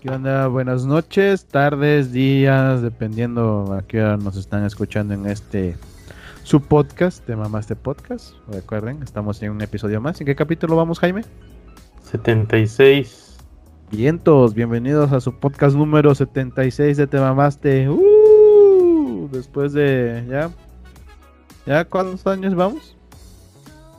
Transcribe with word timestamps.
¿Qué 0.00 0.08
onda? 0.08 0.46
Buenas 0.46 0.86
noches, 0.86 1.44
tardes, 1.44 2.10
días, 2.10 2.80
dependiendo 2.80 3.74
a 3.74 3.82
qué 3.82 4.00
hora 4.00 4.16
nos 4.16 4.34
están 4.34 4.64
escuchando 4.64 5.12
en 5.12 5.26
este 5.26 5.76
su 6.42 6.62
podcast 6.62 7.26
de 7.26 7.36
Mamaste 7.36 7.76
Podcast. 7.76 8.32
Recuerden, 8.48 9.02
estamos 9.02 9.42
en 9.42 9.50
un 9.50 9.60
episodio 9.60 10.00
más. 10.00 10.18
¿En 10.18 10.26
qué 10.26 10.34
capítulo 10.34 10.74
vamos, 10.74 10.98
Jaime? 11.00 11.20
76. 12.04 13.36
Vientos, 13.90 14.54
bienvenidos 14.54 15.12
a 15.12 15.20
su 15.20 15.34
podcast 15.34 15.76
número 15.76 16.14
76 16.14 16.96
de 16.96 17.06
Te 17.06 17.20
Mamaste. 17.20 17.90
¡Uh! 17.90 19.28
Después 19.30 19.74
de 19.74 20.24
ya. 20.30 20.50
¿Ya 21.66 21.84
cuántos 21.84 22.26
años 22.26 22.54
vamos? 22.54 22.96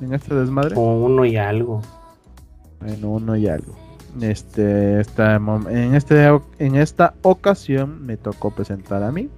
En 0.02 0.16
este 0.16 0.34
desmadre. 0.34 0.74
Como 0.74 1.06
uno 1.06 1.26
y 1.26 1.38
algo. 1.38 1.84
En 2.88 3.06
uno 3.06 3.36
y 3.36 3.48
algo. 3.48 3.91
Este, 4.20 5.00
esta, 5.00 5.36
en, 5.36 5.96
este, 5.96 6.28
en 6.60 6.76
esta 6.76 7.14
ocasión 7.22 8.06
me 8.06 8.18
tocó 8.18 8.52
presentar 8.52 9.04
a 9.04 9.12
mí. 9.12 9.30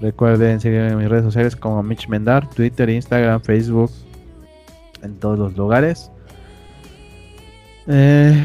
Recuerden 0.00 0.60
seguirme 0.60 0.90
en 0.90 0.98
mis 0.98 1.08
redes 1.08 1.24
sociales 1.24 1.56
como 1.56 1.82
Mitch 1.82 2.08
Mendar, 2.08 2.48
Twitter, 2.48 2.88
Instagram, 2.88 3.40
Facebook, 3.40 3.90
en 5.02 5.16
todos 5.18 5.38
los 5.38 5.56
lugares. 5.56 6.12
Eh, 7.88 8.40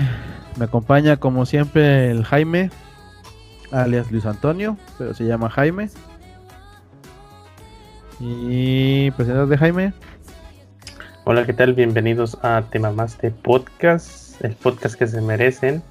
me 0.57 0.66
acompaña 0.66 1.17
como 1.17 1.45
siempre 1.45 2.09
el 2.09 2.23
Jaime, 2.23 2.71
alias 3.71 4.12
Luis 4.12 4.26
Antonio, 4.26 4.77
pero 4.98 5.13
se 5.13 5.26
llama 5.26 5.49
Jaime. 5.49 5.90
Y 8.20 9.12
presentar 9.12 9.48
de 9.48 9.57
Jaime. 9.57 9.93
Hola, 11.26 11.45
¿qué 11.45 11.54
tal? 11.54 11.73
Bienvenidos 11.73 12.38
a 12.41 12.63
Te 12.70 12.79
Mamaste 12.79 13.31
Podcast, 13.31 14.23
el 14.41 14.55
podcast 14.55 14.95
que 14.95 15.07
se 15.07 15.21
merecen. 15.21 15.84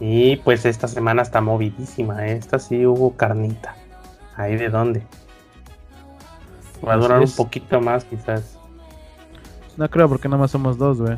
Y 0.00 0.36
pues 0.36 0.64
esta 0.64 0.86
semana 0.86 1.22
está 1.22 1.40
movidísima, 1.40 2.26
¿eh? 2.26 2.36
esta 2.36 2.58
sí 2.58 2.86
hubo 2.86 3.16
carnita. 3.16 3.74
¿Ahí 4.36 4.56
de 4.56 4.68
dónde? 4.68 5.02
Va 6.86 6.94
a 6.94 6.96
durar 6.96 7.20
un 7.20 7.30
poquito 7.32 7.80
más 7.80 8.04
quizás. 8.04 8.56
No 9.76 9.88
creo 9.90 10.08
porque 10.08 10.28
nada 10.28 10.40
más 10.40 10.52
somos 10.52 10.78
dos, 10.78 11.00
güey. 11.00 11.16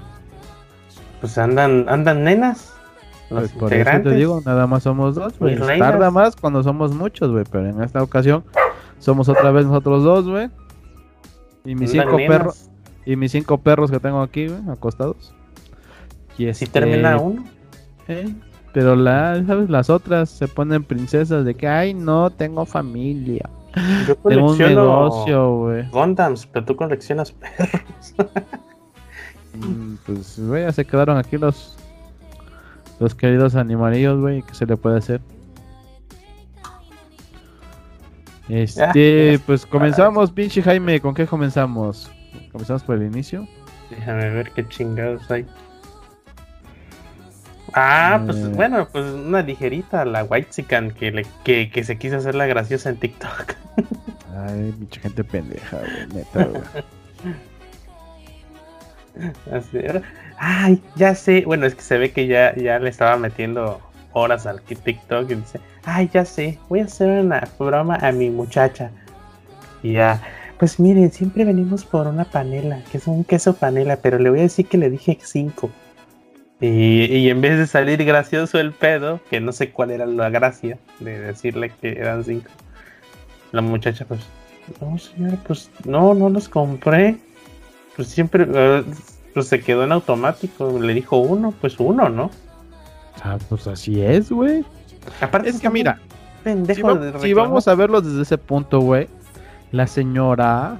Pues 1.20 1.36
andan, 1.36 1.86
andan 1.88 2.24
nenas. 2.24 2.74
Los 3.28 3.40
pues 3.40 3.52
por 3.52 3.72
eso 3.72 4.02
te 4.02 4.10
digo, 4.10 4.42
nada 4.44 4.66
más 4.66 4.82
somos 4.82 5.14
dos, 5.14 5.38
güey. 5.38 5.58
Tarda 5.58 6.10
más 6.10 6.34
cuando 6.34 6.62
somos 6.62 6.94
muchos, 6.94 7.30
güey. 7.30 7.44
Pero 7.50 7.68
en 7.68 7.82
esta 7.82 8.02
ocasión 8.02 8.44
somos 8.98 9.28
otra 9.28 9.50
vez 9.50 9.66
nosotros 9.66 10.02
dos, 10.02 10.26
güey. 10.26 10.50
Y 11.64 11.74
mis 11.74 11.90
cinco 11.90 12.16
perros. 12.16 12.70
Y 13.04 13.16
mis 13.16 13.32
cinco 13.32 13.58
perros 13.58 13.90
que 13.90 14.00
tengo 14.00 14.22
aquí, 14.22 14.48
güey, 14.48 14.60
acostados. 14.70 15.34
Y 16.38 16.46
este... 16.46 16.66
Si 16.66 16.72
termina 16.72 17.18
uno. 17.18 17.44
¿Eh? 18.08 18.32
Pero 18.72 18.94
la, 18.94 19.42
¿sabes? 19.46 19.68
las 19.68 19.90
otras 19.90 20.30
se 20.30 20.46
ponen 20.46 20.84
princesas 20.84 21.44
de 21.44 21.54
que, 21.54 21.66
ay, 21.66 21.92
no, 21.92 22.30
tengo 22.30 22.64
familia. 22.64 23.48
Yo 24.06 24.16
tengo 24.16 24.52
un 24.52 24.58
negocio, 24.58 25.56
güey. 25.56 25.90
Gondams, 25.90 26.46
pero 26.46 26.64
tú 26.64 26.76
coleccionas 26.76 27.32
perros. 27.32 28.14
Mm, 29.52 29.94
pues, 30.06 30.38
güey, 30.38 30.62
ya 30.62 30.72
se 30.72 30.84
quedaron 30.84 31.16
aquí 31.16 31.36
los 31.36 31.76
los 33.00 33.14
queridos 33.14 33.56
animalillos, 33.56 34.20
güey, 34.20 34.42
¿qué 34.42 34.54
se 34.54 34.66
le 34.66 34.76
puede 34.76 34.98
hacer? 34.98 35.20
Este, 38.48 39.40
pues 39.46 39.64
comenzamos, 39.64 40.30
pinche 40.30 40.62
Jaime, 40.62 41.00
¿con 41.00 41.14
qué 41.14 41.26
comenzamos? 41.26 42.10
¿Comenzamos 42.52 42.82
por 42.82 42.96
el 42.96 43.04
inicio? 43.04 43.46
Déjame 43.88 44.28
ver 44.30 44.50
qué 44.50 44.68
chingados 44.68 45.30
hay. 45.30 45.46
Ah, 47.74 48.20
pues 48.24 48.38
eh. 48.38 48.48
bueno, 48.54 48.88
pues 48.90 49.04
una 49.06 49.42
ligerita, 49.42 50.04
la 50.04 50.24
White 50.24 50.50
Chican 50.50 50.90
que, 50.90 51.10
le, 51.10 51.26
que, 51.44 51.70
que 51.70 51.84
se 51.84 51.98
quiso 51.98 52.16
hacer 52.16 52.34
la 52.34 52.46
graciosa 52.46 52.90
en 52.90 52.96
TikTok. 52.96 53.54
Ay, 54.46 54.74
mucha 54.78 55.00
gente 55.00 55.24
pendeja, 55.24 55.78
güey, 55.78 56.06
neta, 56.14 56.44
güey. 56.44 56.62
Ay, 60.38 60.82
ya 60.96 61.14
sé. 61.14 61.44
Bueno, 61.46 61.66
es 61.66 61.74
que 61.74 61.82
se 61.82 61.98
ve 61.98 62.12
que 62.12 62.26
ya, 62.26 62.54
ya 62.56 62.78
le 62.78 62.88
estaba 62.88 63.16
metiendo 63.16 63.80
horas 64.12 64.46
al 64.46 64.60
TikTok 64.62 65.30
y 65.30 65.34
dice, 65.34 65.60
ay, 65.84 66.10
ya 66.12 66.24
sé, 66.24 66.58
voy 66.68 66.80
a 66.80 66.84
hacer 66.84 67.10
una 67.10 67.46
broma 67.58 67.96
a 67.96 68.12
mi 68.12 68.30
muchacha. 68.30 68.90
Y 69.82 69.92
ya, 69.92 70.20
pues 70.58 70.80
miren, 70.80 71.10
siempre 71.10 71.44
venimos 71.44 71.84
por 71.84 72.06
una 72.06 72.24
panela, 72.24 72.80
que 72.90 72.98
es 72.98 73.06
un 73.06 73.24
queso 73.24 73.54
panela, 73.54 73.96
pero 73.96 74.18
le 74.18 74.30
voy 74.30 74.40
a 74.40 74.42
decir 74.42 74.66
que 74.66 74.78
le 74.78 74.90
dije 74.90 75.18
cinco. 75.22 75.70
Y, 76.60 77.30
en 77.30 77.40
vez 77.40 77.56
de 77.58 77.66
salir 77.66 78.04
gracioso 78.04 78.58
el 78.58 78.72
pedo, 78.72 79.20
que 79.30 79.40
no 79.40 79.50
sé 79.52 79.70
cuál 79.70 79.90
era 79.90 80.04
la 80.04 80.28
gracia 80.28 80.78
de 80.98 81.18
decirle 81.18 81.72
que 81.80 81.92
eran 81.92 82.22
cinco, 82.22 82.50
la 83.52 83.62
muchacha 83.62 84.04
pues, 84.04 84.20
no 84.80 84.98
señor, 84.98 85.38
pues 85.46 85.70
no, 85.84 86.12
no 86.14 86.28
los 86.28 86.48
compré. 86.48 87.16
Pues 87.96 88.08
siempre, 88.08 88.46
eh, 88.52 88.84
pues 89.32 89.48
se 89.48 89.60
quedó 89.60 89.84
en 89.84 89.92
automático, 89.92 90.78
le 90.78 90.92
dijo 90.92 91.16
uno, 91.16 91.54
pues 91.60 91.80
uno, 91.80 92.10
¿no? 92.10 92.30
Ah, 93.22 93.38
pues 93.48 93.66
así 93.66 94.02
es, 94.02 94.30
güey. 94.30 94.64
Aparte 95.20 95.48
es 95.48 95.60
que 95.60 95.70
mira, 95.70 95.98
si, 97.20 97.32
vamos 97.32 97.68
a 97.68 97.74
verlo 97.74 98.00
desde 98.00 98.22
ese 98.22 98.38
punto, 98.38 98.80
güey, 98.80 99.08
la 99.72 99.86
señora, 99.86 100.78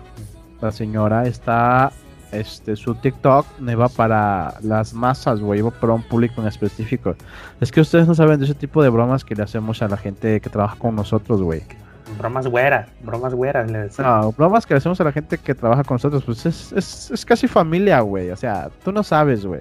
la 0.61 0.73
señora 0.73 1.27
está 1.27 1.93
este, 2.33 2.77
su 2.77 2.95
TikTok 2.95 3.47
no 3.59 3.73
iba 3.73 3.89
para 3.89 4.55
las 4.63 4.95
masas, 4.95 5.41
güey, 5.41 5.61
iba 5.61 5.71
para 5.71 5.95
un 5.95 6.03
público 6.03 6.41
en 6.41 6.49
específico. 6.49 7.15
Es 7.61 7.73
que 7.73 7.81
ustedes 7.81 8.07
no 8.07 8.15
saben 8.15 8.39
de 8.39 8.47
ese 8.47 8.55
tipo 8.55 8.83
de 8.83 8.89
bromas 8.89 9.25
que 9.25 9.35
le 9.35 9.43
hacemos 9.43 9.83
a 9.83 9.89
la 9.89 9.97
gente 9.97 10.41
que 10.41 10.51
trabaja 10.51 10.77
con 10.77 10.95
nosotros, 10.95 11.43
güey. 11.43 11.63
Bromas 12.19 12.47
güeras, 12.47 12.89
bromas 13.03 13.35
güeras. 13.35 13.71
Le 13.71 13.89
no, 13.99 14.33
bromas 14.33 14.67
que 14.67 14.75
le 14.75 14.79
hacemos 14.79 15.01
a 15.01 15.05
la 15.05 15.13
gente 15.13 15.39
que 15.39 15.55
trabaja 15.55 15.85
con 15.85 15.97
nosotros, 15.97 16.25
pues 16.25 16.45
es, 16.47 16.73
es, 16.73 17.11
es 17.11 17.25
casi 17.25 17.47
familia, 17.47 18.01
güey. 18.01 18.31
O 18.31 18.37
sea, 18.37 18.71
tú 18.85 18.93
no 18.93 19.03
sabes, 19.03 19.47
güey. 19.47 19.61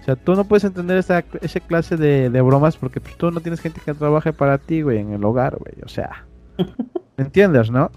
O 0.00 0.04
sea, 0.04 0.16
tú 0.16 0.34
no 0.34 0.44
puedes 0.44 0.64
entender 0.64 0.98
esa, 0.98 1.24
esa 1.40 1.60
clase 1.60 1.96
de, 1.96 2.28
de 2.28 2.40
bromas 2.42 2.76
porque 2.76 3.00
pues, 3.00 3.16
tú 3.16 3.30
no 3.30 3.40
tienes 3.40 3.60
gente 3.60 3.80
que 3.82 3.94
trabaje 3.94 4.32
para 4.32 4.58
ti, 4.58 4.82
güey, 4.82 4.98
en 4.98 5.12
el 5.12 5.24
hogar, 5.24 5.56
güey. 5.56 5.74
O 5.84 5.88
sea, 5.88 6.26
¿me 7.16 7.24
entiendes, 7.24 7.70
no? 7.70 7.90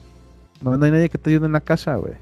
no? 0.62 0.78
No 0.78 0.86
hay 0.86 0.92
nadie 0.92 1.10
que 1.10 1.18
te 1.18 1.30
ayude 1.32 1.48
en 1.48 1.52
la 1.52 1.62
casa, 1.62 1.96
güey. 1.96 2.14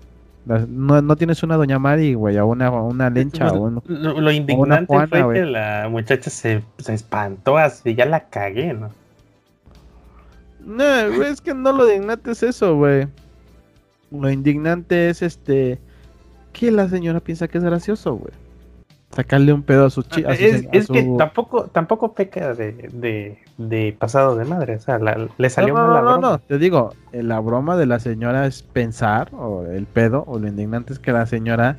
No, 0.45 1.01
no 1.01 1.15
tienes 1.15 1.41
una 1.41 1.57
Doña 1.57 1.79
Mari, 1.79 2.13
güey, 2.13 2.37
o 2.37 2.45
una, 2.45 2.69
una 2.69 3.09
lencha. 3.09 3.51
o 3.51 3.81
lo, 3.87 4.31
indignante 4.31 4.85
fue 4.85 5.33
que 5.33 5.45
la 5.45 5.87
muchacha 5.89 6.29
se, 6.29 6.61
se, 6.77 6.93
espantó 6.93 7.57
así, 7.57 7.95
ya 7.95 8.05
la 8.05 8.29
cagué, 8.29 8.73
¿no? 8.73 8.91
No, 10.63 11.23
es 11.23 11.41
que 11.41 11.53
no 11.53 11.71
lo 11.71 11.85
indignante 11.91 12.31
es 12.31 12.43
eso, 12.43 12.75
güey. 12.75 13.07
Lo 14.11 14.29
indignante 14.29 15.09
es 15.09 15.21
este. 15.21 15.79
Que 16.53 16.71
la 16.71 16.87
señora 16.89 17.19
piensa 17.19 17.47
que 17.47 17.57
es 17.57 17.63
gracioso, 17.63 18.15
güey 18.15 18.44
sacarle 19.15 19.53
un 19.53 19.63
pedo 19.63 19.85
a 19.85 19.89
su 19.89 20.03
chica. 20.03 20.33
Es, 20.33 20.67
es 20.71 20.87
que 20.87 21.03
tampoco, 21.17 21.65
tampoco 21.67 22.13
peca 22.13 22.53
de, 22.53 23.37
de, 23.57 23.95
pasado 23.97 24.35
de 24.35 24.45
madre. 24.45 24.75
O 24.75 24.79
sea, 24.79 24.99
le 24.99 25.49
salió 25.49 25.73
no, 25.73 25.87
no, 25.87 25.93
la 25.93 26.01
broma. 26.01 26.17
No, 26.17 26.31
no, 26.31 26.39
te 26.39 26.57
digo, 26.57 26.93
eh, 27.13 27.23
la 27.23 27.39
broma 27.39 27.77
de 27.77 27.85
la 27.85 27.99
señora 27.99 28.45
es 28.45 28.63
pensar, 28.63 29.29
o 29.33 29.65
el 29.65 29.85
pedo, 29.85 30.25
o 30.27 30.37
lo 30.37 30.47
indignante 30.47 30.93
es 30.93 30.99
que 30.99 31.11
la 31.11 31.25
señora 31.25 31.77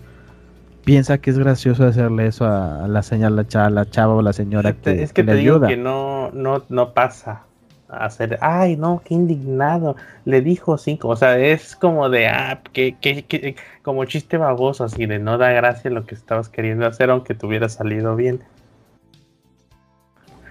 piensa 0.85 1.19
que 1.19 1.31
es 1.31 1.39
gracioso 1.39 1.85
hacerle 1.85 2.29
eso 2.29 2.47
a, 2.47 2.87
la 2.89 3.03
señora, 3.03 3.31
la 3.31 3.47
chava, 3.47 3.71
la 3.71 3.91
chava 3.91 4.15
o 4.15 4.23
la 4.23 4.33
señora 4.33 4.73
que, 4.73 5.03
es 5.03 5.13
que, 5.13 5.25
te 5.25 5.35
digo 5.35 5.61
que 5.61 5.77
no, 5.77 6.31
no, 6.33 6.63
no 6.69 6.95
pasa 6.95 7.46
hacer, 7.89 8.39
ay, 8.41 8.77
no, 8.77 9.03
qué 9.05 9.15
indignado, 9.15 9.97
le 10.25 10.41
dijo 10.41 10.77
cinco, 10.79 11.09
o 11.09 11.17
sea, 11.17 11.39
es 11.39 11.77
como 11.77 12.09
de, 12.09 12.29
ah, 12.29 12.61
que, 12.73 12.97
que, 13.01 13.57
como 13.83 14.05
chiste 14.05 14.37
baboso, 14.37 14.85
así 14.85 15.07
de 15.07 15.19
no 15.19 15.39
da 15.39 15.51
gracia 15.51 15.91
lo 15.91 16.05
que 16.05 16.15
estabas 16.15 16.49
queriendo 16.49 16.87
hacer, 16.87 17.11
aunque 17.11 17.35
te 17.35 17.47
hubiera 17.47 17.69
salido 17.69 18.17
bien. 18.17 18.41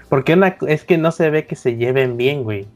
Porque 0.09 0.37
es 0.67 0.83
que 0.83 0.97
no 0.97 1.11
se 1.11 1.29
ve 1.29 1.45
que 1.45 1.55
se 1.55 1.75
lleven 1.75 2.15
bien, 2.15 2.43
güey. 2.43 2.67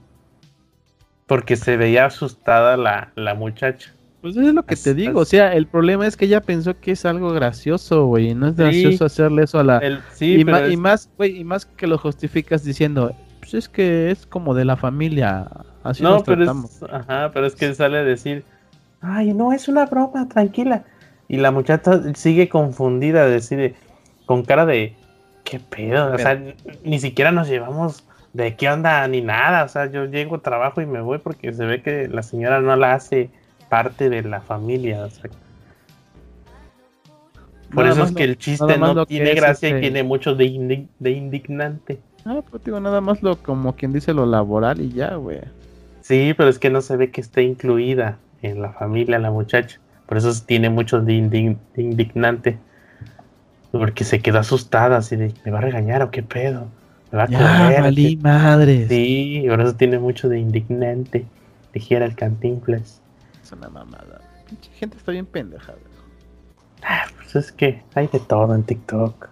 Porque 1.27 1.55
se 1.55 1.77
veía 1.77 2.05
asustada 2.05 2.75
la, 2.75 3.12
la 3.15 3.35
muchacha. 3.35 3.94
Pues 4.21 4.35
eso 4.35 4.50
es 4.50 4.53
lo 4.53 4.63
que 4.63 4.75
te 4.75 4.94
digo, 4.94 5.21
o 5.21 5.25
sea, 5.25 5.53
el 5.53 5.65
problema 5.65 6.05
es 6.05 6.17
que 6.17 6.25
ella 6.25 6.41
pensó 6.41 6.77
que 6.77 6.91
es 6.91 7.05
algo 7.05 7.31
gracioso, 7.31 8.05
güey, 8.07 8.35
no 8.35 8.47
es 8.47 8.55
gracioso 8.57 9.05
hacerle 9.05 9.44
eso 9.44 9.59
a 9.59 9.63
la... 9.63 9.81
y, 10.19 10.41
y, 10.41 10.44
más, 10.75 11.09
güey, 11.15 11.39
y 11.39 11.44
más 11.45 11.65
que 11.65 11.88
lo 11.88 11.97
justificas 11.97 12.65
diciendo, 12.65 13.15
pues 13.50 13.66
es 13.66 13.69
que 13.69 14.12
es 14.12 14.28
como 14.28 14.54
de 14.54 14.63
la 14.63 14.78
familia. 14.78 15.48
Así 15.84 16.04
no, 16.04 16.24
pero 16.24 16.44
es, 16.44 16.84
ajá, 16.92 17.31
pero 17.34 17.48
es 17.48 17.56
que 17.56 17.74
sale 17.74 17.98
a 17.98 18.04
decir, 18.04 18.44
ay, 19.01 19.34
no, 19.34 19.54
es 19.54 19.68
una 19.68 19.88
broma, 19.88 20.28
tranquila. 20.30 20.84
Y 21.28 21.38
la 21.38 21.50
muchacha 21.51 22.13
sigue 22.13 22.48
confundida, 22.48 23.25
decide, 23.25 23.74
con 24.28 24.44
cara 24.44 24.68
de, 24.68 24.94
¿qué 25.44 25.60
pedo? 25.60 26.13
O 26.13 26.18
sea, 26.19 26.40
ni 26.84 27.00
siquiera 27.00 27.31
nos 27.31 27.48
llevamos 27.48 28.04
de 28.34 28.56
qué 28.56 28.69
onda 28.69 29.07
ni 29.07 29.22
nada. 29.22 29.63
O 29.63 29.69
sea, 29.69 29.88
yo 29.88 30.06
llego, 30.06 30.42
trabajo 30.42 30.81
y 30.81 30.86
me 30.86 31.01
voy 31.01 31.18
porque 31.18 31.51
se 31.51 31.66
ve 31.66 31.81
que 31.81 32.07
la 32.07 32.22
señora 32.22 32.62
no 32.62 32.75
la 32.75 32.94
hace 32.94 33.31
parte 33.68 34.10
de 34.10 34.22
la 34.22 34.42
familia. 34.42 35.07
por 37.74 37.88
eso 37.88 38.04
es 38.04 38.12
que 38.12 38.24
el 38.25 38.38
chiste 38.38 38.78
no 38.78 39.07
tiene 39.07 39.34
gracia 39.34 39.69
y 39.69 39.72
este 39.72 39.81
tiene 39.81 40.04
mucho 40.04 40.36
de, 40.36 40.88
de 41.00 41.12
indignante. 41.12 42.00
Ah, 42.25 42.42
pues 42.50 42.63
digo, 42.63 42.80
nada 42.80 43.01
más 43.01 43.24
lo, 43.24 43.38
como 43.42 43.75
quien 43.75 43.94
dice, 43.94 44.13
lo 44.13 44.25
laboral 44.25 44.81
y 44.81 44.92
ya, 44.92 45.16
güey. 45.16 45.39
Sí, 46.01 46.33
pero 46.36 46.50
es 46.50 46.60
que 46.60 46.69
no 46.69 46.81
se 46.81 46.98
ve 46.98 47.12
que 47.12 47.21
esté 47.21 47.44
incluida 47.44 48.18
en 48.42 48.62
la 48.62 48.71
familia 48.71 49.19
la 49.19 49.31
muchacha. 49.31 49.80
Por 50.06 50.18
eso 50.18 50.31
tiene 50.45 50.69
mucho 50.69 51.01
de, 51.01 51.13
indignante. 51.75 52.57
Porque 53.71 54.04
se 54.04 54.19
quedó 54.19 54.39
asustada, 54.39 54.98
así 54.98 55.16
de, 55.16 55.33
¿me 55.45 55.51
va 55.51 55.60
a 55.60 55.62
regañar 55.62 56.01
o 56.01 56.10
qué 56.10 56.24
pedo? 56.24 56.68
Me 57.12 57.19
va 57.19 57.24
a 57.25 57.30
ya, 57.30 57.81
Valí 57.81 58.18
madre. 58.18 58.88
Sí, 58.88 59.45
por 59.48 59.62
eso 59.62 59.75
tiene 59.75 60.00
mucho 60.00 60.27
de 60.27 60.39
indignante. 60.39 61.25
Dijera 61.74 62.06
el 62.06 62.15
cantinflas. 62.15 63.01
Es 63.44 63.51
una 63.51 63.69
mamada. 63.69 64.22
Mucha 64.50 64.72
gente 64.72 64.98
está 64.98 65.12
bien 65.12 65.27
pendeja, 65.27 65.74
Ah, 66.81 67.06
pues 67.18 67.36
es 67.36 67.51
que 67.51 67.83
hay 67.94 68.07
de 68.07 68.19
todo 68.19 68.56
en 68.56 68.63
TikTok. 68.63 69.28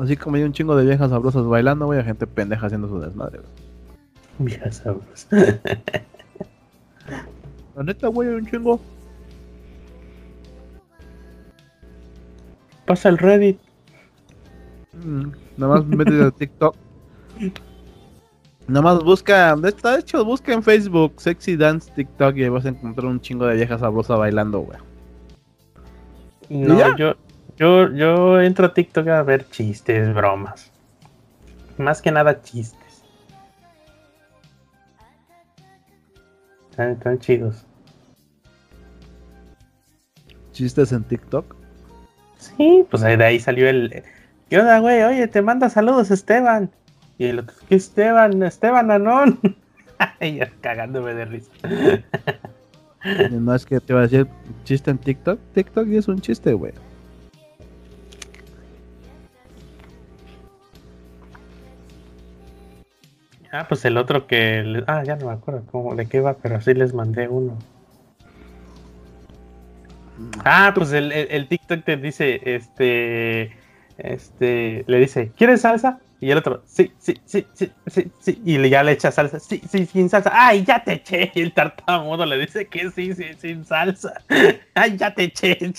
Así 0.00 0.16
como 0.16 0.36
hay 0.36 0.44
un 0.44 0.52
chingo 0.54 0.74
de 0.76 0.86
viejas 0.86 1.10
sabrosas 1.10 1.44
bailando, 1.44 1.84
güey, 1.84 2.00
a 2.00 2.04
gente 2.04 2.26
pendeja 2.26 2.64
haciendo 2.66 2.88
su 2.88 2.98
desmadre, 3.00 3.40
Viejas 4.38 4.76
sabrosas. 4.76 5.28
La 7.76 7.82
neta, 7.82 8.08
güey, 8.08 8.30
hay 8.30 8.36
un 8.36 8.46
chingo. 8.46 8.80
Pasa 12.86 13.10
el 13.10 13.18
Reddit. 13.18 13.58
Mm, 15.04 15.32
nada 15.58 15.74
más 15.74 15.84
métete 15.86 16.24
a 16.24 16.30
TikTok. 16.30 16.74
Nada 18.68 18.82
más 18.82 19.04
busca, 19.04 19.54
de 19.54 19.74
hecho, 19.98 20.24
busca 20.24 20.54
en 20.54 20.62
Facebook 20.62 21.12
Sexy 21.18 21.56
Dance 21.56 21.92
TikTok 21.94 22.36
y 22.36 22.44
ahí 22.44 22.48
vas 22.48 22.64
a 22.64 22.70
encontrar 22.70 23.06
un 23.06 23.20
chingo 23.20 23.44
de 23.44 23.56
viejas 23.56 23.80
sabrosas 23.80 24.18
bailando, 24.18 24.60
güey. 24.60 24.78
No, 26.48 26.96
yo, 26.96 27.14
yo, 27.60 27.92
yo 27.92 28.40
entro 28.40 28.66
a 28.66 28.74
TikTok 28.74 29.06
a 29.08 29.22
ver 29.22 29.46
chistes, 29.50 30.14
bromas. 30.14 30.70
Más 31.76 32.00
que 32.00 32.10
nada 32.10 32.40
chistes. 32.40 33.04
Están, 36.70 37.18
chidos. 37.18 37.66
¿Chistes 40.52 40.92
en 40.92 41.04
TikTok? 41.04 41.54
Sí, 42.38 42.86
pues 42.90 43.02
de 43.02 43.22
ahí 43.22 43.38
salió 43.38 43.68
el... 43.68 44.02
¿Qué 44.48 44.58
onda, 44.58 44.78
güey? 44.78 45.02
Oye, 45.02 45.28
te 45.28 45.42
manda 45.42 45.68
saludos 45.68 46.10
Esteban. 46.10 46.70
Y 47.18 47.26
el 47.26 47.40
otro, 47.40 47.54
¿qué 47.68 47.74
Esteban? 47.74 48.42
Esteban 48.42 48.90
Anón. 48.90 49.38
y 50.20 50.38
cagándome 50.62 51.12
de 51.12 51.24
risa. 51.26 51.52
no 53.30 53.54
es 53.54 53.66
que 53.66 53.78
te 53.80 53.92
va 53.92 54.00
a 54.00 54.02
decir 54.04 54.26
chiste 54.64 54.90
en 54.90 54.96
TikTok. 54.96 55.38
TikTok 55.52 55.88
es 55.88 56.08
un 56.08 56.22
chiste, 56.22 56.54
güey. 56.54 56.72
Ah, 63.52 63.66
pues 63.68 63.84
el 63.84 63.96
otro 63.96 64.26
que. 64.26 64.84
Ah, 64.86 65.02
ya 65.04 65.16
no 65.16 65.26
me 65.26 65.32
acuerdo 65.32 65.64
cómo, 65.70 65.94
de 65.94 66.06
qué 66.06 66.20
va, 66.20 66.34
pero 66.34 66.60
sí 66.60 66.74
les 66.74 66.94
mandé 66.94 67.28
uno. 67.28 67.58
Ah, 70.44 70.72
pues 70.74 70.92
el, 70.92 71.12
el, 71.12 71.48
TikTok 71.48 71.84
te 71.84 71.96
dice, 71.96 72.40
este. 72.44 73.56
Este. 73.98 74.84
Le 74.86 74.98
dice, 74.98 75.32
¿quieres 75.36 75.62
salsa? 75.62 75.98
Y 76.20 76.30
el 76.30 76.38
otro, 76.38 76.62
sí, 76.66 76.92
sí, 76.98 77.18
sí, 77.24 77.46
sí, 77.54 77.72
sí, 77.86 78.12
sí. 78.18 78.42
Y 78.44 78.68
ya 78.68 78.82
le 78.82 78.92
echa 78.92 79.10
salsa, 79.10 79.40
sí, 79.40 79.62
sí, 79.68 79.86
sin 79.86 80.10
salsa. 80.10 80.30
¡Ay, 80.34 80.64
ya 80.64 80.84
te 80.84 80.94
eché! 80.94 81.32
Y 81.34 81.40
el 81.40 81.54
tartamudo 81.54 82.26
le 82.26 82.38
dice 82.38 82.66
que 82.66 82.90
sí, 82.90 83.14
sí, 83.14 83.24
sin 83.38 83.64
salsa. 83.64 84.12
¡Ay, 84.74 84.96
ya 84.98 85.14
te 85.14 85.24
eché! 85.24 85.58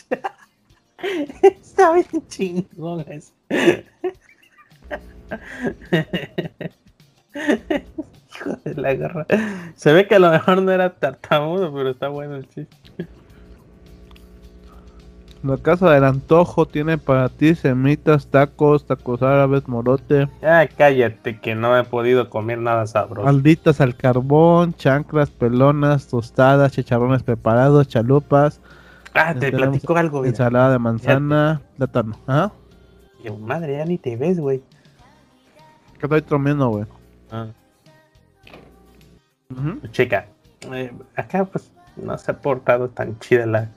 Está 1.43 1.93
bien 1.93 2.27
chingón 2.27 3.05
eso. 3.07 3.31
Hijo 8.35 8.57
de 8.63 8.75
la 8.75 8.93
garra. 8.93 9.25
Se 9.75 9.93
ve 9.93 10.07
que 10.07 10.15
a 10.15 10.19
lo 10.19 10.31
mejor 10.31 10.61
no 10.61 10.71
era 10.71 10.93
tartamudo, 10.93 11.73
pero 11.73 11.89
está 11.89 12.07
bueno 12.07 12.35
el 12.35 12.47
chiste. 12.47 13.07
La 15.43 15.57
casa 15.57 15.89
del 15.89 16.03
antojo 16.03 16.67
tiene 16.67 16.99
para 16.99 17.27
ti 17.27 17.55
semitas, 17.55 18.27
tacos, 18.27 18.85
tacos 18.85 19.23
árabes, 19.23 19.67
morote. 19.67 20.27
Ah, 20.43 20.67
cállate, 20.77 21.39
que 21.39 21.55
no 21.55 21.75
he 21.75 21.83
podido 21.83 22.29
comer 22.29 22.59
nada 22.59 22.85
sabroso. 22.85 23.25
Malditas 23.25 23.81
al 23.81 23.95
carbón, 23.95 24.75
chanclas, 24.75 25.31
pelonas, 25.31 26.07
tostadas, 26.07 26.73
chicharrones 26.73 27.23
preparados, 27.23 27.87
chalupas. 27.87 28.61
Ah, 29.15 29.33
te 29.33 29.51
platico 29.51 29.97
algo, 29.97 30.23
Ensalada 30.25 30.73
de 30.73 30.79
manzana, 30.79 31.61
plátano. 31.75 32.17
¿Ah? 32.27 32.51
Madre, 33.39 33.77
ya 33.77 33.85
ni 33.85 33.97
te 33.97 34.15
ves, 34.15 34.39
güey. 34.39 34.61
¿Qué 35.99 36.05
estoy 36.05 36.21
comiendo, 36.21 36.69
güey? 36.69 36.85
Ah. 37.31 37.47
Chica, 39.91 40.27
eh, 40.73 40.91
acá 41.15 41.45
pues 41.45 41.71
no 41.95 42.17
se 42.17 42.31
ha 42.31 42.37
portado 42.37 42.89
tan 42.89 43.19
chida 43.19 43.45
la, 43.45 43.69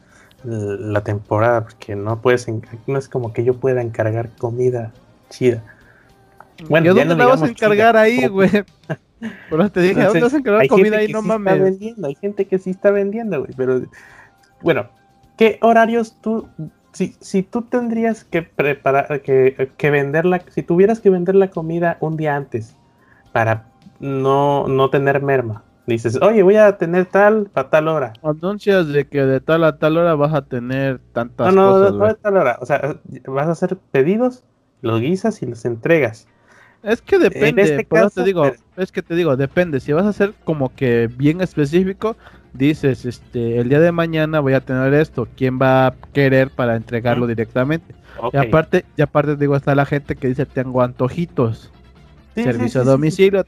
la 0.45 1.03
temporada 1.03 1.63
porque 1.63 1.97
no 1.97 2.21
puedes, 2.21 2.47
no 2.87 2.99
es 2.99 3.09
como 3.09 3.33
que 3.33 3.45
yo 3.45 3.55
pueda 3.55 3.81
encargar 3.81 4.31
comida 4.37 4.93
chida. 5.31 5.63
Bueno, 6.69 6.93
¿Y 6.93 6.95
dónde 6.95 7.17
la 7.17 7.27
vas 7.27 7.43
a 7.43 7.47
encargar 7.47 7.97
ahí, 7.97 8.27
güey? 8.27 8.51
Pero 9.51 9.71
te 9.71 9.81
dije, 9.81 10.05
¿dónde 10.05 10.21
vas 10.21 10.35
a 10.35 10.39
encargar 10.39 10.69
comida 10.69 10.99
ahí? 10.99 11.13
No 11.13 11.23
mames. 11.23 11.61
vendiendo, 11.61 12.07
hay 12.07 12.15
gente 12.15 12.47
que 12.47 12.59
sí 12.59 12.71
está 12.71 12.91
vendiendo, 12.91 13.41
güey, 13.41 13.53
pero 13.57 13.83
bueno, 14.61 14.89
¿qué 15.39 15.59
horarios 15.63 16.17
tú 16.21 16.47
si, 16.93 17.17
si 17.21 17.43
tú 17.43 17.63
tendrías 17.63 18.23
que 18.25 18.43
preparar, 18.43 19.23
que, 19.23 19.71
que 19.79 19.91
venderla, 19.91 20.43
si 20.51 20.63
tuvieras 20.63 21.01
que 21.01 21.09
vender 21.09 21.35
la 21.37 21.49
comida 21.49 21.97
un 22.01 22.19
día 22.19 22.37
antes 22.37 22.77
para 23.35 23.67
no, 23.99 24.69
no 24.69 24.91
tener 24.91 25.21
merma, 25.21 25.65
dices, 25.89 26.23
oye, 26.23 26.45
voy 26.45 26.55
a 26.55 26.79
tener 26.79 27.07
tal 27.07 27.51
para 27.53 27.69
tal 27.69 27.89
hora. 27.89 28.13
Anuncias 28.23 28.87
de 28.87 29.09
que 29.09 29.25
de 29.25 29.41
tal 29.41 29.65
a 29.65 29.77
tal 29.77 29.97
hora 29.97 30.15
vas 30.15 30.33
a 30.33 30.43
tener 30.43 31.01
tantas 31.13 31.53
no, 31.53 31.67
no, 31.67 31.73
cosas. 31.73 31.93
No, 31.95 31.99
no, 31.99 32.07
de 32.07 32.15
tal 32.15 32.37
hora. 32.37 32.59
O 32.61 32.67
sea, 32.67 32.97
vas 33.27 33.49
a 33.49 33.51
hacer 33.51 33.77
pedidos, 33.91 34.45
los 34.83 35.01
guisas 35.01 35.43
y 35.43 35.47
los 35.47 35.65
entregas. 35.65 36.29
Es 36.85 37.03
que 37.03 37.19
depende, 37.19 37.63
este 37.63 37.85
te 38.15 38.23
digo, 38.23 38.53
es 38.77 38.93
que 38.93 39.03
te 39.03 39.17
digo, 39.17 39.37
depende. 39.37 39.81
Si 39.81 39.93
vas 39.93 40.05
a 40.05 40.11
hacer 40.11 40.33
como 40.45 40.73
que 40.73 41.09
bien 41.09 41.41
específico, 41.41 42.15
dices, 42.53 43.05
este, 43.05 43.59
el 43.59 43.69
día 43.69 43.81
de 43.81 43.91
mañana 43.91 44.39
voy 44.39 44.53
a 44.53 44.61
tener 44.61 44.95
esto, 44.95 45.27
¿quién 45.37 45.59
va 45.61 45.89
a 45.89 45.95
querer 46.13 46.51
para 46.51 46.77
entregarlo 46.77 47.27
directamente? 47.27 47.97
Y 48.33 48.37
aparte, 48.37 48.85
y 48.97 49.03
aparte 49.03 49.35
digo, 49.35 49.57
está 49.57 49.75
la 49.75 49.87
gente 49.87 50.15
que 50.15 50.29
dice, 50.29 50.47
tengo 50.47 50.83
antojitos. 50.83 51.73
Servicio 52.35 52.81
a 52.81 52.85
domicilio, 52.85 53.45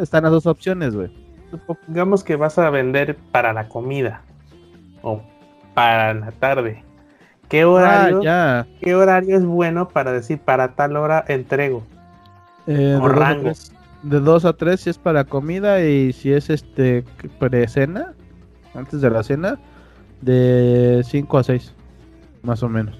están, 0.00 0.22
las 0.22 0.32
dos 0.32 0.46
opciones, 0.46 0.94
güey. 0.94 1.10
Supongamos 1.50 2.24
que 2.24 2.36
vas 2.36 2.58
a 2.58 2.70
vender 2.70 3.16
para 3.30 3.52
la 3.52 3.68
comida 3.68 4.22
o 5.02 5.20
para 5.74 6.14
la 6.14 6.30
tarde. 6.32 6.82
¿Qué 7.48 7.66
horario, 7.66 8.22
ah, 8.26 8.64
¿qué 8.80 8.94
horario 8.94 9.36
es 9.36 9.44
bueno 9.44 9.88
para 9.88 10.12
decir 10.12 10.38
para 10.38 10.68
tal 10.74 10.96
hora 10.96 11.22
entrego? 11.28 11.82
Eh, 12.66 12.98
o 12.98 13.08
rangos. 13.08 13.72
De 14.02 14.18
2 14.18 14.44
a 14.46 14.52
3 14.54 14.80
si 14.80 14.90
es 14.90 14.98
para 14.98 15.24
comida 15.24 15.84
y 15.84 16.12
si 16.12 16.32
es 16.32 16.48
este 16.48 17.04
pre-cena, 17.38 18.14
antes 18.74 19.00
de 19.00 19.10
la 19.10 19.22
cena, 19.22 19.58
de 20.22 21.02
5 21.06 21.38
a 21.38 21.42
6, 21.44 21.74
más 22.42 22.62
o 22.62 22.68
menos. 22.68 22.98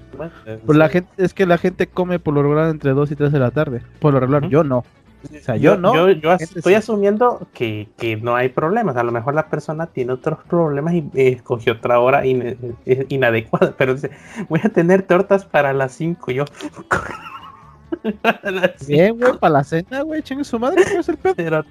pues 0.65 0.77
la 0.77 0.89
gente, 0.89 1.09
es 1.17 1.33
que 1.33 1.45
la 1.45 1.57
gente 1.57 1.87
come 1.87 2.19
por 2.19 2.33
lo 2.33 2.41
regular 2.41 2.69
entre 2.69 2.91
2 2.91 3.11
y 3.11 3.15
3 3.15 3.31
de 3.31 3.39
la 3.39 3.51
tarde. 3.51 3.81
Por 3.99 4.13
lo 4.13 4.19
regular, 4.19 4.47
yo 4.47 4.63
no. 4.63 4.83
O 5.23 5.41
sea, 5.41 5.55
yo, 5.55 5.77
no. 5.77 6.11
Yo, 6.11 6.33
estoy 6.33 6.73
asumiendo 6.73 7.47
que, 7.53 7.87
no 8.21 8.35
hay 8.35 8.49
problemas. 8.49 8.97
A 8.97 9.03
lo 9.03 9.11
mejor 9.11 9.35
la 9.35 9.47
persona 9.47 9.87
tiene 9.87 10.13
otros 10.13 10.39
problemas 10.47 10.93
y 10.93 11.09
escogió 11.13 11.73
otra 11.73 11.99
hora 11.99 12.23
inadecuada. 12.25 13.73
Pero 13.77 13.95
dice, 13.95 14.11
voy 14.49 14.61
a 14.63 14.69
tener 14.69 15.03
tortas 15.03 15.45
para 15.45 15.73
las 15.73 15.93
5. 15.93 16.31
Yo. 16.31 16.45
Bien, 18.87 19.17
güey, 19.17 19.37
para 19.37 19.53
la 19.53 19.63
cena, 19.63 20.01
güey. 20.01 20.21
Chingue 20.23 20.43
su 20.43 20.59
madre, 20.59 20.83
¿qué 20.83 20.97
es 20.97 21.07
el 21.07 21.17
pedo? 21.17 21.35
Pero 21.35 21.63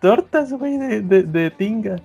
tortas, 0.00 0.52
güey, 0.52 0.78
de, 0.78 1.02
de, 1.02 1.22
de 1.22 1.50
tinga. 1.50 1.96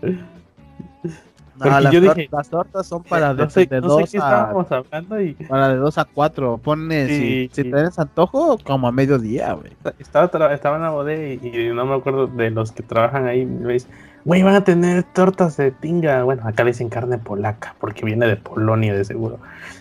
No, 1.64 1.80
las, 1.80 1.94
yo 1.94 2.02
dije, 2.02 2.28
las 2.32 2.50
tortas 2.50 2.88
son 2.88 3.04
para 3.04 3.34
de, 3.34 3.50
sé, 3.50 3.66
de 3.66 3.82
no 3.82 3.88
2 3.88 4.10
sé 4.10 4.18
a 4.18 4.50
hablando 4.50 5.22
y... 5.22 5.34
para 5.50 5.70
de 5.70 5.76
2 5.76 5.98
a 5.98 6.06
4. 6.06 6.58
Pones 6.58 7.08
si, 7.08 7.50
si 7.54 7.64
tienes 7.64 8.00
antojo 8.00 8.58
como 8.64 8.88
a 8.88 8.92
mediodía, 8.92 9.54
güey. 9.54 9.72
Estaba, 10.00 10.26
estaba 10.54 10.76
en 10.78 10.82
la 10.82 10.90
bodega 10.90 11.48
y, 11.48 11.72
no 11.74 11.86
me 11.86 11.96
acuerdo 11.96 12.28
de 12.28 12.50
los 12.50 12.72
que 12.72 12.84
trabajan 12.84 13.28
ahí. 13.28 13.46
Me 13.46 13.74
dice, 13.74 13.88
güey, 14.26 14.44
van 14.44 14.56
a 14.56 14.64
tener 14.64 15.04
tortas 15.04 15.58
de 15.58 15.72
tinga. 15.72 16.24
Bueno, 16.24 16.44
acá 16.46 16.64
le 16.64 16.72
dicen 16.72 16.90
carne 16.90 17.18
polaca 17.18 17.76
porque 17.80 18.06
viene 18.06 18.28
de 18.28 18.38
Polonia 18.38 18.94
de 18.94 19.06
seguro. 19.06 19.40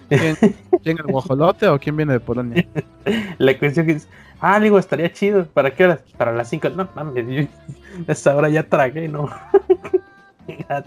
¿Quién, 0.09 0.37
¿quién 0.83 0.99
el 0.99 1.07
guajolote 1.07 1.69
o 1.69 1.79
quién 1.79 1.97
viene 1.97 2.15
de 2.15 2.21
Polonia? 2.21 2.67
la 3.39 3.59
cuestión 3.59 3.87
que 3.87 3.93
es, 3.93 4.09
ah, 4.41 4.61
digo, 4.61 4.79
estaría 4.79 5.13
chido. 5.13 5.47
¿Para 5.47 5.71
qué 5.71 5.85
horas? 5.85 6.01
Para 6.17 6.33
las 6.33 6.49
5. 6.49 6.71
No 6.71 6.89
mames, 6.95 7.27
yo, 7.27 7.45
esa 8.07 8.35
hora 8.37 8.49
ya 8.49 8.65
tragué, 8.65 9.09
¿no? 9.09 9.31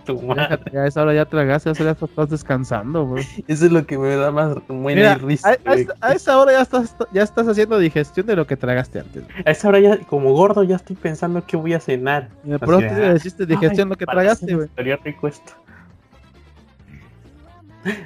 Tu 0.06 0.22
madre. 0.22 0.60
Ya 0.72 0.82
a 0.82 0.88
esa 0.88 1.02
hora 1.02 1.14
ya 1.14 1.26
tragaste, 1.26 1.70
a 1.70 1.72
esa 1.72 1.84
hora 1.84 1.96
ya 2.00 2.06
estás 2.06 2.30
descansando. 2.30 3.16
Eso 3.48 3.66
es 3.66 3.72
lo 3.72 3.86
que 3.86 3.98
me 3.98 4.16
da 4.16 4.32
más 4.32 4.56
buena 4.68 5.16
risa. 5.16 5.50
a, 5.66 5.72
a 5.72 6.10
a 6.10 6.14
esa 6.14 6.38
hora 6.38 6.52
ya 6.54 6.62
estás, 6.62 6.96
ya 7.12 7.24
estás 7.24 7.48
haciendo 7.48 7.78
digestión 7.80 8.26
de 8.26 8.36
lo 8.36 8.48
que 8.48 8.58
tragaste 8.58 9.00
antes. 9.00 9.24
A 9.46 9.52
esa 9.52 9.68
hora 9.68 9.80
ya, 9.80 9.98
como 10.00 10.34
gordo, 10.34 10.64
ya 10.64 10.76
estoy 10.76 10.96
pensando 10.96 11.46
que 11.46 11.58
voy 11.58 11.74
a 11.74 11.80
cenar. 11.80 12.30
Y 12.44 12.52
de 12.52 12.60
pronto 12.60 12.88
te 12.88 13.16
hiciste 13.16 13.46
digestión 13.46 13.88
ay, 13.88 13.90
lo 13.90 13.96
que 13.98 14.06
tragaste, 14.06 14.56
güey. 14.56 14.68
Estaría 14.68 14.98
rico 14.98 15.28
esto. 15.28 15.54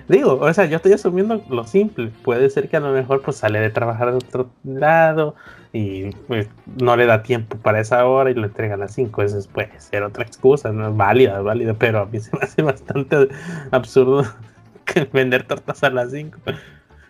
Digo, 0.07 0.39
o 0.41 0.53
sea, 0.53 0.65
yo 0.65 0.77
estoy 0.77 0.93
asumiendo 0.93 1.43
lo 1.49 1.63
simple. 1.65 2.11
Puede 2.23 2.49
ser 2.49 2.67
que 2.67 2.77
a 2.77 2.79
lo 2.79 2.91
mejor 2.91 3.21
pues 3.21 3.37
sale 3.37 3.59
de 3.59 3.69
trabajar 3.69 4.09
de 4.11 4.17
otro 4.17 4.49
lado 4.63 5.35
y 5.73 6.11
pues 6.27 6.49
no 6.81 6.95
le 6.95 7.05
da 7.05 7.23
tiempo 7.23 7.57
para 7.57 7.79
esa 7.79 8.05
hora 8.05 8.31
y 8.31 8.33
lo 8.33 8.45
entrega 8.45 8.75
a 8.75 8.77
las 8.77 8.93
5. 8.93 9.21
Eso 9.21 9.37
es- 9.37 9.47
puede 9.47 9.71
ser 9.79 10.03
otra 10.03 10.23
excusa, 10.23 10.71
no 10.71 10.87
es 10.89 10.95
válida, 10.97 11.37
es 11.37 11.43
válida, 11.43 11.73
pero 11.77 11.99
a 11.99 12.05
mí 12.05 12.19
se 12.19 12.31
me 12.35 12.43
hace 12.43 12.61
bastante 12.63 13.27
absurdo 13.71 14.23
que 14.85 15.07
vender 15.11 15.43
tortas 15.43 15.83
a 15.83 15.89
las 15.89 16.11
5. 16.11 16.39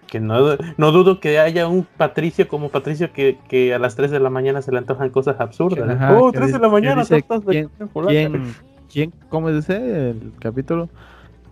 Que 0.08 0.20
no, 0.22 0.56
no 0.78 0.92
dudo 0.94 1.20
que 1.20 1.38
haya 1.38 1.68
un 1.68 1.84
Patricio 1.98 2.48
como 2.48 2.70
Patricio 2.70 3.12
que, 3.12 3.38
que 3.50 3.74
a 3.74 3.80
las 3.80 3.96
3 3.98 4.10
de 4.10 4.20
la 4.22 4.30
mañana 4.30 4.62
se 4.62 4.72
le 4.72 4.78
antojan 4.78 5.10
cosas 5.10 5.36
absurdas. 5.40 5.90
Ajá, 5.90 6.18
oh, 6.18 6.32
que 6.32 6.38
3 6.40 6.54
de 6.54 6.60
la 6.60 6.70
mañana, 6.70 7.02
dice, 7.02 7.22
tortas 7.22 7.46
de 7.46 7.52
¿quién- 7.52 7.70
chocolate. 7.78 8.14
¿Quién, 8.16 8.56
quién, 8.92 9.14
cómo 9.30 9.52
dice 9.52 9.76
el 10.12 10.32
capítulo? 10.40 10.88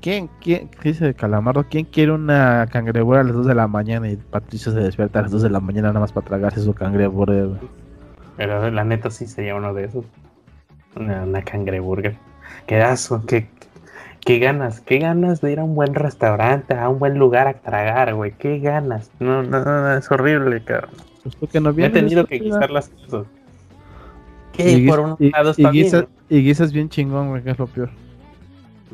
¿Quién, 0.06 0.30
quién, 0.40 0.70
qué 0.70 0.90
dice 0.90 1.16
Calamardo? 1.16 1.66
¿Quién 1.68 1.86
quiere 1.86 2.12
una 2.12 2.68
cangreburra 2.72 3.22
a 3.22 3.24
las 3.24 3.34
2 3.34 3.48
de 3.48 3.56
la 3.56 3.68
mañana 3.68 4.08
y 4.08 4.18
Patricio 4.18 4.72
se 4.72 4.78
despierta 4.78 5.18
a 5.18 5.22
las 5.24 5.32
2 5.32 5.42
de 5.42 5.50
la 5.50 5.60
mañana 5.60 5.88
nada 5.88 6.02
más 6.02 6.12
para 6.12 6.28
tragarse 6.28 6.62
su 6.62 6.76
cangreburra? 6.76 7.34
güey? 7.34 7.60
Pero 8.38 8.70
la 8.70 8.84
neta 8.84 9.10
sí 9.10 9.26
sería 9.26 9.56
uno 9.56 9.74
de 9.74 9.86
esos. 9.86 10.06
Una, 10.96 11.24
una 11.24 11.42
cangreburger. 11.42 12.18
Qué 12.68 12.84
asco, 12.84 13.24
qué, 13.26 13.48
qué 14.24 14.38
ganas, 14.38 14.80
qué 14.80 15.00
ganas 15.00 15.42
de 15.42 15.54
ir 15.54 15.60
a 15.60 15.64
un 15.64 15.74
buen 15.74 15.96
restaurante, 15.96 16.76
a 16.76 16.88
un 16.88 17.00
buen 17.00 17.18
lugar 17.18 17.48
a 17.48 17.56
tragar, 17.56 18.14
güey. 18.14 18.32
Qué 18.34 18.60
ganas. 18.60 19.10
No, 19.20 19.42
no, 19.42 19.66
no, 19.66 19.82
no, 19.82 19.98
es 19.98 20.12
horrible, 20.12 20.64
cabrón. 20.64 20.92
Pues 21.24 21.60
no 21.60 21.72
he 21.72 21.90
tenido 21.90 22.28
que 22.28 22.38
guisar 22.38 22.70
las 22.70 22.90
cosas. 22.90 23.26
Que 24.54 24.86
por 24.88 25.18
y- 25.20 25.32
lado 25.32 25.52
y 25.58 26.38
y 26.38 26.44
guisas 26.44 26.72
bien 26.72 26.90
chingón, 26.90 27.30
güey, 27.30 27.42
que 27.42 27.50
es 27.50 27.58
lo 27.58 27.66
peor. 27.66 27.90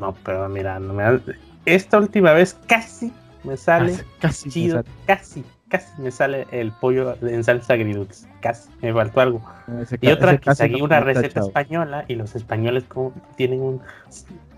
No, 0.02 0.16
pero 0.24 0.48
mira, 0.48 0.80
no 0.80 0.92
me 0.92 1.20
esta 1.64 1.98
última 1.98 2.32
vez 2.32 2.58
casi 2.66 3.12
me 3.44 3.56
sale 3.56 3.92
Casi, 3.92 4.04
casi 4.20 4.48
me 4.48 4.52
chido, 4.52 4.76
sale. 4.82 4.88
casi, 5.06 5.44
casi 5.68 6.02
me 6.02 6.10
sale 6.10 6.46
el 6.50 6.72
pollo 6.72 7.16
en 7.22 7.44
salsa 7.44 7.74
agridulce. 7.74 8.28
Casi, 8.40 8.68
me 8.80 8.92
faltó 8.92 9.20
algo. 9.20 9.40
Ese 9.80 9.98
Y 10.00 10.08
otra 10.10 10.32
que 10.32 10.46
casi 10.46 10.62
seguí 10.64 10.78
no 10.80 10.86
una 10.86 10.98
me 10.98 11.06
receta 11.06 11.38
española 11.38 12.04
y 12.08 12.16
los 12.16 12.34
españoles 12.34 12.82
como 12.88 13.12
tienen 13.36 13.60
un 13.60 13.80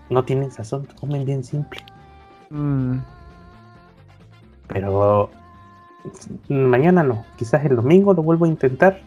no 0.09 0.23
tienen 0.25 0.51
sazón, 0.51 0.87
comen 0.99 1.25
bien 1.25 1.43
simple. 1.43 1.79
Mm, 2.49 2.97
Pero 4.69 5.29
mañana 6.49 7.03
no, 7.03 7.23
quizás 7.37 7.63
el 7.65 7.75
domingo 7.75 8.15
lo 8.15 8.23
vuelvo 8.23 8.45
a 8.45 8.47
intentar. 8.47 8.99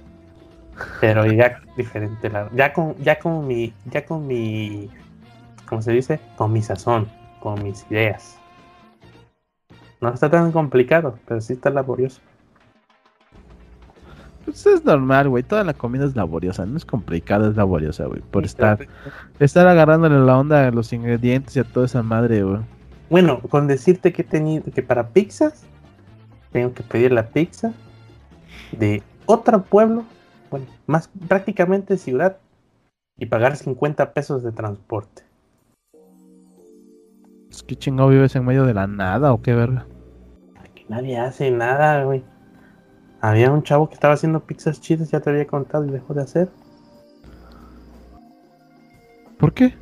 Pero 1.00 1.26
ya 1.26 1.60
diferente, 1.76 2.30
la- 2.30 2.48
ya 2.54 2.72
con 2.72 2.96
ya 2.98 3.18
con 3.18 3.44
mi 3.44 3.72
ya 3.86 4.04
con 4.06 4.24
mi 4.24 4.88
¿cómo 5.68 5.82
se 5.82 5.92
dice? 5.92 6.20
Con 6.36 6.52
mi 6.52 6.62
sazón, 6.62 7.08
con 7.40 7.62
mis 7.62 7.86
ideas. 7.90 8.38
No 10.00 10.12
está 10.12 10.30
tan 10.30 10.52
complicado, 10.52 11.18
pero 11.26 11.40
sí 11.40 11.54
está 11.54 11.70
laborioso. 11.70 12.20
Pues 14.44 14.64
es 14.66 14.84
normal, 14.84 15.28
güey. 15.28 15.42
Toda 15.42 15.62
la 15.64 15.74
comida 15.74 16.06
es 16.06 16.16
laboriosa. 16.16 16.64
No 16.64 16.76
es 16.76 16.84
complicada, 16.84 17.50
es 17.50 17.56
laboriosa, 17.56 18.06
güey. 18.06 18.22
Por 18.22 18.44
estar, 18.44 18.86
estar 19.38 19.66
agarrándole 19.66 20.18
la 20.20 20.38
onda 20.38 20.66
a 20.66 20.70
los 20.70 20.92
ingredientes 20.92 21.56
y 21.56 21.60
a 21.60 21.64
toda 21.64 21.86
esa 21.86 22.02
madre, 22.02 22.42
güey. 22.42 22.60
Bueno, 23.10 23.40
con 23.42 23.66
decirte 23.66 24.12
que 24.12 24.22
he 24.22 24.24
tenido 24.24 24.64
que 24.72 24.82
para 24.82 25.08
pizzas 25.08 25.64
tengo 26.52 26.72
que 26.72 26.82
pedir 26.82 27.12
la 27.12 27.26
pizza 27.26 27.72
de 28.72 29.02
otro 29.26 29.62
pueblo, 29.62 30.04
bueno, 30.50 30.66
más 30.86 31.10
prácticamente 31.26 31.98
ciudad, 31.98 32.38
y 33.18 33.26
pagar 33.26 33.56
50 33.56 34.12
pesos 34.12 34.42
de 34.42 34.52
transporte. 34.52 35.27
Es 37.50 37.62
que 37.62 37.76
chingado 37.76 38.08
vives 38.10 38.34
en 38.36 38.44
medio 38.44 38.64
de 38.64 38.74
la 38.74 38.86
nada 38.86 39.32
o 39.32 39.40
qué 39.42 39.54
verga. 39.54 39.86
Que 40.74 40.84
nadie 40.88 41.18
hace 41.18 41.50
nada, 41.50 42.04
güey. 42.04 42.22
Había 43.20 43.50
un 43.50 43.62
chavo 43.62 43.88
que 43.88 43.94
estaba 43.94 44.14
haciendo 44.14 44.40
pizzas 44.40 44.80
chidas, 44.80 45.10
ya 45.10 45.20
te 45.20 45.30
había 45.30 45.46
contado 45.46 45.84
y 45.84 45.90
dejó 45.90 46.14
de 46.14 46.22
hacer. 46.22 46.48
¿Por 49.38 49.52
qué? 49.52 49.74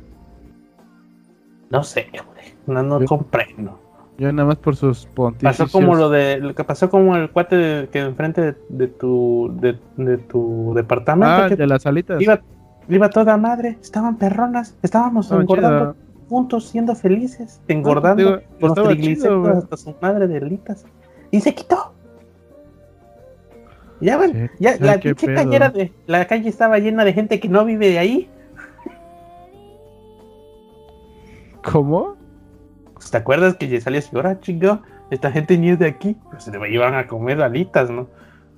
No 1.69 1.83
sé, 1.83 2.07
güey. 2.11 2.53
No, 2.65 2.83
no 2.83 2.99
Yo- 3.01 3.05
comprendo. 3.07 3.79
Yo 4.19 4.31
nada 4.33 4.47
más 4.47 4.55
por 4.57 4.75
sus 4.75 5.05
pontificios. 5.05 5.57
Pasó 5.69 5.71
como 5.71 5.93
lo 5.93 6.09
de 6.09 6.39
lo 6.39 6.55
que 6.55 6.63
pasó 6.63 6.89
como 6.89 7.15
el 7.15 7.29
cuate 7.29 7.55
de- 7.55 7.89
que 7.89 7.99
enfrente 7.99 8.41
de, 8.41 8.55
de 8.69 8.87
tu 8.87 9.55
de, 9.61 9.79
de 9.97 10.17
tu 10.17 10.73
departamento 10.75 11.43
Ah, 11.43 11.49
que 11.49 11.55
de 11.55 11.67
las 11.67 11.85
alitas. 11.85 12.19
iba, 12.19 12.41
iba 12.89 13.09
toda 13.11 13.37
madre, 13.37 13.77
estaban 13.79 14.17
perronas, 14.17 14.75
estábamos 14.81 15.27
Estaban 15.27 15.43
engordando. 15.43 15.95
Juntos, 16.29 16.67
siendo 16.67 16.95
felices, 16.95 17.61
engordando 17.67 18.23
digo, 18.23 18.41
con 18.59 18.69
los 18.69 18.87
triglicéridos 18.87 19.47
chido, 19.47 19.57
hasta 19.57 19.77
su 19.77 19.95
madre 20.01 20.27
de 20.27 20.37
alitas. 20.37 20.85
Y 21.31 21.41
se 21.41 21.53
quitó. 21.53 21.93
Ya 23.99 24.17
ven, 24.17 24.31
Sí, 24.33 24.63
ya 24.63 24.77
la 24.79 24.99
pinche 24.99 25.27
de 25.27 25.91
la 26.05 26.27
calle 26.27 26.49
estaba 26.49 26.77
llena 26.77 27.03
de 27.03 27.13
gente 27.13 27.39
que 27.39 27.49
no 27.49 27.65
vive 27.65 27.89
de 27.89 27.99
ahí. 27.99 28.29
¿Cómo? 31.63 32.15
Pues, 32.93 33.11
¿Te 33.11 33.17
acuerdas 33.17 33.55
que 33.55 33.67
ya 33.67 33.81
salía 33.81 33.99
así, 33.99 34.15
ahora 34.15 34.39
chingo? 34.39 34.81
Esta 35.09 35.31
gente 35.31 35.57
ni 35.57 35.69
es 35.69 35.79
de 35.79 35.87
aquí. 35.87 36.15
Pues 36.29 36.43
se 36.43 36.51
le 36.51 36.73
iban 36.73 36.93
a 36.93 37.07
comer 37.07 37.41
alitas, 37.41 37.89
¿no? 37.89 38.07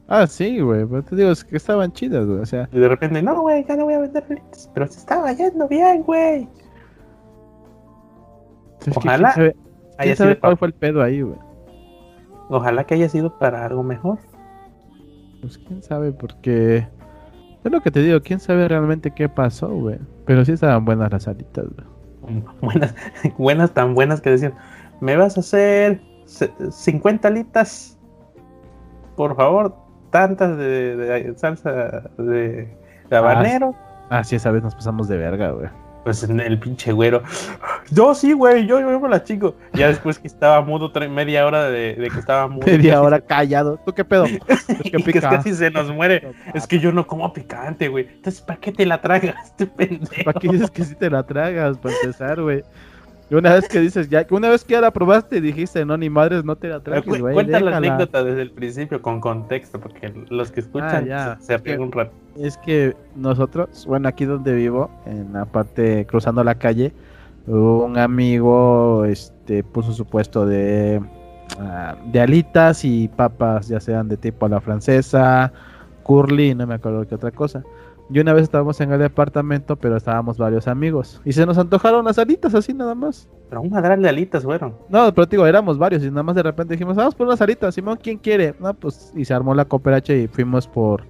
Ah, 0.07 0.25
sí, 0.25 0.59
güey. 0.59 0.85
Pero 0.85 1.03
te 1.03 1.15
digo, 1.15 1.31
es 1.31 1.43
que 1.43 1.57
estaban 1.57 1.91
chidas, 1.93 2.25
güey. 2.25 2.39
O 2.39 2.45
sea, 2.45 2.67
Y 2.71 2.79
de 2.79 2.88
repente, 2.88 3.21
no, 3.21 3.41
güey, 3.41 3.63
ya 3.65 3.75
no 3.75 3.85
voy 3.85 3.93
a 3.93 3.99
vender 3.99 4.23
alitas. 4.29 4.69
Pero 4.73 4.88
se 4.88 4.99
estaba 4.99 5.31
yendo 5.33 5.67
bien, 5.67 6.03
güey. 6.03 6.47
Ojalá 8.95 9.33
¿Quién 9.33 9.53
sabe, 9.53 9.55
Haya 9.98 10.03
quién 10.03 10.15
sabe 10.15 10.31
sido 10.31 10.41
cuál 10.41 10.57
fue 10.57 10.67
el 10.69 10.74
pedo 10.74 11.01
ahí, 11.01 11.21
güey? 11.21 11.38
Ojalá 12.50 12.83
que 12.86 12.95
haya 12.95 13.09
sido 13.09 13.38
para 13.38 13.65
algo 13.65 13.83
mejor. 13.83 14.17
Pues 15.41 15.57
quién 15.57 15.81
sabe, 15.83 16.12
porque. 16.12 16.88
Es 17.63 17.71
lo 17.71 17.81
que 17.81 17.91
te 17.91 18.01
digo, 18.01 18.21
quién 18.21 18.39
sabe 18.39 18.67
realmente 18.67 19.12
qué 19.12 19.27
pasó, 19.27 19.67
güey. 19.69 20.00
Pero 20.25 20.45
sí 20.45 20.53
estaban 20.53 20.86
buenas 20.86 21.12
las 21.12 21.27
alitas, 21.27 21.65
güey. 21.65 22.43
Buenas, 22.62 22.95
buenas, 23.38 23.71
tan 23.74 23.95
buenas 23.95 24.21
que 24.21 24.29
decían, 24.29 24.53
me 25.01 25.15
vas 25.15 25.36
a 25.38 25.39
hacer 25.39 26.00
se- 26.25 26.51
50 26.69 27.27
alitas, 27.27 27.98
por 29.15 29.36
favor, 29.36 29.75
tantas 30.12 30.55
de, 30.57 30.95
de 30.95 31.38
salsa 31.38 31.71
de, 32.17 32.77
de 33.09 33.15
habanero. 33.15 33.74
Ah, 34.12 34.24
sí, 34.24 34.36
esa 34.36 34.51
vez 34.51 34.62
nos 34.62 34.75
pasamos 34.75 35.07
de 35.07 35.17
verga, 35.17 35.51
güey. 35.51 35.69
Pues 36.10 36.24
en 36.24 36.39
el 36.39 36.58
pinche 36.58 36.92
güero, 36.92 37.22
yo 37.92 38.16
sí, 38.16 38.34
güey, 38.34 38.66
yo, 38.66 38.80
yo 38.80 39.00
me 39.00 39.10
la 39.10 39.24
chico. 39.24 39.56
Ya 39.74 39.89
después 39.89 40.18
que 40.18 40.25
estaba 40.28 40.60
mudo, 40.62 40.92
media 41.08 41.46
hora 41.46 41.70
de, 41.70 41.94
de 41.94 42.10
que 42.10 42.18
estaba 42.18 42.48
mudo. 42.48 42.66
Media 42.66 42.94
casi 42.94 43.06
hora 43.06 43.22
callado. 43.22 43.80
¿Tú 43.86 43.94
qué 43.94 44.04
pedo? 44.04 44.25
Pues 44.48 44.66
y 44.70 44.89
que 45.04 45.22
casi 45.22 45.54
se 45.54 45.70
nos 45.70 45.92
muere. 45.94 46.32
Es 46.56 46.66
que 46.66 46.80
yo 46.80 46.92
no 46.92 47.06
como 47.06 47.32
picante, 47.32 47.89
güey. 47.89 48.08
Entonces, 48.08 48.42
¿para 48.42 48.60
qué 48.60 48.72
te 48.72 48.88
la 48.88 49.00
tragas, 49.00 49.36
este 49.46 49.68
pendejo? 49.68 50.24
¿Para 50.25 50.39
qué 50.39 50.48
dices 50.48 50.72
que 50.72 50.84
sí 50.84 50.96
te 50.96 51.12
la 51.12 51.22
tragas? 51.22 51.78
Para 51.78 51.94
empezar, 52.01 52.42
güey. 52.42 52.63
Y 53.30 53.36
una 53.36 53.54
vez 53.54 53.68
que 53.70 53.80
dices, 53.80 54.10
ya, 54.10 54.25
una 54.32 54.50
vez 54.50 54.63
que 54.63 54.74
ya 54.74 54.82
la 54.82 54.89
probaste 54.89 55.39
dijiste, 55.39 55.86
no, 55.86 55.96
ni 55.96 56.10
madres, 56.10 56.44
no 56.44 56.56
te 56.56 56.70
la 56.70 56.80
trajes, 56.80 57.06
güey. 57.20 57.36
Cuenta 57.36 57.60
la 57.60 57.68
déjala". 57.70 57.78
anécdota 57.78 58.24
desde 58.24 58.42
el 58.42 58.50
principio 58.51 59.00
con 59.04 59.22
contexto, 59.22 59.80
porque 59.80 60.12
los 60.30 60.51
que 60.51 60.62
escuchan 60.62 61.04
Ah, 61.12 61.36
ya. 61.36 61.38
se, 61.39 61.46
se 61.46 61.58
ríen 61.60 61.82
un 61.82 61.92
rato. 61.92 62.13
Es 62.39 62.58
que 62.58 62.96
nosotros, 63.15 63.86
bueno, 63.86 64.08
aquí 64.08 64.24
donde 64.24 64.53
vivo, 64.53 64.89
en 65.05 65.34
la 65.34 65.43
parte 65.43 66.05
cruzando 66.08 66.41
la 66.43 66.55
calle, 66.55 66.93
un 67.48 67.98
amigo 67.98 69.03
este 69.03 69.62
puso 69.63 69.91
su 69.91 70.05
puesto 70.05 70.46
de, 70.46 71.01
ah, 71.60 71.98
de 72.05 72.22
alitas 72.22 72.86
y 72.86 73.10
papas, 73.10 73.67
ya 73.67 73.81
sean 73.81 74.08
de 74.08 74.15
tipo 74.15 74.46
a 74.46 74.50
la 74.50 74.62
francesa, 74.62 75.51
curly, 76.03 76.55
no 76.55 76.65
me 76.65 76.75
acuerdo 76.75 77.05
qué 77.05 77.15
otra 77.15 77.31
cosa. 77.31 77.63
Y 78.10 78.19
una 78.19 78.31
vez 78.34 78.43
estábamos 78.43 78.79
en 78.79 78.91
el 78.93 79.00
departamento, 79.00 79.75
pero 79.75 79.98
estábamos 79.98 80.38
varios 80.38 80.67
amigos. 80.67 81.22
Y 81.25 81.34
se 81.34 81.46
nos 81.46 81.58
antojaron 81.58 82.05
las 82.05 82.17
alitas 82.17 82.55
así 82.55 82.74
nada 82.74 82.96
más. 82.96 83.27
Pero 83.50 83.62
un 83.62 83.69
madral 83.69 84.01
de 84.01 84.10
alitas 84.10 84.43
fueron. 84.43 84.75
No, 84.88 85.13
pero 85.13 85.27
te 85.27 85.36
digo, 85.36 85.46
éramos 85.46 85.77
varios 85.77 86.03
y 86.03 86.10
nada 86.10 86.24
más 86.24 86.36
de 86.36 86.43
repente 86.43 86.74
dijimos, 86.74 86.96
vamos 86.96 87.15
por 87.15 87.27
unas 87.27 87.41
alitas, 87.41 87.75
Simón, 87.75 88.00
¿quién 88.01 88.17
quiere? 88.17 88.55
No, 88.60 88.74
pues, 88.74 89.12
y 89.15 89.25
se 89.25 89.34
armó 89.34 89.53
la 89.53 89.65
cooperacha 89.65 90.13
y 90.13 90.27
fuimos 90.27 90.67
por... 90.67 91.03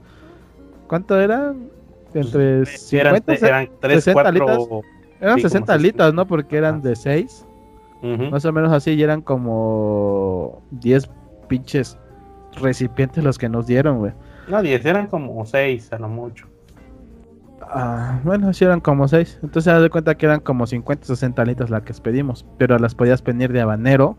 ¿Cuánto 0.89 1.17
eran? 1.19 1.69
Entre 2.13 2.58
Pues, 2.63 2.91
eran, 2.93 3.15
50, 3.15 3.36
se- 3.38 3.48
eran 3.48 3.69
3, 3.79 4.03
60 4.03 4.24
4. 4.24 4.29
alitas. 4.29 4.67
eran 5.22 5.36
sí, 5.38 5.41
como 5.43 5.50
60 5.50 5.50
60. 5.50 5.74
alitas, 5.74 6.13
¿no? 6.13 6.25
Porque 6.27 6.58
eran 6.58 6.81
de 6.81 6.96
6, 6.98 7.46
Ujú. 8.01 8.24
más 8.31 8.43
o 8.43 8.51
menos 8.51 8.74
así, 8.74 8.91
y 8.91 9.03
eran 9.03 9.22
como 9.22 10.62
10 10.72 11.10
pinches 11.48 11.98
recipientes 12.60 13.24
los 13.24 13.38
que 13.38 13.48
nos 13.48 13.67
dieron, 13.67 14.00
güey. 14.00 14.12
No, 14.50 14.62
10, 14.62 14.84
eran 14.86 15.08
como 15.08 15.46
6 15.46 15.93
a 15.93 16.00
lo 16.00 16.10
mucho. 16.10 16.48
Ah, 17.62 18.19
bueno, 18.24 18.51
sí 18.53 18.65
eran 18.65 18.79
como 18.79 19.08
6. 19.08 19.38
Entonces 19.43 19.65
se 19.72 19.79
da 19.79 19.89
cuenta 19.89 20.15
que 20.15 20.25
eran 20.25 20.39
como 20.39 20.65
50, 20.65 21.05
60 21.05 21.46
litros 21.46 21.69
las 21.69 21.84
que 21.84 21.93
pedimos. 22.01 22.46
Pero 22.58 22.79
las 22.79 22.96
podías 22.96 23.22
pedir 23.22 23.51
de 23.53 23.62
habanero. 23.62 24.17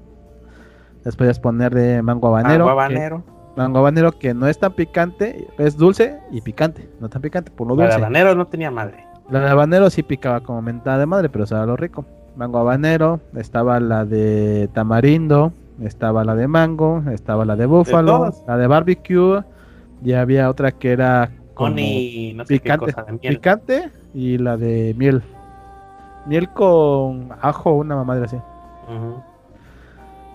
Las 1.02 1.16
podías 1.16 1.40
poner 1.40 1.74
de 1.74 2.02
mango 2.02 2.28
habanero. 2.28 2.66
Mango 2.66 2.70
habanero. 2.80 3.24
Que, 3.24 3.32
mango 3.56 3.78
habanero 3.78 4.12
que 4.12 4.34
no 4.34 4.46
es 4.46 4.58
tan 4.58 4.72
picante. 4.72 5.48
Es 5.58 5.76
dulce 5.76 6.18
y 6.30 6.40
picante. 6.40 6.88
No 7.00 7.08
tan 7.08 7.22
picante, 7.22 7.50
por 7.50 7.66
lo 7.66 7.74
dulce. 7.74 7.88
La 7.88 7.96
de 7.96 8.02
habanero 8.02 8.34
no 8.34 8.46
tenía 8.46 8.70
madre. 8.70 9.04
La 9.30 9.40
de 9.40 9.48
habanero 9.48 9.90
sí 9.90 10.02
picaba 10.02 10.40
como 10.40 10.60
mentada 10.62 10.98
de 10.98 11.06
madre, 11.06 11.28
pero 11.28 11.44
era 11.44 11.66
lo 11.66 11.76
rico. 11.76 12.04
Mango 12.36 12.58
habanero. 12.58 13.20
Estaba 13.36 13.80
la 13.80 14.04
de 14.04 14.68
tamarindo. 14.72 15.52
Estaba 15.82 16.24
la 16.24 16.34
de 16.34 16.48
mango. 16.48 17.02
Estaba 17.12 17.44
la 17.44 17.56
de 17.56 17.66
búfalo. 17.66 18.32
la 18.46 18.56
de 18.56 18.66
barbecue. 18.66 19.42
Y 20.02 20.12
había 20.14 20.48
otra 20.48 20.72
que 20.72 20.92
era 20.92 21.30
como 21.54 21.70
no 21.70 21.76
sé 21.76 22.54
picante, 22.54 22.86
qué 22.86 22.92
cosa 22.92 23.02
de 23.02 23.12
miel. 23.12 23.34
picante 23.36 23.90
y 24.14 24.38
la 24.38 24.56
de 24.56 24.94
miel. 24.96 25.22
Miel 26.26 26.48
con 26.50 27.28
ajo, 27.40 27.72
una 27.72 27.96
mamadera 27.96 28.26
así. 28.26 28.36
Ujú. 28.36 29.22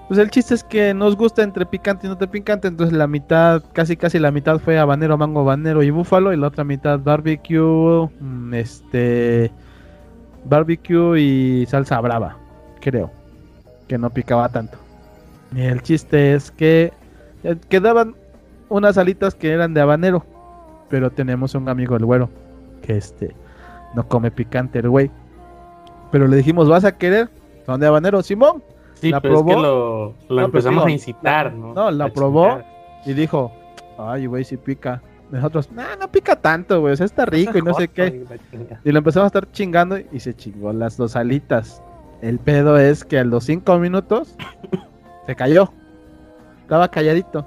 Pues 0.07 0.19
el 0.19 0.29
chiste 0.29 0.53
es 0.53 0.63
que 0.63 0.93
nos 0.93 1.15
gusta 1.15 1.41
entre 1.41 1.65
picante 1.65 2.05
y 2.05 2.09
no 2.09 2.17
te 2.17 2.27
picante, 2.27 2.67
entonces 2.67 2.95
la 2.95 3.07
mitad, 3.07 3.63
casi 3.73 3.97
casi 3.97 4.19
la 4.19 4.29
mitad 4.29 4.59
fue 4.59 4.77
habanero, 4.77 5.17
mango, 5.17 5.39
habanero 5.39 5.81
y 5.81 5.89
búfalo, 5.89 6.31
y 6.31 6.37
la 6.37 6.47
otra 6.47 6.63
mitad 6.63 6.99
barbecue, 6.99 8.07
mm, 8.19 8.53
este, 8.53 9.51
barbecue 10.45 11.19
y 11.19 11.65
salsa 11.65 11.99
brava, 12.01 12.37
creo, 12.81 13.11
que 13.87 13.97
no 13.97 14.11
picaba 14.11 14.47
tanto. 14.49 14.77
Y 15.55 15.61
el 15.61 15.81
chiste 15.81 16.35
es 16.35 16.51
que 16.51 16.93
eh, 17.43 17.55
quedaban 17.67 18.15
unas 18.69 18.99
alitas 18.99 19.33
que 19.33 19.51
eran 19.51 19.73
de 19.73 19.81
habanero, 19.81 20.23
pero 20.87 21.09
tenemos 21.09 21.55
un 21.55 21.67
amigo 21.67 21.95
el 21.95 22.05
güero 22.05 22.29
que 22.83 22.97
este 22.97 23.35
no 23.95 24.07
come 24.07 24.29
picante 24.29 24.79
el 24.79 24.89
güey. 24.89 25.09
Pero 26.11 26.27
le 26.27 26.37
dijimos, 26.37 26.69
¿vas 26.69 26.85
a 26.85 26.95
querer? 26.95 27.29
Son 27.65 27.79
de 27.79 27.87
habanero, 27.87 28.21
Simón. 28.21 28.61
Sí, 28.95 29.11
La 29.11 29.21
pero 29.21 29.35
es 29.35 29.43
que 29.43 29.53
probó. 29.53 29.61
lo, 29.61 30.15
lo 30.29 30.41
No, 30.41 30.45
empezamos 30.45 30.85
a 30.85 30.91
incitar, 30.91 31.53
¿no? 31.53 31.73
no, 31.73 31.91
la 31.91 32.09
probó. 32.09 32.61
Y 33.05 33.13
dijo, 33.13 33.51
ay, 33.97 34.25
güey, 34.25 34.43
sí 34.43 34.57
pica. 34.57 35.01
Nosotros, 35.31 35.71
no, 35.71 35.83
no 35.99 36.09
pica 36.11 36.35
tanto, 36.35 36.81
güey, 36.81 36.93
o 36.93 36.95
sea, 36.97 37.05
está 37.05 37.25
rico 37.25 37.57
y 37.57 37.61
no 37.61 37.73
sé 37.73 37.87
qué. 37.87 38.23
y 38.83 38.91
lo 38.91 38.97
empezamos 38.99 39.25
a 39.25 39.27
estar 39.27 39.51
chingando 39.51 39.97
y 39.97 40.19
se 40.19 40.33
chingó 40.35 40.71
las 40.73 40.97
dos 40.97 41.15
alitas. 41.15 41.81
El 42.21 42.39
pedo 42.39 42.77
es 42.77 43.03
que 43.03 43.19
a 43.19 43.23
los 43.23 43.43
cinco 43.43 43.77
minutos 43.77 44.35
se 45.27 45.35
cayó. 45.35 45.71
Estaba 46.61 46.89
calladito. 46.89 47.45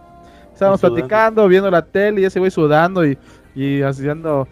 Estábamos 0.52 0.80
platicando, 0.80 1.46
viendo 1.48 1.70
la 1.70 1.82
tele 1.82 2.20
y 2.20 2.24
ese 2.24 2.38
güey 2.40 2.50
sudando 2.50 3.06
y, 3.06 3.16
y 3.54 3.82
haciendo... 3.82 4.48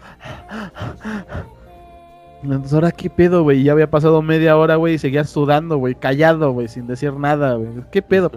Entonces, 2.53 2.73
ahora 2.73 2.91
qué 2.91 3.09
pedo, 3.09 3.43
güey. 3.43 3.63
Ya 3.63 3.73
había 3.73 3.89
pasado 3.89 4.21
media 4.21 4.57
hora, 4.57 4.75
güey, 4.75 4.95
y 4.95 4.97
seguía 4.97 5.23
sudando, 5.23 5.77
güey, 5.77 5.95
callado, 5.95 6.51
güey, 6.51 6.67
sin 6.67 6.87
decir 6.87 7.13
nada, 7.13 7.55
güey. 7.55 7.69
¿Qué 7.91 8.01
pedo? 8.01 8.31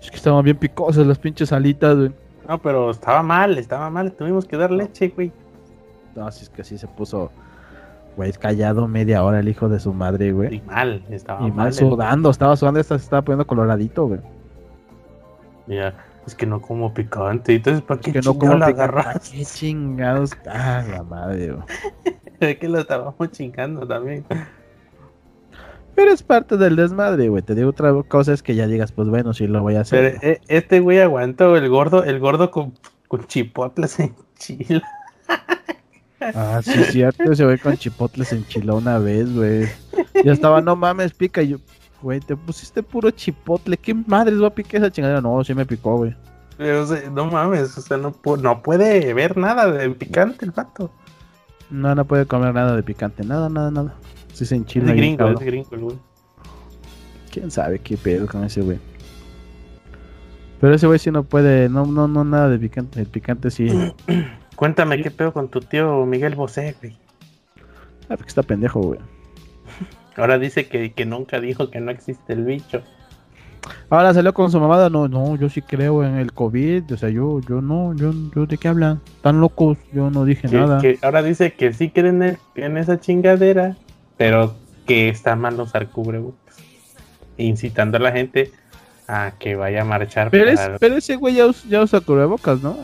Es 0.00 0.10
que 0.10 0.16
estaban 0.16 0.44
bien 0.44 0.56
picosas 0.56 1.06
las 1.06 1.18
pinches 1.18 1.52
alitas, 1.52 1.96
güey. 1.96 2.12
No, 2.48 2.58
pero 2.58 2.90
estaba 2.90 3.22
mal, 3.22 3.58
estaba 3.58 3.90
mal. 3.90 4.12
Tuvimos 4.12 4.44
que 4.44 4.56
dar 4.56 4.70
leche, 4.70 5.08
güey. 5.08 5.32
No, 6.14 6.30
si 6.30 6.44
es 6.44 6.50
que 6.50 6.62
sí 6.64 6.78
se 6.78 6.86
puso, 6.86 7.30
güey, 8.16 8.32
callado 8.32 8.86
media 8.88 9.22
hora 9.24 9.40
el 9.40 9.48
hijo 9.48 9.68
de 9.68 9.80
su 9.80 9.92
madre, 9.92 10.32
güey. 10.32 10.56
Y 10.56 10.60
mal, 10.62 11.02
estaba 11.10 11.40
Y 11.40 11.50
mal. 11.50 11.52
mal 11.54 11.72
sudando, 11.72 12.30
estaba 12.30 12.56
sudando, 12.56 12.80
esta 12.80 12.98
se 12.98 13.04
estaba 13.04 13.22
poniendo 13.22 13.46
coloradito, 13.46 14.06
güey. 14.06 14.20
Ya, 15.66 15.94
es 16.26 16.34
que 16.34 16.46
no 16.46 16.60
como 16.60 16.94
picante. 16.94 17.56
Entonces, 17.56 17.82
¿para 17.82 18.00
qué 18.00 18.12
Que 18.12 18.20
no 18.20 18.38
como 18.38 18.54
la 18.54 18.66
agarras? 18.66 19.30
Qué 19.30 19.44
chingados. 19.44 20.30
Ah, 20.48 20.84
la 20.88 21.02
madre, 21.02 21.52
güey. 21.52 21.64
Que 22.60 22.68
lo 22.68 22.80
estábamos 22.80 23.30
chingando 23.32 23.86
también. 23.86 24.24
Pero 25.94 26.12
es 26.12 26.22
parte 26.22 26.56
del 26.58 26.76
desmadre, 26.76 27.28
güey. 27.28 27.42
Te 27.42 27.54
digo 27.54 27.70
otra 27.70 27.92
cosa 28.06 28.32
es 28.34 28.42
que 28.42 28.54
ya 28.54 28.66
digas, 28.66 28.92
pues 28.92 29.08
bueno, 29.08 29.32
sí 29.32 29.46
lo 29.46 29.62
voy 29.62 29.76
a 29.76 29.84
Pero 29.88 30.08
hacer. 30.08 30.18
eh, 30.22 30.40
este 30.48 30.80
güey 30.80 31.00
aguantó 31.00 31.56
el 31.56 31.68
gordo, 31.70 32.04
el 32.04 32.20
gordo 32.20 32.50
con, 32.50 32.74
con 33.08 33.26
chipotles 33.26 33.98
en 34.00 34.14
chile. 34.38 34.82
Ah, 36.20 36.60
sí, 36.62 36.72
es 36.78 36.88
cierto. 36.88 37.32
Ese 37.32 37.44
güey 37.44 37.58
con 37.58 37.76
chipotles 37.76 38.32
enchiló 38.32 38.76
una 38.76 38.98
vez, 38.98 39.32
güey. 39.34 39.68
Ya 40.24 40.32
estaba, 40.32 40.60
no 40.60 40.76
mames, 40.76 41.14
pica. 41.14 41.42
Y 41.42 41.48
yo, 41.48 41.58
güey, 42.02 42.20
te 42.20 42.36
pusiste 42.36 42.82
puro 42.82 43.10
chipotle. 43.10 43.76
¿Qué 43.76 43.94
madres 43.94 44.42
va 44.42 44.48
a 44.48 44.54
picar 44.54 44.82
esa 44.82 44.90
chingadera? 44.90 45.20
No, 45.20 45.42
sí 45.44 45.54
me 45.54 45.64
picó, 45.64 45.96
güey. 45.96 46.14
Pero, 46.58 46.86
no 47.10 47.26
mames, 47.26 47.76
o 47.76 47.80
sea, 47.80 47.96
no, 47.96 48.14
no 48.40 48.62
puede 48.62 49.12
ver 49.14 49.36
nada 49.36 49.70
de 49.70 49.90
picante 49.90 50.44
el 50.44 50.50
vato. 50.50 50.90
No, 51.70 51.94
no 51.94 52.04
puede 52.04 52.26
comer 52.26 52.54
nada 52.54 52.76
de 52.76 52.82
picante. 52.82 53.24
Nada, 53.24 53.48
nada, 53.48 53.70
nada. 53.70 53.94
Sí 54.32 54.44
se 54.46 54.54
Es 54.56 54.60
enchila. 54.60 54.86
de 54.86 54.92
bien 54.92 55.16
gringo, 55.16 55.32
es 55.32 55.38
de 55.40 55.46
gringo 55.46 55.68
el 55.72 55.80
güey. 55.80 55.96
¿Quién 57.32 57.50
sabe 57.50 57.78
qué 57.80 57.96
pedo 57.96 58.26
con 58.26 58.44
ese 58.44 58.60
güey? 58.62 58.78
Pero 60.60 60.74
ese 60.74 60.86
güey 60.86 60.98
sí 60.98 61.10
no 61.10 61.22
puede, 61.24 61.68
no, 61.68 61.84
no, 61.86 62.08
no, 62.08 62.24
nada 62.24 62.48
de 62.48 62.58
picante. 62.58 63.00
El 63.00 63.06
picante 63.06 63.50
sí. 63.50 63.68
Cuéntame 64.56 65.02
qué 65.02 65.10
pedo 65.10 65.32
con 65.32 65.48
tu 65.48 65.60
tío 65.60 66.06
Miguel 66.06 66.34
Bosé, 66.34 66.76
güey. 66.80 66.96
Ah, 68.08 68.16
porque 68.16 68.28
está 68.28 68.42
pendejo, 68.42 68.80
güey. 68.80 69.00
Ahora 70.16 70.38
dice 70.38 70.66
que, 70.68 70.92
que 70.92 71.04
nunca 71.04 71.40
dijo 71.40 71.70
que 71.70 71.80
no 71.80 71.90
existe 71.90 72.32
el 72.32 72.44
bicho. 72.44 72.82
Ahora 73.90 74.12
salió 74.14 74.32
con 74.34 74.50
su 74.50 74.58
mamada, 74.60 74.90
no, 74.90 75.08
no, 75.08 75.36
yo 75.36 75.48
sí 75.48 75.62
creo 75.62 76.04
en 76.04 76.16
el 76.16 76.32
COVID, 76.32 76.92
o 76.92 76.96
sea, 76.96 77.08
yo, 77.08 77.40
yo 77.48 77.60
no, 77.60 77.94
yo, 77.94 78.12
yo 78.34 78.46
de 78.46 78.58
qué 78.58 78.68
hablan, 78.68 79.00
tan 79.22 79.40
locos, 79.40 79.78
yo 79.92 80.10
no 80.10 80.24
dije 80.24 80.48
Que, 80.48 80.56
nada. 80.56 80.80
que 80.80 80.98
ahora 81.02 81.22
dice 81.22 81.52
que 81.54 81.72
sí 81.72 81.90
creen 81.90 82.22
en, 82.22 82.38
en 82.56 82.76
esa 82.76 82.98
chingadera, 83.00 83.76
pero 84.16 84.54
que 84.86 85.08
está 85.08 85.36
mal 85.36 85.60
usar 85.60 85.88
cubrebocas. 85.88 86.56
Incitando 87.38 87.98
a 87.98 88.00
la 88.00 88.12
gente 88.12 88.50
a 89.08 89.32
que 89.38 89.54
vaya 89.56 89.82
a 89.82 89.84
marchar. 89.84 90.30
Pero, 90.30 90.50
es- 90.50 90.60
para- 90.60 90.78
pero 90.78 90.96
ese 90.96 91.16
güey 91.16 91.34
ya, 91.34 91.46
us- 91.46 91.64
ya 91.68 91.82
usa 91.82 92.00
cubrebocas, 92.00 92.62
¿no? 92.62 92.76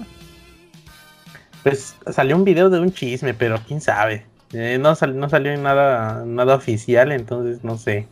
Pues 1.63 1.95
salió 2.11 2.37
un 2.37 2.45
video 2.45 2.71
de 2.71 2.81
un 2.81 2.93
chisme, 2.93 3.35
pero 3.35 3.59
quién 3.67 3.81
sabe. 3.81 4.27
Eh, 4.53 4.79
no, 4.81 4.95
sal- 4.95 5.19
no 5.19 5.29
salió 5.29 5.57
nada 5.57 6.25
oficial, 6.55 7.13
entonces 7.13 7.63
no 7.65 7.79
sé. 7.79 8.07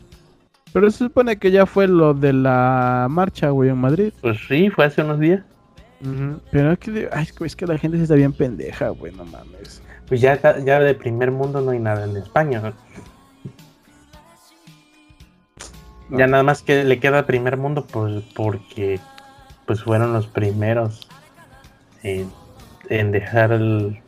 Pero 0.73 0.89
se 0.89 0.99
supone 0.99 1.37
que 1.37 1.51
ya 1.51 1.65
fue 1.65 1.87
lo 1.87 2.13
de 2.13 2.33
la 2.33 3.07
marcha, 3.09 3.49
güey, 3.49 3.69
en 3.69 3.77
Madrid. 3.77 4.13
Pues 4.21 4.37
sí, 4.47 4.69
fue 4.69 4.85
hace 4.85 5.01
unos 5.01 5.19
días. 5.19 5.41
Pero 6.51 6.71
es 6.71 6.79
que, 6.79 7.09
ay, 7.11 7.27
es 7.45 7.55
que- 7.55 7.67
la 7.67 7.77
gente 7.77 7.97
sí 7.97 8.03
está 8.03 8.15
bien 8.15 8.33
pendeja, 8.33 8.89
güey, 8.89 9.13
no 9.13 9.23
mames. 9.25 9.83
Pues 10.07 10.19
ya, 10.21 10.39
ya 10.63 10.79
de 10.79 10.95
primer 10.95 11.29
mundo 11.31 11.61
no 11.61 11.71
hay 11.71 11.79
nada 11.79 12.05
en 12.05 12.17
España. 12.17 12.59
¿no? 12.61 12.73
Ya 16.17 16.27
nada 16.27 16.43
más 16.43 16.61
que 16.61 16.83
le 16.83 16.99
queda 16.99 17.25
primer 17.25 17.55
mundo 17.57 17.85
pues, 17.85 18.23
porque 18.35 18.99
pues 19.65 19.81
fueron 19.83 20.11
los 20.11 20.27
primeros 20.27 21.07
en, 22.03 22.29
en 22.89 23.11
dejar 23.11 23.53
el- 23.53 23.99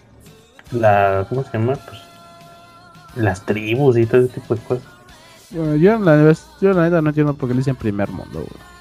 la 0.71 1.25
¿cómo 1.29 1.43
se 1.43 1.57
llama? 1.57 1.75
Pues 1.87 2.01
las 3.15 3.45
tribus 3.45 3.95
y 3.97 4.05
todo 4.05 4.21
ese 4.21 4.33
tipo 4.33 4.55
de 4.55 4.61
cosas. 4.63 4.92
Bueno, 5.53 5.75
yo, 5.75 5.99
la, 5.99 6.33
yo 6.61 6.73
la 6.73 6.83
neta 6.83 7.01
no 7.01 7.09
entiendo 7.09 7.35
por 7.35 7.47
qué 7.47 7.53
le 7.53 7.59
dicen 7.59 7.75
primer 7.75 8.09
mundo, 8.09 8.39
güey. 8.39 8.73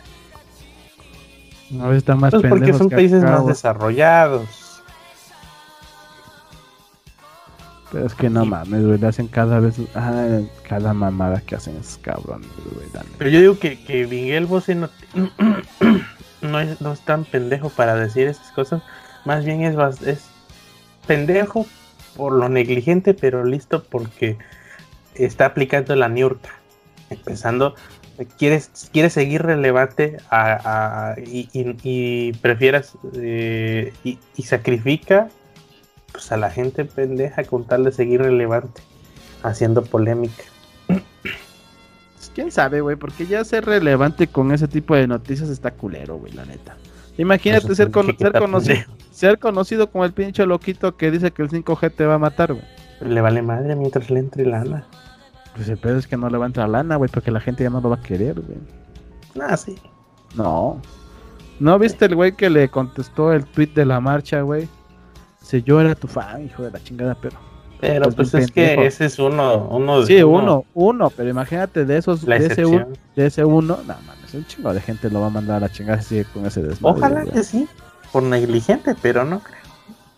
A 1.81 1.87
veces 1.87 1.99
están 1.99 2.19
más 2.19 2.33
Pues 2.33 2.47
porque 2.49 2.73
son 2.73 2.91
países 2.91 3.23
acá, 3.23 3.39
más 3.39 3.47
desarrollados. 3.47 4.83
Pero 7.91 8.07
es 8.07 8.15
que 8.15 8.31
no 8.31 8.47
mames, 8.47 8.87
güey, 8.87 8.99
le 8.99 9.07
hacen 9.07 9.29
cada 9.29 9.61
vez, 9.61 9.77
ah, 9.95 10.41
cada 10.67 10.95
mamada 10.95 11.41
que 11.43 11.55
hacen 11.57 11.77
esos 11.77 11.99
cabrones, 11.99 12.49
güey. 12.75 12.89
Pero 13.19 13.31
yo 13.31 13.41
digo 13.41 13.59
que, 13.59 13.83
que 13.85 14.07
Miguel 14.07 14.47
Bosé 14.47 14.75
no, 14.75 14.89
no, 16.41 16.61
es, 16.61 16.81
no 16.81 16.93
es 16.93 17.01
tan 17.01 17.25
pendejo 17.25 17.69
para 17.69 17.95
decir 17.95 18.29
esas 18.29 18.51
cosas. 18.53 18.83
Más 19.27 19.45
bien 19.45 19.63
es, 19.63 19.77
es 20.03 20.25
pendejo 21.07 21.67
por 22.17 22.33
lo 22.33 22.49
negligente, 22.49 23.13
pero 23.13 23.45
listo 23.45 23.83
porque 23.85 24.39
está 25.15 25.47
aplicando 25.47 25.95
la 25.95 26.09
niurca. 26.09 26.62
Empezando, 27.13 27.75
quieres, 28.39 28.71
quieres 28.93 29.13
seguir 29.13 29.43
relevante 29.43 30.19
a, 30.31 31.13
a- 31.13 31.21
y, 31.21 31.49
y, 31.53 31.77
y 31.83 32.33
prefieras 32.35 32.93
eh, 33.15 33.93
y, 34.05 34.19
y 34.37 34.43
sacrifica 34.43 35.29
pues, 36.13 36.31
a 36.33 36.37
la 36.37 36.51
gente 36.51 36.85
pendeja 36.85 37.45
con 37.45 37.65
tal 37.67 37.85
de 37.85 37.93
seguir 37.93 38.21
relevante, 38.23 38.83
haciendo 39.43 39.83
polémica. 39.83 40.43
Pues, 40.87 42.31
¿Quién 42.35 42.51
sabe, 42.53 42.81
güey? 42.81 42.97
Porque 42.97 43.27
ya 43.27 43.45
ser 43.45 43.65
relevante 43.65 44.27
con 44.27 44.53
ese 44.53 44.69
tipo 44.69 44.95
de 44.95 45.07
noticias 45.07 45.49
está 45.49 45.73
culero, 45.73 46.17
güey, 46.17 46.33
la 46.33 46.45
neta. 46.45 46.77
Imagínate 47.19 47.67
Pues, 47.67 47.77
ser, 47.77 47.91
ser 48.19 48.33
conocido, 48.39 48.77
ser 49.11 49.39
conocido 49.39 49.91
como 49.91 50.05
el 50.05 50.13
pinche 50.13 50.47
loquito 50.47 50.97
que 50.97 51.11
dice 51.11 51.31
que 51.31 51.43
el 51.43 51.51
5G 51.51 51.93
te 51.95 52.07
va 52.07 52.15
a 52.15 52.19
matar, 52.19 52.55
güey. 52.55 52.65
Le 53.03 53.21
vale 53.21 53.43
madre 53.43 53.75
mientras 53.77 54.09
le 54.11 54.21
entre 54.21 54.47
lana. 54.47 54.87
Pues 55.55 55.69
el 55.69 55.79
pedo 55.79 55.99
es 55.99 56.07
que 56.07 56.17
no 56.17 56.31
le 56.31 56.39
va 56.39 56.45
a 56.45 56.49
entrar 56.49 56.69
lana, 56.69 56.97
güey, 56.97 57.11
porque 57.11 57.31
la 57.31 57.41
gente 57.41 57.63
ya 57.65 57.71
no 57.71 57.81
lo 57.81 57.91
va 57.91 57.97
a 57.97 58.03
querer, 58.03 58.41
güey. 58.41 58.59
Ah, 59.41 59.57
sí. 59.57 59.77
No. 60.35 60.81
¿No 61.61 61.79
viste 61.79 62.07
el 62.07 62.15
güey 62.17 62.33
que 62.33 62.51
le 62.51 62.69
contestó 62.69 63.33
el 63.33 63.45
tweet 63.45 63.69
de 63.75 63.85
la 63.85 64.01
marcha, 64.01 64.41
güey? 64.43 64.69
Si 65.43 65.63
yo 65.63 65.81
era 65.81 65.95
tu 65.95 66.09
fan, 66.09 66.45
hijo 66.45 66.63
de 66.63 66.71
la 66.71 66.83
chingada, 66.83 67.15
pero 67.21 67.37
Pero 67.83 68.11
pues 68.13 68.33
es 68.35 68.51
que 68.53 68.87
ese 68.87 69.07
es 69.07 69.19
uno, 69.19 69.69
uno 69.69 70.01
de 70.01 70.07
Sí, 70.07 70.23
uno, 70.23 70.65
uno, 70.73 71.11
pero 71.11 71.29
imagínate 71.29 71.85
de 71.85 71.97
esos, 71.99 72.25
de 72.25 72.37
ese, 72.37 72.65
uno, 72.65 72.87
de 73.17 73.27
ese 73.27 73.45
uno, 73.45 73.79
nada 73.87 74.01
más, 74.07 74.33
un 74.33 74.47
chingo 74.47 74.73
de 74.73 74.81
gente 74.81 75.11
lo 75.11 75.21
va 75.21 75.27
a 75.27 75.31
mandar 75.31 75.57
a 75.57 75.61
la 75.61 75.73
chingada 75.73 75.99
así 75.99 76.23
con 76.33 76.47
ese 76.47 76.63
desmadre. 76.63 76.99
Ojalá 76.99 77.25
que 77.25 77.43
sí, 77.43 77.67
por 78.13 78.23
negligente, 78.23 78.95
pero 79.03 79.25
no 79.25 79.41
creo. 79.41 79.57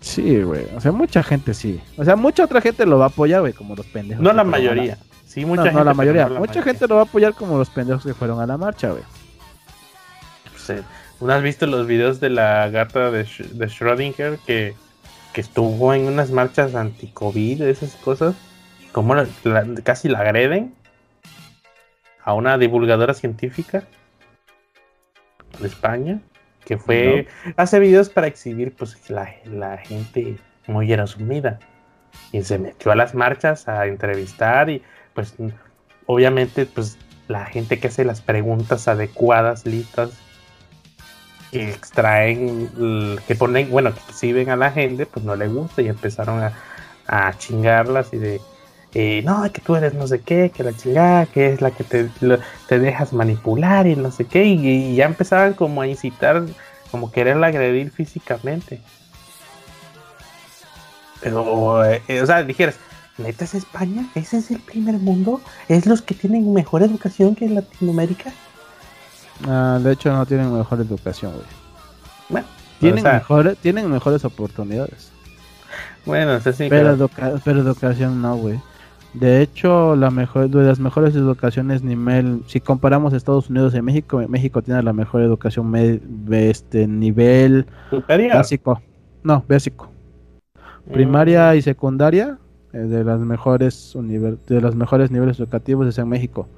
Sí, 0.01 0.43
güey, 0.43 0.67
o 0.77 0.81
sea, 0.81 0.93
mucha 0.93 1.23
gente 1.23 1.55
sí. 1.55 1.81
O 1.97 2.05
sea, 2.05 2.17
mucha 2.17 2.45
otra 2.45 2.61
gente 2.61 2.85
lo 2.85 2.99
va 2.99 3.07
a 3.07 3.09
apoyar, 3.09 3.41
güey, 3.41 3.55
como 3.55 3.75
los 3.75 3.87
pendejos. 3.87 4.23
No 4.23 4.35
la 4.35 4.45
mayoría. 4.45 4.99
Sí, 5.35 5.45
mucha 5.45 5.63
no, 5.63 5.65
gente. 5.65 5.79
No, 5.79 5.85
la 5.85 5.95
mayoría. 5.95 6.29
mucha 6.29 6.63
gente 6.63 6.87
lo 6.87 6.95
va 6.95 7.01
a 7.03 7.05
apoyar 7.05 7.35
como 7.35 7.59
los 7.59 7.69
pendejos 7.69 8.05
que 8.05 8.15
fueron 8.15 8.41
a 8.41 8.47
la 8.47 8.57
marcha, 8.57 8.91
güey. 8.91 9.03
Sí. 10.57 10.75
¿No 11.21 11.33
has 11.33 11.43
visto 11.43 11.67
los 11.67 11.87
videos 11.87 12.21
de 12.21 12.31
la 12.31 12.69
gata 12.71 13.11
de, 13.11 13.25
de 13.25 13.67
Schrödinger 13.67 14.39
que 14.47 14.75
que 15.35 15.41
estuvo 15.41 15.93
en 15.93 16.07
unas 16.07 16.31
marchas 16.31 16.77
anti-COVID, 16.77 17.63
esas 17.63 17.97
cosas, 17.97 18.37
como 18.93 19.17
casi 19.83 20.09
la 20.09 20.21
agreden 20.21 20.73
a 22.23 22.35
una 22.35 22.57
divulgadora 22.57 23.15
científica 23.15 23.83
de 25.59 25.67
España, 25.67 26.21
que 26.65 26.79
fue, 26.79 27.27
hace 27.57 27.81
videos 27.81 28.09
para 28.09 28.29
exhibir 28.29 28.75
pues 28.77 29.11
la, 29.11 29.29
la 29.45 29.77
gente 29.79 30.39
muy 30.69 30.91
era 30.93 31.07
sumida 31.09 31.59
y 32.31 32.41
se 32.43 32.59
metió 32.59 32.93
a 32.93 32.95
las 32.95 33.13
marchas 33.15 33.67
a 33.67 33.87
entrevistar 33.87 34.71
y 34.71 34.83
pues 35.15 35.35
obviamente 36.07 36.67
pues 36.67 36.99
la 37.29 37.47
gente 37.47 37.79
que 37.81 37.89
hace 37.89 38.05
las 38.05 38.21
preguntas 38.21 38.87
adecuadas, 38.89 39.65
listas, 39.65 40.11
que 41.51 41.71
extraen, 41.71 43.19
que 43.27 43.35
ponen, 43.35 43.71
bueno, 43.71 43.95
que 43.95 44.01
exhiben 44.11 44.51
a 44.51 44.57
la 44.57 44.73
gente, 44.73 45.07
pues 45.07 45.25
no 45.25 45.37
le 45.37 45.49
gusta 45.49 45.83
y 45.83 45.89
empezaron 45.89 46.43
a, 46.43 46.53
a 47.07 47.33
chingarlas 47.39 48.13
y 48.13 48.19
de, 48.19 48.41
eh, 48.95 49.23
no, 49.25 49.51
que 49.53 49.61
tú 49.61 49.75
eres 49.75 49.93
no 49.95 50.07
sé 50.07 50.21
qué, 50.21 50.53
que 50.55 50.63
la 50.63 50.73
chingada, 50.73 51.27
que 51.27 51.53
es 51.53 51.61
la 51.61 51.73
que 51.73 51.83
te, 51.83 52.09
te 52.69 52.79
dejas 52.79 53.13
manipular 53.13 53.89
y 53.89 53.97
no 53.97 54.13
sé 54.13 54.25
qué, 54.25 54.45
y, 54.45 54.95
ya 54.95 55.07
empezaban 55.07 55.55
como 55.55 55.83
a 55.83 55.89
incitar, 55.89 56.45
como 56.93 57.11
quererla 57.11 57.49
agredir 57.49 57.91
físicamente. 57.91 58.81
Pero, 61.21 61.85
eh, 61.85 62.03
o 62.23 62.27
sea, 62.27 62.45
dijeras, 62.45 62.77
¿neta 63.19 63.45
es 63.45 63.55
España? 63.55 64.07
¿Ese 64.15 64.39
es 64.39 64.51
el 64.51 64.61
primer 64.61 64.99
mundo? 64.99 65.41
¿Es 65.69 65.87
los 65.87 66.03
que 66.03 66.15
tienen 66.15 66.53
mejor 66.53 66.83
educación 66.83 67.35
que 67.35 67.47
en 67.47 67.55
Latinoamérica? 67.57 68.33
Ah, 69.47 69.79
de 69.83 69.93
hecho, 69.93 70.13
no 70.13 70.27
tienen 70.27 70.57
mejor 70.57 70.81
educación, 70.81 71.33
güey. 71.33 71.47
Bueno, 72.29 72.47
tienen, 72.79 73.05
mejores, 73.05 73.59
tienen 73.59 73.91
mejores 73.91 74.25
oportunidades. 74.25 75.11
Bueno, 76.07 76.39
sí, 76.41 76.67
pero, 76.69 77.09
pero 77.45 77.61
educación 77.61 78.21
no, 78.21 78.37
güey. 78.37 78.61
De 79.15 79.43
hecho, 79.43 79.95
la 79.95 80.11
mejor 80.11 80.51
de 80.51 80.65
las 80.65 80.81
mejores 80.81 81.15
educaciones 81.15 81.83
nivel, 81.83 82.43
si 82.49 82.61
comparamos 82.61 83.13
Estados 83.13 83.49
Unidos 83.49 83.73
y 83.75 83.81
México, 83.81 84.21
México 84.29 84.61
tiene 84.61 84.83
la 84.83 84.93
mejor 84.93 85.23
educación 85.23 85.73
este 86.33 86.89
nivel 86.89 87.67
básico. 88.33 88.83
No, 89.23 89.45
básico. 89.49 89.89
Primaria 90.93 91.53
mm. 91.53 91.57
y 91.57 91.63
secundaria 91.63 92.39
eh, 92.75 92.79
de 92.79 93.05
las 93.05 93.21
mejores 93.21 93.97
de 93.97 94.61
los 94.61 94.75
mejores 94.75 95.11
niveles 95.11 95.39
educativos 95.39 95.87
es 95.87 95.97
en 95.99 96.09
México 96.09 96.49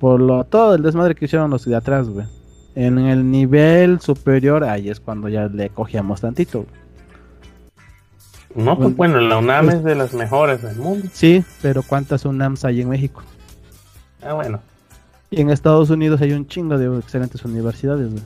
por 0.00 0.18
lo 0.18 0.44
todo 0.44 0.74
el 0.74 0.82
desmadre 0.82 1.14
que 1.14 1.26
hicieron 1.26 1.50
los 1.50 1.64
de 1.64 1.76
atrás, 1.76 2.08
güey. 2.08 2.26
En 2.74 2.98
el 2.98 3.30
nivel 3.30 4.00
superior, 4.00 4.64
ahí 4.64 4.88
es 4.88 4.98
cuando 4.98 5.28
ya 5.28 5.46
le 5.46 5.68
cogíamos 5.68 6.22
tantito. 6.22 6.64
No, 8.54 8.76
pues 8.76 8.96
bueno, 8.96 9.20
la 9.20 9.38
UNAM 9.38 9.66
pues 9.66 9.76
es 9.76 9.84
de 9.84 9.94
las 9.94 10.14
mejores 10.14 10.62
del 10.62 10.76
mundo. 10.76 11.06
Sí, 11.12 11.44
pero 11.62 11.82
¿cuántas 11.82 12.24
UNAMs 12.24 12.64
hay 12.64 12.80
en 12.80 12.88
México? 12.88 13.22
Ah, 14.22 14.32
bueno. 14.32 14.60
Y 15.30 15.40
en 15.40 15.50
Estados 15.50 15.90
Unidos 15.90 16.20
hay 16.20 16.32
un 16.32 16.46
chingo 16.46 16.76
de 16.78 16.98
excelentes 16.98 17.44
universidades, 17.44 18.10
güey. 18.10 18.22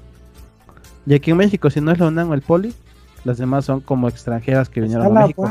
Y 1.07 1.15
aquí 1.15 1.33
en 1.33 1.37
México, 1.37 1.69
si 1.69 1.81
no 1.81 1.91
es 1.91 1.99
la 1.99 2.07
UNAM 2.07 2.31
o 2.31 2.35
el 2.35 2.41
Poli, 2.41 2.73
las 3.25 3.37
demás 3.37 3.65
son 3.65 3.81
como 3.81 4.09
extranjeras 4.09 4.69
que 4.69 4.81
vinieron 4.81 5.07
a 5.07 5.21
México 5.21 5.51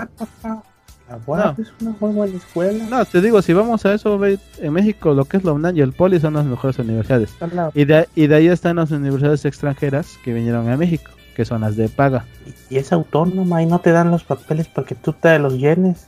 no. 1.09 1.55
es 1.57 1.73
una 1.81 1.95
muy 1.99 2.11
buena 2.11 2.37
escuela. 2.37 2.85
No, 2.89 3.05
te 3.05 3.21
digo, 3.21 3.41
si 3.41 3.53
vamos 3.53 3.85
a 3.85 3.93
eso, 3.93 4.19
en 4.25 4.73
México 4.73 5.13
lo 5.13 5.25
que 5.25 5.37
es 5.37 5.43
la 5.43 5.51
UNAM 5.51 5.75
y 5.75 5.81
el 5.81 5.93
Poli 5.93 6.19
son 6.19 6.33
las 6.35 6.45
mejores 6.45 6.79
universidades. 6.79 7.35
Y 7.73 7.85
de, 7.85 8.07
y 8.15 8.27
de 8.27 8.35
ahí 8.35 8.47
están 8.47 8.77
las 8.77 8.91
universidades 8.91 9.45
extranjeras 9.45 10.17
que 10.23 10.33
vinieron 10.33 10.69
a 10.69 10.77
México, 10.77 11.11
que 11.35 11.45
son 11.45 11.61
las 11.61 11.75
de 11.75 11.89
paga. 11.89 12.25
Y, 12.69 12.77
es 12.77 12.91
autónoma 12.91 13.61
y 13.61 13.65
no 13.65 13.79
te 13.79 13.91
dan 13.91 14.11
los 14.11 14.23
papeles 14.23 14.67
porque 14.67 14.95
tú 14.95 15.13
te 15.13 15.37
los 15.39 15.53
llenes. 15.53 16.07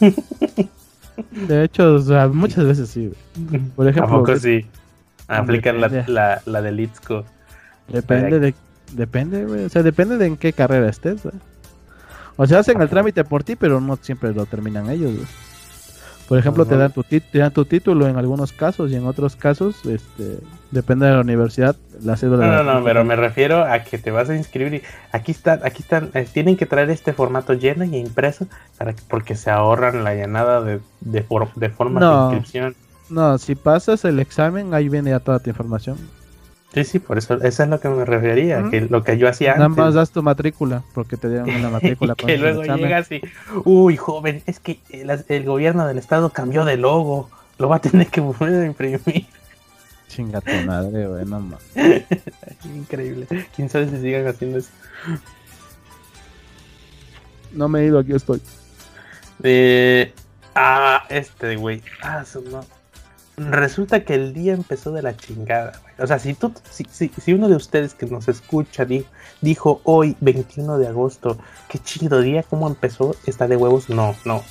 de 0.00 1.64
hecho, 1.64 1.98
muchas 2.32 2.64
veces 2.64 2.88
sí. 2.88 3.12
Por 3.76 3.88
ejemplo, 3.88 4.24
¿A 4.26 4.36
sí? 4.38 4.66
Aplican 5.26 5.80
la, 5.80 5.88
la, 6.06 6.42
la 6.46 6.62
de 6.62 6.72
Litzko. 6.72 7.24
Depende 7.88 8.38
de, 8.38 8.54
depende, 8.92 9.44
O 9.64 9.68
sea, 9.68 9.82
depende 9.82 10.16
de 10.16 10.26
en 10.26 10.36
qué 10.36 10.52
carrera 10.52 10.88
estés, 10.88 11.22
o 12.38 12.46
sea, 12.46 12.60
hacen 12.60 12.80
el 12.80 12.88
trámite 12.88 13.24
por 13.24 13.44
ti, 13.44 13.56
pero 13.56 13.80
no 13.80 13.96
siempre 13.96 14.32
lo 14.32 14.46
terminan 14.46 14.88
ellos. 14.88 15.12
Por 16.28 16.38
ejemplo, 16.38 16.66
te 16.66 16.76
dan, 16.76 16.92
tu 16.92 17.02
te 17.02 17.20
dan 17.32 17.52
tu 17.52 17.64
título 17.64 18.06
en 18.06 18.16
algunos 18.16 18.52
casos 18.52 18.92
y 18.92 18.96
en 18.96 19.06
otros 19.06 19.34
casos, 19.34 19.84
este, 19.86 20.38
depende 20.70 21.06
de 21.06 21.14
la 21.14 21.20
universidad, 21.20 21.74
la 22.02 22.16
cédula. 22.16 22.46
No, 22.46 22.62
no, 22.62 22.74
no, 22.74 22.84
pero 22.84 23.02
me 23.02 23.16
refiero 23.16 23.64
a 23.64 23.80
que 23.80 23.98
te 23.98 24.10
vas 24.10 24.30
a 24.30 24.36
inscribir 24.36 24.74
y 24.74 24.82
aquí 25.10 25.32
están, 25.32 25.60
aquí 25.64 25.82
están, 25.82 26.10
eh, 26.14 26.28
tienen 26.30 26.56
que 26.56 26.66
traer 26.66 26.90
este 26.90 27.12
formato 27.14 27.54
lleno 27.54 27.84
y 27.84 27.96
impreso 27.96 28.46
para 28.76 28.94
porque 29.08 29.34
se 29.34 29.50
ahorran 29.50 30.04
la 30.04 30.14
llenada 30.14 30.60
de, 30.60 30.80
de, 31.00 31.24
de 31.56 31.70
forma 31.70 32.00
de 32.00 32.24
inscripción. 32.24 32.76
No, 33.08 33.38
si 33.38 33.54
pasas 33.54 34.04
el 34.04 34.20
examen, 34.20 34.74
ahí 34.74 34.88
viene 34.88 35.10
ya 35.10 35.20
toda 35.20 35.38
tu 35.38 35.48
información. 35.50 35.96
Sí, 36.74 36.84
sí, 36.84 36.98
por 36.98 37.16
eso, 37.16 37.34
eso 37.42 37.62
es 37.62 37.68
lo 37.68 37.80
que 37.80 37.88
me 37.88 38.04
refería, 38.04 38.68
que 38.70 38.82
lo 38.82 39.02
que 39.02 39.16
yo 39.16 39.26
hacía 39.26 39.54
Nada 39.54 39.70
más 39.70 39.94
das 39.94 40.10
tu 40.10 40.22
matrícula, 40.22 40.82
porque 40.92 41.16
te 41.16 41.30
dieron 41.30 41.48
una 41.48 41.70
matrícula. 41.80 42.14
que 42.14 42.36
luego 42.36 42.62
llegas 42.62 43.10
y, 43.10 43.22
uy, 43.64 43.96
joven, 43.96 44.42
es 44.44 44.60
que 44.60 44.80
el, 44.90 45.44
gobierno 45.44 45.86
del 45.86 45.96
estado 45.96 46.28
cambió 46.30 46.66
de 46.66 46.76
logo, 46.76 47.30
lo 47.58 47.70
va 47.70 47.76
a 47.76 47.80
tener 47.80 48.08
que 48.08 48.20
volver 48.20 48.62
a 48.62 48.66
imprimir. 48.66 49.26
Chinga 50.08 50.40
tu 50.42 50.52
madre, 50.66 51.06
güey, 51.06 51.24
no 51.24 51.40
más. 51.40 51.60
Increíble. 52.64 53.26
¿Quién 53.56 53.70
sabe 53.70 53.88
si 53.88 54.00
sigan 54.00 54.26
haciendo 54.26 54.58
eso? 54.58 54.70
No 57.52 57.68
me 57.68 57.80
he 57.80 57.86
ido, 57.86 57.98
aquí 57.98 58.12
estoy. 58.12 58.42
Eh, 59.42 60.12
ah, 60.54 61.04
este, 61.08 61.56
güey. 61.56 61.82
Ah, 62.02 62.20
eso 62.22 62.42
no 62.42 62.77
resulta 63.38 64.04
que 64.04 64.14
el 64.14 64.32
día 64.32 64.52
empezó 64.52 64.92
de 64.92 65.02
la 65.02 65.16
chingada. 65.16 65.80
O 65.98 66.06
sea, 66.06 66.18
si, 66.18 66.34
tú, 66.34 66.52
si, 66.70 66.84
si, 67.08 67.32
uno 67.32 67.48
de 67.48 67.56
ustedes 67.56 67.94
que 67.94 68.06
nos 68.06 68.28
escucha 68.28 68.86
dijo, 69.40 69.80
hoy, 69.84 70.16
21 70.20 70.78
de 70.78 70.88
agosto, 70.88 71.38
qué 71.68 71.78
chido 71.78 72.20
día, 72.20 72.42
¿cómo 72.42 72.68
empezó? 72.68 73.14
Está 73.26 73.48
de 73.48 73.56
huevos. 73.56 73.88
No, 73.88 74.14
no. 74.24 74.42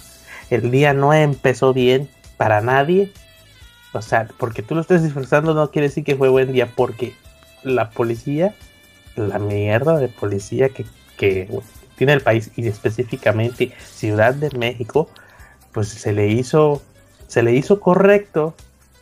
El 0.50 0.72
día 0.72 0.94
no 0.94 1.14
empezó 1.14 1.74
bien 1.74 2.10
para 2.38 2.62
nadie. 2.62 3.12
O 3.94 4.02
sea, 4.02 4.28
porque 4.38 4.62
tú 4.62 4.76
lo 4.76 4.82
estés 4.82 5.04
disfrutando 5.04 5.54
no 5.54 5.72
quiere 5.72 5.88
decir 5.88 6.04
que 6.04 6.16
fue 6.16 6.30
buen 6.30 6.52
día, 6.52 6.72
porque 6.76 7.16
la 7.64 7.90
policía, 7.90 8.56
la 9.16 9.40
mierda 9.40 9.98
de 9.98 10.08
policía 10.08 10.70
que, 10.70 10.86
que 11.18 11.50
tiene 11.98 12.14
el 12.14 12.22
país 12.22 12.52
y 12.56 12.68
específicamente 12.68 13.72
Ciudad 13.80 14.34
de 14.34 14.52
México, 14.58 15.10
pues 15.72 15.90
se 15.90 16.14
le 16.14 16.28
hizo, 16.28 16.82
se 17.28 17.44
le 17.44 17.54
hizo 17.54 17.80
correcto 17.80 18.56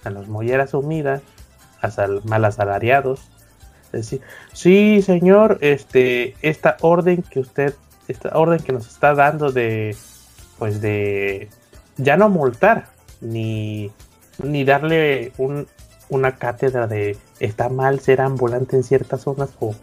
a 0.06 0.10
los 0.10 0.28
molleras 0.28 0.74
humidas, 0.74 1.22
a 1.82 1.91
mal 2.24 2.46
asalariados. 2.46 3.22
Decir, 3.91 4.22
sí, 4.54 5.02
señor, 5.02 5.58
este, 5.62 6.36
esta 6.41 6.78
orden 6.82 7.24
que 7.24 7.39
usted, 7.39 7.74
esta 8.08 8.38
orden 8.38 8.60
que 8.60 8.74
nos 8.74 8.88
está 8.88 9.13
dando 9.13 9.52
de, 9.52 9.96
pues 10.58 10.82
de, 10.82 11.50
ya 11.98 12.18
no 12.18 12.30
multar, 12.30 12.88
ni, 13.22 13.91
ni 14.44 14.63
darle 14.63 15.32
un, 15.38 15.68
una 16.10 16.36
cátedra 16.36 16.88
de 16.88 17.18
está 17.39 17.70
mal 17.70 18.00
ser 18.00 18.22
ambulante 18.22 18.76
en 18.76 18.84
ciertas 18.84 19.22
zonas 19.22 19.50
o 19.60 19.76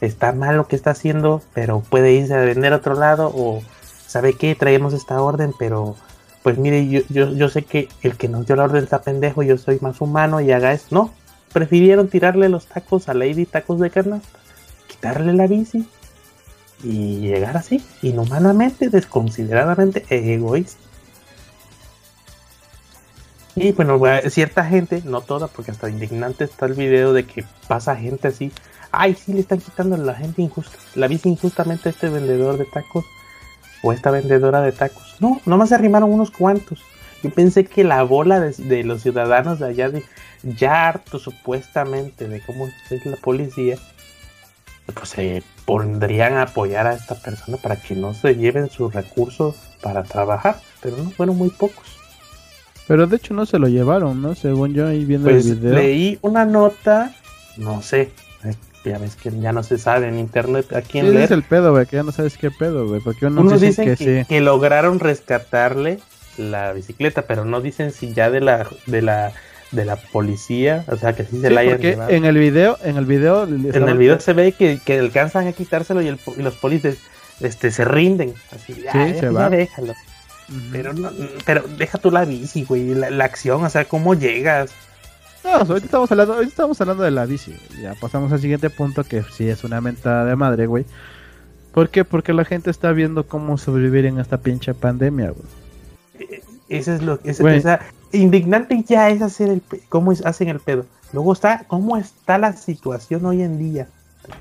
está 0.00 0.32
mal 0.32 0.56
lo 0.56 0.66
que 0.66 0.76
está 0.76 0.90
haciendo, 0.90 1.42
pero 1.54 1.80
puede 1.80 2.12
irse 2.12 2.34
a 2.34 2.40
vender 2.40 2.72
a 2.72 2.76
otro 2.76 2.94
lado 2.94 3.32
o 3.34 3.62
sabe 4.06 4.34
qué, 4.34 4.54
traemos 4.54 4.92
esta 4.94 5.20
orden, 5.22 5.52
pero 5.58 5.96
pues 6.42 6.58
mire, 6.58 6.88
yo, 6.88 7.02
yo, 7.08 7.48
sé 7.48 7.62
que 7.62 7.88
el 8.02 8.16
que 8.16 8.28
nos 8.28 8.46
dio 8.46 8.56
la 8.56 8.64
orden 8.64 8.82
está 8.82 9.00
pendejo, 9.00 9.42
yo 9.42 9.58
soy 9.58 9.78
más 9.80 10.00
humano 10.00 10.40
y 10.40 10.50
haga 10.50 10.72
esto. 10.72 10.94
No, 10.94 11.14
prefirieron 11.52 12.08
tirarle 12.08 12.48
los 12.48 12.66
tacos 12.66 13.08
a 13.08 13.14
Lady 13.14 13.46
Tacos 13.46 13.78
de 13.78 13.90
Canasta, 13.90 14.38
quitarle 14.88 15.34
la 15.34 15.46
bici 15.46 15.86
y 16.82 17.20
llegar 17.20 17.56
así, 17.56 17.84
inhumanamente, 18.02 18.88
desconsideradamente 18.88 20.04
egoísta. 20.08 20.82
Y 23.54 23.70
bueno, 23.72 24.00
cierta 24.28 24.64
gente, 24.64 25.02
no 25.04 25.20
toda, 25.20 25.46
porque 25.46 25.70
hasta 25.70 25.90
indignante 25.90 26.44
está 26.44 26.66
el 26.66 26.74
video 26.74 27.12
de 27.12 27.24
que 27.24 27.44
pasa 27.68 27.94
gente 27.94 28.28
así. 28.28 28.50
Ay, 28.90 29.14
sí, 29.14 29.32
le 29.32 29.40
están 29.40 29.58
quitando 29.58 29.96
la 29.96 30.14
gente 30.14 30.42
injusta, 30.42 30.76
la 30.96 31.06
bici 31.06 31.28
injustamente 31.28 31.88
a 31.88 31.92
este 31.92 32.08
vendedor 32.08 32.58
de 32.58 32.64
tacos 32.64 33.04
o 33.82 33.92
esta 33.92 34.10
vendedora 34.10 34.60
de 34.60 34.72
tacos. 34.72 35.16
No, 35.20 35.40
nomás 35.44 35.70
se 35.70 35.74
arrimaron 35.74 36.12
unos 36.12 36.30
cuantos. 36.30 36.80
Yo 37.22 37.30
pensé 37.30 37.64
que 37.64 37.84
la 37.84 38.02
bola 38.02 38.40
de, 38.40 38.84
los 38.84 39.02
ciudadanos 39.02 39.60
de 39.60 39.66
allá, 39.66 39.90
de, 39.90 40.02
ya 40.42 40.88
harto 40.88 41.18
supuestamente 41.18 42.26
de 42.26 42.40
cómo 42.40 42.68
es 42.90 43.06
la 43.06 43.16
policía, 43.16 43.76
pues 44.92 45.10
se 45.10 45.42
pondrían 45.64 46.34
a 46.34 46.42
apoyar 46.42 46.86
a 46.86 46.94
esta 46.94 47.14
persona 47.14 47.56
para 47.58 47.76
que 47.76 47.94
no 47.94 48.14
se 48.14 48.34
lleven 48.34 48.70
sus 48.70 48.92
recursos 48.92 49.56
para 49.80 50.02
trabajar, 50.02 50.58
pero 50.80 50.96
no 50.96 51.10
fueron 51.10 51.36
muy 51.36 51.50
pocos. 51.50 51.98
Pero 52.88 53.06
de 53.06 53.16
hecho 53.16 53.34
no 53.34 53.46
se 53.46 53.58
lo 53.58 53.68
llevaron, 53.68 54.20
¿no? 54.20 54.34
Según 54.34 54.74
yo 54.74 54.88
ahí 54.88 55.04
viendo 55.04 55.30
pues 55.30 55.46
el 55.46 55.56
video. 55.56 55.74
Leí 55.74 56.18
una 56.22 56.44
nota, 56.44 57.14
no 57.56 57.80
sé, 57.82 58.10
ya 58.84 58.98
ves 58.98 59.16
que 59.16 59.30
ya 59.30 59.52
no 59.52 59.62
se 59.62 59.78
sabe 59.78 60.08
en 60.08 60.18
internet 60.18 60.72
a 60.74 60.82
quién 60.82 61.16
es 61.16 61.30
el 61.30 61.42
pedo, 61.42 61.72
güey, 61.72 61.86
que 61.86 61.96
ya 61.96 62.02
no 62.02 62.12
sabes 62.12 62.36
qué 62.36 62.50
pedo, 62.50 62.86
güey, 62.86 63.00
porque 63.00 63.26
uno 63.26 63.40
Unos 63.40 63.60
dicen 63.60 63.94
que, 63.96 64.26
que, 64.28 64.40
lograron 64.40 65.00
rescatarle 65.00 66.00
la 66.36 66.72
bicicleta, 66.72 67.22
pero 67.22 67.44
no 67.44 67.60
dicen 67.60 67.92
si 67.92 68.12
ya 68.12 68.30
de 68.30 68.40
la 68.40 68.66
de 68.86 69.02
la 69.02 69.32
de 69.70 69.84
la 69.84 69.96
policía, 69.96 70.84
o 70.88 70.96
sea, 70.96 71.14
que 71.14 71.24
sí 71.24 71.40
se 71.40 71.50
la 71.50 71.62
hayan 71.62 71.78
llevado. 71.78 72.10
en 72.10 72.24
el 72.24 72.36
video, 72.36 72.78
en 72.84 72.96
el 72.96 73.06
video 73.06 73.44
en 73.44 73.88
el 73.88 73.98
video 73.98 74.20
se 74.20 74.34
ve 74.34 74.52
que, 74.52 74.78
que 74.84 74.98
alcanzan 74.98 75.46
a 75.46 75.52
quitárselo 75.52 76.02
y, 76.02 76.08
el, 76.08 76.18
y 76.36 76.42
los 76.42 76.54
policías 76.56 76.98
este 77.40 77.70
se 77.70 77.84
rinden, 77.84 78.34
así, 78.52 78.74
sí, 78.74 79.14
se 79.18 79.28
va. 79.30 79.50
déjalo. 79.50 79.94
Pero 80.70 80.92
no, 80.92 81.10
pero 81.46 81.64
deja 81.78 81.98
tú 81.98 82.10
la 82.10 82.24
bici, 82.24 82.64
güey, 82.64 82.94
la, 82.94 83.10
la 83.10 83.24
acción, 83.24 83.64
o 83.64 83.70
sea, 83.70 83.86
cómo 83.86 84.14
llegas. 84.14 84.72
No, 85.44 85.50
ahorita 85.50 85.86
estamos 85.86 86.10
hablando, 86.12 86.34
ahorita 86.34 86.50
estamos 86.50 86.80
hablando 86.80 87.02
de 87.02 87.10
la 87.10 87.26
bici. 87.26 87.54
Ya 87.80 87.94
pasamos 87.94 88.30
al 88.32 88.40
siguiente 88.40 88.70
punto 88.70 89.04
que 89.04 89.22
sí 89.22 89.48
es 89.48 89.64
una 89.64 89.80
mentada 89.80 90.24
de 90.24 90.36
madre, 90.36 90.66
güey. 90.66 90.84
¿Por 91.72 91.88
qué? 91.88 92.04
Porque 92.04 92.32
la 92.32 92.44
gente 92.44 92.70
está 92.70 92.92
viendo 92.92 93.26
cómo 93.26 93.58
sobrevivir 93.58 94.06
en 94.06 94.18
esta 94.18 94.38
pinche 94.38 94.74
pandemia, 94.74 95.30
güey. 95.30 96.28
Eh, 96.30 96.42
eso 96.68 96.92
es 96.92 97.02
lo 97.02 97.18
que... 97.18 97.30
o 97.30 97.34
sea, 97.34 97.80
indignante 98.12 98.84
ya 98.86 99.08
es 99.10 99.22
hacer 99.22 99.48
el... 99.48 99.62
cómo 99.88 100.12
hacen 100.24 100.48
el 100.48 100.60
pedo. 100.60 100.86
Luego 101.12 101.32
está 101.32 101.64
cómo 101.66 101.96
está 101.96 102.38
la 102.38 102.52
situación 102.52 103.24
hoy 103.26 103.42
en 103.42 103.58
día 103.58 103.88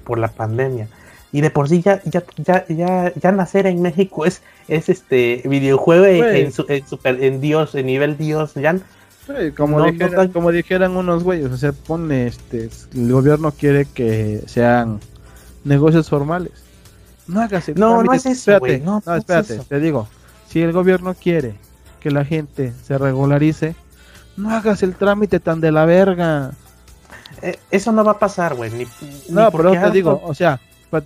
por 0.03 0.19
la 0.19 0.27
pandemia. 0.27 0.87
Y 1.33 1.41
de 1.41 1.49
por 1.49 1.69
sí 1.69 1.81
ya, 1.81 2.01
ya, 2.03 2.23
ya, 2.37 2.65
ya, 2.67 3.13
ya 3.15 3.31
nacer 3.31 3.65
en 3.65 3.81
México 3.81 4.25
es, 4.25 4.41
es 4.67 4.89
este 4.89 5.41
videojuego 5.45 6.05
en, 6.05 6.51
super, 6.51 7.23
en 7.23 7.39
Dios, 7.39 7.73
en 7.75 7.85
nivel 7.85 8.17
Dios. 8.17 8.53
Ya, 8.55 8.77
como, 9.55 9.85
como 10.33 10.51
dijeran 10.51 10.97
unos 10.97 11.23
güeyes, 11.23 11.51
o 11.51 11.57
sea, 11.57 11.71
pone 11.71 12.27
este, 12.27 12.69
el 12.93 13.11
gobierno 13.11 13.51
quiere 13.51 13.85
que 13.85 14.43
sean 14.47 14.99
negocios 15.63 16.09
formales. 16.09 16.51
No 17.27 17.41
hagas 17.41 17.69
el 17.69 17.79
No, 17.79 18.03
no 18.03 18.13
es 18.13 18.25
eso, 18.25 18.51
espérate, 18.51 18.79
no, 18.79 18.97
espérate, 19.15 19.59
te 19.59 19.79
digo, 19.79 20.07
si 20.49 20.61
el 20.61 20.73
gobierno 20.73 21.13
quiere 21.13 21.55
que 21.99 22.11
la 22.11 22.25
gente 22.25 22.73
se 22.83 22.97
regularice, 22.97 23.75
no 24.37 24.49
hagas 24.49 24.83
el 24.83 24.95
trámite 24.95 25.39
tan 25.39 25.61
de 25.61 25.71
la 25.71 25.85
verga. 25.85 26.51
Eh, 27.41 27.57
eso 27.69 27.91
no 27.91 28.03
va 28.03 28.13
a 28.13 28.19
pasar, 28.19 28.55
güey. 28.55 28.71
no, 29.29 29.51
pero 29.51 29.71
te 29.71 29.91
digo, 29.91 30.19
o 30.23 30.33
sea, 30.33 30.59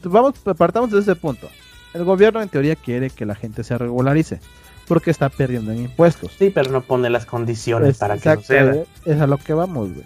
vamos, 0.03 0.35
partamos 0.57 0.91
de 0.91 0.99
ese 0.99 1.15
punto. 1.15 1.49
El 1.93 2.03
gobierno 2.03 2.41
en 2.41 2.49
teoría 2.49 2.75
quiere 2.75 3.09
que 3.09 3.25
la 3.25 3.35
gente 3.35 3.63
se 3.63 3.77
regularice 3.77 4.39
porque 4.87 5.11
está 5.11 5.29
perdiendo 5.29 5.71
en 5.71 5.81
impuestos. 5.81 6.31
Sí, 6.37 6.49
pero 6.49 6.71
no 6.71 6.81
pone 6.81 7.09
las 7.09 7.25
condiciones 7.25 7.97
para 7.97 8.17
que 8.17 8.35
suceda. 8.35 8.83
Es 9.05 9.19
a 9.19 9.27
lo 9.27 9.37
que 9.37 9.53
vamos, 9.53 9.93
güey. 9.93 10.05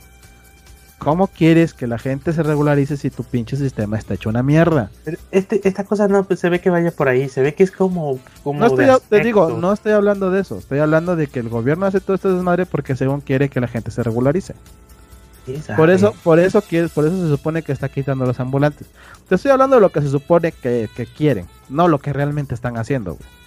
¿Cómo 0.99 1.27
quieres 1.27 1.73
que 1.73 1.87
la 1.87 1.97
gente 1.97 2.33
se 2.33 2.43
regularice 2.43 2.97
si 2.97 3.09
tu 3.09 3.23
pinche 3.23 3.55
sistema 3.55 3.97
está 3.97 4.15
hecho 4.15 4.27
una 4.27 4.43
mierda? 4.43 4.91
este, 5.31 5.65
esta 5.65 5.85
cosa 5.85 6.09
no 6.09 6.25
pues, 6.25 6.41
se 6.41 6.49
ve 6.49 6.59
que 6.59 6.69
vaya 6.69 6.91
por 6.91 7.07
ahí, 7.07 7.29
se 7.29 7.41
ve 7.41 7.55
que 7.55 7.63
es 7.63 7.71
como... 7.71 8.19
como 8.43 8.59
no 8.59 8.65
estoy, 8.65 8.87
te 9.07 9.21
digo, 9.21 9.49
no 9.51 9.71
estoy 9.71 9.93
hablando 9.93 10.29
de 10.29 10.41
eso, 10.41 10.57
estoy 10.57 10.79
hablando 10.79 11.15
de 11.15 11.27
que 11.27 11.39
el 11.39 11.47
gobierno 11.47 11.85
hace 11.85 12.01
todo 12.01 12.15
esto 12.15 12.35
desmadre 12.35 12.65
porque 12.65 12.97
según 12.97 13.21
quiere 13.21 13.47
que 13.47 13.61
la 13.61 13.69
gente 13.69 13.91
se 13.91 14.03
regularice. 14.03 14.55
Por 15.77 15.89
eso, 15.89 16.13
por 16.21 16.37
eso 16.37 16.61
quiere, 16.61 16.89
por 16.89 17.05
eso 17.05 17.15
se 17.23 17.29
supone 17.29 17.63
que 17.63 17.71
está 17.71 17.87
quitando 17.89 18.25
los 18.25 18.39
ambulantes. 18.39 18.87
Te 19.29 19.35
estoy 19.35 19.51
hablando 19.51 19.77
de 19.77 19.81
lo 19.81 19.91
que 19.91 20.01
se 20.01 20.09
supone 20.09 20.51
que, 20.51 20.89
que 20.93 21.05
quieren, 21.05 21.47
no 21.69 21.87
lo 21.87 21.99
que 21.99 22.11
realmente 22.11 22.53
están 22.53 22.77
haciendo, 22.77 23.15
güey. 23.15 23.38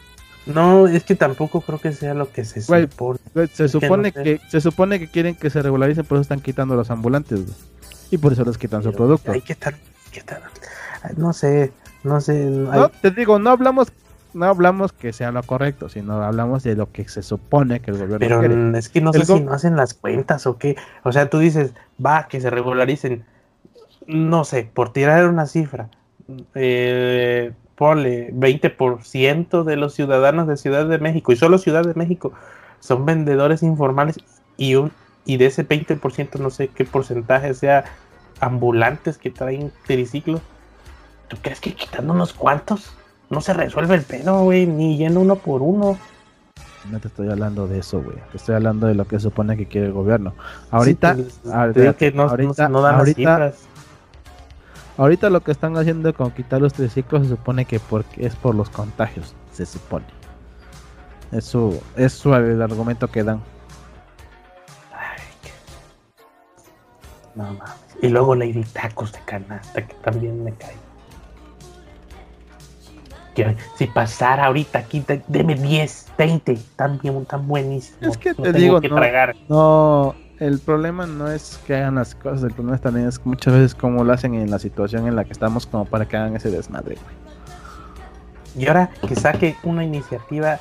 No, 0.46 0.88
es 0.88 1.04
que 1.04 1.14
tampoco 1.14 1.60
creo 1.60 1.78
que 1.78 1.92
sea 1.92 2.14
lo 2.14 2.30
que 2.32 2.44
se 2.44 2.62
supone. 2.62 2.88
se 3.52 3.68
supone 3.68 4.12
que, 4.12 4.40
se 4.48 4.60
supone 4.60 4.98
que 4.98 5.08
quieren 5.08 5.36
que 5.36 5.50
se 5.50 5.62
regularicen, 5.62 6.04
por 6.04 6.16
eso 6.16 6.22
están 6.22 6.40
quitando 6.40 6.74
los 6.74 6.90
ambulantes, 6.90 7.40
Y 8.10 8.18
por 8.18 8.32
eso 8.32 8.44
les 8.44 8.58
quitan 8.58 8.82
su 8.82 8.92
producto. 8.92 9.30
Hay 9.30 9.40
que 9.40 9.52
estar, 9.52 9.74
no 11.16 11.32
sé, 11.32 11.72
no 12.02 12.20
sé. 12.20 12.44
No, 12.44 12.88
te 12.88 13.10
digo, 13.10 13.38
no 13.38 13.50
hablamos 13.50 13.92
no 14.34 14.46
hablamos 14.46 14.92
que 14.92 15.12
sea 15.12 15.30
lo 15.30 15.42
correcto, 15.42 15.88
sino 15.88 16.22
hablamos 16.22 16.62
de 16.62 16.74
lo 16.74 16.90
que 16.90 17.06
se 17.06 17.22
supone 17.22 17.80
que 17.80 17.90
el 17.90 17.98
gobierno 17.98 18.18
Pero 18.18 18.76
es 18.78 18.88
que 18.88 19.00
no 19.00 19.12
sé 19.12 19.26
si 19.26 19.40
no 19.40 19.52
hacen 19.52 19.76
las 19.76 19.94
cuentas 19.94 20.46
o 20.46 20.56
qué. 20.56 20.76
O 21.02 21.12
sea, 21.12 21.28
tú 21.28 21.38
dices, 21.38 21.74
va, 22.04 22.28
que 22.28 22.40
se 22.40 22.48
regularicen. 22.48 23.24
No 24.06 24.44
sé, 24.44 24.68
por 24.72 24.92
tirar 24.92 25.28
una 25.28 25.46
cifra. 25.46 25.90
Eh, 26.54 27.52
ponle 27.76 28.32
20% 28.34 29.64
de 29.64 29.76
los 29.76 29.94
ciudadanos 29.94 30.46
de 30.46 30.56
Ciudad 30.56 30.86
de 30.86 30.98
México, 30.98 31.32
y 31.32 31.36
solo 31.36 31.58
Ciudad 31.58 31.84
de 31.84 31.94
México, 31.94 32.32
son 32.80 33.06
vendedores 33.06 33.62
informales 33.62 34.18
y, 34.56 34.74
un, 34.74 34.92
y 35.24 35.36
de 35.36 35.46
ese 35.46 35.66
20% 35.66 36.38
no 36.38 36.50
sé 36.50 36.68
qué 36.68 36.84
porcentaje 36.84 37.54
sea 37.54 37.84
ambulantes 38.40 39.18
que 39.18 39.30
traen 39.30 39.72
triciclos. 39.86 40.40
¿Tú 41.28 41.36
crees 41.40 41.60
que 41.60 41.74
quitando 41.74 42.12
unos 42.12 42.32
cuantos 42.34 42.92
no 43.30 43.40
se 43.40 43.54
resuelve 43.54 43.94
el 43.94 44.02
pedo, 44.02 44.42
güey? 44.42 44.66
Ni 44.66 44.98
yendo 44.98 45.20
uno 45.20 45.36
por 45.36 45.62
uno. 45.62 45.96
No 46.90 46.98
te 46.98 47.08
estoy 47.08 47.30
hablando 47.30 47.68
de 47.68 47.78
eso, 47.78 48.02
güey. 48.02 48.16
Te 48.32 48.36
estoy 48.36 48.56
hablando 48.56 48.88
de 48.88 48.94
lo 48.94 49.06
que 49.06 49.20
supone 49.20 49.56
que 49.56 49.66
quiere 49.66 49.86
el 49.86 49.92
gobierno. 49.92 50.34
Ahorita, 50.70 51.16
ahorita, 51.50 51.94
que 51.94 52.10
no, 52.10 52.24
ahorita, 52.24 52.68
no, 52.68 52.82
dan 52.82 52.96
ahorita, 52.96 53.52
Ahorita 54.96 55.30
lo 55.30 55.40
que 55.40 55.52
están 55.52 55.76
haciendo 55.76 56.12
con 56.14 56.30
quitar 56.32 56.60
los 56.60 56.74
triciclos 56.74 57.22
se 57.22 57.28
supone 57.30 57.64
que 57.64 57.80
porque 57.80 58.26
es 58.26 58.36
por 58.36 58.54
los 58.54 58.68
contagios, 58.68 59.34
se 59.52 59.64
supone. 59.64 60.04
Eso 61.30 61.80
es 61.96 62.24
el 62.26 62.60
argumento 62.60 63.08
que 63.08 63.24
dan. 63.24 63.40
No 67.34 67.44
mames. 67.44 67.62
Y 68.02 68.08
luego 68.08 68.34
Lady 68.34 68.64
Tacos 68.64 69.12
de 69.12 69.20
canasta, 69.20 69.86
que 69.86 69.94
también 69.94 70.44
me 70.44 70.52
cae. 70.52 70.76
Que 73.34 73.56
si 73.76 73.86
pasara 73.86 74.46
ahorita 74.46 74.80
aquí, 74.80 75.02
deme 75.28 75.54
10, 75.54 76.12
20, 76.18 76.58
tan 76.76 76.98
bien, 76.98 77.24
tan 77.24 77.48
buenísimo. 77.48 78.10
Es 78.10 78.18
que 78.18 78.34
te 78.34 78.52
digo, 78.52 78.78
no, 78.80 79.00
no, 79.48 80.14
el 80.46 80.58
problema 80.58 81.06
no 81.06 81.30
es 81.30 81.60
que 81.66 81.76
hagan 81.76 81.94
las 81.94 82.16
cosas, 82.16 82.42
el 82.42 82.52
problema 82.52 82.76
también 82.78 83.06
es 83.06 83.24
muchas 83.24 83.54
veces 83.54 83.74
cómo 83.76 84.02
lo 84.02 84.12
hacen 84.12 84.34
en 84.34 84.50
la 84.50 84.58
situación 84.58 85.06
en 85.06 85.14
la 85.14 85.24
que 85.24 85.32
estamos 85.32 85.66
como 85.66 85.84
para 85.84 86.06
que 86.06 86.16
hagan 86.16 86.34
ese 86.34 86.50
desmadre, 86.50 86.96
Y 88.58 88.66
ahora 88.66 88.90
que 89.06 89.14
saque 89.14 89.56
una 89.62 89.84
iniciativa 89.84 90.58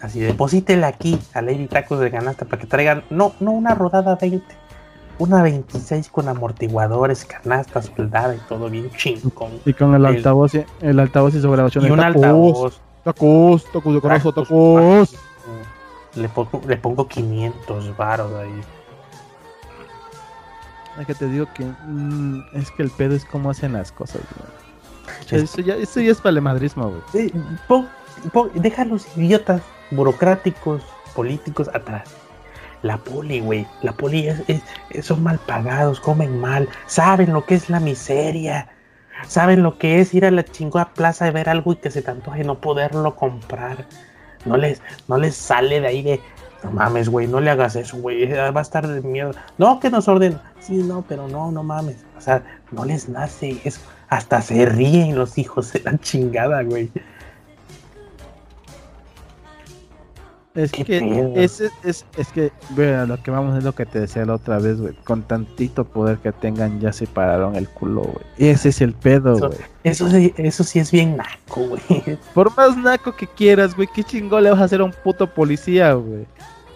así, 0.00 0.18
deposítela 0.18 0.88
aquí 0.88 1.20
a 1.34 1.42
Lady 1.42 1.68
Tacos 1.68 2.00
de 2.00 2.10
Canasta 2.10 2.46
para 2.46 2.60
que 2.60 2.66
traigan, 2.66 3.04
no, 3.10 3.32
no 3.38 3.52
una 3.52 3.76
rodada 3.76 4.16
20, 4.20 4.44
una 5.20 5.40
26 5.40 6.08
con 6.08 6.28
amortiguadores, 6.28 7.24
canastas, 7.24 7.92
soldada 7.94 8.34
y 8.34 8.38
todo 8.48 8.68
bien 8.68 8.90
chingón. 8.90 9.52
Y 9.64 9.72
con 9.72 9.94
el, 9.94 10.04
altavoz, 10.04 10.54
el 10.80 10.98
altavoz 10.98 11.34
y 11.36 11.40
su 11.40 11.50
grabación. 11.50 11.86
Y 11.86 11.90
un 11.90 12.00
altavoz. 12.00 12.80
Tacos, 13.04 13.64
tacos, 13.72 13.94
de 13.94 14.00
corazón, 14.00 14.34
tacos. 14.34 15.16
Le 16.16 16.28
pongo, 16.28 16.60
le 16.66 16.76
pongo 16.76 17.06
500 17.06 17.96
varos 17.96 18.32
ahí. 18.34 18.81
Es 20.98 21.06
que 21.06 21.14
te 21.14 21.26
digo 21.26 21.46
que 21.54 21.64
mm, 21.64 22.44
es 22.54 22.70
que 22.70 22.82
el 22.82 22.90
pedo 22.90 23.14
es 23.14 23.24
cómo 23.24 23.50
hacen 23.50 23.72
las 23.72 23.92
cosas, 23.92 24.20
Eso 25.30 25.60
ya, 25.62 25.74
eso 25.74 26.00
ya 26.00 26.12
es 26.12 26.22
valemadrismo, 26.22 26.90
güey. 26.90 27.02
Sí, 27.12 27.32
deja 28.54 28.82
a 28.82 28.84
los 28.84 29.16
idiotas 29.16 29.62
burocráticos, 29.90 30.82
políticos 31.14 31.70
atrás. 31.72 32.08
La 32.82 32.98
poli, 32.98 33.40
güey. 33.40 33.66
La 33.82 33.92
poli 33.92 34.28
es, 34.28 34.42
son 35.04 35.22
mal 35.22 35.38
pagados, 35.38 36.00
comen 36.00 36.40
mal, 36.40 36.68
saben 36.86 37.32
lo 37.32 37.44
que 37.46 37.54
es 37.54 37.70
la 37.70 37.80
miseria. 37.80 38.68
Saben 39.28 39.62
lo 39.62 39.78
que 39.78 40.00
es 40.00 40.12
ir 40.14 40.24
a 40.24 40.32
la 40.32 40.44
chingada 40.44 40.92
plaza 40.92 41.26
de 41.26 41.30
ver 41.30 41.48
algo 41.48 41.72
y 41.72 41.76
que 41.76 41.92
se 41.92 42.02
te 42.02 42.10
antoje 42.10 42.42
no 42.42 42.60
poderlo 42.60 43.14
comprar. 43.14 43.86
No 44.44 44.56
les, 44.56 44.82
no 45.06 45.16
les 45.16 45.36
sale 45.36 45.80
de 45.80 45.86
ahí 45.86 46.02
de, 46.02 46.20
no 46.64 46.70
mames, 46.70 47.08
güey, 47.08 47.26
no 47.26 47.40
le 47.40 47.50
hagas 47.50 47.76
eso, 47.76 47.96
güey. 47.98 48.26
Va 48.32 48.58
a 48.58 48.62
estar 48.62 48.86
de 48.86 49.00
miedo. 49.02 49.32
No, 49.58 49.80
que 49.80 49.90
nos 49.90 50.08
ordenen. 50.08 50.38
Sí, 50.60 50.82
no, 50.82 51.04
pero 51.08 51.28
no, 51.28 51.50
no 51.50 51.62
mames. 51.62 52.04
O 52.16 52.20
sea, 52.20 52.42
no 52.70 52.84
les 52.84 53.08
nace. 53.08 53.60
Es, 53.64 53.80
hasta 54.08 54.42
se 54.42 54.66
ríen 54.66 55.16
los 55.16 55.38
hijos 55.38 55.72
de 55.72 55.80
la 55.80 55.98
chingada, 55.98 56.62
güey. 56.62 56.90
Es 60.54 60.70
que, 60.70 61.32
es, 61.34 61.62
es, 61.82 62.04
es 62.18 62.28
que, 62.28 62.52
bueno, 62.70 63.06
lo 63.06 63.22
que 63.22 63.30
vamos 63.30 63.56
es 63.56 63.64
lo 63.64 63.74
que 63.74 63.86
te 63.86 64.00
decía 64.00 64.26
la 64.26 64.34
otra 64.34 64.58
vez, 64.58 64.78
güey. 64.78 64.92
Con 65.04 65.22
tantito 65.22 65.84
poder 65.84 66.18
que 66.18 66.30
tengan, 66.30 66.78
ya 66.78 66.92
se 66.92 67.06
pararon 67.06 67.56
el 67.56 67.70
culo, 67.70 68.02
güey. 68.02 68.24
Ese 68.36 68.68
es 68.68 68.82
el 68.82 68.92
pedo, 68.92 69.38
güey. 69.38 69.52
Eso, 69.82 70.08
eso, 70.08 70.32
eso, 70.36 70.62
sí 70.62 70.78
es 70.78 70.90
bien 70.90 71.16
naco, 71.16 71.68
güey. 71.68 72.18
Por 72.34 72.54
más 72.54 72.76
naco 72.76 73.16
que 73.16 73.26
quieras, 73.26 73.74
güey, 73.74 73.88
¿qué 73.94 74.04
chingón 74.04 74.44
le 74.44 74.50
vas 74.50 74.60
a 74.60 74.64
hacer 74.64 74.82
a 74.82 74.84
un 74.84 74.92
puto 74.92 75.26
policía, 75.26 75.94
güey? 75.94 76.26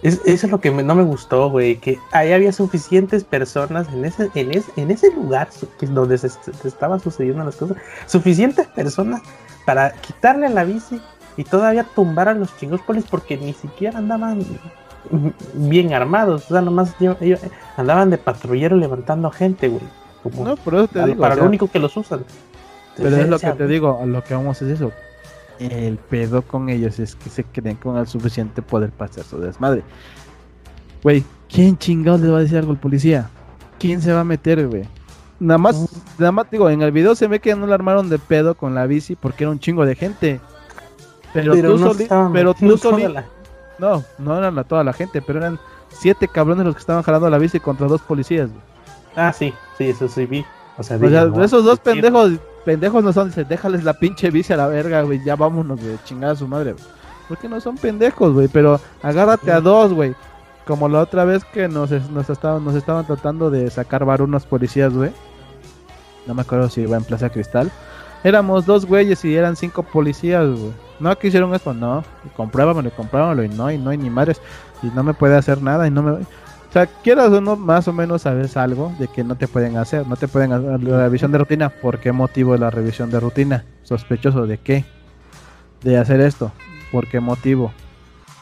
Es, 0.03 0.21
eso 0.27 0.47
es 0.47 0.53
lo 0.53 0.61
que 0.61 0.71
no 0.71 0.95
me 0.95 1.03
gustó, 1.03 1.51
güey, 1.51 1.77
que 1.77 1.99
ahí 2.13 2.33
había 2.33 2.53
suficientes 2.53 3.25
personas 3.25 3.89
en 3.93 4.05
ese, 4.05 4.31
en 4.35 4.53
ese, 4.53 4.71
en 4.77 4.91
ese 4.91 5.11
lugar 5.13 5.49
donde 5.81 6.19
se, 6.19 6.29
se 6.29 6.69
estaban 6.69 7.01
sucediendo 7.01 7.43
las 7.45 7.57
cosas, 7.57 7.79
suficientes 8.07 8.67
personas 8.69 9.23
para 9.65 9.93
quitarle 9.93 10.49
la 10.51 10.65
bici 10.65 11.01
y 11.37 11.45
todavía 11.45 11.85
tumbar 11.95 12.29
a 12.29 12.35
los 12.35 12.57
chingos 12.57 12.81
polis 12.83 13.05
porque 13.11 13.37
ni 13.37 13.53
siquiera 13.53 13.99
andaban 13.99 14.45
bien 15.55 15.93
armados, 15.93 16.47
o 16.47 16.55
sea, 16.55 16.61
nomás 16.61 16.95
ellos 17.21 17.41
andaban 17.77 18.11
de 18.11 18.19
patrullero 18.19 18.77
levantando 18.77 19.31
gente, 19.31 19.69
güey. 19.69 19.83
no, 20.25 20.57
pero 20.57 20.79
eso 20.79 20.89
te 20.89 21.05
digo, 21.05 21.21
para 21.21 21.37
lo 21.37 21.45
único 21.45 21.71
que 21.71 21.79
los 21.79 21.97
usan. 21.97 22.25
Pero 22.97 23.17
es 23.17 23.29
lo 23.29 23.39
que 23.39 23.53
te 23.53 23.67
digo, 23.67 24.03
lo 24.07 24.25
que 24.25 24.35
vamos 24.35 24.61
es 24.63 24.69
eso. 24.69 24.93
El 25.59 25.97
pedo 25.97 26.43
con 26.43 26.69
ellos 26.69 26.99
es 26.99 27.15
que 27.15 27.31
se 27.31 27.45
creen 27.45 27.77
con 27.77 27.97
el 27.97 28.07
suficiente 28.07 28.63
poder 28.63 28.91
para 28.91 29.11
hacer 29.11 29.25
su 29.25 29.39
desmadre. 29.39 29.83
Güey, 31.03 31.25
¿quién 31.49 31.79
chingados 31.79 32.21
le 32.21 32.29
va 32.29 32.39
a 32.39 32.41
decir 32.43 32.59
algo 32.59 32.73
al 32.73 32.79
policía? 32.79 33.31
¿Quién 33.79 34.03
se 34.03 34.13
va 34.13 34.21
a 34.21 34.25
meter, 34.25 34.67
güey? 34.69 34.85
Nada 35.39 35.59
más, 35.59 35.89
nada 36.19 36.33
más 36.33 36.51
digo, 36.51 36.71
en 36.71 36.81
el 36.83 36.93
video 36.93 37.15
se 37.15 37.27
ve 37.27 37.41
que 37.41 37.55
no 37.55 37.67
le 37.67 37.75
armaron 37.75 38.09
de 38.09 38.19
pedo 38.19 38.55
con 38.55 38.75
la 38.75 38.87
bici 38.87 39.17
porque 39.17 39.45
era 39.45 39.51
un 39.51 39.59
chingo 39.59 39.85
de 39.85 39.95
gente. 39.95 40.41
Pero, 41.35 41.55
tú, 41.55 41.79
no 41.79 41.93
pero 42.33 42.55
tú 42.55 42.79
No, 43.79 44.03
no 44.19 44.39
eran 44.39 44.65
toda 44.65 44.83
la 44.83 44.95
gente, 44.95 45.21
pero 45.21 45.41
eran 45.41 45.59
siete 45.91 46.29
cabrones 46.29 46.65
los 46.65 46.75
que 46.75 46.81
estaban 46.81 47.03
jalando 47.03 47.29
la 47.29 47.37
bici 47.39 47.61
contra 47.61 47.87
dos 47.87 48.01
policías. 48.01 48.49
Ah, 49.15 49.33
sí, 49.33 49.53
sí, 49.77 49.91
eso 49.91 50.09
sí 50.09 50.25
vi. 50.25 50.45
O 50.79 50.83
sea, 50.83 50.97
esos 50.97 51.65
dos 51.65 51.79
pendejos, 51.81 52.33
pendejos 52.67 53.05
no 53.05 53.13
son, 53.13 53.33
déjales 53.49 53.85
la 53.85 53.95
pinche 53.95 54.29
bici 54.31 54.53
a 54.53 54.57
la 54.57 54.67
verga, 54.67 55.03
güey, 55.03 55.23
ya 55.25 55.37
vámonos, 55.37 55.81
de 55.81 55.97
chingada 56.05 56.33
a 56.33 56.37
su 56.37 56.49
madre, 56.49 56.75
Porque 57.29 57.49
no 57.49 57.61
son 57.61 57.77
pendejos, 57.77 58.35
güey, 58.35 58.49
pero 58.49 58.81
agárrate 59.03 59.53
a 59.53 59.61
dos, 59.61 59.93
güey. 59.93 60.15
Como 60.67 60.89
la 60.89 61.01
otra 61.01 61.25
vez 61.25 61.45
que 61.45 61.69
nos, 61.69 61.93
nos, 62.11 62.29
estaban, 62.29 62.65
nos 62.65 62.75
estaban 62.75 63.07
tratando 63.07 63.51
de 63.51 63.71
sacar 63.71 64.05
bar 64.05 64.21
unos 64.21 64.47
policías, 64.47 64.93
güey. 64.93 65.13
No 66.27 66.35
me 66.35 66.43
acuerdo 66.43 66.69
si 66.69 66.81
iba 66.81 66.97
en 66.97 67.05
Plaza 67.05 67.31
Cristal. 67.31 67.71
Éramos 68.25 68.67
dos 68.67 68.85
güeyes 68.85 69.25
y 69.25 69.37
eran 69.37 69.55
cinco 69.55 69.85
policías, 69.85 70.49
güey. 70.49 70.73
No, 70.99 71.17
que 71.17 71.29
hicieron 71.29 71.55
esto, 71.55 71.73
no. 71.73 72.03
Compruébamelo, 72.37 72.91
compruébamelo 72.91 73.45
y 73.45 73.49
no, 73.49 73.71
y 73.71 73.79
no, 73.79 73.93
y 73.93 73.99
ni 73.99 74.11
madres. 74.11 74.41
Y 74.83 74.87
no 74.87 75.05
me 75.05 75.15
puede 75.15 75.37
hacer 75.37 75.63
nada 75.63 75.87
y 75.87 75.93
no 75.93 76.03
me... 76.03 76.27
O 76.69 76.73
sea, 76.73 76.87
quieras 76.87 77.31
o 77.31 77.41
no, 77.41 77.57
más 77.57 77.89
o 77.89 77.93
menos 77.93 78.23
sabes 78.23 78.57
algo 78.57 78.93
de 78.99 79.09
que 79.09 79.25
no 79.25 79.37
te 79.37 79.49
pueden 79.49 79.77
hacer. 79.77 80.07
No 80.07 80.17
te 80.17 80.29
pueden 80.29 80.53
hacer 80.53 80.83
la 80.83 81.05
revisión 81.05 81.33
de 81.33 81.39
rutina. 81.39 81.71
¿Por 81.71 82.01
qué 82.01 82.13
motivo 82.13 82.55
es 82.55 82.61
la 82.61 82.71
revisión 82.71 83.11
de 83.11 83.21
rutina? 83.21 83.65
Sospechoso 83.83 84.47
de 84.47 84.59
qué? 84.59 84.85
De 85.83 85.97
hacer 85.97 86.21
esto. 86.21 86.53
¿Por 86.93 87.09
qué 87.09 87.21
motivo? 87.21 87.73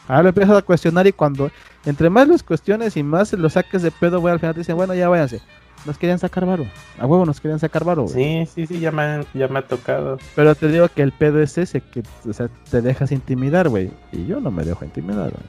Ahora 0.07 0.23
lo 0.23 0.29
empiezas 0.29 0.57
a 0.57 0.61
cuestionar 0.61 1.07
y 1.07 1.13
cuando 1.13 1.49
entre 1.85 2.09
más 2.09 2.27
los 2.27 2.43
cuestiones 2.43 2.97
y 2.97 3.03
más 3.03 3.33
los 3.33 3.53
saques 3.53 3.81
de 3.81 3.91
pedo, 3.91 4.19
güey, 4.19 4.33
al 4.33 4.39
final 4.39 4.53
te 4.53 4.61
dicen, 4.61 4.75
bueno, 4.75 4.93
ya 4.93 5.09
váyanse 5.09 5.41
nos 5.85 5.97
querían 5.97 6.19
sacar 6.19 6.45
varo. 6.45 6.65
A 6.99 7.05
huevo 7.05 7.25
nos 7.25 7.39
querían 7.39 7.59
sacar 7.59 7.83
varo. 7.83 8.07
Sí, 8.07 8.47
sí, 8.53 8.65
sí, 8.65 8.79
ya 8.79 8.91
me, 8.91 9.25
ya 9.33 9.47
me 9.47 9.59
ha 9.59 9.67
tocado. 9.67 10.17
Pero 10.35 10.55
te 10.55 10.67
digo 10.67 10.87
que 10.89 11.01
el 11.01 11.11
pedo 11.11 11.41
es 11.41 11.57
ese, 11.57 11.81
que 11.81 12.03
o 12.27 12.33
sea, 12.33 12.49
te 12.69 12.81
dejas 12.81 13.11
intimidar, 13.11 13.69
güey. 13.69 13.91
Y 14.11 14.25
yo 14.25 14.39
no 14.39 14.51
me 14.51 14.63
dejo 14.63 14.83
intimidar, 14.83 15.31
güey. 15.31 15.43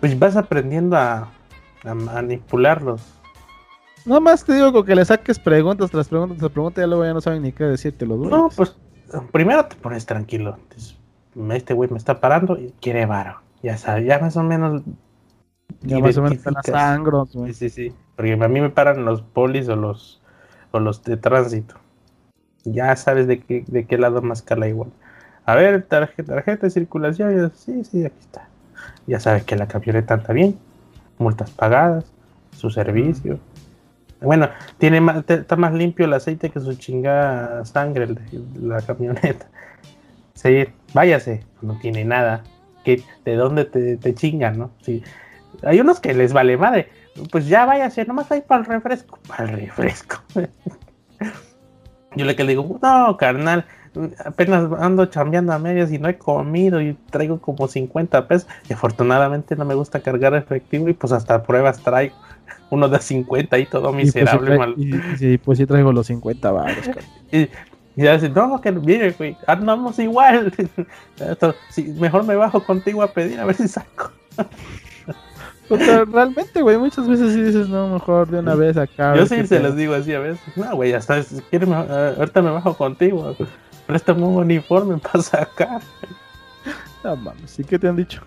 Pues 0.00 0.18
vas 0.18 0.36
aprendiendo 0.36 0.96
a, 0.96 1.28
a 1.88 1.94
manipularlos. 1.94 3.02
No 4.04 4.20
más 4.20 4.44
te 4.44 4.54
digo 4.54 4.84
que 4.84 4.94
le 4.94 5.04
saques 5.04 5.38
preguntas 5.38 5.90
tras 5.90 6.08
preguntas 6.08 6.38
tras 6.38 6.50
preguntas, 6.50 6.82
ya 6.82 6.86
luego 6.86 7.04
ya 7.04 7.14
no 7.14 7.20
saben 7.20 7.42
ni 7.42 7.52
qué 7.52 7.64
decirte 7.64 8.06
lo 8.06 8.16
duro. 8.16 8.36
No, 8.36 8.48
pues 8.54 8.76
primero 9.32 9.66
te 9.66 9.76
pones 9.76 10.06
tranquilo. 10.06 10.58
Este 11.50 11.74
güey 11.74 11.90
me 11.90 11.98
está 11.98 12.20
parando 12.20 12.58
y 12.58 12.72
quiere 12.80 13.06
varo. 13.06 13.40
Ya 13.62 13.76
sabes, 13.76 14.06
ya 14.06 14.18
más 14.18 14.36
o 14.36 14.42
menos. 14.42 14.82
Ya 15.82 15.98
más 15.98 16.16
o 16.16 16.22
menos 16.22 16.44
las 16.44 16.66
sangros, 16.66 17.34
güey. 17.34 17.52
Sí, 17.52 17.68
sí, 17.68 17.88
sí. 17.88 17.96
Porque 18.16 18.32
a 18.32 18.48
mí 18.48 18.60
me 18.60 18.70
paran 18.70 19.04
los 19.04 19.22
polis 19.22 19.68
o 19.68 19.76
los, 19.76 20.20
o 20.70 20.80
los 20.80 21.02
de 21.04 21.16
tránsito. 21.16 21.76
Ya 22.64 22.94
sabes 22.96 23.26
de 23.26 23.40
qué, 23.40 23.64
de 23.66 23.86
qué 23.86 23.98
lado 23.98 24.22
más 24.22 24.42
cala 24.42 24.68
igual. 24.68 24.90
A 25.44 25.54
ver, 25.54 25.82
tarjeta, 25.82 26.34
tarjeta 26.34 26.66
de 26.66 26.70
circulación. 26.70 27.52
sí, 27.54 27.84
sí, 27.84 28.04
aquí 28.04 28.18
está. 28.20 28.48
Ya 29.06 29.20
sabes 29.20 29.44
que 29.44 29.56
la 29.56 29.68
camioneta 29.68 30.16
está 30.16 30.32
bien. 30.32 30.58
Multas 31.18 31.50
pagadas. 31.50 32.12
Su 32.56 32.70
servicio. 32.70 33.38
Bueno, 34.20 34.48
tiene 34.78 35.00
más, 35.00 35.24
está 35.28 35.54
más 35.56 35.72
limpio 35.72 36.06
el 36.06 36.12
aceite 36.12 36.50
que 36.50 36.58
su 36.58 36.74
chingada 36.74 37.64
sangre 37.64 38.08
la 38.60 38.80
camioneta. 38.82 39.46
Sí, 40.34 40.66
váyase, 40.94 41.44
no 41.62 41.76
tiene 41.80 42.04
nada. 42.04 42.44
que 42.84 43.02
¿De 43.24 43.34
dónde 43.34 43.64
te, 43.64 43.96
te 43.96 44.14
chingan, 44.14 44.56
no? 44.56 44.70
Sí. 44.82 45.02
Hay 45.64 45.80
unos 45.80 45.98
que 45.98 46.14
les 46.14 46.32
vale 46.32 46.56
madre 46.56 46.88
pues 47.30 47.48
ya 47.48 47.64
váyase, 47.64 48.04
nomás 48.04 48.30
ahí 48.30 48.40
para 48.40 48.60
el 48.60 48.66
refresco, 48.66 49.18
para 49.26 49.44
el 49.44 49.60
refresco. 49.60 50.16
Yo 52.16 52.24
le 52.24 52.36
que 52.36 52.44
le 52.44 52.50
digo, 52.50 52.78
no, 52.82 53.16
carnal, 53.16 53.64
apenas 54.24 54.70
ando 54.78 55.06
chambeando 55.06 55.52
a 55.52 55.58
medias 55.58 55.92
y 55.92 55.98
no 55.98 56.08
he 56.08 56.16
comido 56.16 56.80
y 56.80 56.94
traigo 57.10 57.40
como 57.40 57.68
50 57.68 58.28
pesos. 58.28 58.48
Y 58.68 58.72
afortunadamente 58.72 59.56
no 59.56 59.64
me 59.64 59.74
gusta 59.74 60.00
cargar 60.00 60.34
efectivo 60.34 60.88
y 60.88 60.92
pues 60.92 61.12
hasta 61.12 61.42
pruebas 61.42 61.82
traigo. 61.82 62.14
Uno 62.70 62.88
de 62.88 62.98
50 62.98 63.58
y 63.58 63.66
todo 63.66 63.92
pues 63.92 64.06
miserable. 64.06 64.74
Y 64.76 65.38
pues, 65.38 65.58
sí, 65.58 65.66
traigo 65.66 65.92
los 65.92 66.06
50 66.06 66.50
baros. 66.50 66.90
y, 67.32 67.48
ya 67.98 68.16
no, 68.16 68.60
que 68.60 68.70
mire, 68.70 69.10
güey, 69.10 69.36
andamos 69.46 69.98
igual. 69.98 70.52
mejor 71.98 72.24
me 72.24 72.36
bajo 72.36 72.62
contigo 72.62 73.02
a 73.02 73.08
pedir 73.08 73.40
a 73.40 73.44
ver 73.44 73.56
si 73.56 73.66
saco. 73.66 74.12
realmente, 75.68 76.62
güey, 76.62 76.78
muchas 76.78 77.08
veces 77.08 77.34
sí 77.34 77.42
dices, 77.42 77.68
no, 77.68 77.88
mejor 77.88 78.28
de 78.28 78.38
una 78.38 78.54
vez 78.54 78.76
acá. 78.76 79.16
Yo 79.16 79.26
sí 79.26 79.44
se 79.48 79.58
los 79.58 79.74
digo 79.74 79.94
así 79.94 80.14
a 80.14 80.20
veces. 80.20 80.40
No, 80.54 80.76
güey, 80.76 80.92
hasta 80.92 81.24
si 81.24 81.40
quieres, 81.50 81.68
ahorita 81.68 82.40
me 82.40 82.52
bajo 82.52 82.74
contigo. 82.74 83.34
Préstame 83.88 84.22
un 84.22 84.36
uniforme 84.36 84.98
para 85.02 85.22
sacar. 85.22 85.80
No 87.02 87.16
mames, 87.16 87.50
¿sí 87.50 87.64
qué 87.64 87.78
te 87.78 87.88
han 87.88 87.96
dicho? 87.96 88.22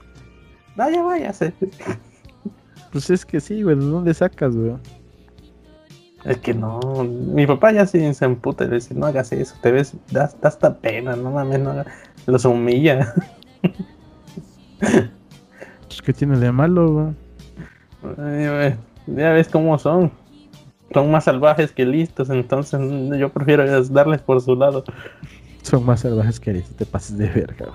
No, 0.76 0.90
ya 0.90 1.04
váyase. 1.04 1.54
Pues 2.92 3.10
es 3.12 3.24
que 3.24 3.40
sí, 3.40 3.62
güey, 3.62 3.76
¿de 3.76 3.86
dónde 3.86 4.14
sacas, 4.14 4.56
güey? 4.56 4.74
Es 6.26 6.38
que 6.38 6.54
no, 6.56 6.80
mi 7.04 7.46
papá 7.46 7.72
ya 7.72 7.86
sí 7.86 8.14
se 8.14 8.26
emputa 8.26 8.64
y 8.64 8.70
le 8.70 8.76
dice, 8.76 8.96
no 8.96 9.06
hagas 9.06 9.32
eso, 9.32 9.56
te 9.62 9.72
ves, 9.72 9.96
das, 10.12 10.36
hasta 10.42 10.78
pena, 10.78 11.16
no 11.16 11.32
mames, 11.32 11.60
no, 11.60 11.84
los 12.26 12.46
humilla. 12.46 13.14
Pues, 14.82 16.02
¿Qué 16.02 16.14
tiene 16.14 16.40
de 16.40 16.52
malo, 16.52 17.14
güey? 18.04 18.76
ya 19.08 19.32
ves 19.32 19.48
cómo 19.48 19.78
son. 19.78 20.12
Son 20.92 21.12
más 21.12 21.26
salvajes 21.26 21.72
que 21.72 21.86
listos, 21.86 22.30
entonces 22.30 22.82
yo 23.18 23.30
prefiero 23.30 23.84
darles 23.90 24.22
por 24.22 24.42
su 24.42 24.56
lado. 24.56 24.84
Son 25.62 25.86
más 25.86 26.02
salvajes 26.02 26.40
que 26.40 26.54
listos, 26.54 26.76
te 26.76 26.86
pases 26.86 27.18
de 27.18 27.28
verga. 27.28 27.68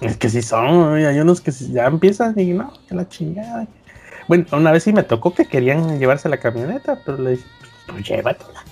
Es 0.00 0.16
que 0.16 0.28
si 0.28 0.42
son, 0.42 0.94
hay 0.94 1.20
unos 1.20 1.40
que 1.40 1.52
ya 1.52 1.86
empiezan 1.86 2.38
y 2.38 2.52
no, 2.52 2.72
que 2.88 2.94
la 2.94 3.08
chingada. 3.08 3.66
Bueno, 4.28 4.46
una 4.52 4.72
vez 4.72 4.82
sí 4.82 4.92
me 4.92 5.02
tocó 5.02 5.34
que 5.34 5.46
querían 5.46 5.98
llevarse 5.98 6.28
la 6.28 6.38
camioneta, 6.38 6.98
pero 7.04 7.18
le 7.18 7.30
dije, 7.32 7.44
pues 7.86 8.08
llévatela. 8.08 8.64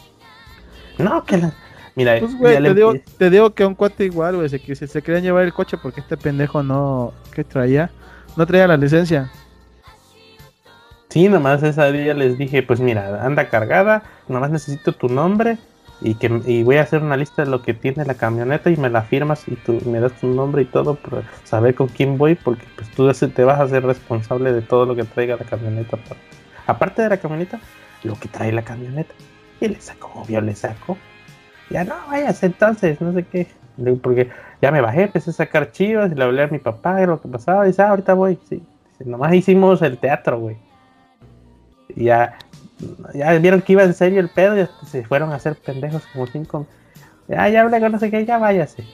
No, 0.99 1.25
que 1.25 1.38
la. 1.38 1.53
Mira, 1.95 2.19
pues, 2.19 2.37
güey, 2.37 2.62
te, 2.62 2.75
digo, 2.75 2.95
te, 3.19 3.31
digo, 3.31 3.51
que 3.55 3.64
un 3.64 3.75
cuate 3.75 4.05
igual, 4.05 4.37
güey, 4.37 4.49
se, 4.49 4.59
se, 4.75 4.87
se 4.87 5.03
querían 5.03 5.23
llevar 5.23 5.45
el 5.45 5.53
coche 5.53 5.77
porque 5.77 6.01
este 6.01 6.16
pendejo 6.16 6.62
no. 6.62 7.12
¿Qué 7.33 7.45
traía? 7.45 7.90
No 8.37 8.47
traía 8.47 8.66
la 8.66 8.77
licencia. 8.77 9.31
Sí, 11.09 11.29
nomás 11.29 11.62
esa 11.62 11.90
día 11.90 12.14
les 12.14 12.38
dije, 12.38 12.62
pues 12.62 12.79
mira, 12.81 13.25
anda 13.25 13.49
cargada, 13.49 14.05
nomás 14.29 14.51
necesito 14.51 14.93
tu 14.93 15.09
nombre 15.09 15.59
y 16.01 16.15
que 16.15 16.29
voy 16.65 16.77
a 16.77 16.83
hacer 16.83 17.03
una 17.03 17.17
lista 17.17 17.45
de 17.45 17.51
lo 17.51 17.63
que 17.63 17.75
tiene 17.75 18.05
la 18.05 18.15
camioneta 18.15 18.71
y 18.71 18.77
me 18.77 18.89
la 18.89 19.03
firmas 19.03 19.46
y 19.48 19.57
tú 19.57 19.81
me 19.87 20.01
das 20.01 20.13
tu 20.13 20.29
nombre 20.29 20.63
y 20.63 20.65
todo 20.65 20.94
para 20.94 21.23
saber 21.44 21.75
con 21.75 21.88
quién 21.88 22.17
voy 22.17 22.35
porque 22.35 22.65
pues 22.77 22.90
tú 22.90 23.11
te 23.29 23.44
vas 23.44 23.61
a 23.61 23.69
ser 23.69 23.85
responsable 23.85 24.53
de 24.53 24.63
todo 24.63 24.87
lo 24.87 24.96
que 24.96 25.05
traiga 25.05 25.37
la 25.37 25.44
camioneta. 25.44 25.98
Aparte 26.67 27.03
de 27.03 27.09
la 27.11 27.17
camioneta, 27.19 27.61
lo 28.03 28.15
que 28.15 28.29
trae 28.29 28.53
la 28.53 28.63
camioneta. 28.63 29.15
Y 29.61 29.69
le 29.69 29.81
saco, 29.81 30.11
obvio, 30.15 30.40
le 30.40 30.55
saco. 30.55 30.96
Ya 31.69 31.85
no, 31.85 31.94
vayas 32.09 32.42
entonces, 32.42 33.01
no 33.01 33.13
sé 33.13 33.25
qué. 33.25 33.46
Porque 34.03 34.31
ya 34.63 34.71
me 34.71 34.81
bajé, 34.81 35.03
empecé 35.03 35.31
a 35.31 35.35
sacar 35.35 35.73
chivas 35.73 36.11
y 36.11 36.15
le 36.15 36.25
hablé 36.25 36.42
a 36.42 36.48
mi 36.48 36.59
papá 36.59 36.96
de 36.96 37.07
lo 37.07 37.21
que 37.21 37.29
pasaba. 37.29 37.65
Y 37.65 37.69
dice, 37.69 37.83
ah, 37.83 37.90
ahorita 37.90 38.15
voy. 38.15 38.38
Sí. 38.48 38.63
nomás 39.05 39.35
hicimos 39.35 39.83
el 39.83 39.98
teatro, 39.98 40.38
güey 40.38 40.57
ya, 41.96 42.38
ya 43.14 43.33
vieron 43.38 43.62
que 43.62 43.72
iba 43.72 43.83
en 43.83 43.94
serio 43.94 44.20
el 44.20 44.28
pedo 44.28 44.58
y 44.58 44.68
se 44.87 45.04
fueron 45.04 45.33
a 45.33 45.37
hacer 45.37 45.56
pendejos 45.56 46.02
como 46.12 46.26
cinco. 46.26 46.66
Ya, 47.28 47.48
ya 47.48 47.62
hablé 47.62 47.81
con 47.81 47.92
no 47.92 47.98
sé 47.98 48.10
qué, 48.10 48.24
ya 48.24 48.38
váyase. 48.38 48.85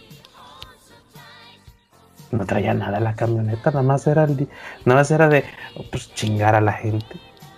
No 2.31 2.45
traía 2.45 2.75
nada 2.75 3.01
la 3.01 3.15
camioneta, 3.15 3.71
nada 3.71 3.83
más 3.83 4.07
era, 4.07 4.25
el, 4.25 4.49
nada 4.85 5.01
más 5.01 5.11
era 5.11 5.29
de 5.29 5.45
pues, 5.91 6.13
chingar 6.15 6.55
a 6.55 6.61
la 6.61 6.73
gente. 6.73 7.17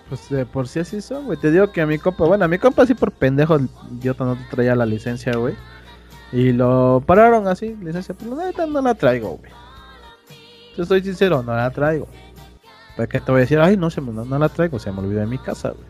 Pues 0.08 0.28
de 0.30 0.46
por 0.46 0.68
si 0.68 0.80
así 0.80 1.00
son, 1.00 1.26
güey. 1.26 1.38
Te 1.38 1.50
digo 1.50 1.70
que 1.72 1.80
a 1.80 1.86
mi 1.86 1.98
compa, 1.98 2.24
bueno, 2.24 2.44
a 2.44 2.48
mi 2.48 2.58
compa 2.58 2.86
sí 2.86 2.94
por 2.94 3.12
pendejo, 3.12 3.58
idiota 3.90 4.24
no 4.24 4.38
traía 4.50 4.74
la 4.74 4.86
licencia, 4.86 5.32
güey. 5.36 5.54
Y 6.32 6.52
lo 6.52 7.02
pararon 7.06 7.48
así, 7.48 7.74
licencia, 7.82 8.14
pero 8.18 8.36
la 8.36 8.46
neta 8.46 8.66
no 8.66 8.80
la 8.80 8.94
traigo, 8.94 9.38
güey. 9.38 9.50
Yo 10.76 10.82
estoy 10.82 11.02
sincero, 11.02 11.42
no 11.42 11.54
la 11.54 11.70
traigo. 11.70 12.06
¿Para 12.96 13.08
qué 13.08 13.20
te 13.20 13.32
voy 13.32 13.38
a 13.38 13.42
decir? 13.42 13.58
Ay, 13.58 13.76
no, 13.76 13.90
se 13.90 14.00
me, 14.00 14.12
no, 14.12 14.24
no 14.24 14.38
la 14.38 14.48
traigo, 14.48 14.78
se 14.78 14.92
me 14.92 15.00
olvidó 15.00 15.20
de 15.20 15.26
mi 15.26 15.38
casa, 15.38 15.70
güey. 15.70 15.87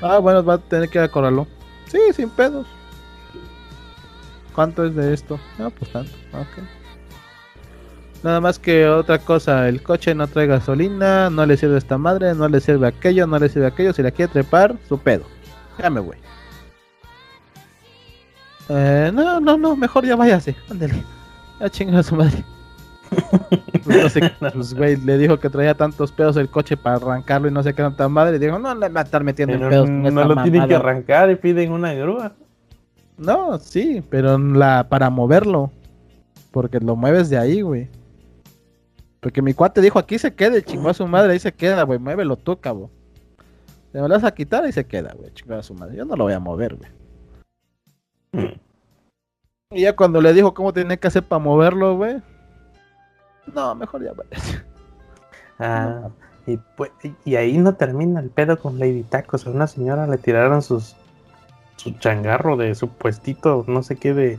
Ah, 0.00 0.18
bueno, 0.18 0.44
va 0.44 0.54
a 0.54 0.58
tener 0.58 0.88
que 0.88 0.98
ir 0.98 1.04
a 1.04 1.08
correrlo. 1.08 1.46
Sí, 1.86 1.98
sin 2.14 2.30
pedos. 2.30 2.66
¿Cuánto 4.54 4.84
es 4.84 4.94
de 4.94 5.12
esto? 5.12 5.38
No, 5.58 5.70
pues 5.70 5.92
tanto. 5.92 6.12
Ok. 6.32 6.64
Nada 8.22 8.40
más 8.40 8.58
que 8.58 8.88
otra 8.88 9.18
cosa, 9.18 9.68
el 9.68 9.82
coche 9.82 10.14
no 10.14 10.26
trae 10.26 10.46
gasolina, 10.46 11.30
no 11.30 11.46
le 11.46 11.56
sirve 11.56 11.78
esta 11.78 11.98
madre, 11.98 12.34
no 12.34 12.48
le 12.48 12.60
sirve 12.60 12.88
aquello, 12.88 13.26
no 13.26 13.38
le 13.38 13.48
sirve 13.48 13.66
aquello. 13.66 13.92
Si 13.92 14.02
la 14.02 14.10
quiere 14.10 14.32
trepar, 14.32 14.76
su 14.88 14.98
pedo. 14.98 15.24
Llame, 15.78 16.00
güey. 16.00 16.18
Eh, 18.68 19.10
no, 19.14 19.40
no, 19.40 19.56
no, 19.56 19.76
mejor 19.76 20.04
ya 20.04 20.16
váyase. 20.16 20.56
Ándale. 20.70 21.04
Ya 21.60 21.70
chinga 21.70 22.00
a 22.00 22.02
su 22.02 22.16
madre. 22.16 22.44
Pues, 23.84 24.02
no 24.02 24.08
sé, 24.08 24.32
pues, 24.52 24.74
güey, 24.74 24.96
le 24.96 25.18
dijo 25.18 25.38
que 25.38 25.48
traía 25.50 25.74
tantos 25.74 26.12
pedos 26.12 26.36
el 26.36 26.48
coche 26.48 26.76
para 26.76 26.96
arrancarlo 26.96 27.48
y 27.48 27.52
no 27.52 27.62
sé 27.62 27.74
qué 27.74 27.82
tan 27.96 28.12
madre. 28.12 28.36
Y 28.36 28.38
dijo, 28.38 28.58
no, 28.58 28.74
le 28.74 28.88
va 28.88 29.00
a 29.00 29.04
estar 29.04 29.22
metiendo 29.22 29.54
en 29.54 29.68
pedos. 29.68 29.88
no 29.88 30.08
esta 30.08 30.24
lo 30.24 30.34
tienen 30.42 30.52
que 30.52 30.74
mamada". 30.74 30.78
arrancar 30.78 31.30
y 31.30 31.36
piden 31.36 31.72
una 31.72 31.94
grúa. 31.94 32.32
No, 33.18 33.58
sí, 33.58 34.02
pero 34.10 34.38
la 34.38 34.88
para 34.88 35.10
moverlo. 35.10 35.70
Porque 36.50 36.80
lo 36.80 36.96
mueves 36.96 37.28
de 37.28 37.38
ahí, 37.38 37.60
güey. 37.60 37.88
Porque 39.20 39.42
mi 39.42 39.54
cuate 39.54 39.80
dijo, 39.80 39.98
aquí 39.98 40.18
se 40.18 40.34
quede, 40.34 40.62
chingó 40.62 40.88
a 40.88 40.94
su 40.94 41.06
madre, 41.06 41.32
ahí 41.32 41.38
se 41.38 41.52
queda, 41.52 41.82
güey, 41.82 41.98
muévelo 41.98 42.36
tú, 42.36 42.58
cabo. 42.58 42.90
Te 43.92 44.00
me 44.00 44.08
lo 44.08 44.14
vas 44.14 44.24
a 44.24 44.32
quitar 44.32 44.68
y 44.68 44.72
se 44.72 44.86
queda, 44.86 45.14
güey, 45.14 45.32
chingó 45.32 45.54
a 45.54 45.62
su 45.62 45.74
madre. 45.74 45.96
Yo 45.96 46.04
no 46.04 46.16
lo 46.16 46.24
voy 46.24 46.32
a 46.32 46.40
mover, 46.40 46.76
güey. 46.76 46.90
Y 49.72 49.80
ya 49.82 49.96
cuando 49.96 50.20
le 50.20 50.32
dijo 50.32 50.54
cómo 50.54 50.72
tenía 50.72 50.96
que 50.96 51.08
hacer 51.08 51.22
para 51.22 51.42
moverlo, 51.42 51.96
güey. 51.96 52.22
No, 53.54 53.74
mejor 53.74 54.02
ya, 54.04 54.12
güey. 54.12 54.28
Ah, 55.58 56.08
y, 56.46 56.58
pues, 56.76 56.90
y 57.24 57.36
ahí 57.36 57.56
no 57.56 57.74
termina 57.76 58.20
el 58.20 58.28
pedo 58.28 58.58
con 58.58 58.78
Lady 58.78 59.02
Tacos. 59.04 59.46
A 59.46 59.50
una 59.50 59.66
señora 59.66 60.06
le 60.06 60.18
tiraron 60.18 60.60
sus 60.60 60.94
su 61.76 61.92
changarro 61.92 62.58
de 62.58 62.74
su 62.74 62.88
puestito, 62.88 63.64
no 63.66 63.82
sé 63.82 63.96
qué 63.96 64.12
de 64.12 64.38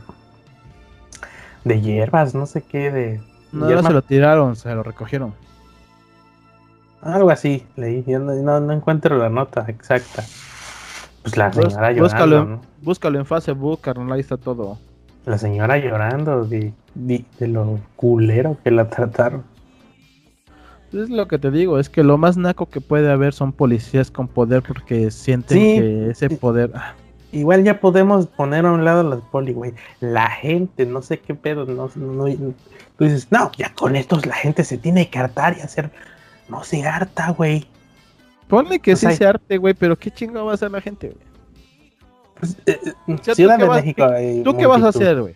de 1.64 1.80
hierbas, 1.80 2.34
no 2.36 2.46
sé 2.46 2.62
qué 2.62 2.90
de 2.92 3.20
No, 3.50 3.66
no 3.66 3.68
hierba- 3.68 3.88
se 3.88 3.92
lo 3.94 4.02
tiraron, 4.02 4.54
se 4.54 4.72
lo 4.74 4.84
recogieron. 4.84 5.34
algo 7.02 7.30
así, 7.30 7.66
leí, 7.76 8.04
yo 8.06 8.20
no, 8.20 8.32
no- 8.34 8.60
no 8.60 8.72
encuentro 8.72 9.16
la 9.18 9.28
nota 9.28 9.64
exacta. 9.68 10.22
Pues 11.22 11.36
la 11.36 11.52
señora 11.52 11.92
búscalo, 12.00 12.26
llorando, 12.36 12.56
¿no? 12.56 12.60
búscalo 12.82 13.18
en 13.18 13.26
Facebook, 13.26 13.80
carnal, 13.80 14.12
ahí 14.12 14.20
está 14.20 14.36
todo. 14.36 14.78
La 15.26 15.38
señora 15.38 15.76
llorando 15.78 16.44
de, 16.44 16.72
de, 16.94 17.24
de 17.38 17.48
lo 17.48 17.78
culero 17.96 18.56
que 18.64 18.70
la 18.70 18.88
trataron. 18.88 19.44
Es 20.92 21.10
lo 21.10 21.28
que 21.28 21.38
te 21.38 21.50
digo, 21.50 21.78
es 21.78 21.90
que 21.90 22.02
lo 22.02 22.16
más 22.16 22.38
naco 22.38 22.66
que 22.66 22.80
puede 22.80 23.10
haber 23.10 23.34
son 23.34 23.52
policías 23.52 24.10
con 24.10 24.26
poder 24.26 24.62
porque 24.62 25.10
sienten 25.10 25.58
Sí. 25.58 25.64
que 25.78 26.10
ese 26.10 26.30
poder... 26.30 26.70
ah, 26.74 26.94
Igual 27.30 27.62
ya 27.62 27.78
podemos 27.78 28.26
poner 28.26 28.64
a 28.64 28.72
un 28.72 28.86
lado 28.86 29.02
las 29.02 29.20
poli, 29.20 29.52
güey. 29.52 29.74
La 30.00 30.30
gente, 30.30 30.86
no 30.86 31.02
sé 31.02 31.18
qué 31.20 31.34
pedo, 31.34 31.66
no, 31.66 31.90
no, 31.94 32.24
tú 32.96 33.04
dices, 33.04 33.28
no, 33.30 33.52
ya 33.58 33.74
con 33.74 33.96
estos 33.96 34.24
la 34.24 34.34
gente 34.34 34.64
se 34.64 34.78
tiene 34.78 35.10
que 35.10 35.18
hartar 35.18 35.54
y 35.58 35.60
hacer, 35.60 35.90
no 36.48 36.64
se 36.64 36.86
harta, 36.86 37.32
güey. 37.32 37.66
Ponle 38.46 38.78
que 38.80 38.94
O 38.94 38.96
sí 38.96 39.12
se 39.12 39.26
arte, 39.26 39.58
güey, 39.58 39.74
pero 39.74 39.94
qué 39.94 40.10
chingo 40.10 40.42
va 40.46 40.52
a 40.52 40.54
hacer 40.54 40.70
la 40.70 40.80
gente, 40.80 41.08
güey. 41.08 41.27
Pues, 42.40 42.56
eh, 42.66 42.78
eh, 42.84 42.92
O 43.06 43.16
sea, 43.18 43.34
¿tú 43.34 43.34
Ciudad 43.34 43.56
qué 43.56 43.62
de 43.64 43.68
vas- 43.68 43.80
México. 43.82 44.04
hay 44.04 44.42
¿Tú 44.42 44.56
qué 44.56 44.66
vas 44.66 44.82
a 44.82 44.88
hacer, 44.88 45.20
güey? 45.20 45.34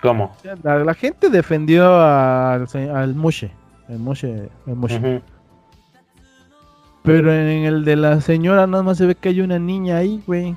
¿Cómo? 0.00 0.24
O 0.38 0.40
sea, 0.42 0.54
La, 0.62 0.78
la 0.84 0.94
gente 0.94 1.28
defendió 1.28 2.00
al, 2.00 2.66
al 2.94 3.14
Mushe, 3.14 3.50
el 3.88 3.98
Mushe, 3.98 4.48
el 4.66 4.74
Mushe. 4.76 5.22
Pero 7.02 7.32
en 7.32 7.64
el 7.64 7.84
de 7.84 7.96
la 7.96 8.20
señora 8.20 8.66
nada 8.66 8.82
más 8.82 8.98
se 8.98 9.06
ve 9.06 9.14
que 9.14 9.30
hay 9.30 9.40
una 9.40 9.58
niña 9.58 9.96
ahí, 9.98 10.22
güey. 10.26 10.54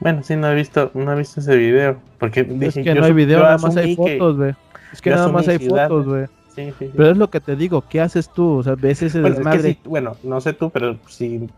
Bueno, 0.00 0.22
sí, 0.22 0.36
no 0.36 0.48
he 0.50 0.54
visto, 0.54 0.90
no 0.94 1.12
he 1.12 1.16
visto 1.16 1.40
ese 1.40 1.56
video. 1.56 1.98
Porque 2.18 2.40
Es 2.40 2.58
dije, 2.58 2.82
que 2.82 2.94
yo 2.94 3.00
no 3.00 3.04
hay 3.06 3.12
video, 3.12 3.40
nada 3.40 3.58
más 3.58 3.76
hay 3.76 3.94
fotos, 3.96 4.36
güey. 4.36 4.54
Es 4.92 5.02
que 5.02 5.10
nada 5.10 5.28
más 5.28 5.48
hay 5.48 5.58
ciudad, 5.58 5.88
fotos, 5.88 6.06
güey. 6.06 6.26
Sí, 6.54 6.66
sí, 6.66 6.74
sí. 6.86 6.90
Pero 6.96 7.10
es 7.10 7.16
lo 7.18 7.28
que 7.30 7.40
te 7.40 7.56
digo, 7.56 7.82
¿qué 7.88 8.00
haces 8.00 8.28
tú? 8.30 8.58
O 8.58 8.62
sea, 8.62 8.74
ves 8.76 9.02
ese 9.02 9.20
Bueno, 9.20 9.34
es 9.34 9.38
que 9.40 9.44
desmadre. 9.50 9.72
sí, 9.74 9.80
bueno, 9.84 10.16
no 10.22 10.40
sé 10.40 10.52
tú, 10.52 10.70
pero 10.70 10.96
si 11.08 11.50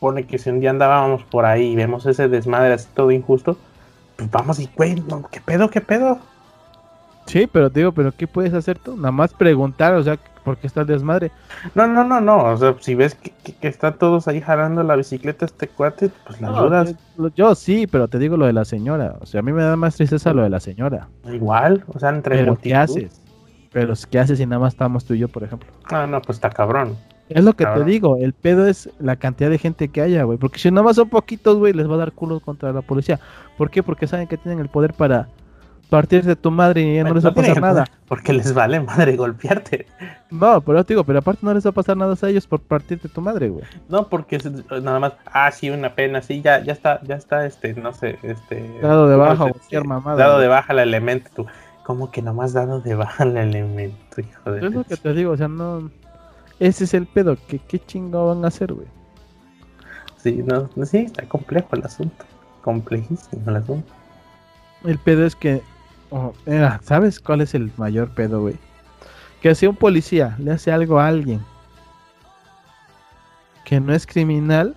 pone 0.00 0.26
que 0.26 0.38
si 0.38 0.50
un 0.50 0.60
día 0.60 0.70
andábamos 0.70 1.22
por 1.24 1.44
ahí 1.44 1.72
y 1.72 1.76
vemos 1.76 2.06
ese 2.06 2.28
desmadre 2.28 2.74
así 2.74 2.88
todo 2.94 3.10
injusto, 3.10 3.56
pues 4.16 4.30
vamos 4.30 4.58
y, 4.60 4.68
güey, 4.76 4.94
no, 5.08 5.22
¿qué 5.30 5.40
pedo, 5.40 5.68
qué 5.70 5.80
pedo? 5.80 6.18
Sí, 7.26 7.48
pero 7.50 7.70
te 7.70 7.80
digo, 7.80 7.92
¿pero 7.92 8.12
qué 8.12 8.26
puedes 8.26 8.52
hacer 8.52 8.78
tú? 8.78 8.96
Nada 8.96 9.10
más 9.10 9.32
preguntar, 9.32 9.94
o 9.94 10.02
sea, 10.02 10.18
¿por 10.44 10.58
qué 10.58 10.66
está 10.66 10.82
el 10.82 10.86
desmadre? 10.86 11.30
No, 11.74 11.86
no, 11.86 12.04
no, 12.04 12.20
no, 12.20 12.44
o 12.44 12.56
sea, 12.58 12.74
si 12.80 12.94
ves 12.94 13.14
que, 13.14 13.30
que- 13.42 13.54
que 13.54 13.68
están 13.68 13.94
todos 13.98 14.28
ahí 14.28 14.42
jalando 14.42 14.82
la 14.82 14.94
bicicleta 14.94 15.46
este 15.46 15.68
cuate, 15.68 16.10
pues 16.26 16.38
la 16.42 16.50
No, 16.50 16.60
ayudas 16.60 16.94
yo, 17.16 17.28
yo 17.34 17.54
sí, 17.54 17.86
pero 17.86 18.08
te 18.08 18.18
digo 18.18 18.36
lo 18.36 18.44
de 18.44 18.52
la 18.52 18.66
señora. 18.66 19.16
O 19.20 19.26
sea, 19.26 19.40
a 19.40 19.42
mí 19.42 19.52
me 19.52 19.62
da 19.62 19.74
más 19.76 19.96
tristeza 19.96 20.34
lo 20.34 20.42
de 20.42 20.50
la 20.50 20.60
señora. 20.60 21.08
igual, 21.32 21.82
o 21.94 21.98
sea, 21.98 22.10
entre 22.10 22.36
Pero 22.36 22.48
multitud. 22.48 22.68
¿qué 22.68 22.74
haces? 22.76 23.20
Pero 23.72 23.94
¿qué 24.10 24.18
haces 24.18 24.38
si 24.38 24.44
nada 24.46 24.60
más 24.60 24.74
estamos 24.74 25.04
tú 25.06 25.14
y 25.14 25.18
yo, 25.18 25.28
por 25.28 25.42
ejemplo? 25.44 25.68
No, 25.90 26.06
no, 26.06 26.20
pues 26.20 26.36
está 26.36 26.50
cabrón. 26.50 26.96
Es 27.28 27.44
lo 27.44 27.54
que 27.54 27.64
Cabrón. 27.64 27.86
te 27.86 27.90
digo, 27.90 28.16
el 28.16 28.32
pedo 28.32 28.66
es 28.66 28.90
la 28.98 29.16
cantidad 29.16 29.50
de 29.50 29.58
gente 29.58 29.88
que 29.88 30.02
haya, 30.02 30.24
güey. 30.24 30.38
Porque 30.38 30.58
si 30.58 30.70
nada 30.70 30.82
más 30.82 30.96
son 30.96 31.08
poquitos, 31.08 31.56
güey, 31.56 31.72
les 31.72 31.88
va 31.88 31.94
a 31.94 31.98
dar 31.98 32.12
culo 32.12 32.40
contra 32.40 32.72
la 32.72 32.82
policía. 32.82 33.18
¿Por 33.56 33.70
qué? 33.70 33.82
Porque 33.82 34.06
saben 34.06 34.26
que 34.26 34.36
tienen 34.36 34.60
el 34.60 34.68
poder 34.68 34.92
para 34.92 35.28
partir 35.88 36.24
de 36.24 36.34
tu 36.34 36.50
madre 36.50 36.82
y 36.82 36.96
ya 36.96 37.04
no 37.04 37.14
les 37.14 37.24
va 37.24 37.30
a 37.30 37.34
pasar 37.34 37.60
nada. 37.60 37.84
Porque 38.06 38.32
les 38.32 38.52
vale 38.52 38.80
madre 38.80 39.16
golpearte. 39.16 39.86
No, 40.30 40.60
pero 40.60 40.84
te 40.84 40.94
digo, 40.94 41.04
pero 41.04 41.20
aparte 41.20 41.40
no 41.42 41.54
les 41.54 41.64
va 41.64 41.70
a 41.70 41.74
pasar 41.74 41.96
nada 41.96 42.16
a 42.20 42.28
ellos 42.28 42.46
por 42.46 42.60
partir 42.60 43.00
de 43.00 43.08
tu 43.08 43.20
madre, 43.20 43.48
güey. 43.48 43.64
No, 43.88 44.08
porque 44.08 44.36
es- 44.36 44.50
nada 44.82 44.98
más, 44.98 45.12
ah, 45.26 45.50
sí, 45.50 45.70
una 45.70 45.94
pena, 45.94 46.20
sí, 46.20 46.42
ya, 46.42 46.62
ya 46.62 46.72
está, 46.72 47.00
ya 47.04 47.14
está, 47.14 47.46
este, 47.46 47.74
no 47.74 47.92
sé, 47.92 48.18
este. 48.22 48.68
Dado 48.82 49.08
de 49.08 49.14
¿cómo 49.16 49.26
baja 49.28 49.50
cualquier 49.50 49.84
mamada, 49.84 50.16
Dado 50.16 50.38
de 50.40 50.48
baja 50.48 50.72
el 50.72 50.80
elemento, 50.80 51.30
tú. 51.34 51.46
¿Cómo 51.84 52.10
que 52.10 52.22
nomás 52.22 52.54
dado 52.54 52.80
de 52.80 52.94
baja 52.94 53.24
el 53.24 53.36
elemento, 53.36 54.20
hijo 54.20 54.50
de 54.50 54.66
Es 54.66 54.72
lo 54.74 54.84
que 54.84 54.96
te 54.96 55.12
digo, 55.12 55.32
o 55.32 55.36
sea, 55.36 55.48
no... 55.48 55.90
Ese 56.64 56.84
es 56.84 56.94
el 56.94 57.04
pedo, 57.04 57.36
que 57.46 57.58
qué 57.58 57.78
chingo 57.78 58.28
van 58.28 58.42
a 58.42 58.48
hacer, 58.48 58.72
güey. 58.72 58.86
Sí, 60.16 60.42
no, 60.42 60.70
sí, 60.86 60.96
está 60.96 61.28
complejo 61.28 61.68
el 61.72 61.84
asunto. 61.84 62.24
Complejísimo 62.62 63.42
el 63.50 63.56
asunto. 63.56 63.92
El 64.82 64.98
pedo 64.98 65.26
es 65.26 65.36
que, 65.36 65.60
oh, 66.08 66.32
¿sabes 66.80 67.20
cuál 67.20 67.42
es 67.42 67.52
el 67.52 67.70
mayor 67.76 68.14
pedo, 68.14 68.40
güey? 68.40 68.56
Que 69.42 69.54
si 69.54 69.66
un 69.66 69.76
policía 69.76 70.36
le 70.38 70.52
hace 70.52 70.72
algo 70.72 70.98
a 70.98 71.06
alguien 71.06 71.42
que 73.66 73.78
no 73.78 73.92
es 73.92 74.06
criminal, 74.06 74.74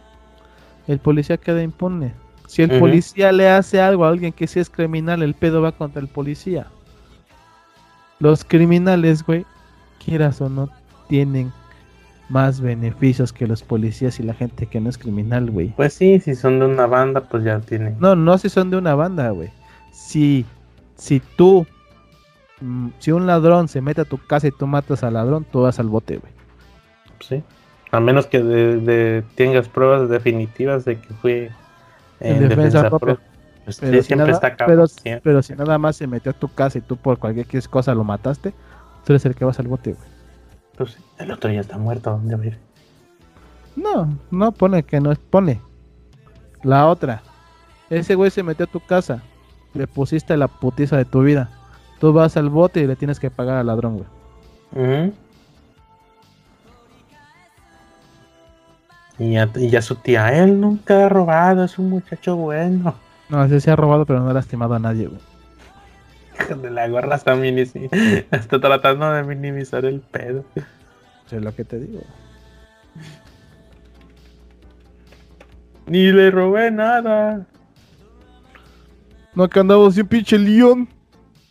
el 0.87 0.99
policía 0.99 1.37
queda 1.37 1.63
impune. 1.63 2.13
Si 2.47 2.63
el 2.63 2.79
policía 2.79 3.31
le 3.31 3.49
hace 3.49 3.79
algo 3.79 4.03
a 4.03 4.09
alguien 4.09 4.33
que 4.33 4.47
sí 4.47 4.59
es 4.59 4.69
criminal, 4.69 5.23
el 5.23 5.35
pedo 5.35 5.61
va 5.61 5.71
contra 5.71 6.01
el 6.01 6.09
policía. 6.09 6.67
Los 8.19 8.43
criminales, 8.43 9.23
güey, 9.23 9.45
quieras 10.03 10.41
o 10.41 10.49
no, 10.49 10.69
tienen 11.07 11.53
más 12.29 12.59
beneficios 12.61 13.31
que 13.31 13.47
los 13.47 13.63
policías 13.63 14.19
y 14.19 14.23
la 14.23 14.33
gente 14.33 14.65
que 14.65 14.79
no 14.81 14.89
es 14.89 14.97
criminal, 14.97 15.49
güey. 15.49 15.69
Pues 15.75 15.93
sí, 15.93 16.19
si 16.19 16.35
son 16.35 16.59
de 16.59 16.65
una 16.65 16.85
banda, 16.85 17.21
pues 17.21 17.43
ya 17.43 17.59
tienen. 17.59 17.95
No, 17.99 18.15
no 18.15 18.37
si 18.37 18.49
son 18.49 18.69
de 18.69 18.77
una 18.77 18.95
banda, 18.95 19.29
güey. 19.29 19.49
Si, 19.91 20.45
si 20.95 21.21
tú, 21.37 21.65
mm, 22.61 22.89
si 22.99 23.11
un 23.11 23.27
ladrón 23.27 23.67
se 23.67 23.81
mete 23.81 24.01
a 24.01 24.05
tu 24.05 24.17
casa 24.17 24.47
y 24.47 24.51
tú 24.51 24.67
matas 24.67 25.03
al 25.03 25.13
ladrón, 25.13 25.45
tú 25.51 25.61
vas 25.61 25.79
al 25.79 25.87
bote, 25.87 26.17
güey. 26.17 26.33
Sí. 27.19 27.43
A 27.91 27.99
menos 28.01 28.27
que 28.27 28.43
de, 28.43 28.77
de- 28.81 29.23
tengas 29.35 29.69
pruebas 29.69 30.09
definitivas 30.09 30.83
de 30.85 30.99
que 30.99 31.13
fue 31.15 31.51
En 32.19 32.47
defensa 32.49 32.89
propia. 32.89 33.17
Pues 33.63 33.79
Pero 33.79 33.93
sí, 33.93 34.01
si, 34.01 34.07
siempre 34.07 34.27
nada, 34.27 34.37
está 34.37 34.55
cabrón. 34.55 34.75
pero, 34.77 34.87
siempre. 34.87 35.21
pero 35.23 35.41
si 35.43 35.53
nada 35.53 35.77
más 35.77 35.95
se 35.97 36.07
metió 36.07 36.31
a 36.31 36.35
tu 36.35 36.47
casa 36.49 36.77
y 36.77 36.81
tú 36.81 36.97
por 36.97 37.17
cualquier 37.17 37.47
cosa 37.69 37.93
lo 37.95 38.03
mataste, 38.03 38.51
tú 39.05 39.13
eres 39.13 39.25
el 39.25 39.35
que 39.35 39.45
vas 39.45 39.59
al 39.59 39.67
bote, 39.67 39.93
güey. 39.93 40.16
Pues 40.77 40.91
sí, 40.91 41.03
el 41.17 41.31
otro 41.31 41.51
ya 41.51 41.61
está 41.61 41.77
muerto, 41.77 42.11
¿dónde 42.11 42.35
va 42.35 42.43
a 42.43 42.47
ir? 42.47 42.59
No, 43.75 44.17
no 44.31 44.51
pone 44.51 44.83
que 44.83 44.99
no 44.99 45.11
es, 45.11 45.17
pone. 45.17 45.59
La 46.63 46.87
otra. 46.87 47.21
Ese 47.89 48.15
güey 48.15 48.31
se 48.31 48.43
metió 48.43 48.65
a 48.65 48.69
tu 48.69 48.79
casa, 48.79 49.21
le 49.73 49.87
pusiste 49.87 50.37
la 50.37 50.47
putiza 50.47 50.97
de 50.97 51.05
tu 51.05 51.21
vida. 51.21 51.49
Tú 51.99 52.13
vas 52.13 52.37
al 52.37 52.49
bote 52.49 52.81
y 52.81 52.87
le 52.87 52.95
tienes 52.95 53.19
que 53.19 53.31
pagar 53.31 53.57
al 53.57 53.67
ladrón, 53.67 53.97
güey. 53.97 55.05
Ujú. 55.05 55.13
Y 59.19 59.33
ya, 59.33 59.49
y 59.55 59.69
ya 59.69 59.81
su 59.81 59.95
tía, 59.95 60.43
él 60.43 60.61
nunca 60.61 61.05
ha 61.05 61.09
robado, 61.09 61.63
es 61.63 61.79
un 61.79 61.89
muchacho 61.89 62.35
bueno. 62.35 62.93
No, 63.29 63.43
ese 63.43 63.59
se 63.59 63.71
ha 63.71 63.75
robado, 63.75 64.05
pero 64.05 64.19
no 64.19 64.29
ha 64.29 64.33
lastimado 64.33 64.75
a 64.75 64.79
nadie, 64.79 65.07
güey. 65.07 65.19
De 66.55 66.71
la 66.71 66.87
gorra 66.87 67.15
hasta, 67.15 67.33
hasta 68.31 68.59
tratando 68.59 69.11
de 69.11 69.23
minimizar 69.23 69.85
el 69.85 69.99
pedo. 70.01 70.45
Eso 71.25 71.37
es 71.37 71.43
lo 71.43 71.53
que 71.53 71.63
te 71.63 71.79
digo. 71.79 72.01
Ni 75.87 76.11
le 76.11 76.31
robé 76.31 76.71
nada. 76.71 77.45
No, 79.35 79.47
que 79.49 79.59
andamos 79.59 79.97
un 79.97 80.07
pinche 80.07 80.37
león. 80.37 80.89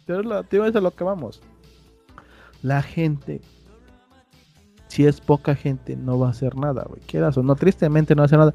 Te 0.06 0.14
a 0.14 0.80
lo 0.80 0.90
que 0.94 1.04
vamos. 1.04 1.42
La 2.62 2.82
gente, 2.82 3.40
si 4.88 5.06
es 5.06 5.20
poca 5.20 5.54
gente, 5.54 5.96
no 5.96 6.18
va 6.18 6.28
a 6.28 6.30
hacer 6.30 6.56
nada, 6.56 6.84
güey. 6.88 7.00
Quieras 7.02 7.36
o 7.36 7.42
no, 7.42 7.56
tristemente 7.56 8.14
no 8.14 8.20
va 8.20 8.24
a 8.24 8.26
hacer 8.26 8.38
nada. 8.38 8.54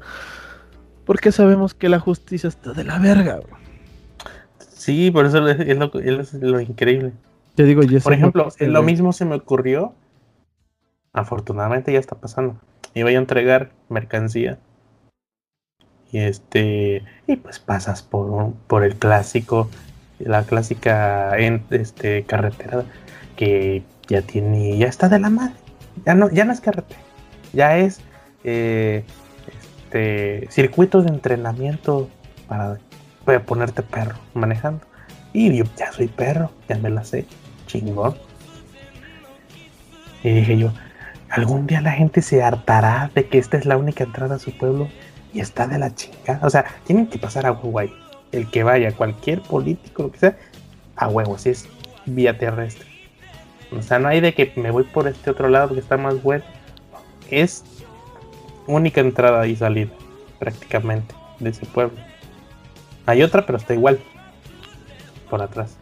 Porque 1.04 1.32
sabemos 1.32 1.74
que 1.74 1.88
la 1.88 1.98
justicia 1.98 2.48
está 2.48 2.72
de 2.72 2.84
la 2.84 2.98
verga, 2.98 3.36
güey. 3.36 3.61
Sí, 4.82 5.12
por 5.12 5.26
eso 5.26 5.46
es 5.48 5.76
lo, 5.78 6.00
es 6.00 6.34
lo 6.34 6.60
increíble. 6.60 7.12
Te 7.54 7.62
digo, 7.62 7.82
Por 8.02 8.12
ejemplo, 8.12 8.48
lo 8.58 8.82
mismo 8.82 9.12
se 9.12 9.24
me 9.24 9.36
ocurrió. 9.36 9.94
Afortunadamente 11.12 11.92
ya 11.92 12.00
está 12.00 12.16
pasando. 12.16 12.56
Iba 12.92 13.10
a 13.10 13.12
entregar 13.12 13.70
mercancía 13.88 14.58
y 16.10 16.18
este, 16.18 17.04
y 17.28 17.36
pues 17.36 17.60
pasas 17.60 18.02
por, 18.02 18.54
por 18.66 18.82
el 18.82 18.96
clásico, 18.96 19.70
la 20.18 20.42
clásica 20.42 21.38
en, 21.38 21.62
este, 21.70 22.24
carretera 22.24 22.82
que 23.36 23.84
ya 24.08 24.22
tiene, 24.22 24.76
ya 24.78 24.88
está 24.88 25.08
de 25.08 25.20
la 25.20 25.30
madre. 25.30 25.54
Ya 26.04 26.14
no, 26.16 26.28
ya 26.28 26.44
no 26.44 26.52
es 26.52 26.60
carretera, 26.60 27.00
ya 27.52 27.78
es 27.78 28.00
eh, 28.42 29.04
este, 29.46 30.48
circuito 30.50 31.02
de 31.02 31.10
entrenamiento 31.10 32.10
para, 32.48 32.80
para 33.24 33.44
ponerte 33.44 33.82
perro 33.82 34.16
manejando. 34.34 34.84
Y 35.32 35.54
yo 35.56 35.64
ya 35.76 35.92
soy 35.92 36.08
perro, 36.08 36.50
ya 36.68 36.76
me 36.76 36.90
la 36.90 37.04
sé, 37.04 37.26
chingón. 37.66 38.14
Y 40.22 40.30
dije 40.30 40.58
yo, 40.58 40.72
algún 41.30 41.66
día 41.66 41.80
la 41.80 41.92
gente 41.92 42.22
se 42.22 42.42
hartará 42.42 43.10
de 43.14 43.26
que 43.26 43.38
esta 43.38 43.56
es 43.56 43.66
la 43.66 43.76
única 43.76 44.04
entrada 44.04 44.36
a 44.36 44.38
su 44.38 44.56
pueblo 44.56 44.88
y 45.32 45.40
está 45.40 45.66
de 45.66 45.78
la 45.78 45.94
chingada. 45.94 46.46
O 46.46 46.50
sea, 46.50 46.66
tienen 46.84 47.06
que 47.06 47.18
pasar 47.18 47.46
a 47.46 47.58
ahí. 47.78 47.92
El 48.30 48.50
que 48.50 48.62
vaya, 48.62 48.92
cualquier 48.92 49.42
político, 49.42 50.04
lo 50.04 50.12
que 50.12 50.18
sea, 50.18 50.36
a 50.96 51.08
huevo, 51.08 51.36
si 51.38 51.50
es 51.50 51.68
vía 52.06 52.38
terrestre. 52.38 52.86
O 53.76 53.82
sea, 53.82 53.98
no 53.98 54.08
hay 54.08 54.20
de 54.20 54.34
que 54.34 54.52
me 54.56 54.70
voy 54.70 54.84
por 54.84 55.08
este 55.08 55.30
otro 55.30 55.48
lado 55.48 55.74
que 55.74 55.80
está 55.80 55.96
más 55.96 56.22
bueno. 56.22 56.44
Es 57.30 57.64
única 58.66 59.00
entrada 59.00 59.46
y 59.46 59.56
salida, 59.56 59.92
prácticamente, 60.38 61.14
de 61.40 61.50
ese 61.50 61.66
pueblo. 61.66 61.96
Hay 63.06 63.22
otra, 63.22 63.44
pero 63.46 63.58
está 63.58 63.74
igual. 63.74 63.98
Por 65.30 65.42
atrás. 65.42 65.76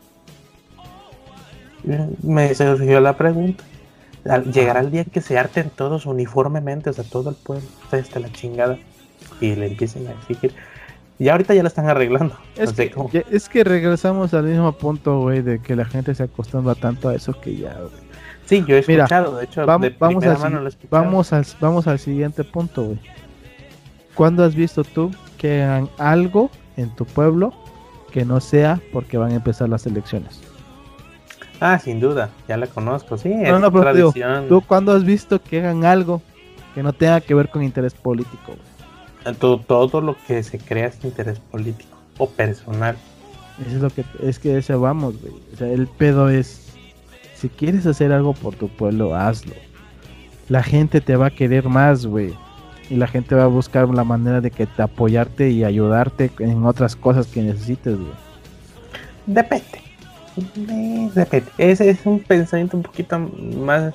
Me 2.23 2.55
surgió 2.55 3.01
la 3.01 3.17
pregunta. 3.17 3.65
Llegará 4.53 4.81
el 4.81 4.91
día 4.91 5.03
en 5.03 5.11
que 5.11 5.21
se 5.21 5.39
harten 5.39 5.71
todos 5.71 6.05
uniformemente, 6.07 6.91
o 6.91 6.93
sea, 6.93 7.05
todo 7.05 7.31
el 7.31 7.37
pueblo, 7.37 7.67
está 7.91 8.21
la 8.21 8.31
chingada 8.31 8.79
y 9.41 9.55
le 9.55 9.69
empiecen 9.69 10.07
a 10.09 10.13
exigir. 10.13 10.55
Y 11.19 11.29
ahorita 11.29 11.55
ya 11.55 11.63
lo 11.63 11.69
están 11.69 11.89
arreglando. 11.89 12.35
Es, 12.57 12.73
que, 12.73 13.25
es 13.31 13.49
que 13.49 13.65
regresamos 13.65 14.33
al 14.35 14.45
mismo 14.45 14.73
punto, 14.73 15.21
güey, 15.21 15.43
de 15.43 15.61
que 15.61 15.77
la 15.77 15.85
gente 15.85 16.15
se 16.15 16.23
acostumbra 16.23 16.75
tanto 16.75 17.09
a 17.09 17.15
eso 17.15 17.39
que 17.41 17.57
ya, 17.57 17.75
güey. 17.75 18.11
Sí, 18.47 18.65
yo 18.67 18.75
he 18.75 18.81
escuchado, 18.81 19.37
de 19.37 19.45
hecho, 19.45 19.65
vamos, 19.65 19.91
vamos, 19.99 20.25
al, 20.25 20.37
vamos, 20.91 21.33
al, 21.33 21.47
vamos 21.61 21.87
al 21.87 21.99
siguiente 21.99 22.43
punto, 22.43 22.85
güey. 22.85 23.01
¿Cuándo 24.15 24.45
has 24.45 24.55
visto 24.55 24.83
tú 24.83 25.13
que 25.39 25.63
algo 25.99 26.51
en 26.81 26.91
tu 26.91 27.05
pueblo 27.05 27.53
que 28.13 28.25
no 28.25 28.41
sea 28.41 28.81
porque 28.93 29.19
van 29.19 29.33
a 29.33 29.37
empezar 29.37 29.69
las 29.69 29.87
elecciones? 29.87 30.41
Ah, 31.61 31.79
sin 31.79 32.01
duda, 32.01 32.31
ya 32.49 32.57
la 32.57 32.67
conozco, 32.67 33.19
sí. 33.19 33.29
No, 33.29 33.59
no, 33.59 33.71
pero 33.71 34.13
¿tú 34.49 34.63
cuándo 34.63 34.93
has 34.93 35.05
visto 35.05 35.43
que 35.43 35.59
hagan 35.59 35.85
algo 35.85 36.23
que 36.75 36.83
no 36.83 36.93
tenga 36.93 37.21
que 37.21 37.35
ver 37.35 37.51
con 37.51 37.63
interés 37.63 37.93
político? 37.95 38.55
Güey? 39.25 39.37
Todo, 39.37 39.59
todo 39.59 40.01
lo 40.01 40.17
que 40.27 40.43
se 40.43 40.59
crea 40.59 40.87
es 40.87 41.05
interés 41.05 41.39
político 41.39 41.99
o 42.17 42.29
personal. 42.29 42.97
Eso 43.67 43.77
es 43.77 43.83
lo 43.83 43.91
que 43.91 44.05
es 44.23 44.39
que 44.39 44.57
ese 44.57 44.75
vamos, 44.75 45.21
güey. 45.21 45.35
O 45.53 45.57
sea, 45.57 45.69
el 45.69 45.87
pedo 45.87 46.31
es 46.31 46.73
si 47.35 47.49
quieres 47.49 47.87
hacer 47.87 48.13
algo 48.13 48.33
por 48.33 48.55
tu 48.55 48.69
pueblo, 48.69 49.15
hazlo. 49.15 49.55
La 50.49 50.63
gente 50.63 51.01
te 51.01 51.17
va 51.17 51.27
a 51.27 51.31
querer 51.31 51.69
más, 51.69 52.07
güey. 52.07 52.35
Y 52.91 52.97
la 52.97 53.07
gente 53.07 53.35
va 53.35 53.45
a 53.45 53.47
buscar 53.47 53.89
la 53.89 54.05
manera 54.05 54.43
de 54.43 54.51
que 54.51 54.67
te 54.67 54.83
apoyarte 54.83 55.49
y 55.51 55.65
ayudarte 55.65 56.31
en 56.41 56.67
otras 56.67 56.97
cosas 56.97 57.27
que 57.27 57.43
necesites, 57.43 57.97
güey. 57.97 58.13
Depende. 59.27 59.81
Depende. 61.15 61.51
Ese 61.57 61.89
es 61.89 62.05
un 62.05 62.21
pensamiento 62.21 62.77
un 62.77 62.83
poquito 62.83 63.19
más 63.19 63.95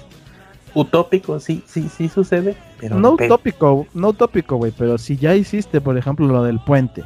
utópico, 0.76 1.40
sí, 1.40 1.64
sí, 1.66 1.90
sí 1.90 2.10
sucede, 2.10 2.56
pero 2.80 3.00
no 3.00 3.14
utópico, 3.14 3.88
no 3.94 4.10
utópico, 4.10 4.58
güey, 4.58 4.74
pero 4.78 4.98
si 4.98 5.18
ya 5.18 5.34
hiciste, 5.34 5.80
por 5.80 5.98
ejemplo, 5.98 6.28
lo 6.28 6.44
del 6.44 6.60
puente, 6.60 7.04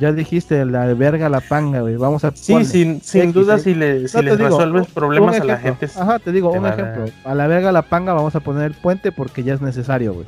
ya 0.00 0.12
dijiste 0.12 0.64
la 0.64 0.92
verga 0.94 1.28
la 1.28 1.40
panga, 1.40 1.80
güey, 1.80 1.96
vamos 1.96 2.24
a 2.24 2.32
Sí, 2.34 2.64
sin, 2.64 3.00
sin 3.00 3.32
duda 3.32 3.58
si 3.58 3.74
le, 3.74 4.08
si 4.08 4.20
resuelves 4.20 4.88
problemas 4.88 5.40
a 5.40 5.44
la 5.44 5.58
gente. 5.58 5.86
Ajá, 5.96 6.18
te 6.18 6.32
digo, 6.32 6.50
un 6.50 6.66
ejemplo, 6.66 7.04
a 7.24 7.34
la 7.34 7.46
verga 7.46 7.70
la 7.70 7.82
panga 7.82 8.12
vamos 8.12 8.34
a 8.34 8.40
poner 8.40 8.64
el 8.64 8.74
puente 8.74 9.12
porque 9.12 9.44
ya 9.44 9.54
es 9.54 9.62
necesario, 9.62 10.12
güey. 10.12 10.26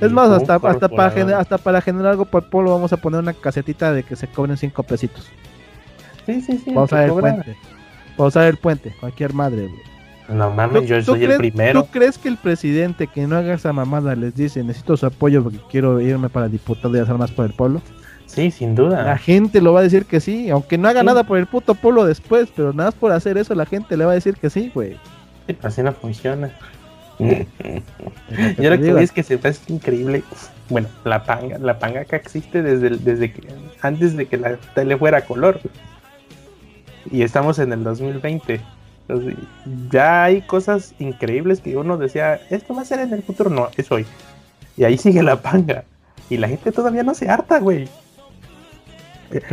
Es 0.00 0.10
más, 0.12 0.30
hasta, 0.30 0.54
hasta, 0.56 0.88
para 0.88 1.10
generar, 1.10 1.40
hasta 1.40 1.58
para 1.58 1.80
generar 1.80 2.12
algo 2.12 2.24
por 2.24 2.44
el 2.44 2.48
pueblo 2.48 2.72
vamos 2.72 2.92
a 2.92 2.96
poner 2.96 3.20
una 3.20 3.34
casetita 3.34 3.92
de 3.92 4.02
que 4.02 4.16
se 4.16 4.26
cobren 4.26 4.56
cinco 4.56 4.82
pesitos. 4.82 5.28
Sí, 6.26 6.40
sí, 6.40 6.58
sí. 6.64 6.72
Vamos 6.72 6.92
a 6.92 7.00
ver 7.00 7.08
el 7.08 7.14
puente. 7.14 7.56
Vamos 8.16 8.36
a 8.36 8.40
ver 8.40 8.48
el 8.50 8.56
puente, 8.56 8.94
cualquier 9.00 9.32
madre, 9.34 9.66
güey. 9.66 9.90
No 10.28 10.50
mames, 10.50 10.86
yo 10.86 11.02
soy 11.02 11.24
el 11.24 11.36
primero. 11.38 11.82
¿Tú 11.82 11.90
crees 11.90 12.16
que 12.16 12.28
el 12.28 12.36
presidente 12.36 13.08
que 13.08 13.26
no 13.26 13.36
haga 13.36 13.54
esa 13.54 13.72
mamada 13.72 14.14
les 14.14 14.34
dice 14.34 14.62
necesito 14.62 14.96
su 14.96 15.06
apoyo 15.06 15.42
porque 15.42 15.58
quiero 15.70 16.00
irme 16.00 16.28
para 16.28 16.48
diputado 16.48 16.96
y 16.96 17.00
hacer 17.00 17.16
más 17.16 17.32
por 17.32 17.46
el 17.46 17.52
pueblo? 17.52 17.82
Sí, 18.26 18.50
sin 18.52 18.76
duda. 18.76 19.02
La 19.02 19.18
gente 19.18 19.60
lo 19.60 19.72
va 19.72 19.80
a 19.80 19.82
decir 19.82 20.04
que 20.04 20.20
sí, 20.20 20.50
aunque 20.50 20.78
no 20.78 20.88
haga 20.88 21.02
nada 21.02 21.24
por 21.24 21.36
el 21.36 21.46
puto 21.46 21.74
pueblo 21.74 22.04
después, 22.04 22.48
pero 22.54 22.72
nada 22.72 22.90
más 22.90 22.94
por 22.94 23.10
hacer 23.10 23.38
eso 23.38 23.56
la 23.56 23.66
gente 23.66 23.96
le 23.96 24.04
va 24.04 24.12
a 24.12 24.14
decir 24.14 24.34
que 24.36 24.50
sí, 24.50 24.70
güey. 24.72 24.96
Sí, 25.48 25.56
así 25.62 25.82
no 25.82 25.92
funciona. 25.92 26.52
yo 28.58 28.70
lo 28.70 28.78
que 28.78 29.02
es 29.02 29.12
que 29.12 29.22
se 29.22 29.36
ve 29.36 29.54
increíble. 29.68 30.22
Bueno, 30.68 30.88
la 31.04 31.24
panga, 31.24 31.58
la 31.58 31.78
panga 31.78 32.04
que 32.04 32.16
existe 32.16 32.62
desde, 32.62 32.90
desde 32.96 33.32
que 33.32 33.48
antes 33.82 34.16
de 34.16 34.26
que 34.26 34.36
la 34.36 34.56
tele 34.74 34.96
fuera 34.96 35.24
color. 35.24 35.60
Y 37.10 37.22
estamos 37.22 37.58
en 37.58 37.72
el 37.72 37.82
2020 37.82 38.60
ya 39.90 40.24
hay 40.24 40.42
cosas 40.42 40.94
increíbles 40.98 41.60
que 41.60 41.76
uno 41.76 41.96
decía, 41.96 42.40
esto 42.50 42.74
va 42.74 42.82
a 42.82 42.84
ser 42.84 43.00
en 43.00 43.12
el 43.12 43.22
futuro, 43.22 43.50
no, 43.50 43.68
es 43.76 43.90
hoy. 43.90 44.06
Y 44.76 44.84
ahí 44.84 44.96
sigue 44.96 45.22
la 45.22 45.40
panga. 45.40 45.84
Y 46.28 46.36
la 46.36 46.48
gente 46.48 46.72
todavía 46.72 47.02
no 47.02 47.14
se 47.14 47.28
harta, 47.28 47.58
güey. 47.58 47.88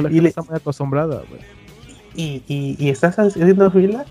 y 0.09 0.21
le... 0.21 0.29
está 0.29 0.41
muy 0.43 0.55
acostumbrada, 0.55 1.23
güey. 1.29 1.41
Y, 2.15 2.43
y, 2.47 2.89
estás 2.89 3.19
haciendo 3.19 3.69
fila 3.69 4.03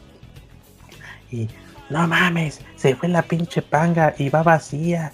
y 1.33 1.49
no 1.91 2.07
mames, 2.07 2.61
se 2.77 2.95
fue 2.95 3.09
la 3.09 3.23
pinche 3.23 3.63
panga 3.63 4.15
y 4.19 4.29
va 4.29 4.43
vacía. 4.43 5.13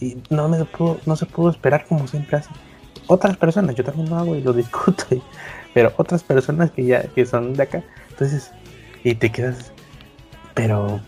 Y 0.00 0.16
no 0.30 0.48
me 0.48 0.64
pudo, 0.64 0.98
no 1.06 1.16
se 1.16 1.26
pudo 1.26 1.50
esperar 1.50 1.84
como 1.86 2.06
siempre 2.06 2.38
hace. 2.38 2.50
Otras 3.06 3.36
personas, 3.36 3.74
yo 3.74 3.84
también 3.84 4.08
lo 4.08 4.16
hago 4.16 4.36
y 4.36 4.40
lo 4.40 4.52
discuto, 4.52 5.04
pero 5.74 5.92
otras 5.96 6.22
personas 6.22 6.70
que 6.70 6.84
ya 6.84 7.02
que 7.02 7.26
son 7.26 7.54
de 7.54 7.64
acá, 7.64 7.82
entonces 8.10 8.52
y 9.04 9.14
te 9.14 9.30
quedas, 9.30 9.72
pero 10.54 11.00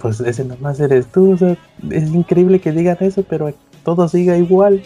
pues 0.00 0.20
ese 0.20 0.44
nomás 0.44 0.80
eres 0.80 1.06
tú, 1.06 1.36
es 1.90 2.08
increíble 2.10 2.60
que 2.60 2.72
digan 2.72 2.96
eso, 3.00 3.22
pero 3.22 3.52
todo 3.84 4.08
siga 4.08 4.36
igual. 4.36 4.82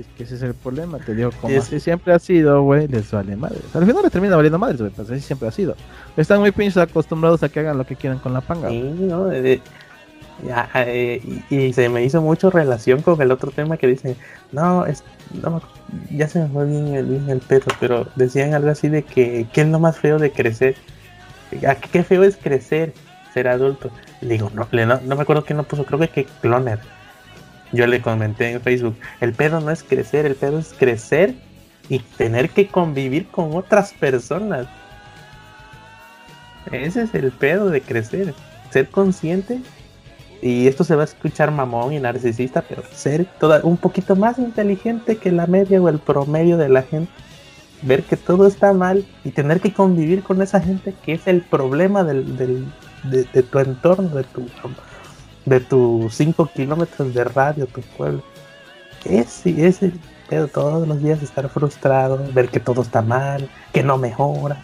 Es 0.00 0.06
que 0.16 0.24
ese 0.24 0.34
es 0.34 0.42
el 0.42 0.54
problema, 0.54 0.98
te 0.98 1.14
digo, 1.14 1.30
como 1.40 1.56
así 1.58 1.80
siempre 1.80 2.12
ha 2.12 2.18
sido, 2.18 2.62
güey, 2.62 2.86
les 2.88 3.10
vale 3.10 3.34
madre. 3.36 3.58
Al 3.72 3.86
final 3.86 4.02
les 4.02 4.12
termina 4.12 4.36
valiendo 4.36 4.58
madre, 4.58 4.76
güey, 4.76 4.90
pues 4.90 5.08
así 5.10 5.20
siempre 5.20 5.48
ha 5.48 5.52
sido. 5.52 5.74
Están 6.16 6.40
muy 6.40 6.52
pinches 6.52 6.76
acostumbrados 6.76 7.42
a 7.42 7.48
que 7.48 7.60
hagan 7.60 7.78
lo 7.78 7.86
que 7.86 7.96
quieran 7.96 8.18
con 8.18 8.32
la 8.32 8.40
panga. 8.40 8.68
Sí, 8.68 8.80
no, 8.80 9.32
eh, 9.32 9.60
y, 11.48 11.72
se 11.72 11.88
me 11.88 12.04
hizo 12.04 12.20
mucho 12.20 12.50
relación 12.50 13.00
con 13.00 13.20
el 13.22 13.30
otro 13.30 13.50
tema 13.50 13.78
que 13.78 13.86
dicen, 13.86 14.16
no, 14.52 14.84
es, 14.84 15.02
no 15.42 15.62
ya 16.10 16.28
se 16.28 16.40
me 16.40 16.48
fue 16.48 16.66
bien 16.66 16.88
el, 16.88 17.06
bien 17.06 17.30
el 17.30 17.40
perro, 17.40 17.68
pero 17.80 18.06
decían 18.16 18.52
algo 18.52 18.70
así 18.70 18.88
de 18.88 19.02
que, 19.02 19.46
¿qué 19.52 19.62
es 19.62 19.68
lo 19.68 19.78
más 19.78 19.98
feo 19.98 20.18
de 20.18 20.30
crecer? 20.30 20.76
¿Qué 21.90 22.02
feo 22.02 22.22
es 22.22 22.36
crecer, 22.36 22.92
ser 23.32 23.48
adulto? 23.48 23.90
digo, 24.20 24.50
no, 24.54 24.68
no, 24.72 25.00
no 25.00 25.16
me 25.16 25.22
acuerdo 25.22 25.44
quién 25.44 25.56
lo 25.56 25.62
puso, 25.62 25.84
creo 25.84 26.00
que, 26.00 26.08
que 26.08 26.26
Cloner. 26.42 26.80
Yo 27.72 27.86
le 27.86 28.00
comenté 28.00 28.52
en 28.52 28.60
Facebook, 28.60 28.96
el 29.20 29.32
pedo 29.32 29.60
no 29.60 29.70
es 29.70 29.82
crecer, 29.82 30.26
el 30.26 30.36
pedo 30.36 30.58
es 30.58 30.72
crecer 30.72 31.34
y 31.88 31.98
tener 31.98 32.50
que 32.50 32.68
convivir 32.68 33.26
con 33.28 33.56
otras 33.56 33.92
personas. 33.92 34.66
Ese 36.70 37.02
es 37.02 37.14
el 37.14 37.32
pedo 37.32 37.70
de 37.70 37.80
crecer, 37.80 38.34
ser 38.70 38.88
consciente 38.88 39.60
y 40.42 40.66
esto 40.66 40.84
se 40.84 40.94
va 40.94 41.02
a 41.02 41.06
escuchar 41.06 41.50
mamón 41.50 41.92
y 41.92 42.00
narcisista, 42.00 42.62
pero 42.62 42.82
ser 42.92 43.26
toda, 43.38 43.60
un 43.62 43.76
poquito 43.76 44.16
más 44.16 44.38
inteligente 44.38 45.16
que 45.16 45.32
la 45.32 45.46
media 45.46 45.80
o 45.80 45.88
el 45.88 45.98
promedio 45.98 46.56
de 46.56 46.68
la 46.68 46.82
gente. 46.82 47.10
ver 47.82 48.02
que 48.04 48.16
todo 48.16 48.46
está 48.46 48.72
mal 48.72 49.04
y 49.24 49.30
tener 49.30 49.60
que 49.60 49.72
convivir 49.72 50.22
con 50.22 50.40
esa 50.42 50.60
gente 50.60 50.94
que 51.04 51.12
es 51.12 51.26
el 51.26 51.42
problema 51.42 52.04
del, 52.04 52.36
del 52.36 52.64
de, 53.04 53.24
de, 53.24 53.42
tu 53.42 53.58
entorno, 53.58 54.08
de 54.08 54.24
tu 54.24 54.46
de 55.46 55.60
tus 55.60 56.14
5 56.14 56.50
kilómetros 56.54 57.14
de 57.14 57.24
radio, 57.24 57.66
tu 57.66 57.80
pueblo. 57.80 58.22
Ese, 59.04 59.66
ese 59.66 59.92
pero 60.28 60.48
todos 60.48 60.86
los 60.86 61.02
días 61.02 61.22
estar 61.22 61.48
frustrado, 61.48 62.20
ver 62.32 62.48
que 62.48 62.60
todo 62.60 62.82
está 62.82 63.02
mal, 63.02 63.48
que 63.72 63.82
no 63.82 63.96
mejora, 63.96 64.60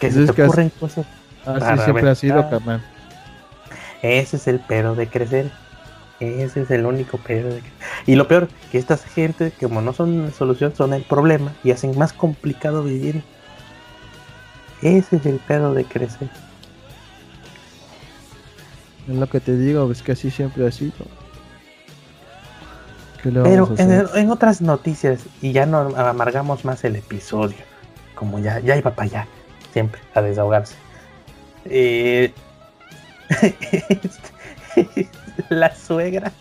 que 0.00 0.10
se 0.10 0.26
te 0.26 0.42
ocurren 0.42 0.70
cosas. 0.70 1.06
Así 1.46 1.84
siempre 1.84 2.10
ha 2.10 2.14
sido, 2.14 2.50
carnal. 2.50 2.82
Ese 4.02 4.36
es 4.36 4.48
el 4.48 4.60
pedo 4.60 4.94
de 4.94 5.08
crecer. 5.08 5.50
Ese 6.20 6.62
es 6.62 6.70
el 6.72 6.84
único 6.84 7.16
pedo 7.18 7.48
de 7.48 7.60
crecer. 7.60 7.78
Y 8.06 8.16
lo 8.16 8.26
peor, 8.26 8.48
que 8.72 8.78
estas 8.78 9.04
gente, 9.04 9.52
como 9.60 9.80
no 9.80 9.92
son 9.92 10.32
solución, 10.36 10.74
son 10.74 10.92
el 10.94 11.02
problema 11.02 11.52
y 11.62 11.70
hacen 11.70 11.96
más 11.96 12.12
complicado 12.12 12.82
vivir. 12.82 13.22
Ese 14.82 15.16
es 15.16 15.26
el 15.26 15.38
pedo 15.38 15.74
de 15.74 15.84
crecer. 15.84 16.28
Es 19.08 19.14
lo 19.14 19.26
que 19.26 19.40
te 19.40 19.56
digo, 19.56 19.90
es 19.90 20.02
que 20.02 20.12
así 20.12 20.30
siempre 20.30 20.66
ha 20.66 20.70
sido. 20.70 20.92
Pero 23.22 23.44
en, 23.46 24.30
otras 24.30 24.60
noticias, 24.60 25.20
y 25.42 25.52
ya 25.52 25.66
no 25.66 25.78
amargamos 25.96 26.64
más 26.64 26.84
el 26.84 26.96
episodio, 26.96 27.56
como 28.14 28.38
ya, 28.38 28.60
ya 28.60 28.76
iba 28.76 28.94
para 28.94 29.06
allá, 29.06 29.26
siempre 29.72 30.00
a 30.14 30.22
desahogarse. 30.22 30.76
Eh, 31.64 32.32
la 35.48 35.74
suegra. 35.74 36.32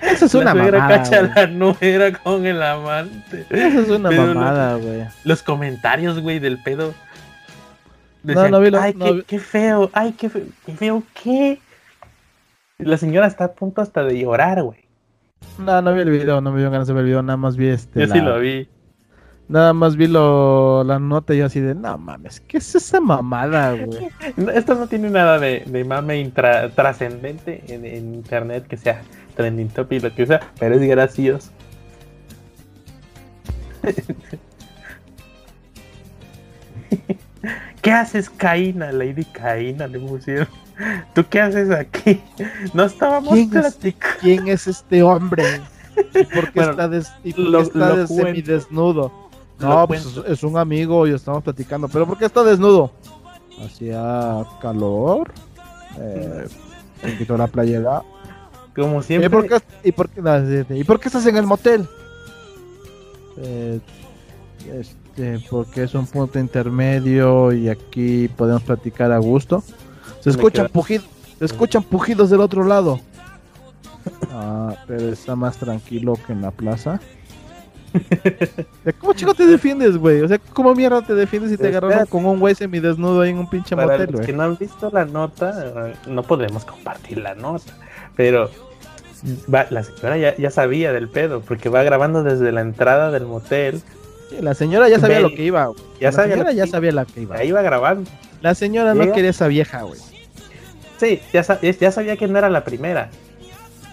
Eso 0.00 0.26
es 0.26 0.34
una 0.34 0.52
suegra 0.52 0.78
mamada. 0.78 1.02
cacha 1.02 1.22
la 1.22 1.46
nuera 1.46 2.12
con 2.12 2.46
el 2.46 2.62
amante. 2.62 3.46
Eso 3.50 3.80
es 3.80 3.88
una 3.88 4.10
mamada, 4.10 4.76
güey. 4.76 5.06
Los 5.24 5.42
comentarios, 5.42 6.20
güey, 6.20 6.38
del 6.38 6.62
pedo. 6.62 6.94
No, 8.24 8.48
no 8.48 8.60
vi 8.60 8.70
lo, 8.70 8.80
Ay, 8.80 8.94
no, 8.94 9.04
qué, 9.04 9.22
qué, 9.26 9.38
feo. 9.38 9.90
Ay, 9.92 10.12
qué 10.12 10.28
feo. 10.28 10.44
¿Qué 10.64 10.72
feo 10.72 11.02
qué? 11.22 11.60
La 12.78 12.96
señora 12.96 13.26
está 13.26 13.44
a 13.44 13.52
punto 13.52 13.80
hasta 13.80 14.02
de 14.02 14.18
llorar, 14.18 14.62
güey. 14.62 14.84
No, 15.58 15.80
no 15.82 15.94
vi 15.94 16.00
el 16.00 16.10
video, 16.10 16.40
no 16.40 16.50
me 16.50 16.60
dio 16.60 16.70
ganas 16.70 16.88
de 16.88 16.94
ver 16.94 17.02
el 17.02 17.06
video, 17.06 17.22
nada 17.22 17.36
más 17.36 17.56
vi 17.56 17.68
este. 17.68 18.00
Yo 18.00 18.06
la... 18.06 18.14
sí 18.14 18.20
lo 18.20 18.40
vi. 18.40 18.68
Nada 19.46 19.74
más 19.74 19.96
vi 19.96 20.06
lo, 20.06 20.84
la 20.84 20.98
nota 20.98 21.34
y 21.34 21.38
yo 21.38 21.46
así 21.46 21.60
de, 21.60 21.74
no 21.74 21.98
mames, 21.98 22.40
¿qué 22.40 22.56
es 22.56 22.74
esa 22.74 22.98
mamada, 22.98 23.74
güey? 23.74 24.08
Esto 24.54 24.74
no 24.74 24.86
tiene 24.86 25.10
nada 25.10 25.38
de, 25.38 25.64
de 25.66 25.84
mame 25.84 26.18
intra, 26.18 26.70
trascendente 26.70 27.62
en, 27.68 27.84
en, 27.84 28.14
internet 28.14 28.66
que 28.66 28.78
sea 28.78 29.02
trending 29.36 29.68
topic, 29.68 30.02
lo 30.02 30.14
que 30.14 30.26
sea, 30.26 30.40
pero 30.58 30.76
es 30.76 30.80
gracioso. 30.88 31.50
¿Qué 37.84 37.92
haces, 37.92 38.30
Caína? 38.30 38.90
Lady 38.92 39.26
Caína 39.26 39.86
le 39.86 40.00
pusieron. 40.00 40.48
¿Tú 41.14 41.22
qué 41.28 41.38
haces 41.42 41.70
aquí? 41.70 42.18
No 42.72 42.84
estábamos 42.84 43.34
¿Quién 43.34 43.50
platicando. 43.50 44.16
Es, 44.16 44.22
¿Quién 44.22 44.48
es 44.48 44.66
este 44.66 45.02
hombre? 45.02 45.60
¿Y 46.14 46.24
por 46.24 46.50
qué 46.50 46.60
bueno, 46.60 46.70
está, 46.70 46.88
des, 46.88 47.12
y 47.22 47.34
por 47.34 47.44
lo, 47.44 47.60
está 47.60 47.94
des, 47.94 48.08
semidesnudo? 48.08 49.12
No, 49.58 49.86
pues 49.86 50.18
es 50.26 50.42
un 50.42 50.56
amigo 50.56 51.06
y 51.06 51.12
estamos 51.12 51.44
platicando. 51.44 51.86
¿Pero 51.88 52.06
por 52.06 52.16
qué 52.16 52.24
está 52.24 52.42
desnudo? 52.42 52.90
Hacía 53.62 54.46
calor. 54.62 55.30
Eh, 55.98 56.46
se 57.02 57.18
quitó 57.18 57.36
la 57.36 57.48
playera. 57.48 58.02
Como 58.74 59.02
siempre. 59.02 59.26
¿Y 59.26 59.30
por 59.30 59.46
qué, 59.46 59.62
y 59.84 59.92
por 59.92 60.08
qué, 60.08 60.66
¿y 60.70 60.84
por 60.84 60.98
qué 60.98 61.08
estás 61.08 61.26
en 61.26 61.36
el 61.36 61.44
motel? 61.44 61.86
Eh, 63.36 63.78
este, 64.72 65.03
porque 65.50 65.84
es 65.84 65.94
un 65.94 66.06
punto 66.06 66.38
intermedio 66.38 67.52
y 67.52 67.68
aquí 67.68 68.28
podemos 68.28 68.62
platicar 68.62 69.12
a 69.12 69.18
gusto. 69.18 69.62
Se 70.20 70.30
escuchan, 70.30 70.68
pujidos, 70.68 71.06
se 71.38 71.44
escuchan 71.44 71.82
pujidos 71.82 72.30
del 72.30 72.40
otro 72.40 72.64
lado. 72.64 73.00
Ah, 74.30 74.74
pero 74.86 75.08
está 75.10 75.36
más 75.36 75.56
tranquilo 75.56 76.18
que 76.26 76.32
en 76.32 76.42
la 76.42 76.50
plaza. 76.50 77.00
¿Cómo 78.98 79.12
chico 79.14 79.34
te 79.34 79.46
defiendes, 79.46 79.96
güey? 79.96 80.20
O 80.22 80.28
sea, 80.28 80.38
¿cómo 80.52 80.74
mierda 80.74 81.02
te 81.02 81.14
defiendes 81.14 81.52
si 81.52 81.56
te 81.56 81.68
agarraron 81.68 82.06
con 82.06 82.24
un 82.24 82.40
güey 82.40 82.54
semidesnudo 82.54 83.20
ahí 83.20 83.30
en 83.30 83.38
un 83.38 83.48
pinche 83.48 83.76
Para 83.76 83.98
motel, 83.98 84.10
los 84.10 84.26
que 84.26 84.32
no 84.32 84.42
han 84.42 84.56
visto 84.56 84.90
la 84.92 85.04
nota, 85.04 85.92
no 86.06 86.22
podemos 86.24 86.64
compartir 86.64 87.18
la 87.18 87.34
nota, 87.34 87.72
pero 88.16 88.50
va, 89.52 89.66
la 89.70 89.84
señora 89.84 90.16
ya, 90.18 90.36
ya, 90.36 90.50
sabía 90.50 90.92
del 90.92 91.08
pedo, 91.08 91.40
porque 91.40 91.68
va 91.68 91.82
grabando 91.82 92.22
desde 92.22 92.50
la 92.52 92.62
entrada 92.62 93.10
del 93.10 93.26
motel. 93.26 93.80
Sí, 94.34 94.42
la 94.42 94.54
señora 94.54 94.88
ya 94.88 94.98
sabía 94.98 95.16
Ve, 95.16 95.22
lo 95.22 95.30
que 95.30 95.44
iba, 95.44 95.66
güey. 95.66 95.80
Ya 96.00 96.08
la 96.08 96.12
sabía 96.12 96.34
señora 96.34 96.50
que 96.50 96.56
ya 96.56 96.66
sabía 96.66 96.92
la 96.92 97.04
que 97.04 97.20
iba. 97.20 97.36
Ahí 97.36 97.48
iba 97.48 97.62
grabando. 97.62 98.10
La 98.40 98.54
señora 98.54 98.94
no 98.94 99.12
quería 99.12 99.30
esa 99.30 99.48
vieja, 99.48 99.82
güey. 99.82 100.00
Sí, 100.98 101.20
ya, 101.32 101.42
ya, 101.60 101.92
sabía 101.92 102.16
que 102.16 102.28
no 102.28 102.38
era 102.38 102.50
la 102.50 102.64
primera. 102.64 103.10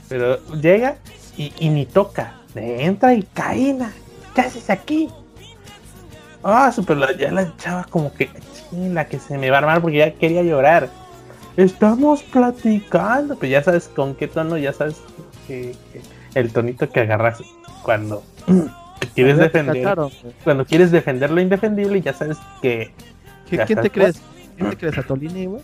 Pero 0.07 0.39
llega 0.55 0.97
y, 1.37 1.53
y 1.59 1.69
ni 1.69 1.85
toca. 1.85 2.35
Entra 2.55 3.13
y 3.13 3.23
caína. 3.23 3.91
¿Qué 4.35 4.41
haces 4.41 4.69
aquí? 4.69 5.09
Ah, 6.43 6.71
super, 6.71 6.97
la, 6.97 7.15
ya 7.15 7.31
la 7.31 7.55
chava 7.57 7.85
como 7.89 8.13
que 8.13 8.29
la 8.71 9.05
que 9.07 9.19
se 9.19 9.37
me 9.37 9.49
va 9.49 9.57
a 9.57 9.59
armar 9.59 9.81
porque 9.81 9.97
ya 9.97 10.13
quería 10.13 10.43
llorar. 10.43 10.89
Estamos 11.57 12.23
platicando, 12.23 13.37
pues 13.37 13.51
ya 13.51 13.61
sabes 13.61 13.89
con 13.89 14.15
qué 14.15 14.27
tono, 14.27 14.57
ya 14.57 14.73
sabes 14.73 14.97
que, 15.47 15.75
que 15.91 16.01
el 16.39 16.51
tonito 16.51 16.89
que 16.89 17.01
agarras 17.01 17.41
cuando 17.83 18.23
quieres 19.07 19.37
defender, 19.37 19.77
cacharon, 19.77 20.11
cuando 20.43 20.65
quieres 20.65 20.91
defender 20.91 21.31
lo 21.31 21.41
indefendible, 21.41 22.01
ya 22.01 22.13
sabes 22.13 22.37
que. 22.61 22.91
¿Quién 23.49 23.81
te 23.81 23.89
crees? 23.89 24.21
¿Quién 24.57 24.69
te 24.69 24.77
crees 24.77 24.97
a 24.97 25.03
Tolini, 25.03 25.45
güey? 25.47 25.61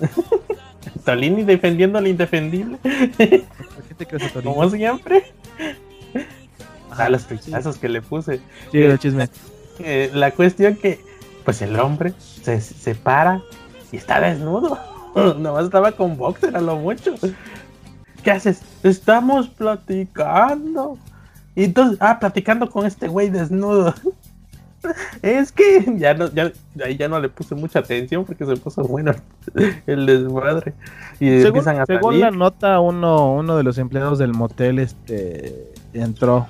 Tolini 1.04 1.44
defendiendo 1.44 2.00
lo 2.00 2.08
indefendible. 2.08 2.78
¿Qué 2.82 3.44
te 3.96 4.06
crees 4.06 4.24
a 4.24 4.28
Tolini? 4.30 4.54
Como 4.54 4.70
siempre. 4.70 5.32
Ah, 6.90 7.08
los 7.08 7.24
pichazos 7.24 7.74
sí. 7.74 7.80
que 7.80 7.88
le 7.88 8.02
puse. 8.02 8.40
Sí, 8.70 8.78
el 8.78 8.98
chisme. 8.98 9.28
Eh, 9.80 10.10
la 10.14 10.30
cuestión 10.30 10.76
que, 10.76 11.00
pues 11.44 11.60
el 11.62 11.78
hombre 11.78 12.14
se, 12.18 12.60
se 12.60 12.94
para 12.94 13.42
y 13.92 13.96
está 13.96 14.20
desnudo. 14.20 14.78
Nomás 15.14 15.66
estaba 15.66 15.92
con 15.92 16.16
boxer 16.16 16.56
a 16.56 16.60
lo 16.60 16.76
mucho. 16.76 17.14
¿Qué 18.22 18.30
haces? 18.30 18.62
Estamos 18.82 19.48
platicando. 19.48 20.98
Y 21.54 21.64
entonces, 21.64 21.98
ah, 22.00 22.18
platicando 22.18 22.68
con 22.70 22.86
este 22.86 23.08
güey 23.08 23.30
desnudo. 23.30 23.94
Es 25.22 25.50
que 25.50 25.82
ya 25.96 26.12
no, 26.12 26.30
ya, 26.30 26.52
ahí 26.84 26.98
ya 26.98 27.08
no 27.08 27.18
le 27.18 27.30
puse 27.30 27.54
mucha 27.54 27.78
atención 27.78 28.26
porque 28.26 28.44
se 28.44 28.54
puso 28.56 28.82
bueno 28.82 29.14
el 29.86 30.04
desmadre. 30.04 30.74
Y 31.20 31.40
según, 31.40 31.46
empiezan 31.46 31.80
a 31.80 31.86
según 31.86 32.20
la 32.20 32.30
nota, 32.30 32.80
uno, 32.80 33.32
uno 33.32 33.56
de 33.56 33.62
los 33.62 33.78
empleados 33.78 34.18
del 34.18 34.34
motel 34.34 34.78
este 34.78 35.72
entró 35.94 36.46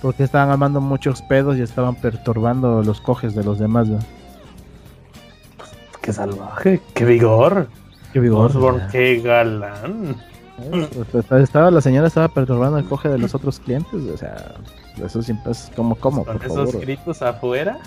porque 0.00 0.22
estaban 0.22 0.50
armando 0.50 0.80
muchos 0.80 1.22
pedos 1.22 1.56
y 1.56 1.62
estaban 1.62 1.96
perturbando 1.96 2.82
los 2.82 3.00
coges 3.00 3.34
de 3.34 3.42
los 3.42 3.58
demás. 3.58 3.88
¿no? 3.88 3.98
Qué 6.00 6.12
salvaje, 6.12 6.80
qué 6.94 7.04
vigor. 7.04 7.68
Qué 8.12 8.20
vigor. 8.20 8.46
Osborne, 8.46 8.86
qué 8.90 9.20
galán. 9.20 10.16
Eh, 10.60 10.88
pues, 11.10 11.42
estaba, 11.42 11.70
la 11.70 11.80
señora 11.80 12.08
estaba 12.08 12.28
perturbando 12.28 12.78
el 12.78 12.84
coge 12.84 13.08
de 13.08 13.18
los 13.18 13.34
otros 13.34 13.60
clientes, 13.60 13.94
o 13.94 14.16
sea, 14.16 14.54
eso 15.04 15.22
siempre 15.22 15.52
es 15.52 15.70
como, 15.76 15.94
como, 15.94 16.24
Con 16.24 16.36
esos 16.42 16.70
favor. 16.70 16.80
gritos 16.80 17.22
afuera, 17.22 17.78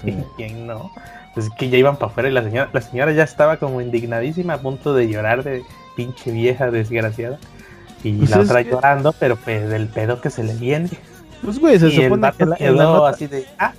Sí. 0.00 0.16
¿quién 0.36 0.66
no? 0.66 0.90
Pues 1.34 1.50
que 1.58 1.68
ya 1.68 1.76
iban 1.78 1.96
para 1.96 2.10
afuera 2.10 2.28
y 2.28 2.32
la 2.32 2.42
señora, 2.42 2.70
la 2.72 2.80
señora 2.80 3.12
ya 3.12 3.24
estaba 3.24 3.58
como 3.58 3.80
indignadísima 3.80 4.54
a 4.54 4.58
punto 4.60 4.94
de 4.94 5.08
llorar 5.08 5.44
de 5.44 5.62
pinche 5.96 6.30
vieja 6.30 6.70
desgraciada. 6.70 7.38
Y 8.02 8.12
Pues 8.12 8.30
la 8.30 8.40
otra 8.40 8.64
que- 8.64 8.70
llorando, 8.70 9.12
pero 9.12 9.36
pues 9.36 9.68
del 9.68 9.88
pedo 9.88 10.20
que 10.20 10.30
se 10.30 10.44
le 10.44 10.54
viene. 10.54 10.88
Pues 11.42 11.58
güey, 11.60 11.78
se 11.78 11.88
y 11.88 11.96
supone 12.02 12.32
que 12.36 12.42
en 12.44 12.50
la, 12.50 12.56
quedó 12.56 12.74
la 12.74 12.82
nota, 12.84 13.08
así 13.10 13.26
de, 13.26 13.44
ah, 13.58 13.72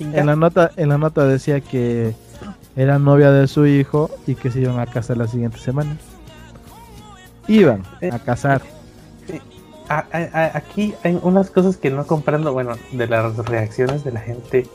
en 0.00 0.26
la 0.26 0.36
nota, 0.36 0.70
en 0.76 0.88
la 0.88 0.98
nota 0.98 1.24
decía 1.26 1.60
que 1.60 2.14
era 2.76 2.98
novia 2.98 3.30
de 3.30 3.46
su 3.46 3.66
hijo 3.66 4.10
y 4.26 4.34
que 4.34 4.50
se 4.50 4.60
iban 4.60 4.78
a 4.80 4.86
casar 4.86 5.16
la 5.18 5.26
siguiente 5.28 5.58
semana. 5.58 5.96
Iban 7.48 7.82
Eh, 8.00 8.10
a 9.88 10.04
a- 10.12 10.28
a- 10.34 10.56
aquí 10.58 10.94
hay 11.02 11.18
unas 11.22 11.50
cosas 11.50 11.78
que 11.78 11.90
no 11.90 12.06
comprendo, 12.06 12.52
bueno, 12.52 12.76
de 12.92 13.06
las 13.06 13.36
reacciones 13.38 14.04
de 14.04 14.12
la 14.12 14.20
gente 14.20 14.66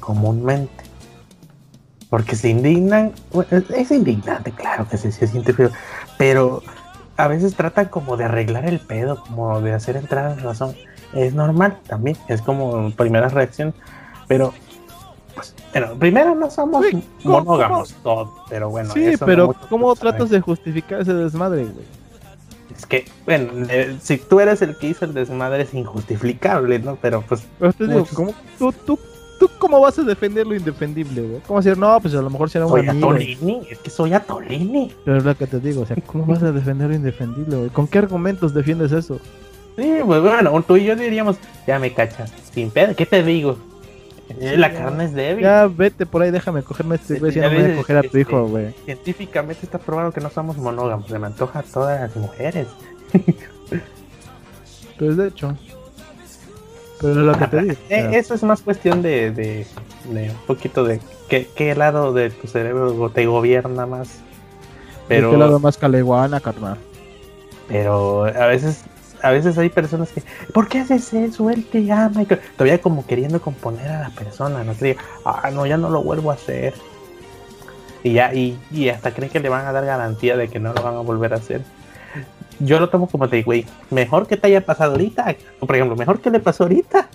comúnmente. 0.00 0.84
Porque 2.10 2.34
se 2.36 2.48
indignan, 2.50 3.12
bueno, 3.32 3.62
es- 3.76 3.90
indignante, 3.90 4.50
claro 4.52 4.88
que 4.88 4.96
se, 4.96 5.12
se 5.12 5.26
siente 5.28 5.52
feo, 5.52 5.70
pero 6.18 6.62
a 7.16 7.28
veces 7.28 7.54
tratan 7.54 7.86
como 7.86 8.16
de 8.16 8.24
arreglar 8.24 8.66
el 8.66 8.80
pedo, 8.80 9.20
como 9.20 9.60
de 9.60 9.72
hacer 9.72 9.96
entrar 9.96 10.32
en 10.32 10.44
razón. 10.44 10.74
Es 11.12 11.34
normal 11.34 11.78
también, 11.86 12.16
es 12.28 12.42
como 12.42 12.90
primera 12.92 13.28
reacción, 13.28 13.74
pero 14.28 14.52
pues, 15.36 15.54
bueno, 15.72 15.94
primero 15.98 16.34
no 16.34 16.50
somos 16.50 16.84
¿cómo- 17.22 17.38
monógamos 17.44 17.94
pero 18.48 18.70
bueno. 18.70 18.92
sí, 18.92 19.04
eso 19.04 19.24
pero 19.24 19.54
¿cómo 19.70 19.94
saben. 19.94 20.10
tratas 20.10 20.30
de 20.30 20.40
justificar 20.40 21.00
ese 21.02 21.14
desmadre, 21.14 21.62
güey? 21.64 21.84
Es 22.76 22.84
que, 22.84 23.04
bueno, 23.24 23.52
eh, 23.70 23.96
si 24.02 24.18
tú 24.18 24.40
eres 24.40 24.60
el 24.62 24.76
que 24.76 24.88
hizo 24.88 25.04
el 25.04 25.14
desmadre 25.14 25.62
es 25.62 25.72
injustificable, 25.72 26.78
¿no? 26.80 26.96
Pero 27.00 27.22
pues. 27.22 27.42
Pero 27.58 27.72
te 27.72 27.86
digo, 27.86 28.00
muchos- 28.00 28.14
¿cómo, 28.14 28.34
tú, 28.58 28.72
tú, 28.84 28.98
¿tú 29.38 29.50
cómo 29.58 29.80
vas 29.80 29.98
a 29.98 30.02
defender 30.02 30.46
lo 30.46 30.54
indefendible, 30.54 31.22
güey? 31.22 31.40
¿Cómo 31.46 31.60
decir, 31.60 31.78
no, 31.78 31.98
pues 32.00 32.14
a 32.14 32.20
lo 32.22 32.28
mejor 32.28 32.50
será 32.50 32.66
un 32.66 32.72
Soy 32.72 32.88
amigo? 32.88 33.10
Atolini, 33.10 33.62
es 33.70 33.78
que 33.78 33.88
soy 33.90 34.12
Atolini. 34.12 34.92
Pero 35.04 35.16
es 35.18 35.24
lo 35.24 35.34
que 35.36 35.46
te 35.46 35.60
digo, 35.60 35.82
o 35.82 35.86
sea, 35.86 35.96
¿cómo 36.06 36.26
vas 36.26 36.42
a 36.42 36.52
defender 36.52 36.88
lo 36.88 36.94
indefendible, 36.96 37.56
güey? 37.56 37.70
¿Con 37.70 37.86
qué 37.86 37.98
argumentos 37.98 38.52
defiendes 38.52 38.92
eso? 38.92 39.20
Sí, 39.76 39.92
pues 40.04 40.20
bueno, 40.22 40.62
tú 40.66 40.76
y 40.76 40.84
yo 40.84 40.96
diríamos, 40.96 41.36
ya 41.66 41.78
me 41.78 41.92
cachas, 41.92 42.32
sin 42.52 42.70
pedo, 42.70 42.94
¿qué 42.96 43.04
te 43.06 43.22
digo? 43.22 43.56
Eh, 44.28 44.56
la 44.56 44.72
carne 44.72 45.04
es 45.04 45.12
débil. 45.14 45.44
Ya 45.44 45.66
vete 45.66 46.04
por 46.06 46.22
ahí, 46.22 46.30
déjame 46.30 46.62
cogerme 46.62 46.94
a 46.94 46.98
este 46.98 47.18
güey, 47.18 47.32
si 47.32 47.38
Ya 47.38 47.44
no 47.46 47.50
me 47.52 47.56
voy 47.56 47.64
a 47.64 47.68
ves, 47.68 47.76
coger 47.78 47.96
a 47.96 48.00
tu 48.00 48.06
este, 48.08 48.20
hijo, 48.20 48.46
güey. 48.46 48.74
Científicamente 48.84 49.60
está 49.64 49.78
probado 49.78 50.10
que 50.12 50.20
no 50.20 50.30
somos 50.30 50.56
monógamos, 50.56 51.08
se 51.08 51.18
me 51.18 51.26
antoja 51.26 51.60
a 51.60 51.62
todas 51.62 52.00
las 52.00 52.16
mujeres. 52.16 52.66
Pues 54.98 55.16
de 55.18 55.28
hecho. 55.28 55.54
Pero 57.00 57.12
es 57.12 57.16
lo 57.18 57.38
que 57.38 57.46
te 57.48 57.60
digo. 57.62 57.74
o 57.74 57.92
Eh, 57.92 58.08
eso 58.16 58.34
es 58.34 58.42
más 58.42 58.62
cuestión 58.62 59.02
de, 59.02 59.30
de, 59.30 59.66
de 60.10 60.30
un 60.30 60.46
poquito 60.46 60.84
de 60.84 61.00
qué, 61.28 61.46
qué 61.54 61.74
lado 61.74 62.14
de 62.14 62.30
tu 62.30 62.46
cerebro 62.46 63.10
te 63.10 63.26
gobierna 63.26 63.84
más. 63.84 64.08
¿de 64.08 64.22
Pero, 65.08 65.30
qué 65.32 65.36
lado 65.36 65.60
más 65.60 65.76
caleguana, 65.76 66.40
carnal? 66.40 66.78
pero 67.68 68.24
a 68.24 68.46
veces 68.46 68.84
a 69.22 69.30
veces 69.30 69.56
hay 69.58 69.68
personas 69.68 70.10
que 70.10 70.22
¿por 70.52 70.68
qué 70.68 70.80
haces 70.80 71.12
eso? 71.12 71.50
Él 71.50 71.64
te 71.64 71.90
ama 71.90 72.22
y 72.22 72.26
todavía 72.26 72.80
como 72.80 73.06
queriendo 73.06 73.40
componer 73.40 73.88
a 73.88 74.00
la 74.02 74.10
persona, 74.10 74.64
no 74.64 74.74
te 74.74 74.86
diga, 74.86 75.02
ah 75.24 75.50
no, 75.52 75.66
ya 75.66 75.76
no 75.76 75.90
lo 75.90 76.02
vuelvo 76.02 76.30
a 76.30 76.34
hacer. 76.34 76.74
Y 78.02 78.12
ya, 78.12 78.32
y, 78.32 78.58
y 78.70 78.88
hasta 78.88 79.12
creen 79.12 79.32
que 79.32 79.40
le 79.40 79.48
van 79.48 79.66
a 79.66 79.72
dar 79.72 79.84
garantía 79.84 80.36
de 80.36 80.48
que 80.48 80.60
no 80.60 80.72
lo 80.72 80.82
van 80.82 80.94
a 80.94 81.00
volver 81.00 81.32
a 81.32 81.36
hacer. 81.36 81.62
Yo 82.60 82.78
lo 82.78 82.88
tomo 82.88 83.08
como 83.08 83.28
te 83.28 83.36
digo, 83.36 83.46
güey, 83.46 83.66
mejor 83.90 84.26
que 84.26 84.36
te 84.36 84.46
haya 84.46 84.64
pasado 84.64 84.92
ahorita, 84.92 85.36
o 85.60 85.66
por 85.66 85.76
ejemplo, 85.76 85.96
mejor 85.96 86.20
que 86.20 86.30
le 86.30 86.40
pasó 86.40 86.64
ahorita, 86.64 87.08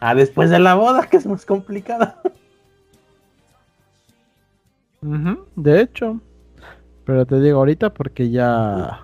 a 0.00 0.14
después 0.14 0.50
de 0.50 0.58
la 0.58 0.74
boda, 0.74 1.06
que 1.06 1.18
es 1.18 1.26
más 1.26 1.44
complicado. 1.44 2.14
De 5.56 5.80
hecho. 5.80 6.20
Pero 7.04 7.26
te 7.26 7.40
digo 7.40 7.58
ahorita 7.58 7.92
porque 7.92 8.30
ya. 8.30 9.00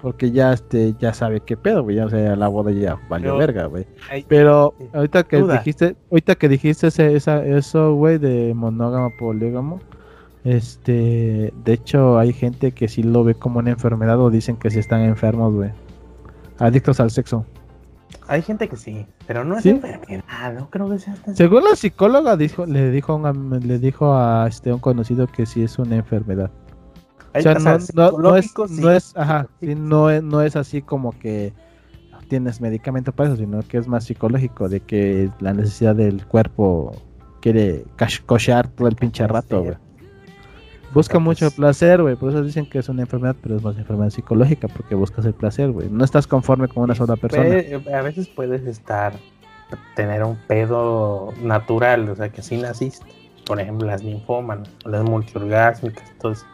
Porque 0.00 0.30
ya 0.30 0.52
este 0.52 0.94
ya 1.00 1.12
sabe 1.12 1.40
qué 1.40 1.56
pedo, 1.56 1.82
güey. 1.82 1.96
ya, 1.96 2.06
O 2.06 2.08
sea, 2.10 2.36
la 2.36 2.46
boda 2.48 2.70
ya 2.70 2.96
valió 3.08 3.30
Pero- 3.32 3.38
verga, 3.38 3.64
güey. 3.66 3.86
Pero 4.28 4.74
Sí. 4.78 4.84
ahorita 4.94 5.24
que 5.24 5.38
Duda. 5.38 5.58
dijiste, 5.58 5.96
ahorita 6.10 6.34
que 6.36 6.48
dijiste 6.48 6.86
ese- 6.86 7.16
esa, 7.16 7.44
eso, 7.44 7.94
güey, 7.94 8.18
de 8.18 8.54
monógamo 8.54 9.10
polígamo, 9.18 9.80
este, 10.44 11.52
de 11.64 11.72
hecho 11.72 12.18
hay 12.18 12.32
gente 12.32 12.72
que 12.72 12.88
sí 12.88 13.02
lo 13.02 13.24
ve 13.24 13.34
como 13.34 13.58
una 13.58 13.70
enfermedad 13.70 14.20
o 14.20 14.30
dicen 14.30 14.56
que 14.56 14.70
sí 14.70 14.78
están 14.78 15.00
enfermos, 15.02 15.52
güey. 15.54 15.70
Adictos 16.58 17.00
al 17.00 17.10
sexo. 17.10 17.44
Hay 18.26 18.42
gente 18.42 18.68
que 18.68 18.76
sí, 18.76 19.06
pero 19.26 19.44
no 19.44 19.56
es 19.56 19.62
¿Sí? 19.62 19.70
enfermedad, 19.70 20.54
no 20.54 20.70
creo 20.70 20.88
que 20.90 20.98
sea 20.98 21.14
tan... 21.14 21.36
Según 21.36 21.64
la 21.64 21.76
psicóloga 21.76 22.36
dijo, 22.36 22.66
le 22.66 22.90
dijo 22.90 23.12
a 23.12 23.16
un 23.16 23.60
le 23.66 23.78
dijo 23.78 24.14
a 24.14 24.46
este 24.48 24.72
un 24.72 24.78
conocido 24.80 25.26
que 25.26 25.44
sí 25.44 25.62
es 25.62 25.78
una 25.78 25.96
enfermedad. 25.96 26.50
Hay- 27.38 27.54
O 27.54 27.60
sea, 27.60 27.74
o 27.74 27.80
sea, 27.80 27.94
no, 27.94 28.10
no- 28.12 28.18
no 28.18 28.36
es, 28.36 28.46
psicológico, 28.46 28.68
sí, 28.68 28.80
no 28.82 28.90
es, 28.90 29.16
ajá, 29.16 29.48
sí, 29.60 29.66
psicológico. 29.66 29.88
no 29.88 30.10
es, 30.10 30.22
no 30.22 30.42
es 30.42 30.56
así 30.56 30.82
como 30.82 31.18
que 31.18 31.52
tienes 32.28 32.60
medicamento 32.60 33.12
para 33.12 33.30
eso, 33.30 33.38
sino 33.38 33.60
que 33.62 33.78
es 33.78 33.88
más 33.88 34.04
psicológico, 34.04 34.68
de 34.68 34.80
que 34.80 35.30
la 35.40 35.54
necesidad 35.54 35.96
del 35.96 36.26
cuerpo 36.26 36.92
quiere 37.40 37.84
cochear 38.26 38.68
todo 38.68 38.86
el 38.88 38.96
pinche 38.96 39.26
rato, 39.26 39.62
güey. 39.62 39.76
Busca 40.92 41.18
mucho 41.18 41.50
placer, 41.50 42.00
güey, 42.02 42.16
por 42.16 42.30
eso 42.30 42.42
dicen 42.42 42.68
que 42.68 42.78
es 42.78 42.88
una 42.88 43.02
enfermedad, 43.02 43.36
pero 43.42 43.56
es 43.56 43.62
más 43.62 43.76
enfermedad 43.76 44.10
psicológica, 44.10 44.68
porque 44.68 44.94
buscas 44.94 45.24
el 45.26 45.34
placer, 45.34 45.70
güey. 45.70 45.88
No 45.90 46.02
estás 46.04 46.26
conforme 46.26 46.66
con 46.68 46.82
una 46.84 46.94
sola 46.94 47.16
persona. 47.16 47.44
Puede- 47.44 47.94
a 47.94 48.02
veces 48.02 48.28
puedes 48.28 48.66
estar, 48.66 49.12
tener 49.94 50.22
un 50.24 50.36
pedo 50.46 51.32
natural, 51.42 52.08
o 52.08 52.16
sea, 52.16 52.30
que 52.30 52.40
así 52.40 52.56
naciste. 52.56 53.06
Por 53.46 53.60
ejemplo, 53.60 53.86
las 53.86 54.02
linfómanas, 54.02 54.68
las 54.86 55.02
multiorgásmicas, 55.04 56.10
entonces, 56.10 56.46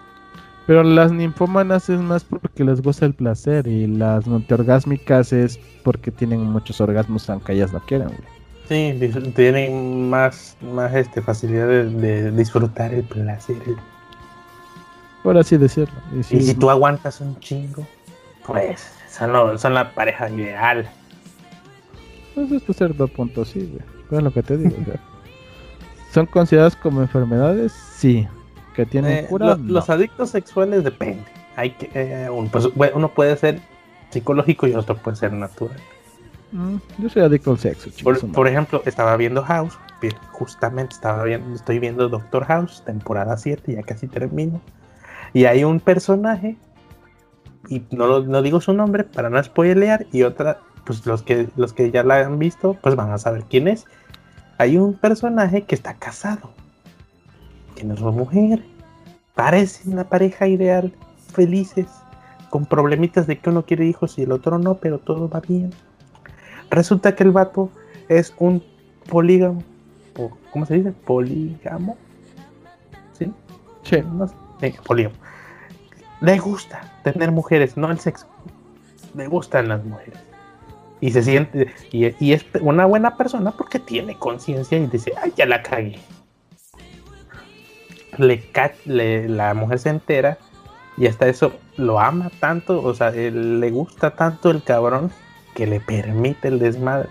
Pero 0.67 0.83
las 0.83 1.13
ninfómanas 1.13 1.91
es 1.91 2.01
más 2.01 2.25
porque 2.25 2.65
les 2.65 2.81
gusta 2.81 3.05
el 3.05 3.13
placer 3.15 3.67
y 3.67 3.87
las 3.87 4.27
multiorgásmicas 4.27 5.33
es 5.33 5.59
porque 5.83 6.11
tienen 6.11 6.41
muchos 6.41 6.81
orgasmos 6.81 7.29
aunque 7.29 7.53
ellas 7.53 7.73
no 7.73 7.81
quieran, 7.81 8.09
güey. 8.09 8.21
sí, 8.69 9.33
tienen 9.37 10.09
más, 10.09 10.57
más 10.63 10.95
este, 10.95 11.21
facilidad 11.21 11.67
de, 11.69 11.85
de 11.91 12.31
disfrutar 12.31 12.95
el 12.95 13.05
placer. 13.05 13.57
Por 15.23 15.37
así 15.37 15.57
decirlo. 15.59 15.95
Y 16.19 16.23
sí, 16.23 16.37
Y 16.37 16.41
si 16.43 16.55
tú 16.55 16.71
aguantas 16.71 17.21
un 17.21 17.39
chingo, 17.41 17.87
pues 18.47 18.87
son, 19.11 19.33
lo- 19.33 19.59
son 19.59 19.75
la 19.75 19.93
pareja 19.95 20.31
ideal. 20.31 20.89
Pues 22.35 22.51
hasta 22.53 22.73
cierto 22.73 23.07
punto 23.09 23.45
sí, 23.45 23.61
güey. 23.71 23.83
Pero 24.09 24.19
es 24.19 24.25
lo 24.25 24.33
que 24.33 24.43
te 24.43 24.57
digo, 24.57 24.75
¿Son 26.13 26.27
consideradas 26.27 26.77
como 26.77 27.01
enfermedades? 27.03 27.73
Sí. 27.97 28.27
¿Que 28.75 28.87
tienen 28.87 29.25
Eh, 29.25 29.27
cura? 29.29 29.47
lo- 29.47 29.57
No. 29.57 29.73
Los 29.75 29.91
adictos 29.91 30.31
sexuales 30.31 30.85
depende. 30.85 31.25
Hay 31.57 31.71
que, 31.71 31.91
eh, 31.95 32.29
pues, 32.51 32.69
uno 32.95 33.09
puede 33.15 33.37
ser 33.37 33.61
psicológico 34.11 34.67
y 34.67 34.75
otro 34.75 34.97
puede 34.97 35.17
ser 35.17 35.33
natural. 35.33 35.77
Mm, 36.53 36.77
yo 36.99 37.09
soy 37.09 37.23
adicto 37.23 37.51
al 37.53 37.59
sexo, 37.59 37.91
chicos. 37.91 38.21
Por, 38.21 38.33
por 38.33 38.49
ejemplo, 38.49 38.83
estaba 38.85 39.17
viendo 39.17 39.43
House, 39.43 39.79
justamente 40.33 40.95
estaba 40.95 41.25
viendo, 41.25 41.55
estoy 41.55 41.79
viendo 41.79 42.09
Doctor 42.09 42.45
House, 42.45 42.83
temporada 42.85 43.37
7, 43.37 43.73
ya 43.75 43.83
casi 43.83 44.07
termino. 44.07 44.61
Y 45.33 45.47
hay 45.47 45.65
un 45.65 45.81
personaje, 45.81 46.57
y 47.69 47.83
no, 47.91 48.07
lo- 48.07 48.23
no 48.25 48.43
digo 48.43 48.61
su 48.61 48.73
nombre 48.73 49.05
para 49.05 49.31
no 49.31 49.43
spoilear, 49.43 50.07
y 50.13 50.23
otra, 50.23 50.59
pues 50.85 51.05
los 51.07 51.23
que, 51.23 51.49
los 51.57 51.73
que 51.73 51.91
ya 51.91 52.03
la 52.05 52.19
han 52.21 52.39
visto, 52.39 52.77
pues 52.83 52.95
van 52.95 53.11
a 53.11 53.19
saber 53.19 53.45
quién 53.49 53.67
es. 53.69 53.87
Hay 54.59 54.77
un 54.77 54.95
personaje 54.95 55.63
que 55.63 55.75
está 55.75 55.95
casado, 55.95 56.51
tiene 57.75 57.95
una 57.95 58.11
mujer, 58.11 58.65
parece 59.35 59.89
una 59.89 60.05
pareja 60.09 60.47
ideal, 60.47 60.93
felices, 61.33 61.87
con 62.51 62.67
problemitas 62.67 63.27
de 63.27 63.39
que 63.39 63.51
uno 63.51 63.65
quiere 63.65 63.85
hijos 63.87 64.19
y 64.19 64.23
el 64.23 64.33
otro 64.33 64.59
no, 64.59 64.77
pero 64.77 64.99
todo 64.99 65.29
va 65.29 65.41
bien. 65.41 65.71
Resulta 66.71 67.15
que 67.15 67.25
el 67.25 67.33
vato 67.33 67.71
es 68.09 68.33
un 68.39 68.63
polígamo. 69.09 69.63
po- 70.15 70.37
¿Cómo 70.53 70.65
se 70.67 70.75
dice? 70.75 70.93
Polígamo. 70.93 71.97
¿Sí? 73.19 73.33
Sí. 73.83 73.97
No 74.13 74.29
sé. 74.29 74.35
Polígamo. 74.87 75.17
Le 76.21 76.39
gusta 76.39 76.81
tener 77.03 77.33
mujeres, 77.33 77.77
no 77.77 77.91
el 77.91 77.99
sexo. 77.99 78.27
Le 79.15 79.27
gustan 79.27 79.69
las 79.69 79.85
mujeres. 79.85 80.19
Y 81.01 81.11
se 81.11 81.23
siente. 81.23 81.73
Y, 81.93 82.15
y 82.25 82.33
es 82.33 82.47
una 82.61 82.87
buena 82.87 83.17
persona 83.17 83.51
porque 83.51 83.79
tiene 83.79 84.17
conciencia 84.17 84.79
y 84.79 84.87
dice: 84.87 85.13
¡Ay, 85.21 85.33
ya 85.37 85.45
la 85.47 85.63
cagué! 85.63 85.99
Le, 88.19 89.29
la 89.29 89.55
mujer 89.55 89.79
se 89.79 89.91
entera 89.91 90.39
y 90.97 91.07
hasta 91.07 91.27
eso 91.27 91.53
lo 91.77 91.99
ama 91.99 92.31
tanto, 92.41 92.83
o 92.83 92.95
sea, 92.95 93.09
él- 93.09 93.61
le 93.61 93.71
gusta 93.71 94.11
tanto 94.13 94.51
el 94.51 94.63
cabrón 94.63 95.11
que 95.55 95.67
le 95.67 95.81
permite 95.81 96.49
el 96.49 96.59
desmadre. 96.59 97.09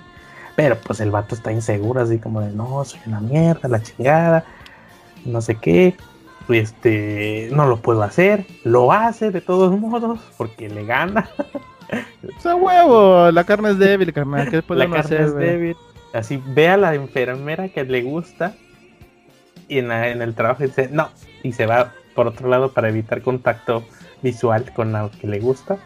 Pero 0.55 0.77
pues 0.77 0.99
el 0.99 1.09
vato 1.11 1.33
está 1.35 1.51
inseguro, 1.51 2.01
así 2.01 2.19
como 2.19 2.41
de 2.41 2.51
no, 2.51 2.83
soy 2.85 2.99
una 3.07 3.19
mierda, 3.19 3.67
la 3.67 3.81
chingada, 3.81 4.45
no 5.25 5.41
sé 5.41 5.55
qué. 5.55 5.95
Este, 6.49 7.49
no 7.53 7.65
lo 7.65 7.77
puedo 7.77 8.03
hacer, 8.03 8.45
lo 8.63 8.91
hace 8.91 9.31
de 9.31 9.39
todos 9.41 9.77
modos 9.79 10.19
porque 10.37 10.69
le 10.69 10.85
gana. 10.85 11.29
O 12.37 12.41
sea, 12.41 12.55
huevo, 12.55 13.31
la 13.31 13.43
carne 13.45 13.71
es 13.71 13.79
débil, 13.79 14.11
carnal. 14.13 14.49
¿Qué 14.49 14.63
la 14.69 14.85
carne 14.85 14.97
hacer, 14.99 15.21
es 15.21 15.35
débil. 15.35 15.75
Así 16.13 16.41
ve 16.45 16.67
a 16.69 16.77
la 16.77 16.95
enfermera 16.95 17.69
que 17.69 17.83
le 17.83 18.01
gusta 18.01 18.55
y 19.67 19.79
en, 19.79 19.87
la- 19.89 20.09
en 20.09 20.21
el 20.21 20.33
trabajo 20.35 20.63
dice 20.63 20.89
no 20.91 21.09
y 21.43 21.53
se 21.53 21.65
va 21.65 21.93
por 22.15 22.27
otro 22.27 22.47
lado 22.49 22.71
para 22.71 22.89
evitar 22.89 23.21
contacto 23.21 23.83
visual 24.21 24.71
con 24.73 24.91
la 24.93 25.09
que 25.19 25.27
le 25.27 25.39
gusta. 25.39 25.77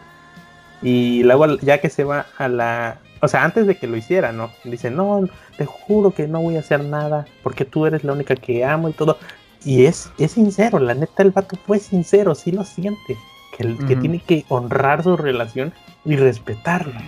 Y 0.81 1.23
luego 1.23 1.57
ya 1.57 1.79
que 1.79 1.89
se 1.89 2.03
va 2.03 2.25
a 2.37 2.47
la 2.47 2.99
o 3.21 3.27
sea 3.27 3.43
antes 3.43 3.65
de 3.65 3.75
que 3.75 3.87
lo 3.87 3.97
hiciera 3.97 4.31
no 4.31 4.51
dice 4.63 4.91
no 4.91 5.27
te 5.57 5.65
juro 5.65 6.11
que 6.11 6.27
no 6.27 6.39
voy 6.41 6.55
a 6.55 6.59
hacer 6.59 6.83
nada 6.83 7.25
porque 7.41 7.65
tú 7.65 7.87
eres 7.87 8.03
la 8.03 8.13
única 8.13 8.35
que 8.35 8.63
amo 8.63 8.89
y 8.89 8.93
todo 8.93 9.17
y 9.65 9.85
es 9.85 10.11
es 10.19 10.33
sincero 10.33 10.77
la 10.77 10.93
neta 10.93 11.23
el 11.23 11.31
vato 11.31 11.57
fue 11.65 11.79
sincero 11.79 12.35
sí 12.35 12.51
lo 12.51 12.63
siente 12.63 13.17
que, 13.57 13.63
el- 13.63 13.77
que 13.87 13.93
Ujú. 13.93 14.01
tiene 14.01 14.19
que 14.19 14.45
honrar 14.49 15.01
su 15.01 15.17
relación 15.17 15.73
y 16.05 16.15
respetarla. 16.15 17.01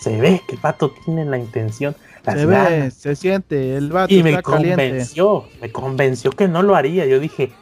Se 0.00 0.20
ve 0.20 0.42
que 0.46 0.56
el 0.56 0.60
vato 0.60 0.90
tiene 1.06 1.24
la 1.24 1.38
intención 1.38 1.96
las 2.24 2.36
Se 2.40 2.46
ve, 2.46 2.90
se 2.90 3.16
siente, 3.16 3.76
el 3.76 3.90
vato 3.92 4.12
Y 4.12 4.22
me 4.22 4.40
caliente. 4.42 4.42
convenció, 4.42 5.44
me 5.60 5.70
convenció 5.70 6.30
que 6.32 6.48
no 6.48 6.62
lo 6.62 6.74
haría. 6.76 7.06
Yo 7.06 7.20
dije, 7.20 7.52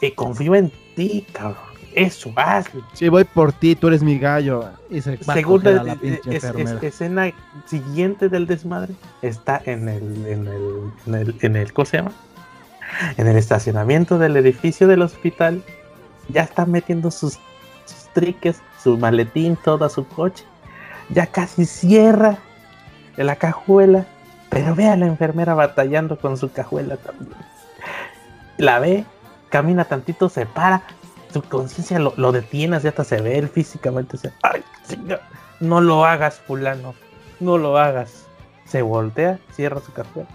eh, 0.00 0.14
confío 0.14 0.54
en 0.54 0.72
ti, 0.96 1.26
cabrón. 1.32 1.68
Eso, 1.94 2.30
hazlo. 2.36 2.82
Sí, 2.92 3.08
voy 3.08 3.24
por 3.24 3.52
ti, 3.52 3.74
tú 3.74 3.88
eres 3.88 4.02
mi 4.02 4.18
gallo. 4.18 4.64
Y 4.88 5.00
se 5.00 5.16
va 5.16 5.32
a 5.32 5.36
Segunda 5.36 5.70
coger 5.72 5.80
a 5.80 5.84
la 5.84 5.94
pinche 5.96 6.20
es- 6.20 6.26
es- 6.26 6.44
enfermera. 6.44 6.78
escena 6.86 7.32
siguiente 7.66 8.28
del 8.28 8.46
desmadre 8.46 8.94
está 9.22 9.60
en 9.64 9.88
el, 9.88 10.26
en 10.26 10.46
el, 10.46 10.92
en 11.06 11.14
el, 11.14 11.34
en 11.40 11.56
el, 11.56 11.72
¿cómo 11.72 11.86
se 11.86 11.96
llama? 11.96 12.12
En 13.16 13.26
el 13.26 13.36
estacionamiento 13.36 14.18
del 14.18 14.36
edificio 14.36 14.86
del 14.86 15.02
hospital. 15.02 15.62
Ya 16.28 16.42
está 16.42 16.66
metiendo 16.66 17.10
sus, 17.10 17.34
sus 17.86 18.12
triques, 18.14 18.60
su 18.82 18.96
maletín, 18.98 19.56
todo 19.64 19.88
su 19.88 20.06
coche. 20.06 20.44
Ya 21.08 21.26
casi 21.26 21.64
cierra 21.64 22.38
la 23.24 23.36
cajuela, 23.36 24.06
pero 24.48 24.74
ve 24.74 24.88
a 24.88 24.96
la 24.96 25.06
enfermera 25.06 25.54
batallando 25.54 26.18
con 26.18 26.36
su 26.36 26.50
cajuela 26.50 26.96
también. 26.96 27.30
La 28.56 28.78
ve, 28.78 29.04
camina 29.50 29.84
tantito, 29.84 30.28
se 30.28 30.46
para, 30.46 30.82
su 31.32 31.42
conciencia 31.42 31.98
lo, 31.98 32.32
detiene, 32.32 32.76
así 32.76 32.88
hasta 32.88 33.04
se 33.04 33.20
ve 33.20 33.38
él 33.38 33.48
físicamente. 33.48 34.18
Ay, 34.42 34.62
no 35.60 35.80
lo 35.80 36.04
hagas, 36.04 36.40
fulano, 36.40 36.94
no 37.40 37.58
lo 37.58 37.78
hagas. 37.78 38.24
Se 38.64 38.82
voltea, 38.82 39.38
cierra 39.52 39.80
su 39.80 39.92
cajuela. 39.92 40.28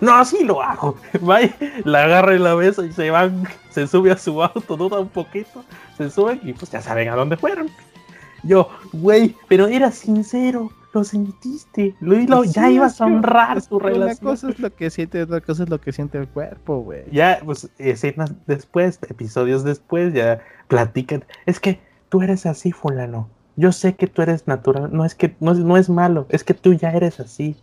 No, 0.00 0.24
sí 0.24 0.44
lo 0.44 0.62
hago. 0.62 0.96
Va 1.28 1.40
la 1.84 2.04
agarra 2.04 2.34
y 2.34 2.38
la 2.38 2.54
besa 2.54 2.84
y 2.84 2.92
se 2.92 3.10
van, 3.10 3.46
se 3.70 3.86
sube 3.86 4.12
a 4.12 4.16
su 4.16 4.42
auto, 4.42 4.76
duda 4.76 5.00
un 5.00 5.08
poquito, 5.08 5.64
se 5.96 6.10
suben 6.10 6.40
y 6.42 6.52
pues 6.52 6.70
ya 6.70 6.80
saben 6.80 7.08
a 7.08 7.16
dónde 7.16 7.36
fueron. 7.36 7.68
Yo, 8.44 8.68
güey, 8.92 9.34
pero 9.48 9.66
era 9.66 9.90
sincero, 9.90 10.70
lo 10.98 11.04
sentiste, 11.04 11.94
lo, 12.00 12.44
ya 12.44 12.70
ibas 12.70 13.00
a 13.00 13.06
honrar 13.06 13.60
su 13.60 13.78
relación. 13.78 14.18
Una 14.20 14.30
cosa 14.30 14.50
es 14.50 14.58
lo 14.58 14.74
que 14.74 14.90
siente, 14.90 15.22
otra 15.22 15.40
cosa 15.40 15.64
es 15.64 15.68
lo 15.68 15.80
que 15.80 15.92
siente 15.92 16.18
el 16.18 16.28
cuerpo, 16.28 16.80
güey. 16.80 17.04
Ya, 17.10 17.40
pues 17.44 17.70
escenas 17.78 18.32
después, 18.46 18.98
episodios 19.08 19.64
después, 19.64 20.12
ya 20.12 20.40
platican. 20.68 21.24
Es 21.46 21.60
que 21.60 21.80
tú 22.08 22.22
eres 22.22 22.46
así, 22.46 22.72
fulano. 22.72 23.28
Yo 23.56 23.72
sé 23.72 23.94
que 23.96 24.06
tú 24.06 24.22
eres 24.22 24.46
natural, 24.46 24.90
no 24.92 25.04
es 25.04 25.14
que 25.14 25.34
no, 25.40 25.54
no 25.54 25.76
es 25.76 25.88
malo, 25.88 26.26
es 26.28 26.44
que 26.44 26.54
tú 26.54 26.74
ya 26.74 26.92
eres 26.92 27.18
así. 27.20 27.56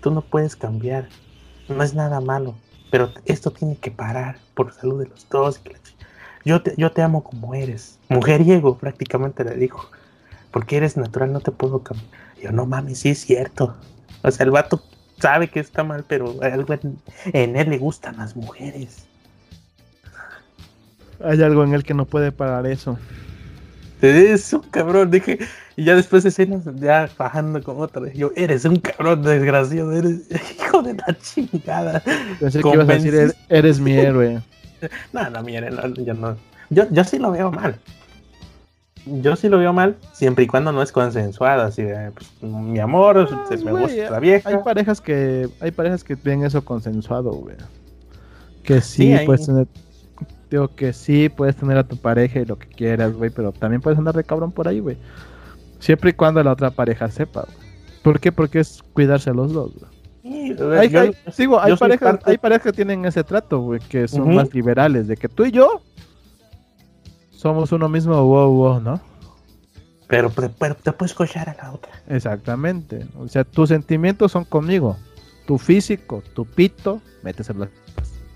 Tú 0.00 0.10
no 0.10 0.20
puedes 0.20 0.56
cambiar 0.56 1.08
no 1.68 1.82
es 1.82 1.94
nada 1.94 2.20
malo, 2.20 2.54
pero 2.90 3.10
esto 3.24 3.50
tiene 3.50 3.76
que 3.76 3.90
parar 3.90 4.38
por 4.54 4.72
salud 4.72 5.02
de 5.02 5.08
los 5.08 5.28
dos. 5.28 5.60
Yo 6.44 6.62
te, 6.62 6.74
yo 6.76 6.92
te 6.92 7.02
amo 7.02 7.24
como 7.24 7.54
eres, 7.54 7.98
mujeriego 8.08 8.76
prácticamente 8.76 9.44
le 9.44 9.56
dijo, 9.56 9.88
porque 10.50 10.76
eres 10.76 10.96
natural, 10.96 11.32
no 11.32 11.40
te 11.40 11.50
puedo 11.50 11.82
cambiar. 11.82 12.10
Yo 12.44 12.52
no 12.52 12.66
mames, 12.66 12.98
sí 12.98 13.08
es 13.08 13.20
cierto. 13.20 13.74
O 14.22 14.30
sea, 14.30 14.44
el 14.44 14.50
vato 14.50 14.82
sabe 15.18 15.48
que 15.48 15.60
está 15.60 15.82
mal, 15.82 16.04
pero 16.06 16.36
algo 16.42 16.74
en, 16.74 16.98
en 17.32 17.56
él 17.56 17.70
le 17.70 17.78
gustan 17.78 18.18
las 18.18 18.36
mujeres. 18.36 19.06
Hay 21.24 21.42
algo 21.42 21.64
en 21.64 21.72
él 21.72 21.84
que 21.84 21.94
no 21.94 22.04
puede 22.04 22.32
parar 22.32 22.66
eso. 22.66 22.98
Es 24.02 24.52
un 24.52 24.60
cabrón, 24.60 25.10
dije, 25.10 25.38
y 25.74 25.84
ya 25.84 25.96
después 25.96 26.22
de 26.22 26.28
escenas, 26.28 26.64
ya 26.74 27.08
bajando 27.16 27.62
con 27.62 27.80
otra. 27.80 28.12
Yo, 28.12 28.30
eres 28.36 28.66
un 28.66 28.76
cabrón 28.76 29.22
desgraciado, 29.22 29.90
eres 29.92 30.20
hijo 30.58 30.82
de 30.82 30.92
la 30.92 31.16
chingada. 31.22 32.02
Pensé 32.38 32.60
que 32.60 32.68
ibas 32.68 32.88
a 32.90 32.92
decir, 32.92 33.34
eres, 33.48 33.80
mi 33.80 33.92
héroe. 33.92 34.42
no, 35.14 35.30
no, 35.30 35.42
mi 35.42 35.56
héroe, 35.56 35.94
yo 36.04 36.12
no. 36.12 36.36
Yo, 36.68 36.84
yo 36.90 37.04
sí 37.04 37.18
lo 37.18 37.30
veo 37.30 37.50
mal. 37.50 37.80
Yo 39.06 39.36
sí 39.36 39.48
lo 39.48 39.58
veo 39.58 39.72
mal, 39.72 39.96
siempre 40.12 40.44
y 40.44 40.46
cuando 40.46 40.72
no 40.72 40.80
es 40.80 40.90
consensuado, 40.90 41.62
así 41.62 41.82
de, 41.82 42.10
pues, 42.12 42.32
mi 42.42 42.78
amor, 42.78 43.28
pues, 43.48 43.62
me 43.62 43.72
gusta 43.72 44.10
la 44.10 44.18
vieja. 44.18 44.48
Hay 44.48 44.58
parejas 44.64 45.00
que, 45.00 45.48
hay 45.60 45.70
parejas 45.72 46.02
que 46.04 46.14
ven 46.14 46.42
eso 46.42 46.64
consensuado, 46.64 47.32
güey. 47.32 47.56
Que 48.62 48.80
sí, 48.80 49.14
sí 49.16 49.26
pues 49.26 49.46
digo 50.50 50.68
que 50.68 50.92
sí 50.92 51.28
puedes 51.28 51.56
tener 51.56 51.76
a 51.76 51.84
tu 51.84 51.96
pareja 51.98 52.40
y 52.40 52.46
lo 52.46 52.58
que 52.58 52.66
quieras, 52.66 53.12
güey, 53.12 53.30
pero 53.30 53.52
también 53.52 53.82
puedes 53.82 53.98
andar 53.98 54.14
de 54.14 54.24
cabrón 54.24 54.52
por 54.52 54.68
ahí, 54.68 54.80
güey. 54.80 54.96
Siempre 55.80 56.10
y 56.10 56.12
cuando 56.14 56.42
la 56.42 56.52
otra 56.52 56.70
pareja 56.70 57.10
sepa, 57.10 57.42
güey. 57.42 57.68
¿Por 58.02 58.20
qué? 58.20 58.32
Porque 58.32 58.60
es 58.60 58.82
cuidarse 58.94 59.30
a 59.30 59.34
los 59.34 59.52
dos, 59.52 59.72
güey. 59.74 59.90
hay, 60.78 61.76
parejas, 61.76 62.20
hay 62.24 62.38
parejas 62.38 62.62
que 62.62 62.72
tienen 62.72 63.04
ese 63.04 63.22
trato, 63.22 63.60
güey, 63.60 63.80
que 63.80 64.08
son 64.08 64.34
más 64.34 64.54
liberales, 64.54 65.08
de 65.08 65.16
que 65.16 65.28
tú 65.28 65.44
y 65.44 65.50
yo 65.50 65.82
somos 67.44 67.72
uno 67.72 67.90
mismo, 67.90 68.14
wow, 68.24 68.50
wow, 68.50 68.80
¿no? 68.80 68.98
Pero, 70.08 70.30
pero, 70.30 70.74
te 70.76 70.92
puedes 70.92 71.12
cochar 71.12 71.50
a 71.50 71.54
la 71.62 71.72
otra. 71.72 71.92
Exactamente. 72.08 73.06
O 73.18 73.28
sea, 73.28 73.44
tus 73.44 73.68
sentimientos 73.68 74.32
son 74.32 74.46
conmigo. 74.46 74.96
Tu 75.46 75.58
físico, 75.58 76.22
tu 76.32 76.46
pito, 76.46 77.02
metes 77.22 77.50
en 77.50 77.60
la... 77.60 77.68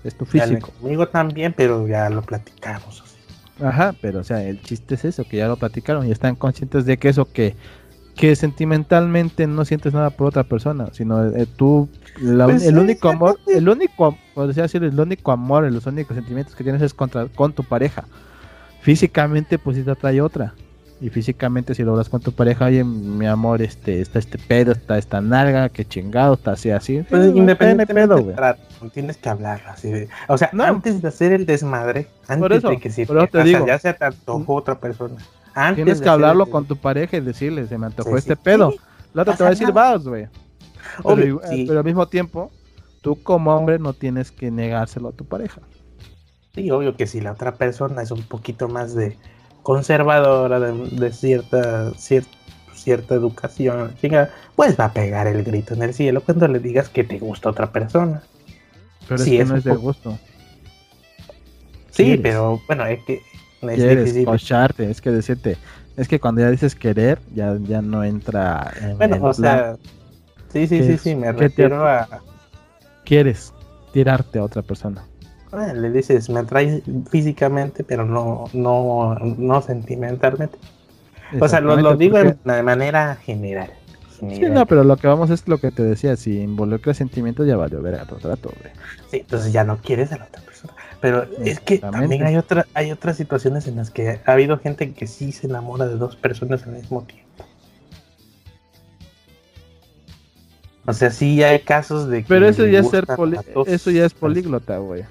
Es 0.03 0.15
tu 0.15 0.25
físico. 0.25 0.69
Conmigo 0.79 1.07
también, 1.07 1.53
pero 1.57 1.87
ya 1.87 2.07
lo 2.11 2.21
platicamos. 2.21 3.03
Ajá, 3.59 3.95
pero 3.99 4.19
o 4.19 4.23
sea, 4.23 4.43
el 4.43 4.61
chiste 4.61 4.93
es 4.93 5.05
eso, 5.05 5.23
que 5.23 5.37
ya 5.37 5.47
lo 5.47 5.57
platicaron 5.57 6.05
y 6.07 6.11
están 6.11 6.35
conscientes 6.35 6.85
de 6.85 6.97
que 6.97 7.09
eso 7.09 7.25
que, 7.25 7.55
que 8.15 8.35
sentimentalmente 8.35 9.47
no 9.47 9.65
sientes 9.65 9.91
nada 9.91 10.11
por 10.11 10.27
otra 10.27 10.43
persona, 10.43 10.89
sino 10.91 11.25
eh, 11.25 11.47
tú, 11.57 11.89
pues 12.13 12.63
el 12.63 12.77
único 12.77 13.09
amor, 13.09 13.39
el 13.47 13.67
único, 13.67 14.15
decir, 14.35 14.83
el 14.83 14.99
único 14.99 15.31
amor, 15.31 15.69
los 15.71 15.87
únicos 15.87 16.15
sentimientos 16.15 16.55
que 16.55 16.63
tienes 16.63 16.83
es 16.83 16.93
contra, 16.93 17.25
con 17.25 17.53
tu 17.53 17.63
pareja. 17.63 18.05
Físicamente, 18.81 19.59
pues 19.59 19.77
sí 19.77 19.83
te 19.83 19.91
atrae 19.91 20.21
otra. 20.21 20.53
Y 21.01 21.09
físicamente, 21.09 21.73
si 21.75 21.83
lo 21.83 21.91
hablas 21.91 22.09
con 22.09 22.19
tu 22.19 22.33
pareja, 22.33 22.65
oye, 22.65 22.83
mi 22.83 23.25
amor, 23.25 23.61
este, 23.61 24.01
está 24.01 24.19
este 24.19 24.37
pedo, 24.37 24.73
está 24.73 24.97
esta 24.97 25.21
nalga, 25.21 25.69
que 25.69 25.85
chingado, 25.85 26.33
está 26.33 26.51
así, 26.51 26.71
así. 26.71 27.03
Pues 27.09 27.33
independientemente 27.33 27.93
pedo, 27.93 28.21
güey. 28.21 28.91
tienes 28.91 29.15
que 29.15 29.29
hablar 29.29 29.61
así 29.69 29.89
de, 29.89 30.09
o 30.27 30.37
sea, 30.37 30.49
no. 30.51 30.65
antes 30.65 31.01
de 31.01 31.07
hacer 31.07 31.31
el 31.31 31.45
desmadre, 31.45 32.07
antes 32.27 32.63
de 32.63 32.79
que 32.79 32.89
si 32.89 33.05
te, 33.05 33.27
te 33.27 33.43
digo, 33.43 33.65
ya 33.65 33.79
se 33.79 33.93
te 33.93 34.03
antojó 34.03 34.55
otra 34.55 34.77
persona. 34.77 35.15
Antes 35.53 35.85
tienes 35.85 36.01
que 36.01 36.09
hablarlo 36.09 36.47
con 36.47 36.65
tu 36.65 36.75
pareja 36.75 37.15
y 37.15 37.21
decirle, 37.21 37.65
se 37.67 37.77
me 37.77 37.85
antojó 37.85 38.17
este 38.17 38.35
pedo. 38.35 38.73
La 39.13 39.21
otra 39.21 39.35
te 39.35 39.43
va 39.43 39.47
a 39.47 39.51
decir, 39.51 39.71
vas, 39.71 40.03
güey. 40.03 40.27
Pero, 41.05 41.41
pero 41.65 41.79
al 41.79 41.85
mismo 41.85 42.07
tiempo, 42.07 42.51
tú 43.01 43.21
como 43.23 43.55
hombre 43.55 43.79
no 43.79 43.93
tienes 43.93 44.31
que 44.31 44.51
negárselo 44.51 45.09
a 45.09 45.11
tu 45.13 45.23
pareja. 45.23 45.61
Sí, 46.55 46.71
obvio 46.71 46.95
que 46.95 47.07
si 47.07 47.21
la 47.21 47.33
otra 47.33 47.55
persona 47.55 48.01
es 48.01 48.11
un 48.11 48.23
poquito 48.23 48.67
más 48.67 48.95
de 48.95 49.17
conservadora, 49.61 50.59
de, 50.59 51.11
cierta, 51.11 51.93
cierta 51.93 53.15
educación, 53.15 53.93
pues 54.55 54.79
va 54.79 54.85
a 54.85 54.93
pegar 54.93 55.27
el 55.27 55.43
grito 55.43 55.73
en 55.73 55.83
el 55.83 55.93
cielo 55.93 56.21
cuando 56.21 56.47
le 56.47 56.59
digas 56.59 56.89
que 56.89 57.03
te 57.03 57.19
gusta 57.19 57.49
otra 57.49 57.71
persona. 57.71 58.23
Pero 59.07 59.21
es 59.21 59.29
que 59.29 59.45
no 59.45 59.55
es 59.57 59.63
de 59.63 59.75
gusto. 59.75 60.17
Sí, 61.91 62.17
pero 62.17 62.61
bueno, 62.67 62.85
es 62.85 63.03
que 63.03 63.21
es 63.61 63.75
Quieres 63.75 64.25
cocharte, 64.25 64.89
es 64.89 65.01
que 65.01 65.11
decirte, 65.11 65.57
es 65.97 66.07
que 66.07 66.19
cuando 66.19 66.41
ya 66.41 66.49
dices 66.49 66.75
querer, 66.75 67.19
ya, 67.35 67.57
ya 67.61 67.81
no 67.81 68.03
entra 68.03 68.71
en 68.81 68.97
Bueno, 68.97 69.17
o 69.21 69.33
sea, 69.33 69.75
sí, 70.53 70.65
sí, 70.65 70.81
sí, 70.83 70.97
sí, 70.97 71.15
me 71.15 71.31
refiero 71.31 71.85
a... 71.85 72.07
Quieres 73.03 73.53
tirarte 73.91 74.39
a 74.39 74.43
otra 74.43 74.61
persona. 74.61 75.03
Le 75.51 75.91
dices, 75.91 76.29
me 76.29 76.41
atrae 76.41 76.83
físicamente, 77.09 77.83
pero 77.83 78.05
no, 78.05 78.45
no, 78.53 79.15
no 79.15 79.61
sentimentalmente. 79.61 80.57
O 81.39 81.47
sea, 81.47 81.59
lo, 81.59 81.95
digo 81.95 82.17
de 82.17 82.63
manera 82.63 83.15
general. 83.15 83.71
Sí, 84.19 84.41
no, 84.41 84.65
pero 84.65 84.83
lo 84.83 84.97
que 84.97 85.07
vamos 85.07 85.29
es 85.29 85.47
lo 85.47 85.59
que 85.59 85.71
te 85.71 85.81
decía, 85.81 86.15
si 86.17 86.41
involucra 86.41 86.93
sentimientos 86.93 87.47
ya 87.47 87.55
valió 87.55 87.81
ver 87.81 87.95
a 87.95 88.05
tu 88.05 88.15
trato, 88.15 88.51
Sí, 89.09 89.19
entonces 89.21 89.53
ya 89.53 89.63
no 89.63 89.77
quieres 89.77 90.11
a 90.11 90.17
la 90.17 90.25
otra 90.25 90.41
persona. 90.41 90.73
Pero 90.99 91.25
es 91.43 91.61
que 91.61 91.77
también 91.77 92.25
hay 92.25 92.35
otra, 92.35 92.65
hay 92.73 92.91
otras 92.91 93.15
situaciones 93.15 93.67
en 93.67 93.77
las 93.77 93.89
que 93.89 94.19
ha 94.23 94.31
habido 94.31 94.59
gente 94.59 94.91
que 94.93 95.07
sí 95.07 95.31
se 95.31 95.47
enamora 95.47 95.87
de 95.87 95.95
dos 95.95 96.17
personas 96.17 96.63
al 96.63 96.73
mismo 96.73 97.03
tiempo. 97.03 97.45
O 100.85 100.93
sea, 100.93 101.11
sí 101.11 101.41
hay 101.43 101.59
casos 101.59 102.09
de 102.09 102.23
que 102.23 102.27
Pero 102.27 102.47
eso 102.47 102.65
ya 102.65 102.79
es 102.79 102.89
ser 102.89 103.05
eso 103.67 103.91
ya 103.91 104.05
es 104.05 104.13
políglota, 104.13 104.79
güey. 104.79 105.05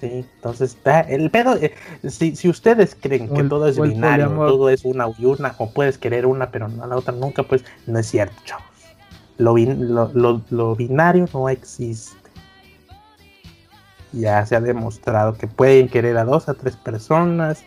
Sí, 0.00 0.24
entonces 0.36 0.76
el 1.08 1.28
pedo, 1.30 1.56
eh, 1.56 1.74
si, 2.08 2.36
si, 2.36 2.48
ustedes 2.48 2.96
creen 3.00 3.28
que 3.34 3.42
todo 3.42 3.66
es 3.66 3.80
binario, 3.80 4.28
todo 4.28 4.70
es 4.70 4.84
una 4.84 5.08
y 5.18 5.24
una, 5.24 5.54
o 5.58 5.70
puedes 5.70 5.98
querer 5.98 6.24
una 6.24 6.52
pero 6.52 6.68
no 6.68 6.86
la 6.86 6.96
otra 6.96 7.12
nunca, 7.14 7.42
pues 7.42 7.64
no 7.86 7.98
es 7.98 8.06
cierto, 8.06 8.36
chavos. 8.44 8.64
Lo, 9.38 9.56
lo, 9.56 10.42
lo, 10.50 10.76
binario 10.76 11.26
no 11.32 11.48
existe. 11.48 12.16
Ya 14.12 14.46
se 14.46 14.54
ha 14.54 14.60
demostrado 14.60 15.34
que 15.34 15.48
pueden 15.48 15.88
querer 15.88 16.16
a 16.16 16.24
dos, 16.24 16.48
a 16.48 16.54
tres 16.54 16.76
personas, 16.76 17.64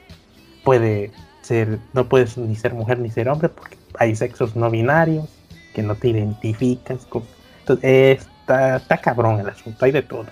puede 0.64 1.12
ser, 1.42 1.80
no 1.94 2.08
puedes 2.08 2.38
ni 2.38 2.56
ser 2.56 2.74
mujer 2.74 3.00
ni 3.00 3.10
ser 3.10 3.28
hombre, 3.28 3.50
porque 3.50 3.78
hay 4.00 4.16
sexos 4.16 4.56
no 4.56 4.70
binarios 4.70 5.28
que 5.74 5.84
no 5.84 5.96
te 5.96 6.10
identificas 6.10 7.06
con... 7.08 7.24
Entonces, 7.60 8.22
está, 8.22 8.78
está 8.78 8.98
cabrón 8.98 9.40
el 9.40 9.50
asunto, 9.50 9.84
hay 9.84 9.92
de 9.92 10.02
todo. 10.02 10.26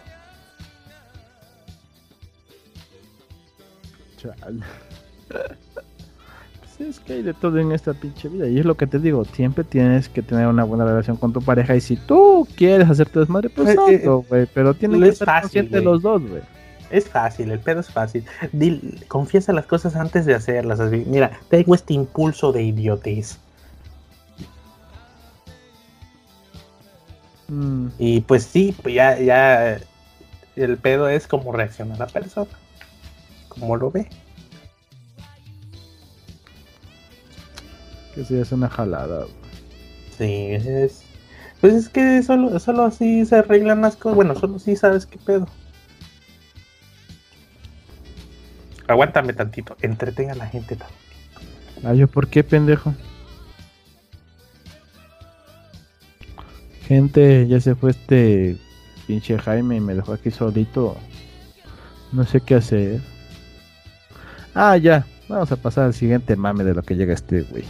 Pues 6.60 6.80
es 6.80 7.00
que 7.00 7.14
hay 7.14 7.22
de 7.22 7.34
todo 7.34 7.58
en 7.60 7.72
esta 7.72 7.94
pinche 7.94 8.30
vida. 8.30 8.48
Y 8.48 8.60
es 8.60 8.66
lo 8.66 8.76
que 8.76 8.88
te 8.88 9.00
digo, 9.00 9.26
siempre 9.26 9.64
tienes 9.64 10.10
que 10.10 10.22
tener 10.22 10.48
una 10.48 10.64
buena 10.64 10.86
relación 10.86 11.18
con 11.18 11.34
tu 11.34 11.42
pareja. 11.42 11.76
Y 11.76 11.82
si 11.82 11.96
tú 11.96 12.48
quieres 12.56 12.90
hacer 12.90 13.10
tu 13.10 13.20
desmadre, 13.20 13.50
pues 13.50 13.78
eh, 13.90 14.04
eh 14.04 14.48
Pero 14.54 14.74
tienen 14.74 15.02
que 15.02 15.10
estar 15.10 15.42
conscientes 15.42 15.84
los 15.84 16.02
dos, 16.02 16.22
güey. 16.22 16.42
Es 16.90 17.08
fácil, 17.08 17.52
el 17.52 17.60
pedo 17.60 17.82
es 17.82 17.90
fácil. 17.90 18.26
confiesa 19.08 19.54
las 19.54 19.68
cosas 19.68 19.96
antes 19.96 20.26
de 20.26 20.34
hacerlas. 20.34 20.80
Mira, 21.06 21.32
tengo 21.50 21.76
este 21.76 21.94
impulso 21.94 22.52
de 22.52 22.64
idiotez. 22.64 23.38
Mm. 27.48 27.88
Y 28.00 28.22
pues 28.22 28.44
sí, 28.44 28.76
pues 28.82 28.96
ya, 28.96 29.20
ya 29.20 29.80
el 30.56 30.78
pedo 30.78 31.10
es 31.10 31.28
como 31.28 31.52
reacciona 31.52 31.96
la 31.98 32.08
persona 32.08 32.50
como 33.60 33.78
lo 33.78 33.92
ve. 33.92 34.08
Que 38.16 38.26
sí, 38.26 38.36
es 38.36 38.52
una 38.52 38.70
jalada. 38.70 39.26
Sí, 40.18 40.48
es. 40.52 41.04
Pues 41.62 41.74
es 41.74 41.90
que 41.90 42.24
solo, 42.24 42.58
solo 42.60 42.84
así 42.84 43.26
se 43.26 43.36
arreglan 43.36 43.82
las 43.82 43.96
cosas. 43.96 44.16
Bueno, 44.16 44.36
solo 44.36 44.60
sí 44.60 44.76
sabes 44.76 45.06
qué 45.06 45.18
pedo. 45.18 45.48
Aguántame 48.88 49.34
tantito, 49.34 49.78
entretenga 49.82 50.34
a 50.34 50.36
la 50.36 50.48
gente 50.48 50.76
tantito. 50.76 51.00
Ah, 51.84 51.94
yo, 51.94 52.08
¿por 52.08 52.28
qué, 52.28 52.44
pendejo? 52.44 52.94
Gente, 56.88 57.48
ya 57.48 57.60
se 57.60 57.76
fue 57.76 57.92
este 57.92 58.58
pinche 59.06 59.38
Jaime 59.38 59.76
y 59.76 59.80
me 59.80 59.94
dejó 59.94 60.14
aquí 60.14 60.32
solito. 60.32 60.98
No 62.12 62.24
sé 62.26 62.42
qué 62.42 62.56
hacer. 62.56 63.02
Ah, 64.62 64.76
ya. 64.76 65.06
Vamos 65.30 65.50
a 65.54 65.56
pasar 65.56 65.86
al 65.86 65.94
siguiente 65.94 66.36
mame 66.36 66.66
de 66.66 66.74
lo 66.74 66.84
que 66.84 66.98
llega 66.98 67.14
este 67.14 67.44
güey. 67.44 67.64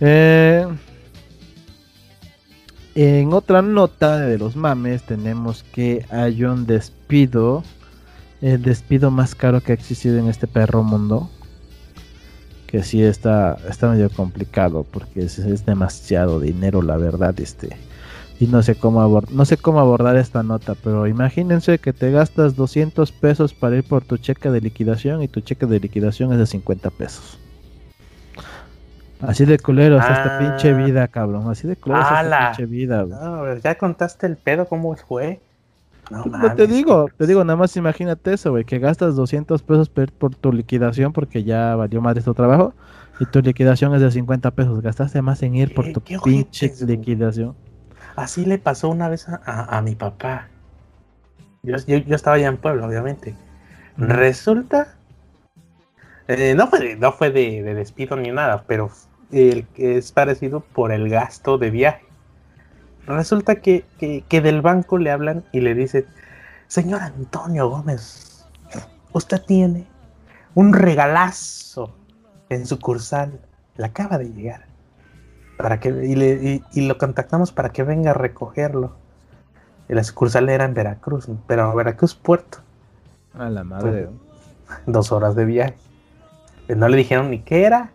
Eh, 0.00 0.66
en 2.96 3.32
otra 3.32 3.62
nota 3.62 4.18
de 4.18 4.36
los 4.36 4.56
mames 4.56 5.04
tenemos 5.04 5.62
que 5.62 6.04
hay 6.10 6.42
un 6.42 6.66
despido. 6.66 7.62
El 8.40 8.62
despido 8.62 9.12
más 9.12 9.36
caro 9.36 9.60
que 9.60 9.70
ha 9.70 9.76
existido 9.76 10.18
en 10.18 10.26
este 10.26 10.48
perro 10.48 10.82
mundo. 10.82 11.30
Que 12.66 12.82
sí 12.82 13.00
está, 13.00 13.56
está 13.70 13.88
medio 13.88 14.10
complicado 14.10 14.84
porque 14.90 15.20
es, 15.20 15.38
es 15.38 15.64
demasiado 15.64 16.40
dinero, 16.40 16.82
la 16.82 16.96
verdad. 16.96 17.38
Este 17.38 17.76
y 18.40 18.46
no 18.46 18.62
sé 18.62 18.74
cómo 18.74 19.00
abordar, 19.00 19.32
no 19.32 19.44
sé 19.44 19.56
cómo 19.56 19.78
abordar 19.80 20.16
esta 20.16 20.42
nota, 20.42 20.74
pero 20.82 21.06
imagínense 21.06 21.78
que 21.78 21.92
te 21.92 22.10
gastas 22.10 22.56
200 22.56 23.12
pesos 23.12 23.54
para 23.54 23.76
ir 23.76 23.84
por 23.84 24.02
tu 24.04 24.16
cheque 24.18 24.50
de 24.50 24.60
liquidación 24.60 25.22
y 25.22 25.28
tu 25.28 25.40
cheque 25.40 25.66
de 25.66 25.80
liquidación 25.80 26.32
es 26.32 26.38
de 26.38 26.46
50 26.46 26.90
pesos. 26.90 27.38
Así 29.20 29.44
de 29.46 29.58
culero 29.58 29.98
está 29.98 30.12
esta 30.14 30.38
pinche 30.38 30.70
Ah. 30.70 30.76
vida, 30.84 31.08
cabrón. 31.08 31.48
Así 31.48 31.66
de 31.66 31.76
culero 31.76 32.02
esta 32.02 32.48
pinche 32.56 32.66
vida. 32.66 33.04
No, 33.04 33.56
ya 33.56 33.76
contaste 33.76 34.26
el 34.26 34.36
pedo, 34.36 34.66
¿cómo 34.66 34.94
fue? 34.96 35.40
No, 36.10 36.24
No 36.26 36.54
te 36.54 36.66
digo, 36.66 37.06
te 37.16 37.26
digo, 37.26 37.42
nada 37.44 37.56
más 37.56 37.74
imagínate 37.78 38.34
eso, 38.34 38.50
güey, 38.50 38.64
que 38.64 38.78
gastas 38.78 39.16
200 39.16 39.62
pesos 39.62 39.88
per- 39.88 40.12
por 40.12 40.34
tu 40.34 40.52
liquidación 40.52 41.14
porque 41.14 41.44
ya 41.44 41.74
valió 41.76 42.02
madre 42.02 42.20
tu 42.22 42.34
trabajo 42.34 42.74
y 43.18 43.24
tu 43.24 43.40
liquidación 43.40 43.94
es 43.94 44.02
de 44.02 44.10
50 44.10 44.50
pesos. 44.50 44.82
Gastaste 44.82 45.22
más 45.22 45.42
en 45.42 45.54
ir 45.54 45.72
por 45.74 45.86
¿Qué- 45.86 45.92
tu 45.92 46.00
pinche 46.22 46.70
liquidación. 46.86 47.54
Así 48.16 48.44
le 48.44 48.58
pasó 48.58 48.88
una 48.90 49.08
vez 49.08 49.28
a, 49.28 49.40
a- 49.44 49.76
a 49.78 49.82
mi 49.82 49.94
papá. 49.94 50.48
Yo, 51.62 51.76
yo, 51.86 51.96
yo 51.98 52.14
estaba 52.16 52.36
allá 52.36 52.48
en 52.48 52.56
Puebla, 52.58 52.86
obviamente. 52.86 53.34
Resulta. 53.96 54.94
eh, 56.28 56.54
no 56.56 56.68
fue, 56.68 56.80
de, 56.80 56.96
no 56.96 57.12
fue 57.12 57.30
de, 57.30 57.62
de 57.62 57.74
despido 57.74 58.16
ni 58.16 58.30
nada, 58.30 58.64
pero 58.66 58.90
es 59.30 60.12
parecido 60.12 60.60
por 60.60 60.92
el 60.92 61.08
gasto 61.08 61.58
de 61.58 61.70
viaje. 61.70 62.04
Resulta 63.06 63.56
que, 63.56 63.84
que, 63.98 64.22
que 64.28 64.40
del 64.40 64.62
banco 64.62 64.98
le 64.98 65.10
hablan 65.10 65.44
y 65.52 65.60
le 65.60 65.74
dicen: 65.74 66.06
Señor 66.68 67.02
Antonio 67.02 67.68
Gómez, 67.68 68.46
usted 69.12 69.42
tiene 69.42 69.86
un 70.54 70.72
regalazo 70.72 71.94
en 72.48 72.66
sucursal. 72.66 73.40
Le 73.76 73.86
acaba 73.86 74.18
de 74.18 74.30
llegar 74.32 74.66
para 75.56 75.80
que 75.80 75.88
y, 75.88 76.14
le- 76.14 76.34
y- 76.42 76.62
y 76.72 76.86
lo 76.86 76.98
contactamos 76.98 77.52
para 77.52 77.70
que 77.70 77.82
venga 77.82 78.10
a 78.10 78.14
recogerlo. 78.14 78.92
Y 79.88 79.94
la 79.94 80.02
sucursal 80.04 80.48
era 80.48 80.64
en 80.64 80.74
Veracruz, 80.74 81.28
pero 81.46 81.74
Veracruz 81.74 82.14
Puerto, 82.14 82.58
A 83.38 83.50
la 83.50 83.64
madre. 83.64 84.08
dos 84.86 85.12
horas 85.12 85.34
de 85.36 85.44
viaje. 85.44 85.74
Eh, 86.68 86.74
No 86.74 86.88
le 86.88 86.96
dijeron 86.96 87.30
ni 87.30 87.40
qué 87.40 87.64
era, 87.64 87.90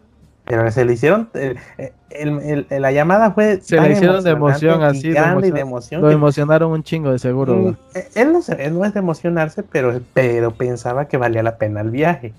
pero 0.46 0.70
se 0.72 0.86
le 0.86 0.94
hicieron. 0.94 1.30
eh, 1.34 1.56
eh, 1.80 1.94
el- 2.12 2.66
el- 2.70 2.82
la 2.82 2.92
llamada 2.92 3.32
fue. 3.32 3.60
Se 3.62 3.80
le 3.82 3.92
hicieron 3.94 4.24
de 4.24 4.30
emoción, 4.32 4.84
así, 4.84 5.10
de 5.10 5.18
emoción. 5.60 6.02
Lo 6.02 6.08
que- 6.10 6.14
emocionaron 6.14 6.72
un 6.72 6.84
chingo 6.84 7.12
de 7.12 7.20
seguro, 7.20 7.56
Mm, 7.56 7.78
eh, 7.96 8.10
él, 8.16 8.34
no 8.34 8.42
se- 8.44 8.64
él 8.64 8.74
no 8.78 8.86
es 8.86 8.94
de 8.94 9.00
emocionarse, 9.00 9.64
pero, 9.64 10.00
pero 10.14 10.52
pensaba 10.52 11.06
que 11.08 11.18
valía 11.18 11.42
la 11.44 11.58
pena 11.58 11.82
el 11.82 11.90
viaje. 11.90 12.34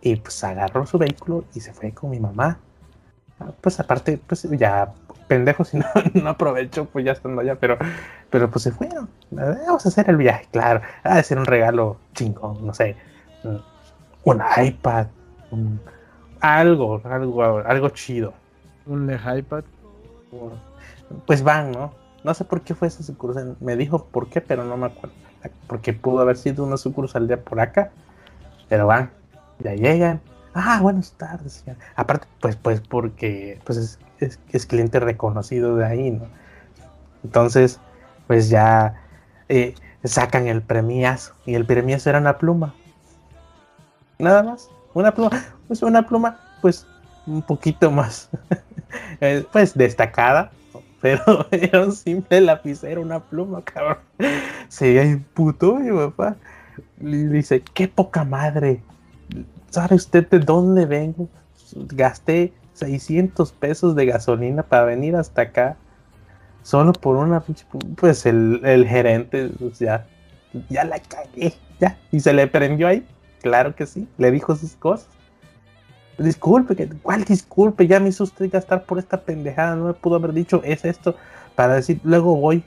Y 0.00 0.16
pues 0.16 0.42
agarró 0.44 0.84
su 0.86 0.98
vehículo 0.98 1.44
y 1.54 1.60
se 1.60 1.72
fue 1.72 1.92
con 1.92 2.10
mi 2.10 2.20
mamá. 2.20 2.58
Pues 3.60 3.78
aparte, 3.80 4.18
pues 4.26 4.42
ya 4.58 4.92
pendejo 5.28 5.64
si 5.64 5.76
no, 5.78 5.86
no 6.14 6.30
aprovechó, 6.30 6.84
pues 6.86 7.04
ya 7.04 7.12
estando 7.12 7.40
allá, 7.40 7.56
pero, 7.56 7.76
pero 8.30 8.50
pues 8.50 8.62
se 8.62 8.70
fueron. 8.72 9.08
Vamos 9.30 9.84
a 9.84 9.88
hacer 9.88 10.08
el 10.08 10.16
viaje, 10.16 10.46
claro. 10.52 10.80
Ha 11.02 11.16
de 11.16 11.22
ser 11.22 11.38
un 11.38 11.44
regalo 11.46 11.96
chingón, 12.14 12.64
no 12.66 12.72
sé. 12.74 12.96
mm, 13.42 13.56
Un 14.24 14.42
iPad, 14.64 15.06
un- 15.50 15.80
algo, 16.40 17.00
algo, 17.04 17.42
algo 17.58 17.88
chido. 17.90 18.34
Un 18.86 19.06
le 19.06 19.14
iPad. 19.38 19.64
Pues 21.26 21.42
van, 21.42 21.72
¿no? 21.72 21.92
No 22.22 22.34
sé 22.34 22.44
por 22.44 22.60
qué 22.62 22.74
fue 22.74 22.88
esa 22.88 23.02
sucursal. 23.02 23.56
Me 23.60 23.76
dijo 23.76 24.04
por 24.06 24.28
qué, 24.28 24.40
pero 24.40 24.64
no 24.64 24.76
me 24.76 24.86
acuerdo. 24.86 25.14
Porque 25.66 25.92
pudo 25.92 26.20
haber 26.20 26.36
sido 26.36 26.64
una 26.64 26.76
sucursal 26.76 27.26
de 27.28 27.36
por 27.36 27.60
acá. 27.60 27.90
Pero 28.68 28.86
van, 28.86 29.10
ya 29.58 29.74
llegan. 29.74 30.20
Ah, 30.54 30.78
buenas 30.80 31.12
tardes. 31.12 31.64
Aparte, 31.96 32.28
pues, 32.40 32.54
pues, 32.54 32.80
porque 32.80 33.60
pues 33.64 33.98
es, 34.20 34.66
cliente 34.66 35.00
reconocido 35.00 35.76
de 35.76 35.84
ahí, 35.84 36.10
¿no? 36.12 36.26
Entonces, 37.24 37.80
pues 38.28 38.48
ya 38.48 38.94
eh, 39.48 39.74
sacan 40.04 40.46
el 40.46 40.62
premiazo. 40.62 41.34
Y 41.44 41.54
el 41.54 41.66
premiazo 41.66 42.08
era 42.10 42.20
una 42.20 42.38
pluma. 42.38 42.72
Nada 44.18 44.44
más. 44.44 44.70
Una 44.94 45.12
pluma. 45.12 45.30
Pues 45.66 45.82
una 45.82 46.06
pluma, 46.06 46.38
pues, 46.62 46.86
un 47.26 47.42
poquito 47.42 47.90
más. 47.90 48.30
eh, 49.20 49.44
pues 49.50 49.76
destacada, 49.76 50.52
pero 51.00 51.48
era 51.50 51.82
un 51.82 51.92
simple 51.92 52.40
lapicero, 52.40 53.00
una 53.00 53.18
pluma, 53.18 53.62
cabrón. 53.62 53.98
Se 54.68 55.04
imputó 55.04 55.76
mi 55.76 55.90
papá. 55.90 56.36
Le 57.00 57.28
dice, 57.28 57.60
qué 57.60 57.88
poca 57.88 58.22
madre. 58.22 58.82
¿Sabe 59.74 59.96
usted 59.96 60.28
de 60.28 60.38
dónde 60.38 60.86
vengo? 60.86 61.28
Gasté 61.74 62.52
600 62.74 63.50
pesos 63.52 63.96
de 63.96 64.06
gasolina 64.06 64.62
para 64.62 64.84
venir 64.84 65.16
hasta 65.16 65.42
acá. 65.42 65.76
Solo 66.62 66.92
por 66.92 67.16
una 67.16 67.40
pinche... 67.40 67.64
pu- 67.70 67.94
Pues 67.96 68.24
el, 68.24 68.60
el 68.64 68.86
gerente, 68.86 69.50
pues, 69.58 69.80
ya, 69.80 70.06
ya 70.70 70.84
la 70.84 70.98
cagué, 71.00 71.54
ya. 71.80 71.98
Y 72.12 72.20
se 72.20 72.32
le 72.32 72.46
prendió 72.46 72.86
ahí. 72.86 73.04
Claro 73.42 73.74
que 73.74 73.84
sí, 73.86 74.06
le 74.16 74.30
dijo 74.30 74.54
sus 74.54 74.72
cosas. 74.76 75.08
Disculpe, 76.18 76.88
¿cuál 77.02 77.24
disculpe? 77.24 77.88
Ya 77.88 77.98
me 77.98 78.10
hizo 78.10 78.22
usted 78.22 78.48
gastar 78.50 78.84
por 78.84 78.98
esta 79.00 79.20
pendejada. 79.20 79.74
No 79.74 79.86
me 79.86 79.94
pudo 79.94 80.14
haber 80.14 80.32
dicho 80.32 80.62
es 80.64 80.84
esto 80.84 81.16
para 81.56 81.74
decir 81.74 82.00
luego 82.04 82.36
voy. 82.36 82.62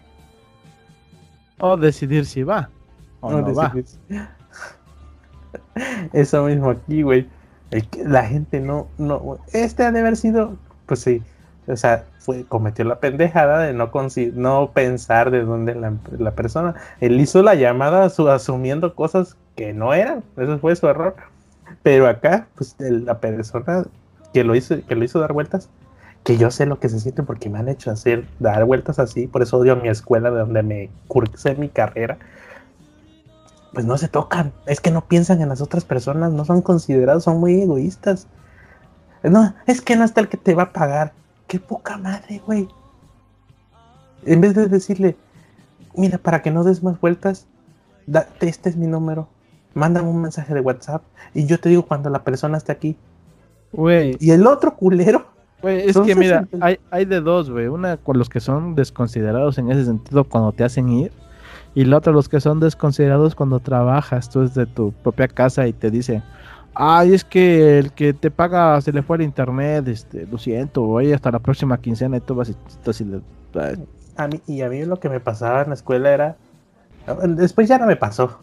O 1.57 1.77
decidir 1.77 2.25
si 2.25 2.43
va. 2.43 2.69
O 3.21 3.31
no, 3.31 3.41
No, 3.41 3.53
va. 3.53 3.73
Eso 6.13 6.43
mismo 6.45 6.69
aquí, 6.69 7.01
güey. 7.01 7.27
La 8.05 8.25
gente 8.25 8.59
no, 8.61 8.87
no. 8.97 9.37
Este 9.53 9.83
ha 9.83 9.91
de 9.91 9.99
haber 9.99 10.15
sido, 10.15 10.55
pues 10.85 11.01
sí. 11.01 11.21
O 11.67 11.75
sea, 11.75 12.05
fue, 12.19 12.45
cometió 12.45 12.85
la 12.85 12.99
pendejada 12.99 13.59
de 13.59 13.73
no, 13.73 13.91
no 14.35 14.71
pensar 14.73 15.31
de 15.31 15.43
dónde 15.43 15.75
la, 15.75 15.93
la 16.17 16.31
persona. 16.31 16.75
Él 17.01 17.19
hizo 17.19 17.43
la 17.43 17.55
llamada 17.55 18.09
su- 18.09 18.29
asumiendo 18.29 18.95
cosas 18.95 19.35
que 19.55 19.73
no 19.73 19.93
eran. 19.93 20.23
Ese 20.37 20.57
fue 20.59 20.75
su 20.77 20.87
error. 20.87 21.15
Pero 21.83 22.07
acá, 22.07 22.47
pues 22.55 22.75
la 22.79 23.19
persona 23.19 23.83
que 24.33 24.43
lo 24.45 24.55
hizo, 24.55 24.77
que 24.87 24.95
lo 24.95 25.03
hizo 25.03 25.19
dar 25.19 25.33
vueltas, 25.33 25.69
que 26.23 26.37
yo 26.37 26.51
sé 26.51 26.65
lo 26.65 26.79
que 26.79 26.89
se 26.89 26.99
siente 26.99 27.23
porque 27.23 27.49
me 27.49 27.59
han 27.59 27.67
hecho 27.69 27.91
hacer 27.91 28.25
dar 28.39 28.63
vueltas 28.65 28.99
así, 28.99 29.27
por 29.27 29.41
eso 29.41 29.57
odio 29.57 29.75
mi 29.75 29.89
escuela 29.89 30.31
de 30.31 30.39
donde 30.39 30.63
me 30.63 30.89
cursé 31.07 31.55
mi 31.55 31.69
carrera. 31.69 32.17
Pues 33.77 33.85
no 33.85 33.95
se 33.99 34.07
tocan, 34.07 34.53
es 34.65 34.81
que 34.81 34.89
no 34.89 35.01
piensan 35.07 35.39
en 35.39 35.49
las 35.49 35.61
otras 35.61 35.85
personas, 35.85 36.31
no 36.33 36.45
son 36.45 36.63
considerados, 36.63 37.25
son 37.25 37.39
muy 37.39 37.61
egoístas. 37.61 38.25
No, 39.21 39.53
es 39.67 39.81
que 39.81 39.95
no 39.95 40.03
está 40.03 40.19
el 40.19 40.29
que 40.29 40.37
te 40.37 40.55
va 40.55 40.63
a 40.63 40.73
pagar. 40.73 41.13
Qué 41.45 41.59
poca 41.59 41.95
madre, 41.99 42.41
güey. 42.43 42.67
En 44.25 44.41
vez 44.41 44.55
de 44.55 44.65
decirle, 44.67 45.15
mira, 45.95 46.17
para 46.17 46.41
que 46.41 46.49
no 46.49 46.63
des 46.63 46.81
más 46.81 46.99
vueltas, 46.99 47.45
da- 48.07 48.27
este 48.39 48.67
es 48.69 48.75
mi 48.77 48.87
número. 48.87 49.27
Mándame 49.75 50.09
un 50.09 50.23
mensaje 50.23 50.55
de 50.55 50.61
WhatsApp 50.61 51.03
y 51.35 51.45
yo 51.45 51.59
te 51.59 51.69
digo 51.69 51.85
cuando 51.85 52.09
la 52.09 52.23
persona 52.23 52.57
esté 52.57 52.71
aquí. 52.71 52.97
Güey, 53.73 54.17
Y 54.19 54.31
el 54.31 54.47
otro 54.47 54.75
culero, 54.75 55.27
güey, 55.61 55.87
es 55.87 55.99
que 55.99 56.15
mira, 56.15 56.39
60. 56.45 56.65
hay, 56.65 56.79
hay 56.89 57.05
de 57.05 57.21
dos, 57.21 57.51
güey. 57.51 57.67
Una 57.67 57.97
con 57.97 58.17
los 58.17 58.27
que 58.27 58.39
son 58.39 58.73
desconsiderados 58.73 59.59
en 59.59 59.69
ese 59.69 59.85
sentido 59.85 60.23
cuando 60.23 60.51
te 60.51 60.63
hacen 60.63 60.89
ir. 60.89 61.11
Y 61.77 61.85
la 61.85 61.97
otra 61.97 62.11
los 62.11 62.27
que 62.27 62.39
son 62.41 62.59
desconsiderados 62.59 63.35
cuando 63.35 63.59
trabajas 63.59 64.31
tú 64.31 64.41
desde 64.41 64.65
tu 64.65 64.91
propia 64.91 65.27
casa 65.27 65.67
y 65.67 65.73
te 65.73 65.91
dicen, 65.91 66.23
ay, 66.73 67.13
es 67.13 67.23
que 67.23 67.77
el 67.77 67.91
que 67.91 68.13
te 68.13 68.31
paga 68.31 68.81
se 68.81 68.91
le 68.91 69.03
fue 69.03 69.17
el 69.17 69.21
internet, 69.21 69.87
este, 69.87 70.25
lo 70.25 70.39
siento, 70.39 70.81
voy 70.81 71.13
hasta 71.13 71.29
la 71.29 71.37
próxima 71.37 71.79
quincena 71.79 72.17
y 72.17 72.21
tú 72.21 72.33
vas 72.33 72.49
y 72.49 72.55
"Ay". 73.53 73.87
a 74.15 74.27
mí, 74.27 74.41
y 74.47 74.61
a 74.63 74.69
mí 74.69 74.83
lo 74.85 74.99
que 74.99 75.07
me 75.07 75.19
pasaba 75.19 75.61
en 75.61 75.67
la 75.69 75.75
escuela 75.75 76.11
era. 76.11 76.35
Después 77.27 77.69
ya 77.69 77.77
no 77.77 77.85
me 77.85 77.95
pasó, 77.95 78.39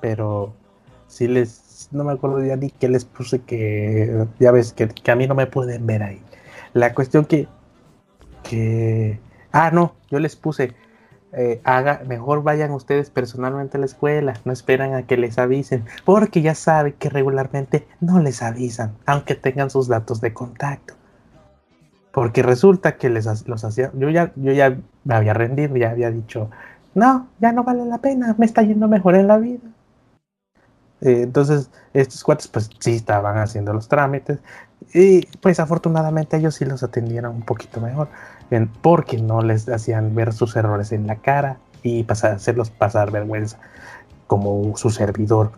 pero 0.00 0.54
sí 1.08 1.26
les. 1.26 1.88
No 1.90 2.04
me 2.04 2.12
acuerdo 2.12 2.40
ya 2.44 2.54
ni 2.54 2.70
qué 2.70 2.88
les 2.88 3.04
puse 3.04 3.40
que. 3.40 4.26
Ya 4.38 4.52
ves 4.52 4.72
que, 4.72 4.86
que 4.86 5.10
a 5.10 5.16
mí 5.16 5.26
no 5.26 5.34
me 5.34 5.48
pueden 5.48 5.86
ver 5.86 6.04
ahí. 6.04 6.20
La 6.72 6.94
cuestión 6.94 7.24
que, 7.24 7.48
que, 8.44 9.18
ah, 9.50 9.72
no, 9.72 9.96
yo 10.08 10.20
les 10.20 10.36
puse, 10.36 10.72
eh, 11.38 11.60
haga, 11.64 12.00
mejor 12.06 12.42
vayan 12.42 12.70
ustedes 12.70 13.10
personalmente 13.10 13.76
a 13.76 13.80
la 13.80 13.84
escuela, 13.84 14.40
no 14.46 14.52
esperan 14.52 14.94
a 14.94 15.02
que 15.02 15.18
les 15.18 15.36
avisen, 15.36 15.84
porque 16.06 16.40
ya 16.40 16.54
saben 16.54 16.94
que 16.94 17.10
regularmente 17.10 17.86
no 18.00 18.20
les 18.20 18.42
avisan, 18.42 18.94
aunque 19.04 19.34
tengan 19.34 19.68
sus 19.68 19.86
datos 19.86 20.22
de 20.22 20.32
contacto. 20.32 20.94
Porque 22.10 22.42
resulta 22.42 22.96
que 22.96 23.10
les 23.10 23.46
los 23.46 23.64
hacía, 23.64 23.90
yo 23.92 24.08
ya, 24.08 24.32
yo 24.36 24.52
ya 24.52 24.78
me 25.04 25.14
había 25.14 25.34
rendido, 25.34 25.76
ya 25.76 25.90
había 25.90 26.10
dicho, 26.10 26.50
no, 26.94 27.28
ya 27.38 27.52
no 27.52 27.64
vale 27.64 27.84
la 27.84 27.98
pena, 27.98 28.34
me 28.38 28.46
está 28.46 28.62
yendo 28.62 28.88
mejor 28.88 29.14
en 29.14 29.26
la 29.26 29.36
vida. 29.36 29.68
Eh, 31.02 31.20
entonces, 31.20 31.70
estos 31.92 32.24
cuates, 32.24 32.48
pues 32.48 32.70
sí 32.78 32.94
estaban 32.94 33.36
haciendo 33.36 33.74
los 33.74 33.88
trámites 33.88 34.38
y 34.94 35.26
pues 35.42 35.60
afortunadamente 35.60 36.38
ellos 36.38 36.54
sí 36.54 36.64
los 36.64 36.82
atendieron 36.82 37.36
un 37.36 37.42
poquito 37.42 37.80
mejor 37.80 38.08
porque 38.82 39.18
no 39.18 39.42
les 39.42 39.68
hacían 39.68 40.14
ver 40.14 40.32
sus 40.32 40.56
errores 40.56 40.92
en 40.92 41.06
la 41.06 41.16
cara 41.16 41.58
y 41.82 42.04
pasar, 42.04 42.32
hacerlos 42.32 42.70
pasar 42.70 43.10
vergüenza 43.10 43.58
como 44.26 44.76
su 44.76 44.90
servidor. 44.90 45.52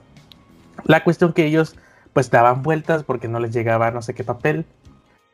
La 0.85 1.05
cuestión 1.05 1.33
que 1.33 1.47
ellos 1.47 1.77
pues 2.13 2.31
daban 2.31 2.63
vueltas 2.63 3.05
porque 3.05 3.29
no 3.29 3.41
les 3.41 3.53
llegaba 3.53 3.91
no 3.91 4.03
sé 4.03 4.15
qué 4.15 4.25
papel 4.25 4.67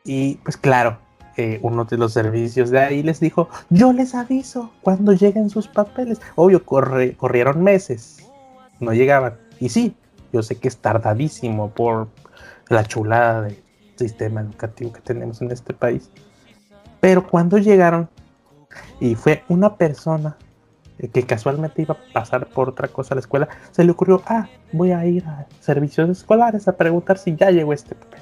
y 0.03 0.35
pues 0.43 0.57
claro, 0.57 0.99
eh, 1.37 1.59
uno 1.63 1.83
de 1.83 1.97
los 1.97 2.13
servicios 2.13 2.69
de 2.69 2.79
ahí 2.79 3.03
les 3.03 3.19
dijo, 3.19 3.49
yo 3.69 3.91
les 3.91 4.15
aviso 4.15 4.71
cuando 4.81 5.11
lleguen 5.11 5.49
sus 5.49 5.67
papeles. 5.67 6.21
Obvio, 6.35 6.63
corrieron 6.63 7.63
meses, 7.63 8.29
no 8.79 8.93
llegaban. 8.93 9.35
Y 9.59 9.69
sí, 9.69 9.95
yo 10.31 10.43
sé 10.43 10.57
que 10.57 10.67
es 10.67 10.77
tardadísimo 10.77 11.71
por 11.71 12.07
la 12.69 12.85
chulada 12.85 13.41
del 13.43 13.57
sistema 13.97 14.41
educativo 14.41 14.93
que 14.93 15.01
tenemos 15.01 15.41
en 15.41 15.51
este 15.51 15.73
país. 15.73 16.09
Pero 16.99 17.27
cuando 17.27 17.57
llegaron, 17.57 18.09
y 18.99 19.15
fue 19.15 19.43
una 19.49 19.75
persona 19.75 20.37
que 21.11 21.23
casualmente 21.23 21.81
iba 21.81 21.95
a 21.95 22.13
pasar 22.13 22.47
por 22.47 22.69
otra 22.69 22.87
cosa 22.87 23.13
a 23.13 23.15
la 23.15 23.19
escuela, 23.19 23.49
se 23.71 23.83
le 23.83 23.91
ocurrió, 23.91 24.21
ah, 24.27 24.47
voy 24.71 24.91
a 24.91 25.05
ir 25.05 25.25
a 25.25 25.45
servicios 25.59 26.09
escolares 26.09 26.67
a 26.67 26.77
preguntar 26.77 27.17
si 27.17 27.35
ya 27.35 27.51
llegó 27.51 27.73
este 27.73 27.95
papel. 27.95 28.21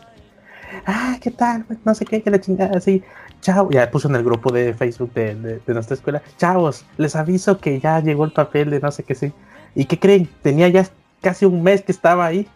Ah, 0.86 1.18
¿qué 1.22 1.32
tal? 1.32 1.66
No 1.86 1.94
sé 1.94 2.06
qué, 2.06 2.22
que 2.22 2.32
la 2.32 2.42
chingada, 2.42 2.78
así. 2.78 3.04
Chao, 3.42 3.70
ya 3.70 3.90
puso 3.92 4.08
en 4.08 4.16
el 4.16 4.24
grupo 4.24 4.52
de 4.52 4.74
Facebook 4.74 5.14
de, 5.14 5.62
nuestra 5.68 5.96
escuela. 5.96 6.22
Chavos, 6.38 6.86
les 6.98 7.16
aviso 7.16 7.60
que 7.60 7.80
ya 7.80 8.00
llegó 8.00 8.26
el 8.26 8.32
papel 8.32 8.70
de 8.70 8.80
no 8.80 8.92
sé 8.92 9.04
qué 9.04 9.16
sí. 9.16 9.34
¿Y 9.76 9.86
qué 9.86 10.00
creen? 10.00 10.30
Tenía 10.42 10.68
ya 10.70 10.88
casi 11.22 11.46
un 11.46 11.62
mes 11.62 11.82
que 11.82 11.92
estaba 11.92 12.26
ahí. 12.26 12.48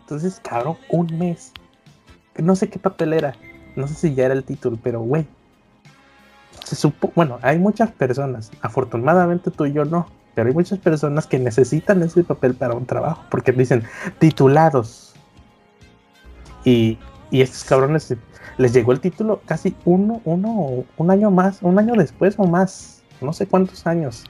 Entonces, 0.00 0.40
cabrón, 0.42 0.76
un 0.88 1.18
mes. 1.18 1.52
No 2.38 2.56
sé 2.56 2.68
qué 2.68 2.78
papel 2.78 3.12
era. 3.12 3.34
No 3.76 3.88
sé 3.88 3.94
si 3.94 4.14
ya 4.14 4.26
era 4.26 4.34
el 4.34 4.44
título, 4.44 4.78
pero 4.82 5.00
güey. 5.00 5.26
Se 6.64 6.76
supo, 6.76 7.12
bueno, 7.14 7.38
hay 7.42 7.58
muchas 7.58 7.90
personas, 7.90 8.50
afortunadamente 8.60 9.50
tú 9.50 9.66
y 9.66 9.72
yo 9.72 9.84
no, 9.84 10.06
pero 10.34 10.48
hay 10.48 10.54
muchas 10.54 10.78
personas 10.78 11.26
que 11.26 11.38
necesitan 11.38 12.02
ese 12.02 12.24
papel 12.24 12.54
para 12.54 12.74
un 12.74 12.86
trabajo, 12.86 13.24
porque 13.30 13.52
dicen 13.52 13.82
titulados. 14.18 15.14
Y, 16.64 16.98
y 17.30 17.40
estos 17.42 17.64
cabrones 17.64 18.14
les 18.58 18.72
llegó 18.72 18.92
el 18.92 19.00
título 19.00 19.40
casi 19.44 19.74
uno, 19.84 20.20
uno, 20.24 20.84
un 20.96 21.10
año 21.10 21.30
más, 21.30 21.62
un 21.62 21.78
año 21.78 21.94
después 21.94 22.34
o 22.38 22.44
más, 22.44 23.02
no 23.20 23.32
sé 23.32 23.46
cuántos 23.46 23.86
años. 23.86 24.24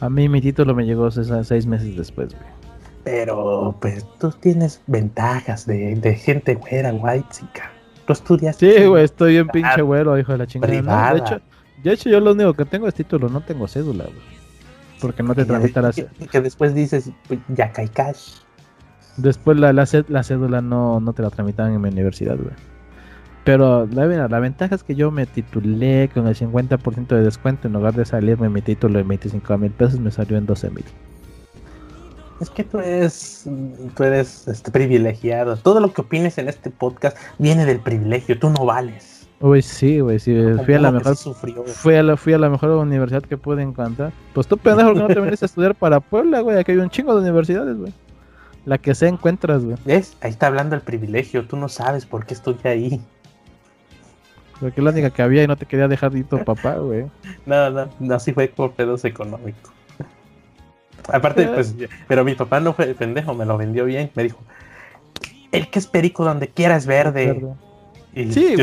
A 0.00 0.08
mí 0.08 0.28
mi 0.28 0.40
título 0.40 0.74
me 0.74 0.86
llegó 0.86 1.10
seis 1.10 1.66
meses 1.66 1.96
después, 1.96 2.34
güey. 2.34 2.60
Pero 3.04 3.74
pues 3.80 4.06
tú 4.18 4.30
tienes 4.30 4.80
ventajas 4.86 5.66
de, 5.66 5.94
de 5.96 6.14
gente 6.14 6.54
güera, 6.54 6.92
white, 6.92 7.26
chica. 7.30 7.70
Tú 8.10 8.22
estudias. 8.22 8.56
Sí, 8.56 8.84
güey, 8.86 9.04
estoy 9.04 9.32
bien 9.32 9.48
pinche 9.48 9.82
güero, 9.82 10.18
hijo 10.18 10.32
de 10.32 10.38
la 10.38 10.46
chingada. 10.46 11.12
de, 11.12 11.18
hecho, 11.18 11.40
de 11.82 11.92
hecho, 11.92 12.10
yo 12.10 12.20
lo 12.20 12.32
único 12.32 12.54
que 12.54 12.64
tengo 12.64 12.88
es 12.88 12.94
título, 12.94 13.28
no 13.28 13.40
tengo 13.40 13.68
cédula, 13.68 14.04
güey. 14.04 14.40
Porque 15.00 15.22
no 15.22 15.34
te 15.34 15.44
tramita 15.44 15.80
la 15.80 15.92
cédula. 15.92 16.26
Que 16.30 16.40
después 16.40 16.74
dices, 16.74 17.10
pues, 17.28 17.40
ya 17.48 17.72
cae 17.72 17.88
cash. 17.88 18.34
Después 19.16 19.58
la, 19.58 19.72
la, 19.72 19.86
cédula 19.86 20.60
no, 20.60 21.00
no 21.00 21.12
te 21.12 21.22
la 21.22 21.30
tramitaban 21.30 21.72
en 21.74 21.80
mi 21.80 21.88
universidad, 21.88 22.36
güey. 22.36 22.54
Pero 23.44 23.86
la, 23.86 24.06
la 24.28 24.40
ventaja 24.40 24.74
es 24.74 24.82
que 24.82 24.94
yo 24.94 25.10
me 25.10 25.26
titulé 25.26 26.10
con 26.12 26.26
el 26.26 26.36
50% 26.36 27.08
de 27.08 27.22
descuento. 27.22 27.68
En 27.68 27.74
lugar 27.74 27.94
de 27.94 28.04
salirme 28.04 28.48
mi 28.48 28.60
título 28.60 28.98
de 28.98 29.04
25 29.04 29.58
mil 29.58 29.70
pesos, 29.70 29.98
me 30.00 30.10
salió 30.10 30.36
en 30.36 30.46
12 30.46 30.70
mil 30.70 30.84
es 32.40 32.50
que 32.50 32.64
tú 32.64 32.78
eres, 32.78 33.46
tú 33.94 34.02
eres 34.02 34.48
este, 34.48 34.70
privilegiado. 34.70 35.56
Todo 35.56 35.80
lo 35.80 35.92
que 35.92 36.00
opines 36.00 36.38
en 36.38 36.48
este 36.48 36.70
podcast 36.70 37.16
viene 37.38 37.66
del 37.66 37.80
privilegio. 37.80 38.38
Tú 38.38 38.50
no 38.50 38.64
vales. 38.64 39.28
Uy, 39.40 39.62
sí, 39.62 40.00
güey, 40.00 40.18
sí, 40.18 40.36
fui 40.66 40.74
a 40.74 40.80
la 40.80 40.92
mejor, 40.92 41.16
fui 41.16 41.94
a 41.94 42.02
la, 42.02 42.18
fui 42.18 42.34
a 42.34 42.38
la 42.38 42.50
mejor 42.50 42.70
universidad 42.72 43.22
que 43.22 43.38
pude 43.38 43.62
encontrar. 43.62 44.12
Pues 44.34 44.46
tú 44.46 44.58
pendejo 44.58 44.92
que 44.92 44.98
no 44.98 45.08
te 45.08 45.18
viniste 45.18 45.46
a 45.46 45.48
estudiar 45.48 45.74
para 45.74 45.98
Puebla, 45.98 46.40
güey, 46.40 46.58
aquí 46.58 46.72
hay 46.72 46.78
un 46.78 46.90
chingo 46.90 47.14
de 47.14 47.22
universidades, 47.22 47.74
güey. 47.78 47.94
La 48.66 48.76
que 48.76 48.94
se 48.94 49.08
encuentras, 49.08 49.64
güey. 49.64 49.78
¿Ves? 49.86 50.14
Ahí 50.20 50.30
está 50.30 50.48
hablando 50.48 50.76
el 50.76 50.82
privilegio, 50.82 51.46
tú 51.46 51.56
no 51.56 51.70
sabes 51.70 52.04
por 52.04 52.26
qué 52.26 52.34
estoy 52.34 52.58
ahí. 52.64 53.00
Porque 54.60 54.78
es 54.78 54.84
la 54.84 54.90
única 54.90 55.08
que 55.08 55.22
había 55.22 55.42
y 55.42 55.46
no 55.46 55.56
te 55.56 55.64
quería 55.64 55.88
dejar 55.88 56.14
ir 56.14 56.28
tu 56.28 56.44
papá, 56.44 56.74
güey. 56.74 57.06
No, 57.46 57.70
no, 57.70 57.88
no, 57.98 58.14
así 58.14 58.34
fue 58.34 58.46
por 58.48 58.72
pedos 58.72 59.06
económicos. 59.06 59.72
Aparte, 61.08 61.46
pues, 61.46 61.74
pero 62.06 62.24
mi 62.24 62.34
papá 62.34 62.60
no 62.60 62.72
fue 62.72 62.86
pendejo, 62.94 63.34
me 63.34 63.44
lo 63.44 63.56
vendió 63.56 63.84
bien. 63.84 64.10
Me 64.14 64.24
dijo, 64.24 64.38
el 65.52 65.68
que 65.68 65.78
es 65.78 65.86
perico 65.86 66.24
donde 66.24 66.48
quiera 66.48 66.76
es 66.76 66.86
verde. 66.86 67.42
Y 68.12 68.32
sí, 68.32 68.56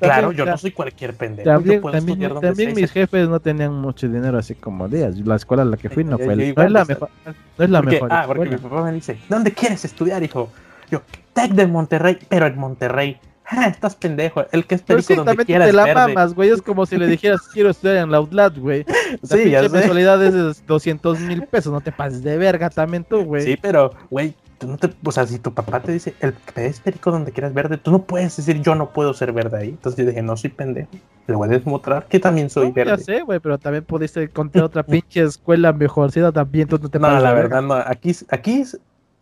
claro, 0.00 0.32
yo 0.32 0.46
no 0.46 0.56
soy 0.56 0.72
cualquier 0.72 1.14
pendejo. 1.14 1.50
También, 1.90 2.74
mis 2.74 2.90
jefes 2.90 3.28
no 3.28 3.38
tenían 3.40 3.74
mucho 3.74 4.08
dinero, 4.08 4.38
así 4.38 4.54
como 4.54 4.88
días. 4.88 5.16
La 5.18 5.36
escuela 5.36 5.62
a 5.62 5.66
la 5.66 5.76
que 5.76 5.90
fui 5.90 6.04
no 6.04 6.16
fue. 6.18 6.34
no, 6.36 6.62
es 6.62 6.72
la 6.72 6.84
mejor, 6.84 7.10
no 7.58 7.64
es 7.64 7.70
la 7.70 7.82
mejor. 7.82 8.08
Ah, 8.12 8.24
porque 8.26 8.50
mi 8.50 8.56
papá 8.56 8.82
me 8.82 8.92
dice, 8.92 9.18
¿dónde 9.28 9.52
quieres 9.52 9.84
estudiar, 9.84 10.22
hijo? 10.22 10.50
Yo, 10.90 11.02
Tec 11.32 11.52
de 11.52 11.66
Monterrey, 11.66 12.18
pero 12.28 12.46
en 12.46 12.58
Monterrey. 12.58 13.18
Ah, 13.46 13.66
estás 13.68 13.94
pendejo. 13.94 14.44
El 14.52 14.64
que 14.66 14.76
es 14.76 14.82
perico 14.82 15.06
sí, 15.06 15.14
donde 15.14 15.44
quieras 15.44 15.68
te 15.68 15.72
la 15.72 15.94
mamas, 15.94 16.34
güey. 16.34 16.50
Es 16.50 16.62
como 16.62 16.86
si 16.86 16.96
le 16.96 17.06
dijeras, 17.06 17.42
quiero 17.52 17.70
estudiar 17.70 17.98
en 17.98 18.10
la 18.10 18.18
Outlet, 18.18 18.58
güey. 18.58 18.84
La 19.22 19.36
sí, 19.36 19.50
ya 19.50 19.62
mensualidad 19.68 20.22
es 20.24 20.34
de 20.34 20.54
200 20.66 21.20
mil 21.20 21.42
pesos. 21.46 21.72
No 21.72 21.80
te 21.80 21.92
pases 21.92 22.22
de 22.22 22.38
verga 22.38 22.70
también 22.70 23.04
tú, 23.04 23.24
güey. 23.24 23.42
Sí, 23.42 23.58
pero, 23.60 23.92
güey, 24.10 24.34
tú 24.58 24.66
no 24.66 24.78
te... 24.78 24.90
O 25.04 25.12
sea, 25.12 25.26
si 25.26 25.38
tu 25.38 25.52
papá 25.52 25.80
te 25.80 25.92
dice, 25.92 26.14
el 26.20 26.32
que 26.32 26.66
es 26.66 26.80
perico 26.80 27.10
donde 27.10 27.32
quieras 27.32 27.52
verde, 27.52 27.76
tú 27.76 27.90
no 27.90 28.02
puedes 28.02 28.36
decir, 28.36 28.60
yo 28.62 28.74
no 28.74 28.90
puedo 28.90 29.12
ser 29.12 29.32
verde 29.32 29.58
ahí. 29.58 29.68
Entonces 29.70 30.04
yo 30.04 30.10
dije, 30.10 30.22
no 30.22 30.36
soy 30.36 30.50
pendejo. 30.50 30.90
Le 31.26 31.34
voy 31.34 31.48
a 31.48 31.52
demostrar 31.52 32.06
que 32.06 32.20
también 32.20 32.48
soy 32.50 32.70
verde. 32.70 32.96
Ya 32.96 32.98
sé, 32.98 33.22
güey, 33.22 33.40
pero 33.40 33.58
también 33.58 33.84
pudiste 33.84 34.22
encontrar 34.22 34.64
otra 34.64 34.82
pinche 34.82 35.22
escuela 35.22 35.72
mejorcita 35.72 36.32
también. 36.32 36.68
Tú 36.68 36.78
no 36.78 36.88
te 36.88 36.98
No, 36.98 37.18
la 37.20 37.32
verdad, 37.32 37.62
no. 37.62 37.74
Aquí, 37.74 38.12
aquí... 38.30 38.64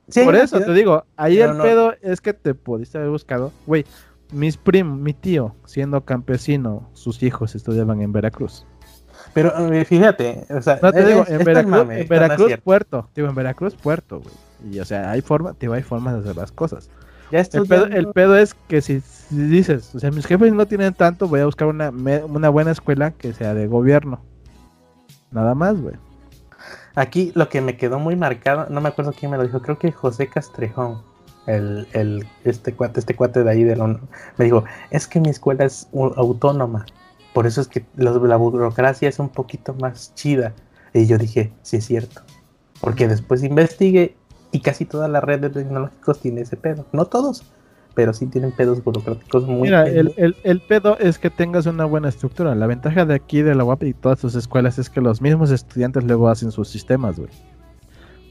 Sí, 0.08 0.24
Por 0.24 0.34
eso 0.34 0.60
te 0.60 0.74
digo, 0.74 1.04
ahí 1.16 1.38
el 1.38 1.56
pedo 1.58 1.94
es 2.02 2.20
que 2.20 2.34
te 2.34 2.54
pudiste 2.54 2.98
haber 2.98 3.10
buscado, 3.10 3.52
güey 3.66 3.86
mis 4.32 4.56
primos, 4.56 4.98
mi 4.98 5.12
tío, 5.12 5.54
siendo 5.64 6.04
campesino, 6.04 6.88
sus 6.92 7.22
hijos 7.22 7.54
estudiaban 7.54 8.00
en 8.00 8.12
Veracruz. 8.12 8.66
Pero 9.34 9.72
eh, 9.72 9.84
fíjate, 9.84 10.46
o 10.50 10.60
sea, 10.60 10.78
no 10.82 10.92
te 10.92 11.04
digo, 11.04 11.24
en 11.28 11.44
Veracruz, 11.44 11.90
en 11.90 12.08
Veracruz 12.08 12.52
Puerto, 12.62 13.08
digo, 13.14 13.28
en 13.28 13.34
Veracruz, 13.34 13.74
Puerto, 13.74 14.20
güey. 14.20 14.34
Y 14.72 14.80
o 14.80 14.84
sea, 14.84 15.10
hay 15.10 15.20
forma, 15.20 15.54
digo, 15.58 15.74
hay 15.74 15.82
formas 15.82 16.14
de 16.14 16.20
hacer 16.20 16.36
las 16.36 16.52
cosas. 16.52 16.90
Ya 17.30 17.40
el, 17.40 17.66
pedo, 17.66 17.86
el 17.86 18.08
pedo 18.08 18.36
es 18.36 18.54
que 18.68 18.82
si, 18.82 19.02
dices, 19.30 19.94
o 19.94 19.98
sea, 19.98 20.10
mis 20.10 20.26
jefes 20.26 20.52
no 20.52 20.66
tienen 20.66 20.92
tanto, 20.92 21.28
voy 21.28 21.40
a 21.40 21.46
buscar 21.46 21.68
una, 21.68 21.90
una 21.90 22.48
buena 22.50 22.72
escuela 22.72 23.12
que 23.12 23.32
sea 23.32 23.54
de 23.54 23.66
gobierno. 23.66 24.20
Nada 25.30 25.54
más, 25.54 25.80
güey. 25.80 25.94
Aquí 26.94 27.32
lo 27.34 27.48
que 27.48 27.62
me 27.62 27.78
quedó 27.78 27.98
muy 27.98 28.16
marcado, 28.16 28.66
no 28.68 28.82
me 28.82 28.90
acuerdo 28.90 29.14
quién 29.18 29.30
me 29.30 29.38
lo 29.38 29.44
dijo, 29.44 29.62
creo 29.62 29.78
que 29.78 29.92
José 29.92 30.26
Castrejón 30.26 31.02
el, 31.46 31.86
el, 31.92 32.26
este 32.44 32.72
cuate, 32.74 33.00
este 33.00 33.14
cuate 33.14 33.42
de 33.42 33.50
ahí 33.50 33.64
de 33.64 33.76
me 33.76 34.44
dijo, 34.44 34.64
es 34.90 35.06
que 35.06 35.20
mi 35.20 35.28
escuela 35.30 35.64
es 35.64 35.88
autónoma, 35.92 36.86
por 37.32 37.46
eso 37.46 37.60
es 37.60 37.68
que 37.68 37.84
la, 37.96 38.36
burocracia 38.36 39.08
es 39.08 39.18
un 39.18 39.28
poquito 39.28 39.74
más 39.74 40.14
chida. 40.14 40.54
Y 40.92 41.06
yo 41.06 41.16
dije, 41.18 41.52
sí 41.62 41.78
es 41.78 41.86
cierto, 41.86 42.20
porque 42.80 43.08
después 43.08 43.42
investigué 43.42 44.16
y 44.50 44.60
casi 44.60 44.84
toda 44.84 45.08
la 45.08 45.20
red 45.20 45.40
de 45.40 45.50
tecnológicos 45.50 46.20
tiene 46.20 46.42
ese 46.42 46.58
pedo, 46.58 46.84
no 46.92 47.06
todos, 47.06 47.44
pero 47.94 48.12
sí 48.12 48.26
tienen 48.26 48.52
pedos 48.52 48.84
burocráticos 48.84 49.46
muy... 49.46 49.62
Mira, 49.62 49.88
el, 49.88 50.12
el, 50.18 50.36
el, 50.44 50.60
pedo 50.60 50.98
es 50.98 51.18
que 51.18 51.30
tengas 51.30 51.64
una 51.64 51.86
buena 51.86 52.10
estructura. 52.10 52.54
La 52.54 52.66
ventaja 52.66 53.06
de 53.06 53.14
aquí 53.14 53.40
de 53.40 53.54
la 53.54 53.64
UAP 53.64 53.84
y 53.84 53.94
todas 53.94 54.20
sus 54.20 54.34
escuelas 54.34 54.78
es 54.78 54.90
que 54.90 55.00
los 55.00 55.22
mismos 55.22 55.50
estudiantes 55.50 56.04
luego 56.04 56.28
hacen 56.28 56.50
sus 56.50 56.68
sistemas, 56.68 57.18
güey. 57.18 57.30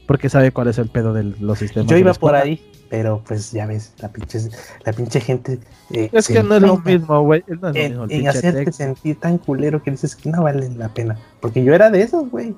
Porque 0.06 0.28
sabe 0.28 0.52
cuál 0.52 0.68
es 0.68 0.78
el 0.78 0.88
pedo 0.88 1.12
de 1.12 1.24
los 1.24 1.58
sistemas. 1.58 1.90
Yo 1.90 1.96
iba 1.96 2.12
por 2.14 2.34
ahí, 2.34 2.60
pero 2.90 3.22
pues 3.26 3.52
ya 3.52 3.66
ves, 3.66 3.94
la 4.00 4.12
pinche, 4.12 4.38
la 4.84 4.92
pinche 4.92 5.20
gente. 5.20 5.58
Eh, 5.90 6.10
es 6.12 6.28
que 6.28 6.42
no 6.42 6.56
es 6.56 6.62
lo 6.62 6.78
mismo, 6.78 7.22
güey. 7.22 7.44
No 7.48 7.70
en, 7.74 8.28
hacerte 8.28 8.70
sentir 8.72 9.18
tan 9.18 9.38
culero 9.38 9.82
que 9.82 9.92
dices 9.92 10.16
que 10.16 10.30
no 10.30 10.42
vale 10.42 10.68
la 10.70 10.88
pena. 10.88 11.16
Porque 11.40 11.64
yo 11.64 11.74
era 11.74 11.90
de 11.90 12.02
esos, 12.02 12.30
güey. 12.30 12.54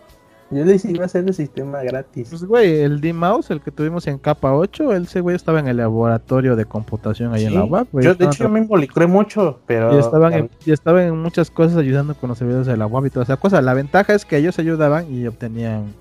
Yo 0.51 0.65
les 0.65 0.85
iba 0.85 1.03
a 1.03 1.07
hacer 1.07 1.27
el 1.27 1.35
sistema 1.35 1.83
gratis. 1.83 2.29
Pues, 2.31 2.45
güey, 2.45 2.81
el 2.81 3.01
D-Mouse, 3.01 3.51
el 3.51 3.61
que 3.61 3.71
tuvimos 3.71 4.07
en 4.07 4.19
capa 4.19 4.55
8, 4.55 4.95
ese 4.95 5.21
güey 5.21 5.35
estaba 5.35 5.59
en 5.59 5.69
el 5.69 5.79
laboratorio 5.79 6.55
de 6.55 6.65
computación 6.65 7.33
ahí 7.33 7.47
en 7.47 7.55
la 7.55 7.65
web. 7.65 7.87
Yo, 7.93 8.15
de 8.15 8.27
hecho, 8.27 8.45
yo 8.45 8.49
me 8.49 8.61
involucré 8.61 9.07
mucho, 9.07 9.61
pero. 9.67 9.95
Y 9.95 9.99
estaban, 9.99 10.33
en, 10.33 10.51
y 10.65 10.73
estaban 10.73 11.03
en 11.05 11.19
muchas 11.19 11.51
cosas 11.51 11.77
ayudando 11.77 12.15
con 12.15 12.29
los 12.29 12.39
servidores 12.39 12.67
de 12.67 12.77
la 12.77 12.87
web 12.87 13.07
y 13.07 13.11
toda 13.11 13.25
esa 13.25 13.37
cosa. 13.37 13.63
La 13.63 13.75
ventaja 13.75 14.15
es 14.15 14.25
que 14.25 14.37
ellos 14.37 14.59
ayudaban 14.59 15.13
y 15.13 15.27
obtenían 15.27 15.93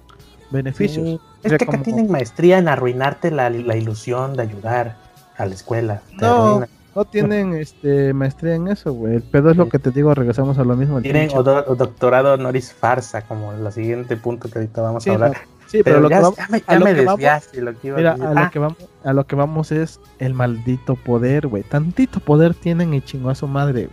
beneficios. 0.52 1.20
Es 1.44 1.54
que 1.58 1.64
acá 1.64 1.82
tienen 1.82 2.10
maestría 2.10 2.58
en 2.58 2.68
arruinarte 2.68 3.32
la, 3.32 3.50
la, 3.50 3.76
ilusión 3.76 4.36
de 4.36 4.44
ayudar 4.44 4.96
a 5.38 5.46
la 5.46 5.54
escuela. 5.54 6.02
No, 6.20 6.66
no 6.96 7.06
tienen 7.06 7.54
este 7.54 8.14
maestría 8.14 8.56
en 8.56 8.68
eso, 8.68 8.94
güey. 8.94 9.16
El 9.16 9.24
pedo 9.24 9.52
es 9.52 9.58
lo 9.58 9.68
que 9.68 9.80
te 9.80 9.92
digo, 9.92 10.14
regresamos 10.14 10.58
a 10.60 10.64
lo 10.64 10.76
mismo. 10.76 11.02
Tienen 11.02 11.30
o, 11.36 11.44
doctorado 11.44 12.34
honoris 12.34 12.72
farsa, 12.72 13.24
como 13.24 13.52
el 13.52 13.72
siguiente 13.72 14.16
punto 14.16 14.50
que 14.50 14.60
ahorita 14.60 14.82
vamos 14.82 15.08
a 15.08 15.12
hablar. 15.12 15.38
sí, 15.68 15.82
pero, 15.84 16.00
lo 16.00 16.10
que 16.10 16.16
vamos, 16.16 16.38
ya 16.38 16.48
me, 16.50 16.62
ya 16.62 16.80
me 16.80 16.94
desviaste 16.94 17.62
lo 17.62 17.80
que 17.80 17.88
iba 17.88 17.98
mira, 17.98 18.12
a, 18.12 18.14
decir. 18.14 18.28
a, 18.28 18.34
lo 18.34 18.40
ah. 18.40 18.50
que 18.52 18.60
vamos, 18.60 18.78
a 19.04 19.14
lo 19.14 19.28
que 19.28 19.36
vamos 19.36 19.72
es 19.72 20.00
el 20.20 20.34
maldito 20.34 20.96
poder, 20.96 21.48
güey. 21.48 21.64
Tantito 21.64 22.20
poder 22.20 22.54
tienen 22.54 22.94
y 22.94 23.02
chingó 23.02 23.32
a 23.32 23.36
su 23.36 23.48
madre. 23.48 23.90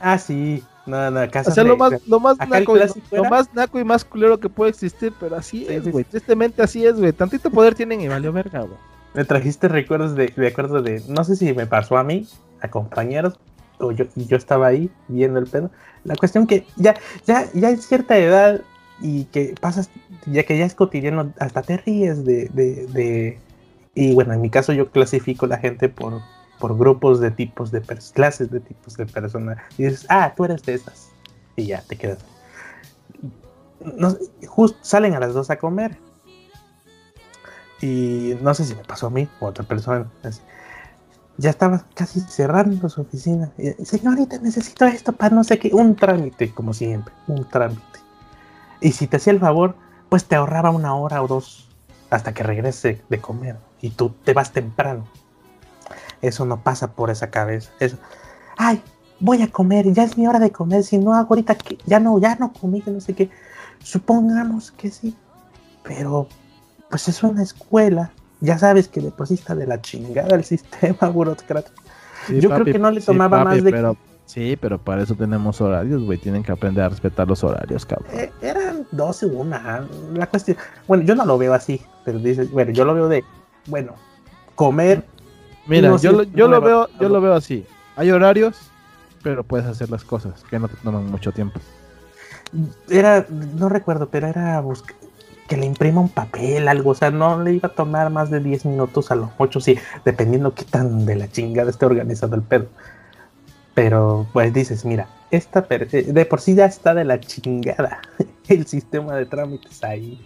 Ah, 0.00 0.18
sí. 0.18 0.64
No, 0.90 1.10
no, 1.10 1.20
o 1.20 1.50
sea, 1.50 1.64
lo 1.64 1.76
más, 1.76 1.92
lo 2.08 2.18
más 2.18 2.36
naco, 2.48 2.74
lo, 3.12 3.24
más 3.24 3.54
naco 3.54 3.78
y 3.78 3.84
más 3.84 4.04
culero 4.04 4.40
que 4.40 4.48
puede 4.48 4.70
existir, 4.70 5.12
pero 5.20 5.36
así 5.36 5.66
es, 5.68 5.86
güey. 5.88 6.04
Tristemente 6.04 6.62
así 6.62 6.84
es, 6.84 6.98
güey. 6.98 7.12
Tantito 7.12 7.50
poder 7.50 7.74
tienen 7.74 8.00
y 8.00 8.08
valió 8.08 8.32
verga, 8.32 8.60
güey. 8.60 8.78
Me 9.14 9.24
trajiste 9.24 9.68
recuerdos 9.68 10.14
de, 10.14 10.32
de 10.34 10.48
acuerdo 10.48 10.82
de, 10.82 11.02
no 11.08 11.24
sé 11.24 11.36
si 11.36 11.52
me 11.52 11.66
pasó 11.66 11.96
a 11.96 12.04
mí, 12.04 12.26
a 12.60 12.68
compañeros, 12.68 13.38
o 13.78 13.92
yo, 13.92 14.06
yo 14.16 14.36
estaba 14.36 14.66
ahí 14.66 14.90
viendo 15.08 15.38
el 15.38 15.46
pedo. 15.46 15.70
La 16.04 16.16
cuestión 16.16 16.46
que 16.46 16.66
ya, 16.76 16.94
ya, 17.26 17.46
ya 17.54 17.70
en 17.70 17.78
cierta 17.78 18.18
edad 18.18 18.60
y 19.00 19.24
que 19.26 19.54
pasas, 19.60 19.90
ya 20.26 20.42
que 20.42 20.58
ya 20.58 20.64
es 20.64 20.74
cotidiano, 20.74 21.32
hasta 21.38 21.62
te 21.62 21.76
ríes 21.76 22.24
de, 22.24 22.50
de, 22.52 22.86
de 22.86 23.38
y 23.94 24.14
bueno, 24.14 24.32
en 24.32 24.40
mi 24.40 24.50
caso 24.50 24.72
yo 24.72 24.90
clasifico 24.90 25.46
la 25.46 25.58
gente 25.58 25.88
por, 25.88 26.20
por 26.60 26.76
grupos 26.78 27.18
de 27.20 27.30
tipos 27.30 27.72
de 27.72 27.80
clases 28.12 28.50
de 28.50 28.60
tipos 28.60 28.96
de 28.96 29.06
personas. 29.06 29.58
Y 29.78 29.84
dices, 29.84 30.06
ah, 30.08 30.32
tú 30.36 30.44
eres 30.44 30.62
de 30.62 30.74
esas. 30.74 31.08
Y 31.56 31.66
ya 31.66 31.82
te 31.82 31.96
quedas. 31.96 32.18
No, 33.80 34.14
justo 34.46 34.78
salen 34.82 35.14
a 35.14 35.20
las 35.20 35.32
dos 35.32 35.50
a 35.50 35.56
comer. 35.56 35.98
Y 37.80 38.36
no 38.42 38.52
sé 38.54 38.66
si 38.66 38.74
me 38.74 38.84
pasó 38.84 39.06
a 39.06 39.10
mí 39.10 39.26
o 39.40 39.46
a 39.46 39.48
otra 39.48 39.64
persona. 39.64 40.06
Ya 41.38 41.50
estaba 41.50 41.86
casi 41.94 42.20
cerrando 42.20 42.90
su 42.90 43.00
oficina. 43.00 43.50
Y, 43.56 43.70
Señorita, 43.84 44.38
necesito 44.38 44.84
esto 44.84 45.12
para 45.12 45.34
no 45.34 45.42
sé 45.42 45.58
qué. 45.58 45.70
Un 45.72 45.96
trámite, 45.96 46.52
como 46.52 46.74
siempre. 46.74 47.14
Un 47.26 47.48
trámite. 47.48 47.80
Y 48.82 48.92
si 48.92 49.06
te 49.06 49.16
hacía 49.16 49.32
el 49.32 49.40
favor, 49.40 49.76
pues 50.10 50.26
te 50.26 50.36
ahorraba 50.36 50.70
una 50.70 50.94
hora 50.94 51.22
o 51.22 51.26
dos 51.26 51.68
hasta 52.10 52.34
que 52.34 52.42
regrese 52.42 53.02
de 53.08 53.20
comer. 53.20 53.56
Y 53.80 53.90
tú 53.90 54.10
te 54.10 54.34
vas 54.34 54.52
temprano. 54.52 55.06
Eso 56.22 56.44
no 56.44 56.62
pasa 56.62 56.92
por 56.92 57.10
esa 57.10 57.30
cabeza. 57.30 57.70
Eso. 57.80 57.96
Ay, 58.56 58.82
voy 59.20 59.42
a 59.42 59.48
comer, 59.48 59.92
ya 59.92 60.04
es 60.04 60.18
mi 60.18 60.26
hora 60.26 60.38
de 60.38 60.50
comer. 60.50 60.82
Si 60.82 60.98
no 60.98 61.14
hago 61.14 61.28
ahorita 61.30 61.54
que 61.54 61.78
ya 61.86 62.00
no, 62.00 62.18
ya 62.18 62.36
no 62.36 62.52
comí, 62.52 62.80
que 62.82 62.90
no 62.90 63.00
sé 63.00 63.14
qué. 63.14 63.30
Supongamos 63.82 64.70
que 64.72 64.90
sí. 64.90 65.16
Pero 65.82 66.28
pues 66.90 67.08
es 67.08 67.22
una 67.22 67.42
escuela. 67.42 68.10
Ya 68.40 68.58
sabes 68.58 68.88
que 68.88 69.00
deposita 69.00 69.54
de 69.54 69.66
la 69.66 69.80
chingada 69.80 70.34
el 70.34 70.44
sistema 70.52 71.08
burocrático. 71.08 71.80
Yo 72.28 72.50
creo 72.50 72.64
que 72.64 72.78
no 72.78 72.90
le 72.90 73.00
tomaba 73.00 73.44
más 73.44 73.62
de. 73.62 73.70
Pero, 73.70 73.96
sí, 74.26 74.56
pero 74.60 74.78
para 74.78 75.02
eso 75.02 75.14
tenemos 75.14 75.60
horarios, 75.60 76.02
güey. 76.02 76.18
Tienen 76.18 76.42
que 76.42 76.52
aprender 76.52 76.84
a 76.84 76.88
respetar 76.88 77.26
los 77.28 77.42
horarios, 77.42 77.86
cabrón. 77.86 78.10
Eh, 78.12 78.30
eran 78.42 78.86
dos 78.90 79.22
una. 79.22 79.86
La 80.14 80.26
cuestión. 80.26 80.56
Bueno, 80.86 81.04
yo 81.04 81.14
no 81.14 81.24
lo 81.24 81.38
veo 81.38 81.54
así. 81.54 81.80
Pero 82.04 82.18
dices, 82.18 82.50
bueno, 82.50 82.72
yo 82.72 82.84
lo 82.84 82.94
veo 82.94 83.08
de. 83.08 83.24
Bueno, 83.66 83.94
comer. 84.54 85.04
Mira, 85.70 85.96
yo, 85.96 86.12
lo, 86.12 86.22
yo 86.24 86.48
lo 86.48 86.60
veo, 86.60 86.88
yo 87.00 87.08
lo 87.08 87.20
veo 87.20 87.34
así. 87.34 87.64
Hay 87.96 88.10
horarios, 88.10 88.56
pero 89.22 89.44
puedes 89.44 89.66
hacer 89.66 89.88
las 89.88 90.04
cosas 90.04 90.42
que 90.50 90.58
no 90.58 90.68
te 90.68 90.76
toman 90.82 91.06
mucho 91.06 91.32
tiempo. 91.32 91.60
Era, 92.88 93.24
no 93.30 93.68
recuerdo, 93.68 94.08
pero 94.08 94.26
era 94.26 94.60
buscar 94.60 94.96
que 95.50 95.56
le 95.56 95.66
imprima 95.66 96.00
un 96.00 96.08
papel, 96.08 96.68
algo, 96.68 96.90
o 96.90 96.94
sea, 96.94 97.10
no 97.10 97.42
le 97.42 97.54
iba 97.54 97.68
a 97.68 97.72
tomar 97.72 98.08
más 98.08 98.30
de 98.30 98.38
10 98.38 98.66
minutos 98.66 99.10
a 99.10 99.16
los 99.16 99.30
8, 99.36 99.60
sí, 99.60 99.76
dependiendo 100.04 100.54
qué 100.54 100.64
tan 100.64 101.04
de 101.04 101.16
la 101.16 101.28
chingada 101.28 101.70
esté 101.70 101.86
organizado 101.86 102.36
el 102.36 102.42
pedo. 102.42 102.68
Pero 103.74 104.28
pues 104.32 104.52
dices, 104.52 104.84
mira, 104.84 105.08
esta 105.32 105.66
eh, 105.68 106.04
de 106.06 106.24
por 106.24 106.40
sí 106.40 106.54
ya 106.54 106.66
está 106.66 106.94
de 106.94 107.04
la 107.04 107.18
chingada 107.18 108.00
el 108.48 108.64
sistema 108.68 109.16
de 109.16 109.26
trámites 109.26 109.82
ahí. 109.82 110.24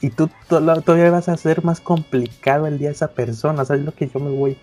Y 0.00 0.10
tú 0.10 0.30
todavía 0.48 1.10
vas 1.10 1.28
a 1.28 1.32
hacer 1.32 1.62
más 1.62 1.80
complicado 1.80 2.66
el 2.66 2.78
día 2.78 2.88
a 2.88 2.92
esa 2.92 3.08
persona, 3.08 3.64
¿sabes 3.64 3.84
lo 3.84 3.92
que 3.92 4.08
yo 4.08 4.18
me 4.18 4.30
voy? 4.30 4.56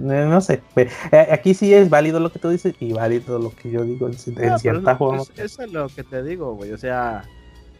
Eh, 0.00 0.26
no 0.28 0.40
sé, 0.40 0.62
eh, 0.76 0.88
aquí 1.32 1.54
sí 1.54 1.74
es 1.74 1.90
válido 1.90 2.20
lo 2.20 2.30
que 2.30 2.38
tú 2.38 2.50
dices 2.50 2.74
y 2.78 2.92
válido 2.92 3.38
lo 3.38 3.50
que 3.50 3.70
yo 3.70 3.82
digo 3.82 4.06
en, 4.06 4.58
cierta 4.58 4.96
forma. 4.96 5.24
Eso 5.36 5.62
es 5.62 5.72
lo 5.72 5.88
que 5.88 6.04
te 6.04 6.22
digo, 6.22 6.54
güey, 6.54 6.72
o 6.72 6.78
sea... 6.78 7.24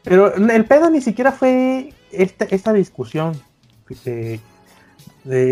Pero 0.03 0.35
el 0.35 0.65
pedo 0.65 0.91
ni 0.91 1.01
siquiera 1.01 1.33
fue 1.33 1.93
esta, 2.11 2.47
esta 2.47 2.73
discusión. 2.73 3.41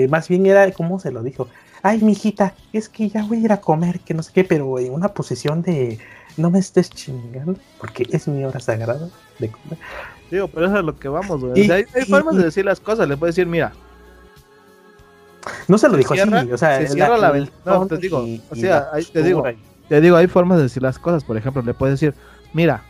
más 0.09 0.29
bien 0.29 0.47
era 0.47 0.71
como 0.73 0.99
se 0.99 1.13
lo 1.13 1.23
dijo. 1.23 1.47
Ay, 1.83 2.01
mijita, 2.01 2.55
es 2.73 2.89
que 2.89 3.11
ya 3.11 3.23
voy 3.25 3.39
a 3.39 3.41
ir 3.43 3.53
a 3.53 3.61
comer, 3.61 4.01
que 4.01 4.15
no 4.15 4.23
sé 4.23 4.33
qué, 4.33 4.45
pero 4.45 4.79
en 4.79 4.93
una 4.93 5.09
posición 5.09 5.63
de 5.63 5.99
no 6.37 6.51
me 6.51 6.59
estés 6.59 6.91
chingando, 6.91 7.59
porque 7.79 8.07
es 8.11 8.29
mi 8.29 8.45
hora 8.45 8.61
sagrada 8.61 9.09
de 9.39 9.49
comer. 9.51 9.79
Digo, 10.31 10.49
pero 10.49 10.67
eso 10.67 10.79
es 10.79 10.85
lo 10.85 10.99
que 10.99 11.09
vamos, 11.09 11.41
güey. 11.41 11.71
hay, 11.71 11.85
formas 12.09 12.37
de 12.37 12.45
decir 12.45 12.65
las 12.65 12.81
cosas. 12.81 13.09
Le 13.09 13.17
puedes 13.17 13.37
decir, 13.37 13.47
mira, 13.47 13.73
no 15.69 15.79
se 15.79 15.89
lo 15.89 15.97
dijo 15.97 16.15
así, 16.15 16.23
o 16.53 16.59
sea, 16.59 16.79
se 16.79 16.89
cierra 16.89 17.17
la, 17.17 17.47
No, 17.65 17.87
te 17.87 17.97
digo, 17.99 18.27
o 18.51 18.55
sea, 18.55 18.89
ahí 18.93 19.05
te 19.05 19.23
digo, 19.23 19.45
te 19.89 20.01
digo, 20.01 20.17
hay 20.17 20.27
formas 20.27 20.59
de 20.59 20.65
decir 20.65 20.83
las 20.83 20.99
cosas. 20.99 21.23
Por 21.25 21.37
ejemplo, 21.37 21.63
le 21.63 21.75
puedes 21.75 22.01
decir, 22.01 22.15
mira, 22.53 22.83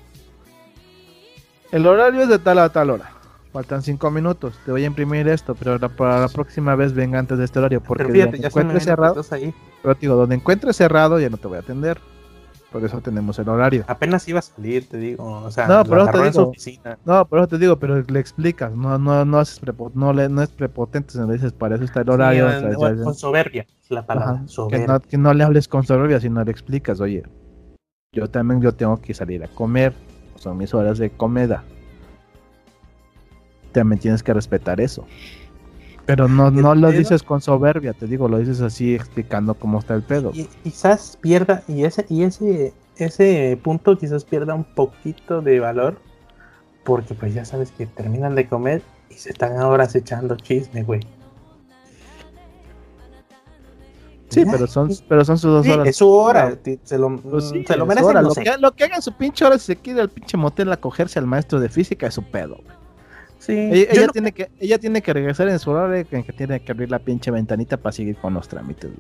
el 1.72 1.86
horario 1.86 2.22
es 2.22 2.28
de 2.28 2.38
tal 2.38 2.58
a 2.58 2.68
tal 2.70 2.90
hora. 2.90 3.12
Faltan 3.52 3.82
cinco 3.82 4.10
minutos. 4.10 4.58
Te 4.64 4.70
voy 4.70 4.84
a 4.84 4.86
imprimir 4.86 5.28
esto, 5.28 5.54
pero 5.54 5.78
para 5.90 6.20
la 6.20 6.28
próxima 6.28 6.74
vez 6.74 6.92
venga 6.92 7.18
antes 7.18 7.38
de 7.38 7.44
este 7.44 7.58
horario. 7.58 7.82
Porque 7.82 8.04
donde 8.04 8.46
encuentres 8.46 8.84
cerrado, 8.84 9.24
pero 9.82 9.94
digo, 10.00 10.14
donde 10.14 10.34
encuentres 10.34 10.76
cerrado 10.76 11.18
ya 11.20 11.30
no 11.30 11.36
te 11.36 11.48
voy 11.48 11.56
a 11.56 11.60
atender. 11.60 11.98
Por 12.76 12.84
eso 12.84 13.00
tenemos 13.00 13.38
el 13.38 13.48
horario. 13.48 13.86
Apenas 13.88 14.28
iba 14.28 14.38
a 14.38 14.42
salir, 14.42 14.86
te 14.86 14.98
digo. 14.98 15.24
O 15.24 15.50
sea, 15.50 15.66
no, 15.66 15.82
pero 15.82 16.06
te 16.08 16.22
digo. 16.22 16.52
No, 17.06 17.26
pero 17.26 17.48
te 17.48 17.56
digo, 17.56 17.78
pero 17.78 18.02
le 18.02 18.20
explicas. 18.20 18.70
No, 18.70 18.98
no, 18.98 19.24
no, 19.24 19.38
haces 19.38 19.62
no, 19.94 20.12
le, 20.12 20.28
no 20.28 20.42
es 20.42 20.50
prepotente, 20.50 21.12
se 21.12 21.24
le 21.24 21.32
dices, 21.32 21.54
para 21.54 21.76
eso 21.76 21.84
está 21.84 22.02
el 22.02 22.10
horario. 22.10 22.46
con 23.02 23.14
soberbia, 23.14 23.66
la 23.88 24.04
palabra. 24.04 24.44
Que, 25.08 25.16
no, 25.16 25.32
le 25.32 25.42
hables 25.42 25.68
con 25.68 25.86
soberbia, 25.86 26.20
sino 26.20 26.44
le 26.44 26.50
explicas, 26.50 27.00
oye, 27.00 27.22
yo 28.12 28.28
también 28.28 28.60
yo 28.60 28.74
tengo 28.74 29.00
que 29.00 29.14
salir 29.14 29.42
a 29.42 29.48
comer. 29.48 29.94
Son 30.34 30.58
mis 30.58 30.74
horas 30.74 30.98
de 30.98 31.08
comida. 31.08 31.64
También 33.72 34.00
tienes 34.00 34.22
que 34.22 34.34
respetar 34.34 34.82
eso. 34.82 35.06
Pero 36.06 36.28
no, 36.28 36.52
no 36.52 36.74
lo 36.76 36.92
dices 36.92 37.24
con 37.24 37.40
soberbia, 37.40 37.92
te 37.92 38.06
digo, 38.06 38.28
lo 38.28 38.38
dices 38.38 38.60
así 38.60 38.94
explicando 38.94 39.54
cómo 39.54 39.80
está 39.80 39.94
el 39.94 40.02
pedo. 40.02 40.30
Y 40.32 40.44
quizás 40.62 41.18
pierda, 41.20 41.64
y 41.66 41.82
ese, 41.84 42.06
y 42.08 42.22
ese, 42.22 42.72
ese 42.96 43.58
punto 43.62 43.98
quizás 43.98 44.24
pierda 44.24 44.54
un 44.54 44.62
poquito 44.62 45.42
de 45.42 45.58
valor, 45.58 45.98
porque 46.84 47.14
pues 47.14 47.34
ya 47.34 47.44
sabes 47.44 47.72
que 47.72 47.86
terminan 47.86 48.36
de 48.36 48.48
comer 48.48 48.82
y 49.10 49.14
se 49.14 49.30
están 49.30 49.56
ahora 49.56 49.88
echando 49.92 50.36
chisme, 50.36 50.84
güey. 50.84 51.00
Sí, 54.28 54.44
pero 54.48 54.66
son, 54.68 54.90
pero 55.08 55.24
son 55.24 55.38
sus 55.38 55.50
dos 55.50 55.68
horas. 55.68 55.88
Es 55.88 55.96
su 55.96 56.08
hora, 56.08 56.56
se 56.84 56.98
lo, 56.98 57.16
pues 57.16 57.52
se 57.66 57.76
lo 57.76 57.86
merece. 57.86 58.12
lo, 58.12 58.32
que, 58.32 58.58
lo 58.58 58.72
que 58.72 58.84
hagan 58.84 59.02
su 59.02 59.12
pinche 59.12 59.44
hora, 59.44 59.58
si 59.58 59.66
se 59.66 59.76
quiere 59.76 60.02
al 60.02 60.08
pinche 60.08 60.36
motel 60.36 60.70
a 60.70 60.76
cogerse 60.76 61.18
al 61.18 61.26
maestro 61.26 61.58
de 61.58 61.68
física, 61.68 62.06
es 62.06 62.14
su 62.14 62.22
pedo, 62.22 62.60
güey. 62.64 62.75
Ella, 63.48 64.08
tiene 64.08 64.32
que, 64.32 64.50
ella 64.60 64.78
tiene 64.78 65.02
que 65.02 65.12
regresar 65.12 65.48
en 65.48 65.58
su 65.58 65.70
hora 65.70 66.04
que, 66.04 66.24
que 66.24 66.32
tiene 66.32 66.60
que 66.60 66.72
abrir 66.72 66.90
la 66.90 66.98
pinche 66.98 67.30
ventanita 67.30 67.76
para 67.76 67.92
seguir 67.92 68.16
con 68.16 68.34
los 68.34 68.48
trámites. 68.48 68.90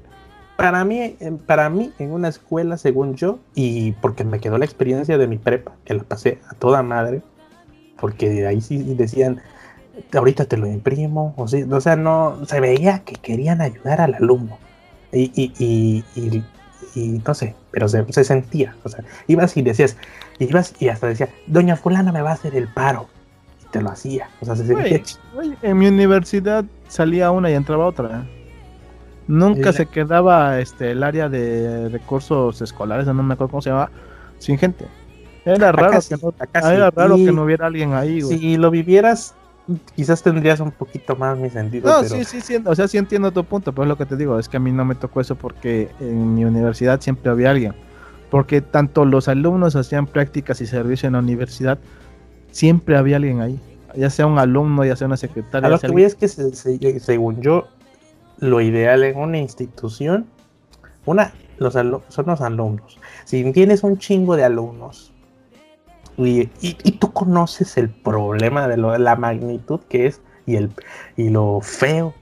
Para 0.56 0.84
mí, 0.84 1.16
para 1.46 1.68
mí, 1.68 1.92
en 1.98 2.12
una 2.12 2.28
escuela, 2.28 2.78
según 2.78 3.14
yo, 3.14 3.38
y 3.54 3.92
porque 3.92 4.24
me 4.24 4.40
quedó 4.40 4.56
la 4.56 4.64
experiencia 4.64 5.18
de 5.18 5.26
mi 5.26 5.36
prepa, 5.36 5.72
que 5.84 5.94
la 5.94 6.02
pasé 6.02 6.38
a 6.48 6.54
toda 6.54 6.82
madre, 6.82 7.20
porque 8.00 8.30
de 8.30 8.46
ahí 8.46 8.62
sí 8.62 8.78
decían, 8.94 9.42
ahorita 10.14 10.46
te 10.46 10.56
lo 10.56 10.66
imprimo, 10.66 11.34
o, 11.36 11.44
o 11.44 11.80
sea, 11.80 11.96
no, 11.96 12.46
se 12.46 12.60
veía 12.60 13.00
que 13.00 13.16
querían 13.16 13.60
ayudar 13.60 14.00
al 14.00 14.14
alumno. 14.14 14.58
Y, 15.12 15.30
y, 15.34 15.52
y, 16.14 16.44
y 16.94 17.22
no 17.26 17.34
sé, 17.34 17.54
pero 17.70 17.88
se, 17.88 18.10
se, 18.12 18.24
sentía, 18.24 18.74
o 18.82 18.88
sea, 18.88 19.04
ibas 19.26 19.56
y 19.56 19.62
decías, 19.62 19.96
ibas 20.38 20.74
y 20.78 20.88
hasta 20.88 21.06
decía, 21.06 21.28
doña 21.46 21.76
fulana 21.76 22.12
me 22.12 22.22
va 22.22 22.30
a 22.30 22.34
hacer 22.34 22.56
el 22.56 22.68
paro, 22.68 23.08
te 23.76 23.82
lo 23.82 23.90
hacía. 23.90 24.28
O 24.40 24.44
sea, 24.44 24.56
se 24.56 25.02
en 25.62 25.78
mi 25.78 25.86
universidad 25.88 26.64
salía 26.88 27.30
una 27.30 27.50
y 27.50 27.54
entraba 27.54 27.86
otra. 27.86 28.26
Nunca 29.28 29.72
se 29.72 29.86
quedaba 29.86 30.60
este 30.60 30.92
el 30.92 31.02
área 31.02 31.28
de 31.28 31.88
recursos 31.88 32.62
escolares, 32.62 33.06
no 33.06 33.14
me 33.14 33.34
acuerdo 33.34 33.50
cómo 33.50 33.62
se 33.62 33.70
llama, 33.70 33.90
sin 34.38 34.56
gente. 34.56 34.86
Era 35.44 35.72
raro, 35.72 35.88
Acá 35.88 35.96
que, 35.96 36.02
sí, 36.02 36.14
no, 36.20 36.34
ah, 36.38 36.72
era 36.72 36.90
sí. 36.90 36.96
raro 36.96 37.16
que 37.16 37.32
no 37.32 37.44
hubiera 37.44 37.66
alguien 37.66 37.92
ahí. 37.94 38.20
Si 38.20 38.56
lo 38.56 38.70
vivieras, 38.70 39.34
quizás 39.94 40.22
tendrías 40.22 40.60
un 40.60 40.70
poquito 40.70 41.16
más 41.16 41.38
mi 41.38 41.50
sentido. 41.50 41.88
No, 41.88 42.02
pero... 42.02 42.16
sí, 42.16 42.24
sí, 42.24 42.40
sí, 42.40 42.62
o 42.64 42.74
sea, 42.74 42.88
sí 42.88 42.98
entiendo 42.98 43.30
tu 43.32 43.44
punto, 43.44 43.72
pero 43.72 43.84
es 43.84 43.88
lo 43.88 43.96
que 43.96 44.06
te 44.06 44.16
digo, 44.16 44.38
es 44.38 44.48
que 44.48 44.56
a 44.56 44.60
mí 44.60 44.72
no 44.72 44.84
me 44.84 44.94
tocó 44.94 45.20
eso 45.20 45.34
porque 45.34 45.90
en 46.00 46.34
mi 46.34 46.44
universidad 46.44 47.00
siempre 47.00 47.30
había 47.30 47.50
alguien. 47.50 47.74
Porque 48.30 48.60
tanto 48.60 49.04
los 49.04 49.28
alumnos 49.28 49.76
hacían 49.76 50.06
prácticas 50.06 50.60
y 50.60 50.66
servicio 50.66 51.06
en 51.06 51.12
la 51.12 51.20
universidad, 51.20 51.78
siempre 52.56 52.96
había 52.96 53.16
alguien 53.16 53.40
ahí. 53.40 53.60
Ya 53.94 54.08
sea 54.10 54.26
un 54.26 54.38
alumno, 54.38 54.84
ya 54.84 54.96
sea 54.96 55.06
una 55.06 55.16
secretaria. 55.16 55.66
A 55.68 55.70
lo 55.70 55.78
que 55.78 55.88
voy 55.88 56.04
es 56.04 56.14
que 56.14 56.28
se- 56.28 56.54
se- 56.54 57.00
según 57.00 57.40
yo, 57.42 57.66
lo 58.38 58.60
ideal 58.60 59.04
en 59.04 59.18
una 59.18 59.38
institución, 59.38 60.26
una, 61.04 61.32
los 61.58 61.74
son 61.74 62.26
los 62.26 62.40
alumnos. 62.40 62.98
Si 63.24 63.50
tienes 63.52 63.82
un 63.82 63.98
chingo 63.98 64.36
de 64.36 64.44
alumnos 64.44 65.12
y, 66.16 66.40
y- 66.60 66.76
y 66.82 66.92
tú 66.92 67.12
conoces 67.12 67.76
el 67.76 67.88
problema 67.90 68.68
de 68.68 68.76
lo- 68.78 68.96
la 68.98 69.16
magnitud 69.16 69.80
que 69.88 70.06
es 70.06 70.20
y, 70.46 70.56
el, 70.56 70.70
y 71.16 71.28
lo 71.30 71.60
feo, 71.62 72.14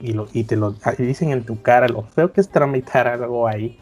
y, 0.00 0.12
lo, 0.12 0.28
y 0.32 0.44
te 0.44 0.56
lo 0.56 0.74
y 0.98 1.02
dicen 1.02 1.30
en 1.30 1.44
tu 1.44 1.60
cara, 1.62 1.88
lo 1.88 2.02
feo 2.02 2.32
que 2.32 2.40
es 2.40 2.48
tramitar 2.50 3.06
algo 3.08 3.48
ahí, 3.48 3.78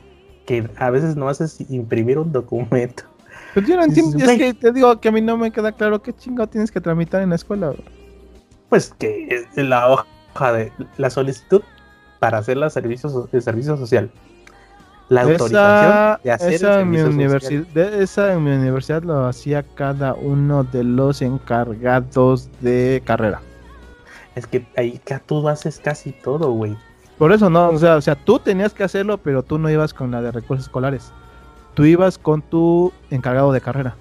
que 0.46 0.68
a 0.76 0.90
veces 0.90 1.16
no 1.16 1.28
haces 1.28 1.60
imprimir 1.70 2.18
un 2.18 2.32
documento. 2.32 3.04
Pero 3.54 3.66
yo 3.66 3.76
no 3.76 3.84
entiendo, 3.84 4.18
es 4.18 4.38
que 4.38 4.54
te 4.54 4.72
digo 4.72 4.98
que 5.00 5.08
a 5.08 5.12
mí 5.12 5.20
no 5.20 5.36
me 5.36 5.50
queda 5.50 5.72
claro 5.72 6.02
qué 6.02 6.12
chingado 6.12 6.48
tienes 6.48 6.70
que 6.70 6.80
tramitar 6.80 7.22
en 7.22 7.30
la 7.30 7.36
escuela. 7.36 7.72
pues 8.68 8.94
que 8.98 9.46
la 9.56 9.88
hoja 9.88 10.52
de 10.52 10.72
la 10.96 11.10
solicitud 11.10 11.62
para 12.18 12.38
hacer 12.38 12.56
los 12.56 12.72
servicios 12.72 13.12
el 13.32 13.42
servicio 13.42 13.76
social 13.76 14.10
la 15.08 15.22
autorización 15.22 16.18
de 16.24 16.32
hacer 16.32 16.52
esa 16.54 16.74
el 16.76 16.80
en 16.80 16.90
mi 16.90 16.96
servicio 16.96 17.16
universidad, 17.16 17.66
social. 17.66 18.02
esa 18.02 18.32
en 18.32 18.44
mi 18.44 18.50
universidad 18.52 19.02
lo 19.02 19.26
hacía 19.26 19.62
cada 19.62 20.14
uno 20.14 20.64
de 20.64 20.84
los 20.84 21.20
encargados 21.20 22.48
de 22.60 23.02
carrera. 23.04 23.42
es 24.34 24.46
que 24.46 24.66
ahí 24.76 24.98
que 25.04 25.18
tú 25.18 25.46
haces 25.46 25.78
casi 25.78 26.12
todo 26.12 26.52
güey 26.52 26.76
Por 27.18 27.32
eso 27.32 27.50
no, 27.50 27.68
o 27.68 27.78
sea, 27.78 27.96
o 27.96 28.00
sea, 28.00 28.14
tú 28.14 28.38
tenías 28.38 28.72
que 28.72 28.84
hacerlo, 28.84 29.18
pero 29.18 29.42
tú 29.42 29.58
no 29.58 29.68
ibas 29.68 29.92
con 29.92 30.10
la 30.10 30.22
de 30.22 30.32
recursos 30.32 30.66
escolares. 30.66 31.12
Tú 31.74 31.84
ibas 31.84 32.18
con 32.18 32.42
tu 32.42 32.92
encargado 33.10 33.52
de 33.52 33.60
carrera. 33.60 33.96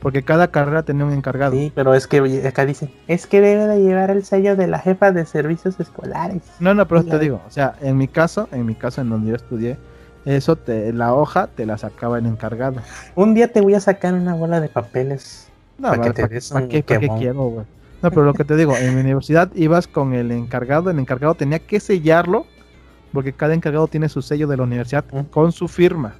Porque 0.00 0.22
cada 0.22 0.48
carrera 0.48 0.82
tenía 0.82 1.06
un 1.06 1.12
encargado. 1.12 1.52
sí 1.52 1.72
pero 1.74 1.94
es 1.94 2.06
que 2.06 2.42
acá 2.46 2.66
dicen 2.66 2.90
es 3.08 3.26
que 3.26 3.40
debe 3.40 3.66
de 3.66 3.80
llevar 3.80 4.10
el 4.10 4.22
sello 4.22 4.54
de 4.54 4.66
la 4.66 4.78
jefa 4.78 5.12
de 5.12 5.24
servicios 5.24 5.80
escolares 5.80 6.42
No, 6.60 6.74
no, 6.74 6.86
pero 6.86 7.04
te 7.04 7.18
digo, 7.18 7.40
o 7.46 7.50
sea, 7.50 7.74
en 7.80 7.96
mi 7.96 8.06
caso, 8.06 8.46
en 8.52 8.66
mi 8.66 8.74
caso 8.74 9.00
en 9.00 9.08
donde 9.08 9.30
yo 9.30 9.36
estudié, 9.36 9.78
eso 10.26 10.56
te, 10.56 10.92
la 10.92 11.14
hoja 11.14 11.46
te 11.46 11.64
la 11.64 11.78
sacaba 11.78 12.18
el 12.18 12.26
encargado. 12.26 12.82
un 13.14 13.32
día 13.32 13.50
te 13.50 13.62
voy 13.62 13.74
a 13.74 13.80
sacar 13.80 14.12
una 14.12 14.34
bola 14.34 14.60
de 14.60 14.68
papeles 14.68 15.48
No, 15.78 15.90
que 15.92 15.98
¿para 15.98 16.12
te 16.12 16.28
des 16.28 16.50
un 16.50 16.68
qué, 16.68 16.82
pa' 16.82 16.98
qué 16.98 17.08
quiero, 17.08 17.44
güey? 17.44 17.66
No, 18.02 18.10
pero 18.10 18.24
lo 18.24 18.34
que 18.34 18.44
te 18.44 18.56
digo, 18.56 18.76
en 18.76 18.94
mi 18.94 19.00
universidad 19.00 19.50
ibas 19.54 19.88
con 19.88 20.12
el 20.12 20.30
encargado, 20.32 20.90
el 20.90 20.98
encargado 20.98 21.34
tenía 21.34 21.60
que 21.60 21.80
sellarlo, 21.80 22.44
porque 23.14 23.32
cada 23.32 23.54
encargado 23.54 23.86
tiene 23.88 24.10
su 24.10 24.20
sello 24.20 24.46
de 24.48 24.58
la 24.58 24.64
universidad 24.64 25.06
con 25.30 25.52
su 25.52 25.66
firma, 25.68 26.14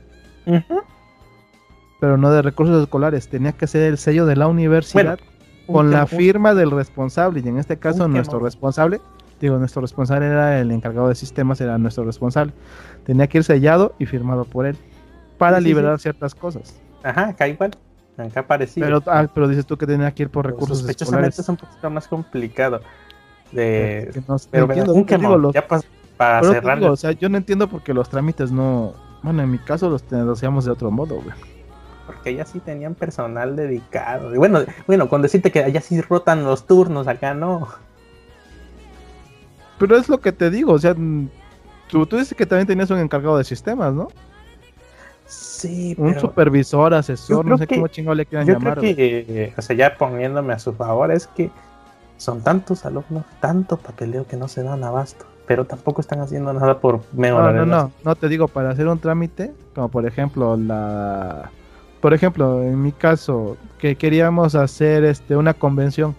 Pero 2.01 2.17
no 2.17 2.31
de 2.31 2.43
recursos 2.43 2.83
escolares, 2.83 3.29
tenía 3.29 3.53
que 3.53 3.67
ser 3.67 3.83
el 3.85 3.99
sello 3.99 4.27
de 4.27 4.37
la 4.37 4.47
universidad 4.47 5.19
Un 5.67 5.75
con 5.75 5.91
la 5.91 6.07
firma 6.07 6.55
del 6.55 6.71
responsable, 6.71 7.41
y 7.45 7.49
en 7.49 7.59
este 7.59 7.79
caso 7.79 8.07
nuestro 8.09 8.39
responsable, 8.41 9.01
digo, 9.41 9.59
nuestro 9.59 9.81
responsable 9.81 10.27
era 10.27 10.61
el 10.61 10.71
encargado 10.71 11.09
de 11.09 11.15
sistemas, 11.15 11.61
era 11.61 11.79
nuestro 11.79 12.05
responsable, 12.05 12.53
tenía 13.07 13.27
que 13.29 13.39
ir 13.39 13.45
sellado 13.45 13.95
y 13.99 14.05
firmado 14.07 14.45
por 14.45 14.67
él, 14.67 14.77
para 15.39 15.57
Sí, 15.59 15.63
sí, 15.63 15.69
liberar 15.69 15.99
ciertas 15.99 16.35
cosas. 16.35 16.79
ajá 17.03 17.29
acá 17.29 17.49
igual 17.49 17.71
acá 18.19 18.47
parecido 18.47 18.87
Pero, 18.87 19.03
ah, 19.07 19.27
pero 19.35 19.49
dices 19.49 19.65
tú 19.67 19.77
que 19.77 19.87
tenía 19.87 20.11
que 20.13 20.25
ir 20.25 20.29
por 20.31 20.47
recursos 20.47 20.79
sospechosamente 20.79 21.29
escolares. 21.29 21.39
es 21.39 21.49
un 21.49 21.57
poquito 21.57 21.91
más 21.91 22.07
complicado 22.09 22.81
de 23.53 24.11
Que 24.13 24.21
no- 24.21 24.27
no 24.29 24.37
Pero 24.51 24.65
entiendo, 24.67 24.93
un 24.95 25.07
digo, 25.07 25.39
los- 25.39 25.55
ya 25.55 25.67
pa- 25.67 25.81
para 26.17 26.41
te 26.43 26.49
cerrar. 26.49 26.83
o 26.85 26.97
sea, 26.97 27.13
yo 27.13 27.29
no 27.29 27.37
entiendo 27.39 27.69
por 27.69 27.83
qué 27.83 27.93
los 27.95 28.09
trámites 28.09 28.53
no. 28.53 28.93
Bueno, 29.25 29.43
en 29.43 29.51
mi 29.51 29.59
caso 29.59 29.89
los 29.89 30.05
hacíamos 30.13 30.67
de 30.67 30.71
otro 30.71 30.91
modo, 30.91 31.15
güey. 31.17 31.35
Porque 32.07 32.29
allá 32.29 32.45
sí 32.45 32.61
tenían 32.61 32.95
personal 32.95 33.57
dedicado. 33.57 34.35
Y 34.35 34.39
bueno, 34.39 34.61
bueno, 34.87 35.09
con 35.09 35.23
decirte 35.23 35.51
que 35.51 35.65
allá 35.65 35.81
sí 35.81 35.99
rotan 36.03 36.45
los 36.45 36.67
turnos, 36.67 37.09
acá 37.09 37.33
no. 37.33 37.67
Pero 39.79 39.97
es 39.97 40.11
lo 40.11 40.21
que 40.21 40.31
te 40.31 40.51
digo, 40.51 40.73
o 40.75 40.79
sea, 40.79 40.93
mm, 40.95 41.29
tú, 41.89 42.05
tú 42.07 42.19
dices 42.19 42.37
que 42.37 42.45
también 42.45 42.67
tenías 42.67 42.91
un 42.91 42.99
encargado 42.99 43.39
de 43.39 43.45
sistemas, 43.45 43.95
¿no? 43.95 44.09
Sí, 45.27 45.95
Un 45.99 46.09
pero 46.11 46.21
supervisor, 46.21 46.93
yo 46.93 46.99
asesor, 46.99 47.47
no 47.47 47.57
sé 47.57 47.67
que- 47.67 47.77
cómo 47.77 47.89
chingado 47.89 48.15
le 48.15 48.27
quieran 48.27 48.47
yo 48.47 48.53
llamar. 48.55 48.79
creo 48.79 48.95
que, 48.95 49.25
eh, 49.27 49.55
o 49.57 49.63
sea, 49.63 49.75
ya 49.75 49.97
poniéndome 49.97 50.53
a 50.53 50.59
su 50.59 50.75
favor, 50.75 51.11
es 51.11 51.27
que 51.29 51.51
son 52.19 52.43
tantos 52.43 52.85
alumnos, 52.85 53.25
tanto 53.41 53.79
papeleo 53.79 54.27
que 54.27 54.37
no 54.37 54.49
se 54.49 54.63
dan 54.63 54.85
abasto. 54.85 55.25
Pero 55.47 55.65
tampoco 55.67 56.01
están 56.01 56.21
haciendo 56.21 56.53
nada 56.53 56.79
por 56.81 56.95
No, 56.97 57.03
mejorar. 57.13 57.55
no, 57.55 57.63
el 57.65 57.69
no, 57.69 57.91
no 58.05 58.15
te 58.17 58.29
digo 58.29 58.49
para 58.49 58.71
hacer 58.71 58.89
un 58.89 58.99
trámite, 58.99 59.53
como 59.75 59.89
por 59.89 60.07
ejemplo 60.07 60.57
la. 60.57 61.51
Por 62.01 62.13
ejemplo, 62.15 62.63
en 62.63 62.83
mi 62.83 62.93
caso, 62.93 63.57
que 63.79 63.97
queríamos 63.97 64.55
hacer 64.55 65.05
este 65.05 65.37
una 65.37 65.55
convención, 65.55 66.15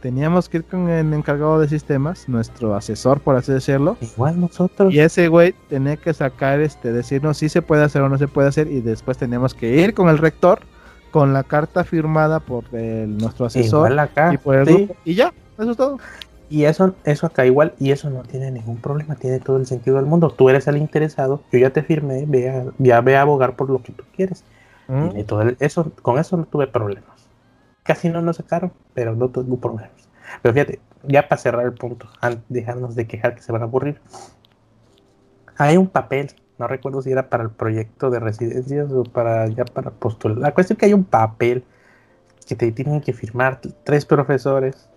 teníamos 0.00 0.48
que 0.50 0.58
ir 0.58 0.64
con 0.64 0.88
el 0.90 1.12
encargado 1.14 1.58
de 1.60 1.66
sistemas, 1.68 2.28
nuestro 2.28 2.74
asesor, 2.74 3.20
por 3.20 3.34
así 3.36 3.50
decirlo, 3.52 3.96
Igual 4.02 4.38
nosotros. 4.40 4.92
Y 4.92 5.00
ese 5.00 5.28
güey 5.28 5.54
tenía 5.70 5.96
que 5.96 6.12
sacar, 6.12 6.60
este, 6.60 6.92
decirnos 6.92 7.38
si 7.38 7.48
se 7.48 7.62
puede 7.62 7.82
hacer 7.84 8.02
o 8.02 8.08
no 8.10 8.18
se 8.18 8.28
puede 8.28 8.48
hacer. 8.48 8.66
Y 8.70 8.80
después 8.80 9.16
teníamos 9.16 9.54
que 9.54 9.76
ir 9.76 9.94
con 9.94 10.08
el 10.10 10.18
rector, 10.18 10.60
con 11.10 11.32
la 11.32 11.42
carta 11.42 11.84
firmada 11.84 12.40
por 12.40 12.64
el- 12.72 13.16
nuestro 13.16 13.46
asesor 13.46 13.90
Igual 13.92 13.98
acá. 14.00 14.34
y 14.34 14.36
por 14.38 14.56
el 14.56 14.66
sí. 14.66 14.74
grupo. 14.74 14.96
Y 15.06 15.14
ya, 15.14 15.32
eso 15.58 15.70
es 15.70 15.76
todo. 15.76 15.98
Y 16.54 16.66
eso, 16.66 16.94
eso 17.02 17.26
acá 17.26 17.44
igual, 17.44 17.74
y 17.80 17.90
eso 17.90 18.10
no 18.10 18.22
tiene 18.22 18.48
ningún 18.52 18.76
problema, 18.76 19.16
tiene 19.16 19.40
todo 19.40 19.56
el 19.56 19.66
sentido 19.66 19.96
del 19.96 20.06
mundo. 20.06 20.30
Tú 20.30 20.48
eres 20.48 20.68
el 20.68 20.76
interesado, 20.76 21.42
yo 21.50 21.58
ya 21.58 21.70
te 21.70 21.82
firmé, 21.82 22.26
ve 22.28 22.48
a- 22.48 22.66
ya 22.78 23.00
ve 23.00 23.16
a 23.16 23.22
abogar 23.22 23.56
por 23.56 23.70
lo 23.70 23.82
que 23.82 23.92
tú 23.92 24.04
quieres. 24.14 24.44
¿Mm? 24.86 25.08
Tiene 25.08 25.24
todo 25.24 25.42
el- 25.42 25.56
eso, 25.58 25.90
con 26.00 26.16
eso 26.16 26.36
no 26.36 26.44
tuve 26.44 26.68
problemas. 26.68 27.28
Casi 27.82 28.08
no 28.08 28.22
nos 28.22 28.36
sacaron, 28.36 28.72
pero 28.94 29.16
no 29.16 29.30
tuve 29.30 29.56
problemas. 29.56 30.08
Pero 30.42 30.52
fíjate, 30.54 30.78
ya 31.02 31.26
para 31.28 31.40
cerrar 31.40 31.64
el 31.66 31.72
punto, 31.72 32.06
an- 32.20 32.44
dejarnos 32.48 32.94
de 32.94 33.08
quejar 33.08 33.34
que 33.34 33.42
se 33.42 33.50
van 33.50 33.62
a 33.62 33.64
aburrir. 33.64 34.00
Hay 35.56 35.76
un 35.76 35.88
papel, 35.88 36.30
no 36.56 36.68
recuerdo 36.68 37.02
si 37.02 37.10
era 37.10 37.28
para 37.30 37.42
el 37.42 37.50
proyecto 37.50 38.10
de 38.10 38.20
residencias 38.20 38.92
o 38.92 39.02
para 39.02 39.48
ya 39.48 39.64
para 39.64 39.90
postular. 39.90 40.38
La 40.38 40.54
cuestión 40.54 40.76
es 40.76 40.78
que 40.78 40.86
hay 40.86 40.94
un 40.94 41.02
papel 41.04 41.64
que 42.46 42.54
te 42.54 42.70
tienen 42.70 43.00
que 43.00 43.12
firmar 43.12 43.60
tres 43.82 44.06
profesores 44.06 44.88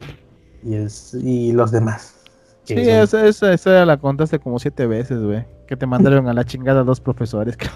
y, 0.64 0.76
es, 0.76 1.14
y 1.14 1.52
los 1.52 1.72
demás. 1.72 2.16
Sí, 2.64 2.74
esa, 2.76 3.26
esa, 3.26 3.54
esa 3.54 3.86
la 3.86 3.98
contaste 3.98 4.40
como 4.40 4.60
siete 4.60 4.88
veces, 4.88 5.22
güey. 5.24 5.46
Que 5.68 5.78
te 5.78 5.86
mandaron 5.86 6.28
a 6.28 6.34
la 6.34 6.44
chingada 6.44 6.84
dos 6.84 7.00
profesores. 7.02 7.58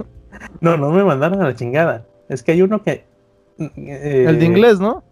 No, 0.60 0.76
no 0.76 0.92
me 0.92 1.04
mandaron 1.04 1.42
a 1.42 1.46
la 1.46 1.56
chingada. 1.56 2.06
Es 2.28 2.42
que 2.42 2.54
hay 2.54 2.62
uno 2.62 2.82
que. 2.82 3.06
eh, 3.60 4.26
el 4.28 4.40
de 4.40 4.46
inglés, 4.46 4.80
¿no? 4.80 5.04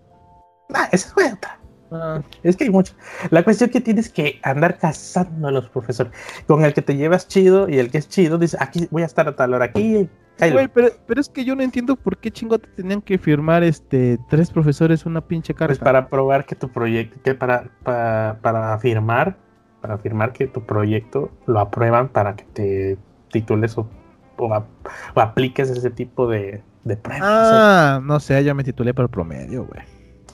Ah, 0.73 0.89
esa 0.91 1.09
fue 1.09 1.31
otra. 1.31 1.58
Ah, 1.91 2.21
Es 2.43 2.55
que 2.55 2.65
hay 2.65 2.69
mucho. 2.69 2.93
La 3.31 3.43
cuestión 3.43 3.69
que 3.69 3.81
tienes 3.81 4.09
que 4.09 4.39
andar 4.43 4.77
cazando 4.77 5.47
a 5.47 5.51
los 5.51 5.69
profesores. 5.69 6.13
Con 6.47 6.63
el 6.63 6.73
que 6.73 6.81
te 6.81 6.95
llevas 6.95 7.27
chido 7.27 7.67
y 7.69 7.79
el 7.79 7.89
que 7.91 7.97
es 7.97 8.07
chido 8.09 8.37
dice, 8.37 8.57
aquí 8.59 8.87
voy 8.91 9.01
a 9.03 9.05
estar 9.05 9.27
a 9.27 9.35
tal 9.35 9.53
hora, 9.53 9.65
aquí. 9.65 10.07
cállate". 10.37 10.53
güey, 10.53 10.67
pero, 10.67 10.89
pero 11.07 11.19
es 11.19 11.29
que 11.29 11.43
yo 11.45 11.55
no 11.55 11.63
entiendo 11.63 11.95
por 11.95 12.17
qué 12.17 12.29
chingo 12.31 12.59
te 12.59 12.67
tenían 12.69 13.01
que 13.01 13.17
firmar 13.17 13.63
este 13.63 14.19
tres 14.29 14.51
profesores 14.51 15.05
una 15.05 15.21
pinche 15.21 15.53
carta. 15.53 15.67
Pues 15.67 15.79
para 15.79 16.07
probar 16.09 16.45
que 16.45 16.55
tu 16.55 16.69
proyecto, 16.69 17.19
que 17.23 17.33
para, 17.35 17.69
para, 17.83 18.37
para 18.41 18.73
afirmar, 18.73 19.37
para 19.81 19.95
afirmar 19.95 20.31
que 20.33 20.45
tu 20.47 20.63
proyecto 20.65 21.31
lo 21.47 21.59
aprueban 21.59 22.09
para 22.09 22.35
que 22.35 22.43
te 22.53 22.97
titules 23.31 23.77
o, 23.77 23.89
o, 24.37 24.53
ap- 24.53 24.67
o 25.15 25.19
apliques 25.21 25.69
ese 25.69 25.89
tipo 25.89 26.27
de, 26.27 26.61
de 26.83 26.97
pruebas. 26.97 27.27
Ah, 27.27 27.99
no 28.03 28.19
sé, 28.19 28.43
ya 28.43 28.53
me 28.53 28.63
titulé 28.63 28.93
por 28.93 29.09
promedio, 29.09 29.65
güey. 29.65 29.81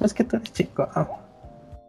es 0.02 0.14
que 0.14 0.24
tú 0.24 0.36
eres 0.36 0.52
chico. 0.54 0.88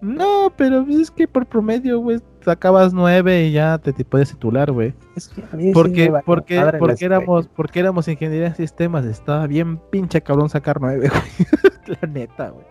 No, 0.01 0.53
pero 0.57 0.85
pues 0.85 0.97
es 0.99 1.11
que 1.11 1.27
por 1.27 1.47
promedio, 1.47 2.01
güey, 2.01 2.21
sacabas 2.45 2.93
nueve 2.93 3.47
y 3.47 3.53
ya 3.53 3.79
te, 3.79 3.93
te 3.93 4.05
puedes 4.05 4.31
titular, 4.31 4.71
güey. 4.71 4.95
Es 5.17 5.29
que 5.29 5.43
a 5.51 5.57
mí 5.57 5.65
sí 5.65 5.73
Porque, 5.73 6.05
me 6.05 6.11
valió 6.11 6.25
porque, 6.27 6.61
porque 6.79 6.95
escuela. 6.95 7.17
éramos, 7.17 7.49
porque 7.49 7.81
éramos 7.81 8.07
ingeniería 8.09 8.49
en 8.49 8.55
sistemas, 8.55 9.05
estaba 9.07 9.47
bien 9.47 9.79
pinche 9.91 10.21
cabrón 10.21 10.51
sacar 10.51 10.81
nueve, 10.81 11.09
güey. 11.87 11.99
La 12.01 12.09
neta, 12.09 12.51
güey. 12.51 12.67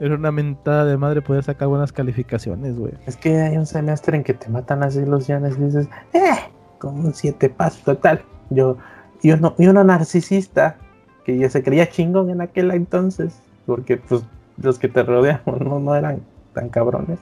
Era 0.00 0.14
una 0.14 0.30
mentada 0.30 0.84
de 0.84 0.96
madre 0.96 1.22
poder 1.22 1.42
sacar 1.42 1.66
buenas 1.68 1.92
calificaciones, 1.92 2.78
güey. 2.78 2.92
Es 3.06 3.16
que 3.16 3.36
hay 3.40 3.56
un 3.56 3.66
semestre 3.66 4.16
en 4.16 4.22
que 4.22 4.34
te 4.34 4.48
matan 4.48 4.80
las 4.80 4.94
ilusiones 4.96 5.56
y 5.58 5.62
dices, 5.64 5.88
eh, 6.12 6.36
como 6.78 7.06
un 7.06 7.14
siete 7.14 7.48
pasos 7.48 7.82
total. 7.82 8.22
Yo, 8.50 8.76
y 9.22 9.32
uno, 9.32 9.54
y 9.58 9.66
uno 9.66 9.82
narcisista 9.82 10.76
que 11.24 11.36
ya 11.36 11.50
se 11.50 11.62
creía 11.62 11.88
chingón 11.88 12.30
en 12.30 12.40
aquel 12.42 12.70
entonces, 12.70 13.40
porque 13.66 13.96
pues 13.96 14.22
los 14.62 14.78
que 14.78 14.88
te 14.88 15.02
rodeamos 15.02 15.60
no, 15.60 15.78
no 15.78 15.94
eran 15.94 16.20
tan 16.54 16.68
cabrones. 16.68 17.18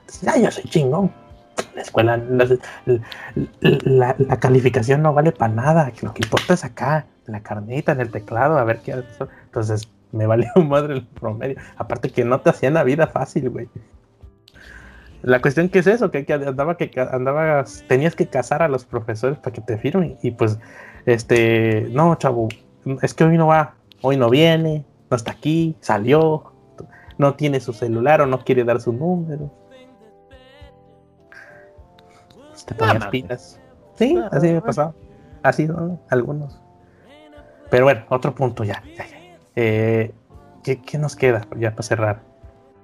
Entonces, 0.00 0.28
ah, 0.28 0.38
yo 0.38 0.50
soy 0.50 0.64
chingón. 0.64 1.10
La 1.74 1.82
escuela, 1.82 2.16
la, 2.16 2.46
la- 4.18 4.40
calificación 4.40 5.02
no 5.02 5.12
vale 5.12 5.32
para 5.32 5.52
nada, 5.52 5.92
lo 6.02 6.14
que 6.14 6.22
importa 6.24 6.54
es 6.54 6.64
acá. 6.64 7.06
la 7.26 7.40
carnita, 7.40 7.92
en 7.92 8.00
el 8.00 8.10
teclado, 8.10 8.58
a 8.58 8.64
ver 8.64 8.80
qué. 8.80 9.02
Entonces 9.44 9.88
me 10.12 10.26
valió 10.26 10.48
madre 10.66 10.94
el 10.94 11.06
promedio. 11.06 11.56
Aparte 11.76 12.10
que 12.10 12.24
no 12.24 12.40
te 12.40 12.50
hacían 12.50 12.74
la 12.74 12.84
vida 12.84 13.06
fácil, 13.06 13.50
güey. 13.50 13.68
La 15.22 15.42
cuestión 15.42 15.68
que 15.68 15.80
es 15.80 15.86
eso, 15.86 16.10
que, 16.10 16.24
andaba 16.32 16.76
que 16.76 16.90
andabas, 16.98 17.84
tenías 17.88 18.16
que 18.16 18.26
casar 18.26 18.62
a 18.62 18.68
los 18.68 18.86
profesores 18.86 19.38
para 19.38 19.52
que 19.52 19.60
te 19.60 19.76
firmen. 19.76 20.16
Y 20.22 20.30
pues, 20.30 20.58
este, 21.04 21.88
no, 21.92 22.14
chavo, 22.14 22.48
es 23.02 23.12
que 23.12 23.24
hoy 23.24 23.36
no 23.36 23.48
va, 23.48 23.74
hoy 24.00 24.16
no 24.16 24.30
viene, 24.30 24.86
no 25.10 25.16
está 25.16 25.32
aquí, 25.32 25.76
salió, 25.80 26.49
no 27.20 27.34
tiene 27.34 27.60
su 27.60 27.74
celular 27.74 28.22
o 28.22 28.26
no 28.26 28.38
quiere 28.40 28.64
dar 28.64 28.80
su 28.80 28.94
número. 28.94 29.52
Pues 32.48 32.64
te 32.64 32.74
ponías 32.74 33.06
pilas. 33.08 33.60
Sí, 33.94 34.18
así 34.32 34.50
me 34.50 34.62
pasado. 34.62 34.94
Así, 35.42 35.66
¿no? 35.66 36.00
algunos. 36.08 36.58
Pero 37.70 37.84
bueno, 37.84 38.04
otro 38.08 38.34
punto 38.34 38.64
ya. 38.64 38.82
Eh, 39.54 40.14
¿qué, 40.64 40.80
¿qué, 40.80 40.96
nos 40.96 41.14
queda 41.14 41.46
ya 41.58 41.72
para 41.72 41.82
cerrar? 41.82 42.22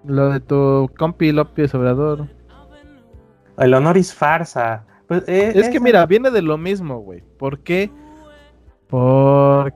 Lo 0.04 0.28
de 0.28 0.40
tu 0.40 0.90
compi 0.98 1.32
López 1.32 1.74
Obrador. 1.74 2.28
El 3.56 3.72
honoris 3.72 4.12
farsa. 4.12 4.84
Pues, 5.08 5.24
eh, 5.28 5.52
es 5.54 5.70
que 5.70 5.80
mira, 5.80 6.04
viene 6.04 6.30
de 6.30 6.42
lo 6.42 6.58
mismo, 6.58 6.98
güey. 6.98 7.22
¿Por 7.38 7.60
qué? 7.60 7.90
Porque 7.90 8.05
son 8.90 9.70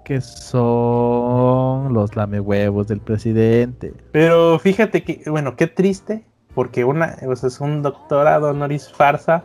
los 1.93 2.17
lamehuevos 2.17 2.89
del 2.89 3.01
presidente. 3.01 3.93
Pero 4.13 4.59
fíjate 4.59 5.03
que, 5.03 5.23
bueno, 5.31 5.57
qué 5.57 5.67
triste, 5.67 6.25
porque 6.55 6.85
una, 6.85 7.17
pues 7.25 7.45
es 7.45 7.61
un 7.61 7.83
doctorado 7.83 8.51
honoris 8.51 8.91
farsa, 8.93 9.45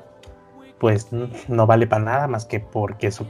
pues 0.79 1.07
no 1.47 1.67
vale 1.67 1.87
para 1.87 2.03
nada 2.03 2.27
más 2.27 2.45
que 2.45 2.59
porque 2.59 3.07
es 3.07 3.19
un, 3.19 3.29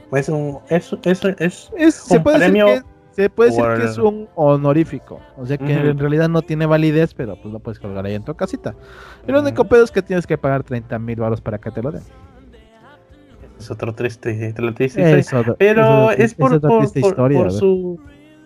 es, 0.68 0.92
es, 1.04 1.24
es, 1.38 1.70
es 1.76 2.10
un 2.10 2.22
premio 2.22 2.82
se 3.16 3.30
puede 3.30 3.48
decir 3.48 3.64
que 3.78 3.84
es 3.84 3.96
un 3.96 4.28
honorífico. 4.34 5.18
O 5.38 5.46
sea 5.46 5.56
que 5.56 5.72
en 5.72 5.98
realidad 5.98 6.28
no 6.28 6.42
tiene 6.42 6.66
validez, 6.66 7.14
pero 7.14 7.34
pues 7.40 7.50
lo 7.50 7.60
puedes 7.60 7.80
colgar 7.80 8.04
ahí 8.04 8.14
en 8.14 8.22
tu 8.22 8.34
casita. 8.34 8.74
Y 9.26 9.32
lo 9.32 9.40
único 9.40 9.64
pedo 9.64 9.84
es 9.84 9.90
que 9.90 10.02
tienes 10.02 10.26
que 10.26 10.36
pagar 10.36 10.64
30 10.64 10.98
mil 10.98 11.18
baros 11.18 11.40
para 11.40 11.56
que 11.56 11.70
te 11.70 11.82
lo 11.82 11.92
den. 11.92 12.02
Es 13.58 13.70
otro 13.70 13.94
triste, 13.94 14.54
pero 15.58 16.10
es, 16.10 16.34
por, 16.34 16.60
por, 16.60 17.52
su... 17.52 17.98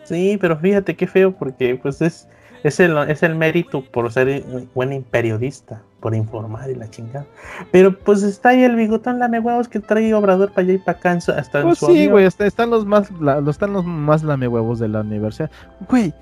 Sí, 0.05 0.39
pero 0.41 0.57
fíjate 0.57 0.97
qué 0.97 1.07
feo 1.07 1.33
porque 1.33 1.79
pues 1.81 2.01
es 2.01 2.29
es 2.63 2.81
el, 2.81 2.97
es 3.09 3.23
el 3.23 3.35
mérito 3.35 3.83
por 3.83 4.13
ser 4.13 4.45
buen 4.75 5.03
periodista, 5.05 5.83
por 6.01 6.15
informar 6.15 6.71
y 6.71 6.75
la 6.75 6.91
chingada. 6.91 7.27
Pero 7.71 7.99
pues 7.99 8.23
está 8.23 8.51
ahí 8.51 8.63
el 8.63 8.77
bigotón 8.77 9.19
lamehuevos 9.19 9.69
que 9.69 9.81
trae 9.81 10.13
Obrador 10.15 10.51
para 10.51 10.63
allá 10.63 10.73
y 10.75 10.79
para 10.79 10.99
acá 10.99 11.13
hasta 11.13 11.63
pues 11.63 11.79
sí, 11.79 12.09
güey, 12.09 12.27
están 12.27 12.71
los 12.71 12.87
más 12.87 13.11
están 13.49 13.73
los 13.73 13.85
más 13.85 14.23
lamehuevos 14.23 14.79
de 14.79 14.89
la 14.89 15.01
universidad. 15.01 15.51
Güey, 15.89 16.13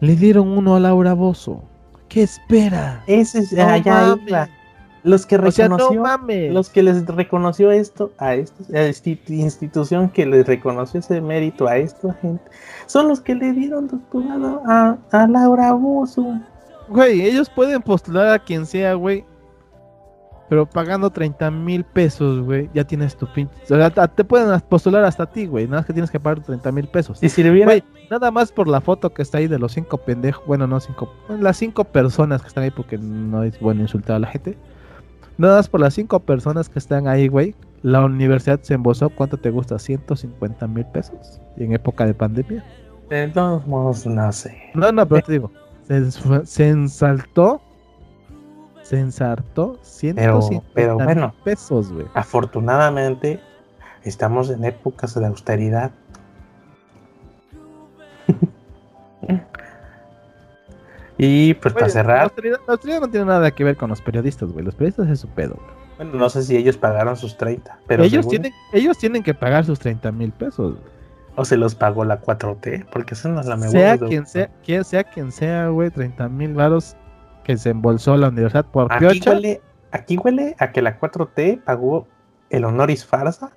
le 0.00 0.16
dieron 0.16 0.48
uno 0.48 0.76
a 0.76 0.80
Laura 0.80 1.14
Bozo. 1.14 1.62
¿Qué 2.08 2.22
espera? 2.22 3.02
Ese 3.06 3.40
es 3.40 3.58
allá 3.58 4.16
los 5.06 5.24
que 5.24 5.38
reconoció, 5.38 6.02
los 6.50 6.68
que 6.68 6.82
les 6.82 7.06
reconoció 7.06 7.70
esto 7.70 8.10
a 8.18 8.34
esta 8.34 8.64
institución 9.28 10.08
que 10.08 10.26
les 10.26 10.44
reconoció 10.46 10.98
ese 10.98 11.20
mérito 11.20 11.68
a 11.68 11.76
esta 11.76 12.12
gente, 12.14 12.42
son 12.86 13.06
los 13.06 13.20
que 13.20 13.36
le 13.36 13.52
dieron 13.52 13.86
doctorado 13.86 14.62
a, 14.66 14.98
a 15.12 15.26
Laura 15.28 15.72
Bozo. 15.74 16.40
Güey, 16.88 17.22
ellos 17.22 17.48
pueden 17.48 17.82
postular 17.82 18.34
a 18.34 18.38
quien 18.40 18.66
sea, 18.66 18.94
güey. 18.94 19.24
Pero 20.48 20.66
pagando 20.66 21.10
30 21.10 21.50
mil 21.50 21.84
pesos, 21.84 22.44
güey, 22.44 22.68
ya 22.74 22.84
tienes 22.84 23.16
tu 23.16 23.26
pinche. 23.32 23.54
O 23.64 23.66
sea, 23.66 23.90
te 23.90 24.24
pueden 24.24 24.60
postular 24.60 25.04
hasta 25.04 25.24
a 25.24 25.30
ti, 25.30 25.46
güey. 25.46 25.66
Nada 25.66 25.78
más 25.78 25.86
que 25.86 25.92
tienes 25.92 26.10
que 26.10 26.20
pagar 26.20 26.42
30 26.42 26.70
mil 26.72 26.88
pesos. 26.88 27.20
Y 27.20 27.28
si 27.28 27.42
le 27.42 27.50
hubiera... 27.50 27.72
nada 28.10 28.30
más 28.30 28.52
por 28.52 28.68
la 28.68 28.80
foto 28.80 29.12
que 29.12 29.22
está 29.22 29.38
ahí 29.38 29.48
de 29.48 29.58
los 29.58 29.72
cinco 29.72 29.98
pendejos. 29.98 30.44
Bueno, 30.46 30.68
no 30.68 30.78
cinco. 30.78 31.12
Las 31.28 31.56
cinco 31.56 31.82
personas 31.84 32.42
que 32.42 32.48
están 32.48 32.62
ahí 32.62 32.70
porque 32.70 32.96
no 32.96 33.42
es 33.42 33.58
bueno 33.58 33.82
insultar 33.82 34.16
a 34.16 34.18
la 34.20 34.28
gente. 34.28 34.56
Nada 35.38 35.56
más 35.56 35.68
por 35.68 35.80
las 35.80 35.94
cinco 35.94 36.20
personas 36.20 36.68
que 36.68 36.78
están 36.78 37.08
ahí, 37.08 37.28
güey. 37.28 37.54
La 37.82 38.04
universidad 38.04 38.60
se 38.62 38.74
embosó, 38.74 39.10
¿cuánto 39.10 39.36
te 39.36 39.50
gusta? 39.50 39.78
150 39.78 40.66
mil 40.66 40.86
pesos 40.86 41.40
en 41.56 41.72
época 41.72 42.06
de 42.06 42.14
pandemia. 42.14 42.64
De 43.10 43.28
todos 43.28 43.66
modos, 43.66 44.06
no 44.06 44.32
sé. 44.32 44.56
No, 44.74 44.90
no, 44.90 45.06
pero 45.06 45.22
te 45.22 45.32
digo, 45.32 45.52
se, 46.44 46.68
ensaltó, 46.68 47.60
se 48.82 48.98
ensartó 48.98 49.78
150 49.82 50.66
pero, 50.74 50.96
bueno, 50.96 51.34
pesos, 51.44 51.92
güey. 51.92 52.06
Afortunadamente, 52.14 53.38
estamos 54.02 54.50
en 54.50 54.64
épocas 54.64 55.14
de 55.14 55.26
austeridad. 55.26 55.92
Y 61.18 61.54
pues 61.54 61.74
para 61.74 61.88
cerrar. 61.88 62.16
La 62.18 62.22
autoridad, 62.24 63.00
no 63.00 63.08
tiene 63.08 63.26
nada 63.26 63.50
que 63.50 63.64
ver 63.64 63.76
con 63.76 63.90
los 63.90 64.00
periodistas, 64.00 64.50
güey. 64.52 64.64
Los 64.64 64.74
periodistas 64.74 65.08
es 65.08 65.20
su 65.20 65.28
pedo, 65.28 65.54
güey. 65.54 65.86
Bueno, 65.96 66.12
no 66.14 66.28
sé 66.28 66.42
si 66.42 66.56
ellos 66.56 66.76
pagaron 66.76 67.16
sus 67.16 67.36
30. 67.38 67.78
Pero 67.86 68.04
ellos, 68.04 68.28
tienen, 68.28 68.52
ellos 68.72 68.98
tienen 68.98 69.22
que 69.22 69.32
pagar 69.32 69.64
sus 69.64 69.78
30 69.78 70.12
mil 70.12 70.30
pesos. 70.30 70.76
O 71.36 71.44
se 71.44 71.56
los 71.56 71.74
pagó 71.74 72.04
la 72.04 72.20
4T, 72.20 72.86
porque 72.90 73.14
eso 73.14 73.28
no 73.30 73.40
es 73.40 73.46
la 73.46 73.56
mejor. 73.56 73.72
Sea 73.72 73.98
quien 73.98 74.26
sea, 74.26 74.50
quien 74.64 74.84
sea 74.84 75.04
quien 75.04 75.32
sea, 75.32 75.68
güey, 75.68 75.90
30 75.90 76.28
mil 76.28 76.54
varos 76.54 76.96
que 77.44 77.56
se 77.56 77.70
embolsó 77.70 78.16
la 78.16 78.28
universidad 78.28 78.66
por 78.66 78.92
aquí 78.92 79.20
huele, 79.24 79.60
aquí 79.92 80.16
huele 80.16 80.56
a 80.58 80.72
que 80.72 80.82
la 80.82 80.98
4T 80.98 81.62
pagó 81.62 82.08
el 82.50 82.64
honoris 82.64 83.06
farsa 83.06 83.52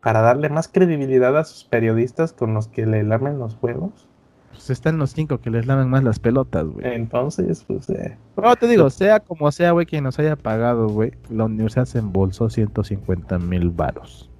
para 0.00 0.22
darle 0.22 0.48
más 0.48 0.68
credibilidad 0.68 1.36
a 1.38 1.44
sus 1.44 1.64
periodistas 1.64 2.32
con 2.32 2.54
los 2.54 2.68
que 2.68 2.86
le 2.86 3.02
lamen 3.02 3.38
los 3.38 3.54
juegos 3.56 4.07
pues 4.50 4.70
están 4.70 4.98
los 4.98 5.10
cinco 5.10 5.38
que 5.38 5.50
les 5.50 5.66
lavan 5.66 5.90
más 5.90 6.02
las 6.02 6.18
pelotas, 6.18 6.66
güey. 6.66 6.86
Entonces, 6.94 7.64
pues. 7.66 7.88
Eh. 7.90 8.16
Pero 8.34 8.56
te 8.56 8.66
digo, 8.66 8.90
sea 8.90 9.20
como 9.20 9.50
sea, 9.52 9.72
güey, 9.72 9.86
quien 9.86 10.04
nos 10.04 10.18
haya 10.18 10.36
pagado, 10.36 10.88
güey, 10.88 11.12
la 11.30 11.44
universidad 11.44 11.84
se 11.84 11.98
embolsó 11.98 12.50
150 12.50 13.38
mil 13.38 13.70
varos 13.70 14.30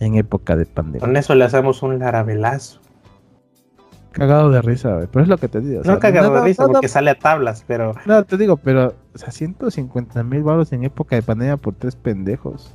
en 0.00 0.16
época 0.16 0.56
de 0.56 0.66
pandemia. 0.66 1.00
Con 1.00 1.16
eso 1.16 1.34
le 1.34 1.44
hacemos 1.44 1.82
un 1.82 1.98
larabelazo. 1.98 2.80
Cagado 4.12 4.50
de 4.50 4.62
risa, 4.62 4.94
güey. 4.94 5.08
Pero 5.12 5.22
es 5.24 5.28
lo 5.28 5.36
que 5.36 5.48
te 5.48 5.60
digo. 5.60 5.82
no 5.84 5.98
cagado 5.98 6.32
de 6.32 6.40
risa 6.42 6.66
porque 6.66 6.88
sale 6.88 7.10
a 7.10 7.18
tablas, 7.18 7.64
pero. 7.66 7.94
No, 8.06 8.24
te 8.24 8.36
digo, 8.38 8.56
pero. 8.56 8.94
O 9.14 9.18
sea, 9.18 9.30
150 9.30 10.22
mil 10.22 10.42
varos 10.42 10.72
en 10.72 10.84
época 10.84 11.16
de 11.16 11.22
pandemia 11.22 11.56
por 11.56 11.74
tres 11.74 11.96
pendejos. 11.96 12.74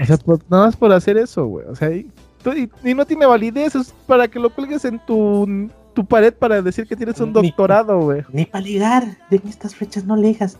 O 0.00 0.04
sea, 0.04 0.16
nada 0.48 0.66
más 0.66 0.76
por 0.76 0.92
hacer 0.92 1.18
eso, 1.18 1.46
güey. 1.46 1.66
O 1.66 1.74
sea, 1.74 1.90
y, 1.90 2.10
no 2.94 3.06
tiene 3.06 3.26
validez, 3.26 3.74
es 3.74 3.94
para 4.06 4.28
que 4.28 4.38
lo 4.38 4.50
cuelgues 4.50 4.84
en 4.84 4.98
tu, 5.06 5.70
tu 5.94 6.04
pared 6.04 6.32
para 6.32 6.62
decir 6.62 6.86
que 6.86 6.96
tienes 6.96 7.20
un 7.20 7.32
doctorado, 7.32 8.00
güey. 8.00 8.22
Ni, 8.32 8.44
para 8.44 8.64
ligar, 8.64 9.18
de 9.30 9.40
estas 9.48 9.74
fechas 9.74 10.04
no 10.04 10.16
ligas. 10.16 10.58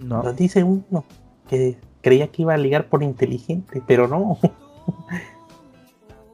No. 0.00 0.22
Lo 0.22 0.32
dice 0.32 0.64
uno, 0.64 1.04
que 1.48 1.76
creía 2.00 2.28
que 2.28 2.42
iba 2.42 2.54
a 2.54 2.58
ligar 2.58 2.88
por 2.88 3.02
inteligente, 3.02 3.82
pero 3.86 4.08
no. 4.08 4.38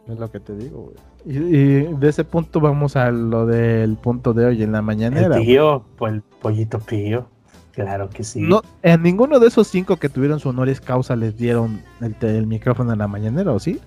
Es 0.09 0.21
lo 0.21 0.31
que 0.31 0.39
te 0.39 0.55
digo, 0.57 0.83
güey. 0.83 0.97
Y, 1.25 1.83
de 1.83 2.09
ese 2.09 2.23
punto 2.23 2.61
vamos 2.61 2.95
a 2.95 3.11
lo 3.11 3.45
del 3.45 3.97
punto 3.97 4.33
de 4.33 4.47
hoy 4.47 4.63
en 4.63 4.71
la 4.71 4.81
mañanera. 4.81 5.37
El 5.37 5.43
pío, 5.43 5.85
pues 5.97 6.13
el 6.13 6.23
pollito 6.23 6.79
pío. 6.79 7.27
Claro 7.73 8.09
que 8.09 8.23
sí. 8.23 8.41
No, 8.41 8.63
en 8.83 9.03
ninguno 9.03 9.41
de 9.41 9.49
esos 9.49 9.67
cinco 9.67 9.97
que 9.97 10.09
tuvieron 10.09 10.39
su 10.39 10.51
honoris 10.51 10.81
causa 10.81 11.17
les 11.17 11.37
dieron 11.37 11.83
el, 12.01 12.15
el 12.21 12.47
micrófono 12.47 12.93
en 12.93 13.01
la 13.01 13.09
mañanera, 13.09 13.53
¿o 13.53 13.59
sí? 13.59 13.81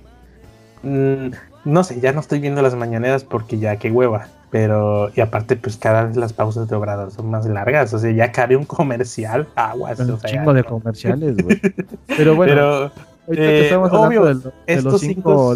Mm, 0.84 1.31
no 1.65 1.84
sé, 1.84 1.99
ya 1.99 2.11
no 2.11 2.19
estoy 2.19 2.39
viendo 2.39 2.61
las 2.61 2.76
mañaneras 2.76 3.23
porque 3.23 3.57
ya 3.57 3.77
qué 3.77 3.91
hueva. 3.91 4.27
Pero, 4.51 5.11
y 5.15 5.22
aparte, 5.22 5.56
pues 5.56 5.77
cada 5.77 6.06
vez 6.06 6.15
las 6.15 6.34
pausas 6.34 6.68
de 6.68 6.76
Obrador 6.76 7.11
son 7.11 7.30
más 7.30 7.45
largas. 7.45 7.93
O 7.93 7.99
sea, 7.99 8.11
ya 8.11 8.31
cabe 8.31 8.56
un 8.56 8.65
comercial. 8.65 9.47
Aguas. 9.56 9.99
Un 9.99 10.19
chingo 10.22 10.53
de 10.53 10.64
comerciales, 10.64 11.38
güey. 11.38 11.61
Pero 12.07 12.35
bueno, 12.35 12.85
eh, 13.27 13.61
estamos 13.65 13.91
hablando 13.93 14.26
de, 14.26 14.81
los 14.81 15.01
cinco, 15.01 15.56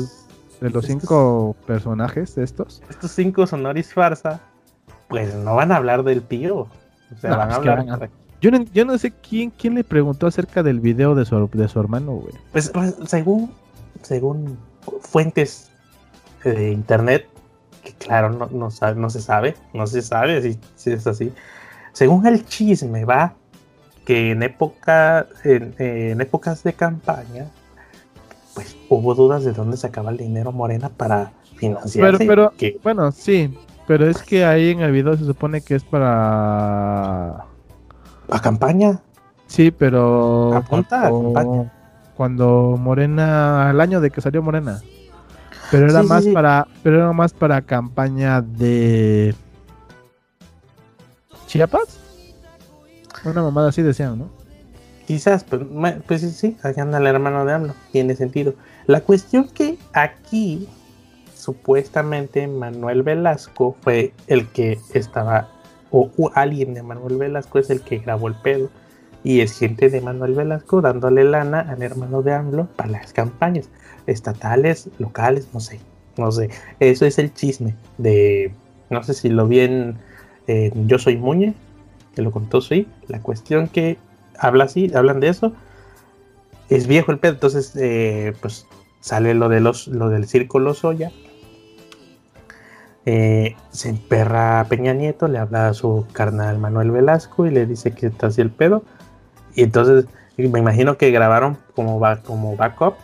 de 0.61 0.69
los 0.69 0.85
cinco 0.85 1.55
personajes 1.65 2.37
estos. 2.37 2.83
Estos 2.87 3.11
cinco 3.11 3.47
sonoris 3.47 3.93
farsa, 3.93 4.41
pues 5.07 5.33
no 5.33 5.55
van 5.55 5.71
a 5.71 5.77
hablar 5.77 6.03
del 6.03 6.21
tío. 6.21 6.57
O 6.57 7.19
sea, 7.19 7.35
van 7.35 7.51
a 7.51 7.57
pues, 7.57 7.69
hablar. 7.69 8.09
Yo 8.41 8.51
no, 8.51 8.63
yo 8.73 8.85
no 8.85 8.97
sé 8.97 9.11
quién, 9.11 9.49
quién 9.49 9.73
le 9.73 9.83
preguntó 9.83 10.27
acerca 10.27 10.61
del 10.61 10.81
video 10.81 11.15
de 11.15 11.25
su, 11.25 11.49
de 11.51 11.67
su 11.67 11.79
hermano, 11.79 12.11
güey. 12.11 12.33
Pues, 12.51 12.69
pues 12.69 12.95
según, 13.05 13.51
según 14.01 14.57
fuentes 15.01 15.69
de 16.43 16.71
internet, 16.71 17.27
que 17.83 17.93
claro, 17.93 18.29
no, 18.29 18.47
no, 18.51 18.69
no 18.95 19.09
se 19.09 19.21
sabe, 19.21 19.55
no 19.73 19.87
se 19.87 20.01
sabe 20.01 20.41
si, 20.41 20.59
si, 20.75 20.91
es 20.91 21.07
así. 21.07 21.31
Según 21.91 22.25
el 22.27 22.45
chisme 22.45 23.05
va 23.05 23.35
que 24.05 24.31
en 24.31 24.43
época, 24.43 25.27
en, 25.43 26.19
épocas 26.19 26.63
de 26.63 26.73
campaña, 26.73 27.47
pues 28.53 28.75
hubo 28.89 29.15
dudas 29.15 29.43
de 29.43 29.53
dónde 29.53 29.77
sacaba 29.77 30.11
el 30.11 30.17
dinero 30.17 30.51
Morena 30.51 30.89
para 30.89 31.31
financiar. 31.55 32.17
Pero, 32.17 32.51
pero 32.57 32.79
bueno, 32.83 33.11
sí, 33.11 33.57
pero 33.87 34.09
es 34.09 34.21
que 34.21 34.45
ahí 34.45 34.71
en 34.71 34.81
el 34.81 34.91
video 34.91 35.17
se 35.17 35.25
supone 35.25 35.61
que 35.61 35.75
es 35.75 35.83
para... 35.83 37.45
¿La 38.27 38.41
campaña? 38.41 38.99
Sí, 39.47 39.71
pero... 39.71 40.53
Apunta 40.53 41.07
a 41.07 41.09
campaña 41.09 41.71
cuando 42.15 42.77
Morena, 42.79 43.69
al 43.69 43.81
año 43.81 44.01
de 44.01 44.11
que 44.11 44.21
salió 44.21 44.41
Morena, 44.41 44.81
Pero 45.71 45.89
era 45.89 46.01
Sí, 46.01 46.07
más 46.07 46.23
sí. 46.23 46.31
para, 46.31 46.67
pero 46.83 46.97
era 46.97 47.11
más 47.13 47.33
para 47.33 47.61
campaña 47.61 48.41
de 48.41 49.33
Chiapas. 51.47 51.99
Una 53.25 53.41
mamada 53.41 53.69
así 53.69 53.81
decían, 53.81 54.19
¿no? 54.19 54.29
Quizás, 55.07 55.43
pues, 55.43 55.61
pues 56.07 56.21
sí, 56.21 56.29
sí, 56.31 56.57
allá 56.63 56.83
anda 56.83 56.97
el 56.97 57.07
hermano 57.07 57.45
de 57.45 57.53
AMLO, 57.53 57.73
tiene 57.91 58.15
sentido. 58.15 58.53
La 58.85 59.01
cuestión 59.01 59.47
que 59.49 59.77
aquí, 59.93 60.67
supuestamente, 61.35 62.47
Manuel 62.47 63.03
Velasco 63.03 63.75
fue 63.81 64.13
el 64.27 64.47
que 64.47 64.79
estaba, 64.93 65.49
o, 65.91 66.09
o 66.17 66.31
alguien 66.35 66.73
de 66.73 66.83
Manuel 66.83 67.17
Velasco 67.17 67.59
es 67.59 67.69
el 67.69 67.81
que 67.81 67.97
grabó 67.99 68.27
el 68.27 68.35
pedo, 68.35 68.69
y 69.23 69.41
es 69.41 69.57
gente 69.57 69.89
de 69.89 70.01
Manuel 70.01 70.33
Velasco 70.33 70.81
dándole 70.81 71.23
lana 71.23 71.61
al 71.61 71.81
hermano 71.81 72.21
de 72.21 72.33
AMLO 72.33 72.67
para 72.75 72.89
las 72.89 73.13
campañas, 73.13 73.69
estatales, 74.05 74.89
locales, 74.99 75.47
no 75.53 75.59
sé, 75.59 75.79
no 76.17 76.31
sé. 76.31 76.49
Eso 76.79 77.05
es 77.05 77.17
el 77.19 77.33
chisme 77.33 77.75
de, 77.97 78.53
no 78.89 79.03
sé 79.03 79.13
si 79.13 79.29
lo 79.29 79.47
vi 79.47 79.61
en, 79.61 79.97
en 80.47 80.87
Yo 80.87 80.99
Soy 80.99 81.17
Muñe, 81.17 81.53
que 82.15 82.21
lo 82.21 82.31
contó 82.31 82.61
sí, 82.61 82.87
la 83.07 83.19
cuestión 83.19 83.67
que 83.67 83.97
habla 84.37 84.65
así, 84.65 84.91
hablan 84.93 85.19
de 85.19 85.29
eso. 85.29 85.53
Es 86.69 86.87
viejo 86.87 87.11
el 87.11 87.19
pedo, 87.19 87.33
entonces 87.33 87.75
eh, 87.75 88.33
pues 88.41 88.67
sale 88.99 89.33
lo 89.33 89.49
de 89.49 89.59
los 89.59 89.87
lo 89.87 90.09
del 90.09 90.27
círculo 90.27 90.73
Soya. 90.73 91.11
Eh, 93.05 93.55
se 93.69 93.89
emperra 93.89 94.65
Peña 94.69 94.93
Nieto, 94.93 95.27
le 95.27 95.37
habla 95.37 95.67
a 95.67 95.73
su 95.73 96.05
carnal 96.13 96.57
Manuel 96.57 96.91
Velasco 96.91 97.45
y 97.45 97.51
le 97.51 97.65
dice 97.65 97.91
que 97.91 98.07
está 98.07 98.27
así 98.27 98.41
el 98.41 98.49
pedo. 98.49 98.83
Y 99.55 99.63
entonces 99.63 100.05
me 100.37 100.59
imagino 100.59 100.97
que 100.97 101.11
grabaron 101.11 101.57
como 101.75 101.99
va 101.99 102.17
como 102.17 102.55
backup, 102.55 102.95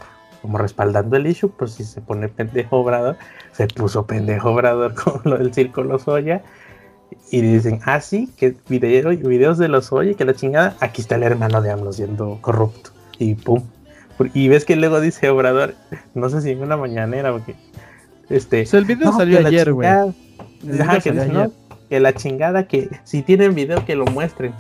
como 0.42 0.58
respaldando 0.58 1.16
el 1.16 1.28
issue, 1.28 1.50
por 1.50 1.70
si 1.70 1.84
se 1.84 2.02
pone 2.02 2.28
pendejo 2.28 2.78
Obrador. 2.78 3.18
Se 3.52 3.68
puso 3.68 4.06
pendejo 4.06 4.52
Obrador 4.52 4.94
con 5.04 5.22
lo 5.24 5.38
del 5.38 5.54
círculo 5.54 6.00
Soya. 6.00 6.42
Y 7.32 7.42
dicen, 7.42 7.80
ah, 7.86 8.02
sí, 8.02 8.32
que 8.38 8.56
video, 8.68 9.10
videos 9.10 9.58
de 9.58 9.68
los 9.68 9.92
oye, 9.92 10.16
que 10.16 10.26
la 10.26 10.34
chingada, 10.34 10.76
aquí 10.80 11.02
está 11.02 11.16
el 11.16 11.24
hermano 11.24 11.62
de 11.62 11.72
AMLO 11.72 11.92
siendo 11.94 12.40
corrupto. 12.42 12.92
Y 13.18 13.36
pum. 13.36 13.64
Y 14.34 14.48
ves 14.50 14.66
que 14.66 14.76
luego 14.76 15.00
dice 15.00 15.30
Obrador, 15.30 15.76
no 16.14 16.30
sé 16.30 16.42
si 16.42 16.52
en 16.52 16.62
una 16.62 16.78
mañanera, 16.78 17.32
porque 17.32 17.56
este. 18.30 18.64
O 18.64 18.66
sea, 18.66 18.80
el 18.80 18.86
video 18.86 19.12
no, 19.12 19.18
salió 19.18 19.46
ayer, 19.46 19.74
güey. 19.74 19.90
que, 21.04 21.12
no, 21.12 21.52
que 21.90 22.00
la 22.00 22.14
chingada, 22.14 22.68
que 22.68 22.90
si 23.04 23.22
tienen 23.22 23.56
video 23.56 23.86
que 23.86 23.96
lo 23.96 24.06
muestren. 24.06 24.54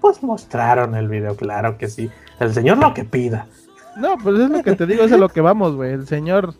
Pues 0.00 0.22
mostraron 0.22 0.94
el 0.94 1.08
video, 1.08 1.36
claro 1.36 1.78
que 1.78 1.88
sí. 1.88 2.10
El 2.40 2.54
señor 2.54 2.78
lo 2.78 2.94
que 2.94 3.04
pida. 3.04 3.46
No, 3.96 4.16
pues 4.18 4.38
es 4.38 4.50
lo 4.50 4.62
que 4.62 4.76
te 4.76 4.86
digo, 4.86 5.02
es 5.04 5.12
a 5.12 5.16
lo 5.16 5.28
que 5.28 5.40
vamos, 5.40 5.74
güey. 5.74 5.92
El 5.92 6.06
señor 6.06 6.54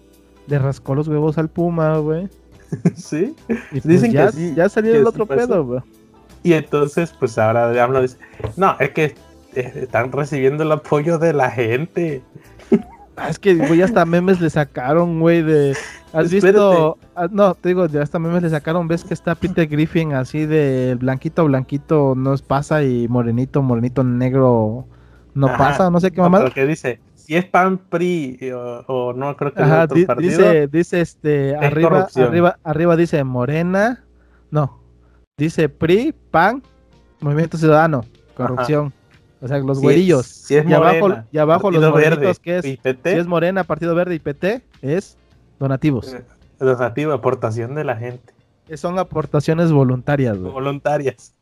le 0.46 0.58
rascó 0.58 0.94
los 0.94 1.06
huevos 1.08 1.38
al 1.38 1.48
Puma, 1.48 1.98
güey. 1.98 2.28
sí. 2.96 3.34
Y 3.48 3.80
pues 3.80 3.84
Dicen 3.84 4.10
que 4.10 4.16
ya, 4.16 4.32
sí, 4.32 4.54
ya 4.56 4.68
salió 4.68 4.92
que 4.92 4.98
el 4.98 5.06
otro 5.06 5.26
pasó. 5.26 5.46
pedo, 5.46 5.64
güey. 5.64 5.80
Y 6.42 6.52
entonces, 6.54 7.14
pues 7.18 7.38
ahora 7.38 7.82
AMLO 7.82 8.02
dice, 8.02 8.16
no, 8.56 8.76
es 8.78 8.90
que 8.90 9.14
eh, 9.54 9.72
están 9.74 10.12
recibiendo 10.12 10.62
el 10.62 10.72
apoyo 10.72 11.18
de 11.18 11.32
la 11.32 11.50
gente. 11.50 12.22
Ah, 13.20 13.28
Es 13.30 13.38
que, 13.38 13.54
güey, 13.54 13.82
hasta 13.82 14.04
memes 14.04 14.40
le 14.40 14.48
sacaron, 14.50 15.20
güey, 15.20 15.42
de... 15.42 15.72
¿Has 16.12 16.32
Espérate. 16.32 16.34
visto? 16.58 16.98
Ah, 17.16 17.28
no, 17.30 17.54
te 17.54 17.68
digo, 17.70 17.86
ya 17.86 18.02
hasta 18.02 18.18
memes 18.18 18.42
le 18.42 18.50
sacaron, 18.50 18.88
ves 18.88 19.04
que 19.04 19.12
está 19.14 19.34
Peter 19.34 19.66
Griffin 19.66 20.14
así 20.14 20.46
de 20.46 20.96
blanquito, 20.98 21.44
blanquito 21.44 22.14
nos 22.16 22.42
pasa 22.42 22.82
y 22.82 23.08
morenito, 23.08 23.60
morenito, 23.62 24.02
negro 24.04 24.86
no 25.34 25.48
Ajá. 25.48 25.58
pasa, 25.58 25.90
no 25.90 26.00
sé 26.00 26.10
qué 26.10 26.16
No, 26.18 26.22
mamada. 26.24 26.44
pero 26.44 26.54
que 26.54 26.66
dice, 26.66 27.00
si 27.14 27.36
es 27.36 27.44
PAN 27.44 27.76
PRI 27.78 28.38
o, 28.52 28.84
o 28.86 29.12
no, 29.12 29.36
creo 29.36 29.52
que 29.52 29.60
es 29.60 29.66
Ajá, 29.66 29.84
otro 29.84 29.98
partido. 30.06 30.30
dice, 30.50 30.68
dice 30.68 31.00
este, 31.02 31.56
arriba, 31.56 31.90
corrupción. 31.90 32.28
arriba, 32.28 32.58
arriba 32.64 32.96
dice 32.96 33.22
Morena, 33.24 34.04
no, 34.50 34.80
dice 35.36 35.68
PRI, 35.68 36.14
PAN, 36.30 36.62
Movimiento 37.20 37.58
Ciudadano, 37.58 38.04
corrupción. 38.34 38.92
O 39.40 39.48
sea, 39.48 39.58
los 39.58 39.78
si 39.78 39.82
güerillos. 39.84 40.20
Es, 40.26 40.32
si 40.46 40.56
es 40.56 40.68
y 40.68 40.72
abajo, 40.72 40.98
Morena, 41.00 41.26
y 41.30 41.38
abajo 41.38 41.70
los 41.70 41.80
morenitos 41.90 42.18
Verde 42.20 42.34
que 42.42 42.58
es, 42.58 42.64
y 42.64 42.70
si 42.72 42.76
PT, 42.78 43.18
es 43.18 43.26
Morena, 43.26 43.64
Partido 43.64 43.94
Verde 43.94 44.14
y 44.14 44.18
PT, 44.18 44.62
es 44.82 45.16
donativos. 45.60 46.14
donativo, 46.58 47.12
aportación 47.12 47.74
de 47.74 47.84
la 47.84 47.96
gente, 47.96 48.32
Son 48.74 48.98
aportaciones 48.98 49.70
voluntarias, 49.72 50.36
güey. 50.38 50.52
voluntarias. 50.52 51.34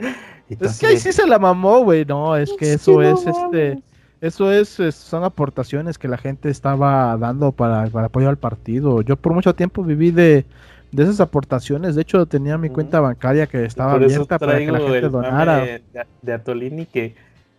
Es 0.48 0.78
que 0.78 0.86
ahí 0.86 0.98
sí 0.98 1.12
se 1.12 1.26
la 1.26 1.38
mamó, 1.38 1.80
güey. 1.84 2.04
No, 2.04 2.36
es 2.36 2.52
que 2.58 2.66
Sí, 2.66 2.72
eso 2.92 3.02
es 3.02 3.26
este. 3.26 3.82
Eso 4.20 4.50
es, 4.52 4.78
es- 4.80 4.94
son 4.94 5.24
aportaciones 5.24 5.98
que 5.98 6.06
la 6.08 6.16
gente 6.18 6.48
estaba 6.50 7.16
dando 7.18 7.52
para, 7.52 7.86
para 7.88 8.06
apoyo 8.06 8.28
al 8.28 8.36
partido. 8.38 9.02
Yo 9.02 9.16
por 9.16 9.32
mucho 9.34 9.54
tiempo 9.54 9.82
viví 9.82 10.10
de, 10.10 10.44
de 10.92 11.02
esas 11.02 11.20
aportaciones. 11.20 11.96
De 11.96 12.02
hecho, 12.02 12.24
tenía 12.26 12.56
mi 12.58 12.70
cuenta 12.70 13.00
bancaria 13.00 13.46
que 13.46 13.64
estaba 13.64 13.92
abierta 13.94 14.38
para 14.38 14.58
que 14.58 14.70
la 14.72 14.78
gente 14.80 15.08
donara. 15.08 15.58
de, 15.58 15.82
de 16.22 16.32
Atolini 16.32 16.86
que 16.86 17.14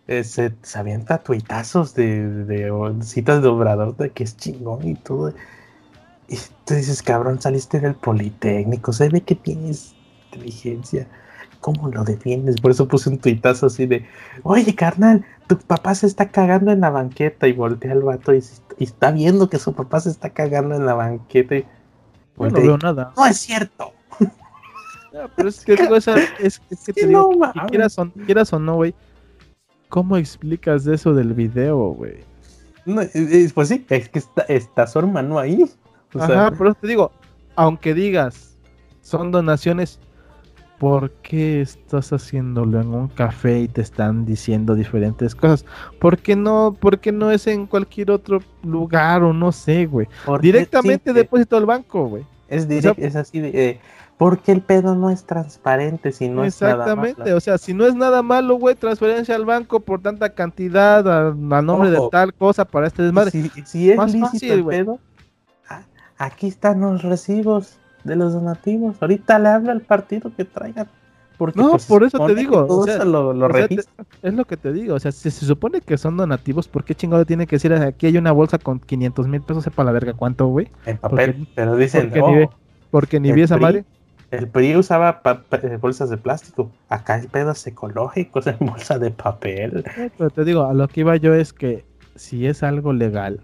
eh, 0.08 0.24
se, 0.24 0.54
se 0.62 0.78
avienta 0.78 1.18
tuitazos 1.22 1.94
de, 1.94 2.44
de- 2.44 2.70
o 2.70 3.00
citas 3.02 3.42
de 3.42 3.48
obrador 3.48 3.96
de 3.96 4.10
que 4.10 4.24
es 4.24 4.36
chingón 4.36 4.86
y 4.88 4.94
todo. 4.96 5.32
Y 6.28 6.36
tú 6.66 6.74
dices, 6.74 7.02
cabrón, 7.02 7.40
saliste 7.40 7.78
del 7.80 7.94
Politécnico, 7.94 8.92
se 8.92 9.08
ve 9.08 9.20
que 9.22 9.34
tienes 9.34 9.94
inteligencia. 10.26 11.06
¿Cómo 11.60 11.88
lo 11.88 12.04
defiendes? 12.04 12.60
Por 12.60 12.70
eso 12.70 12.86
puse 12.86 13.08
un 13.10 13.18
tuitazo 13.18 13.66
así 13.66 13.86
de, 13.86 14.06
oye, 14.44 14.74
carnal, 14.74 15.24
tu 15.48 15.58
papá 15.58 15.94
se 15.94 16.06
está 16.06 16.28
cagando 16.28 16.70
en 16.70 16.80
la 16.80 16.90
banqueta 16.90 17.48
y 17.48 17.52
voltea 17.52 17.92
al 17.92 18.02
vato 18.02 18.32
y, 18.34 18.44
y 18.78 18.84
está 18.84 19.10
viendo 19.10 19.48
que 19.50 19.58
su 19.58 19.72
papá 19.72 19.98
se 20.00 20.10
está 20.10 20.30
cagando 20.30 20.74
en 20.76 20.86
la 20.86 20.94
banqueta 20.94 21.56
y 21.56 21.66
Yo 22.38 22.50
no 22.50 22.58
y, 22.60 22.62
veo 22.62 22.78
nada. 22.78 23.12
no 23.16 23.26
es 23.26 23.36
cierto. 23.38 23.92
No, 25.10 25.20
pero 25.34 25.48
es 25.48 25.64
que 25.64 25.72
esa- 25.72 26.16
es, 26.38 26.60
es 26.70 26.80
que 26.84 26.92
te 26.92 27.06
digo, 27.06 27.30
no 27.54 27.66
quieras, 27.66 27.98
o, 27.98 28.10
quieras 28.26 28.52
o 28.52 28.58
no, 28.58 28.74
güey. 28.76 28.94
¿Cómo 29.88 30.16
explicas 30.16 30.86
eso 30.86 31.14
del 31.14 31.32
video, 31.34 31.76
güey? 31.92 32.18
No, 32.84 33.02
eh, 33.02 33.10
eh, 33.14 33.50
pues 33.54 33.68
sí, 33.68 33.84
es 33.88 34.08
que 34.08 34.18
está, 34.18 34.42
está 34.42 34.86
su 34.86 34.98
hermano 34.98 35.38
ahí. 35.38 35.64
O 36.14 36.26
sea, 36.26 36.46
Ajá, 36.46 36.54
pero 36.56 36.74
te 36.74 36.86
digo, 36.86 37.10
aunque 37.56 37.92
digas, 37.94 38.56
son 39.02 39.30
donaciones, 39.30 39.98
¿por 40.78 41.10
qué 41.22 41.60
estás 41.60 42.12
haciéndolo 42.12 42.80
en 42.80 42.88
un 42.88 43.08
café 43.08 43.60
y 43.60 43.68
te 43.68 43.80
están 43.82 44.24
diciendo 44.24 44.74
diferentes 44.74 45.34
cosas? 45.34 45.64
¿Por 45.98 46.18
qué 46.18 46.36
no, 46.36 46.76
por 46.78 46.98
qué 47.00 47.12
no 47.12 47.30
es 47.30 47.46
en 47.46 47.66
cualquier 47.66 48.10
otro 48.10 48.40
lugar 48.62 49.22
o 49.22 49.32
no 49.32 49.52
sé, 49.52 49.86
güey? 49.86 50.06
porque 50.24 50.46
Directamente 50.46 51.10
sí, 51.10 51.14
depósito 51.16 51.56
al 51.56 51.66
banco, 51.66 52.06
güey. 52.06 52.24
Es, 52.48 52.66
sea, 52.66 52.92
direct- 52.94 52.94
es 53.04 53.16
así 53.16 53.40
de. 53.40 53.48
eh, 53.54 53.80
porque 54.18 54.52
el 54.52 54.60
pedo 54.60 54.94
no 54.96 55.10
es 55.10 55.24
transparente 55.24 56.12
si 56.12 56.28
no 56.28 56.44
es 56.44 56.60
nada 56.60 56.74
Exactamente, 56.74 57.20
malo? 57.22 57.36
o 57.36 57.40
sea, 57.40 57.56
si 57.56 57.72
no 57.72 57.86
es 57.86 57.94
nada 57.94 58.22
malo, 58.22 58.56
güey, 58.56 58.74
transferencia 58.74 59.34
al 59.36 59.44
banco 59.46 59.80
por 59.80 60.00
tanta 60.02 60.30
cantidad 60.30 61.06
a, 61.08 61.28
a 61.28 61.62
nombre 61.62 61.90
de 61.90 62.00
tal 62.10 62.34
cosa 62.34 62.64
para 62.64 62.88
este 62.88 63.02
desmadre. 63.04 63.30
Si, 63.30 63.48
si 63.64 63.90
es 63.90 63.96
Más 63.96 64.12
lícito 64.12 64.30
fácil, 64.32 64.52
el 64.52 64.62
güey. 64.64 64.78
pedo, 64.78 64.98
aquí 66.18 66.48
están 66.48 66.80
los 66.80 67.02
recibos 67.02 67.78
de 68.04 68.16
los 68.16 68.32
donativos. 68.32 68.96
Ahorita 69.00 69.38
le 69.38 69.48
hablo 69.48 69.70
al 69.72 69.80
partido 69.82 70.32
que 70.36 70.44
traigan. 70.44 70.88
Porque, 71.36 71.60
No, 71.60 71.70
pues, 71.70 71.86
por 71.86 72.02
eso 72.02 72.18
te 72.26 72.34
digo, 72.34 72.66
o 72.68 72.84
sea, 72.84 73.04
lo, 73.04 73.32
lo 73.32 73.46
o 73.46 73.52
sea, 73.52 73.68
te- 73.68 73.76
registra. 73.76 74.04
Es 74.22 74.34
lo 74.34 74.44
que 74.44 74.56
te 74.56 74.72
digo, 74.72 74.96
o 74.96 74.98
sea, 74.98 75.12
si 75.12 75.30
se 75.30 75.46
supone 75.46 75.80
que 75.80 75.96
son 75.96 76.16
donativos, 76.16 76.66
¿por 76.66 76.82
qué 76.82 76.96
chingado 76.96 77.24
tiene 77.24 77.46
que 77.46 77.54
decir 77.54 77.72
aquí 77.72 78.06
hay 78.06 78.16
una 78.18 78.32
bolsa 78.32 78.58
con 78.58 78.80
500 78.80 79.28
mil 79.28 79.40
pesos, 79.42 79.62
sepa 79.62 79.84
la 79.84 79.92
verga 79.92 80.14
cuánto, 80.14 80.48
güey? 80.48 80.68
En 80.84 80.96
papel. 80.98 81.34
porque- 81.36 81.52
pero 81.54 81.76
dicen, 81.76 82.08
porque 82.08 82.20
"Oh, 82.20 82.30
ni 82.30 82.36
ve- 82.38 82.50
Porque 82.90 83.20
ni 83.20 83.30
vi 83.30 83.42
esa 83.42 83.56
madre. 83.56 83.84
El 84.30 84.48
PRI 84.48 84.76
usaba 84.76 85.22
eh, 85.24 85.78
bolsas 85.80 86.10
de 86.10 86.18
plástico. 86.18 86.70
Acá 86.88 87.16
el 87.16 87.28
pedo 87.28 87.52
es 87.52 87.66
ecológico, 87.66 88.40
es 88.40 88.46
en 88.60 88.66
bolsa 88.66 88.98
de 88.98 89.10
papel. 89.10 89.84
No, 89.96 90.10
Pero 90.18 90.30
te 90.30 90.44
digo, 90.44 90.64
a 90.64 90.74
lo 90.74 90.88
que 90.88 91.00
iba 91.00 91.16
yo 91.16 91.34
es 91.34 91.52
que 91.52 91.84
si 92.14 92.46
es 92.46 92.62
algo 92.62 92.92
legal, 92.92 93.40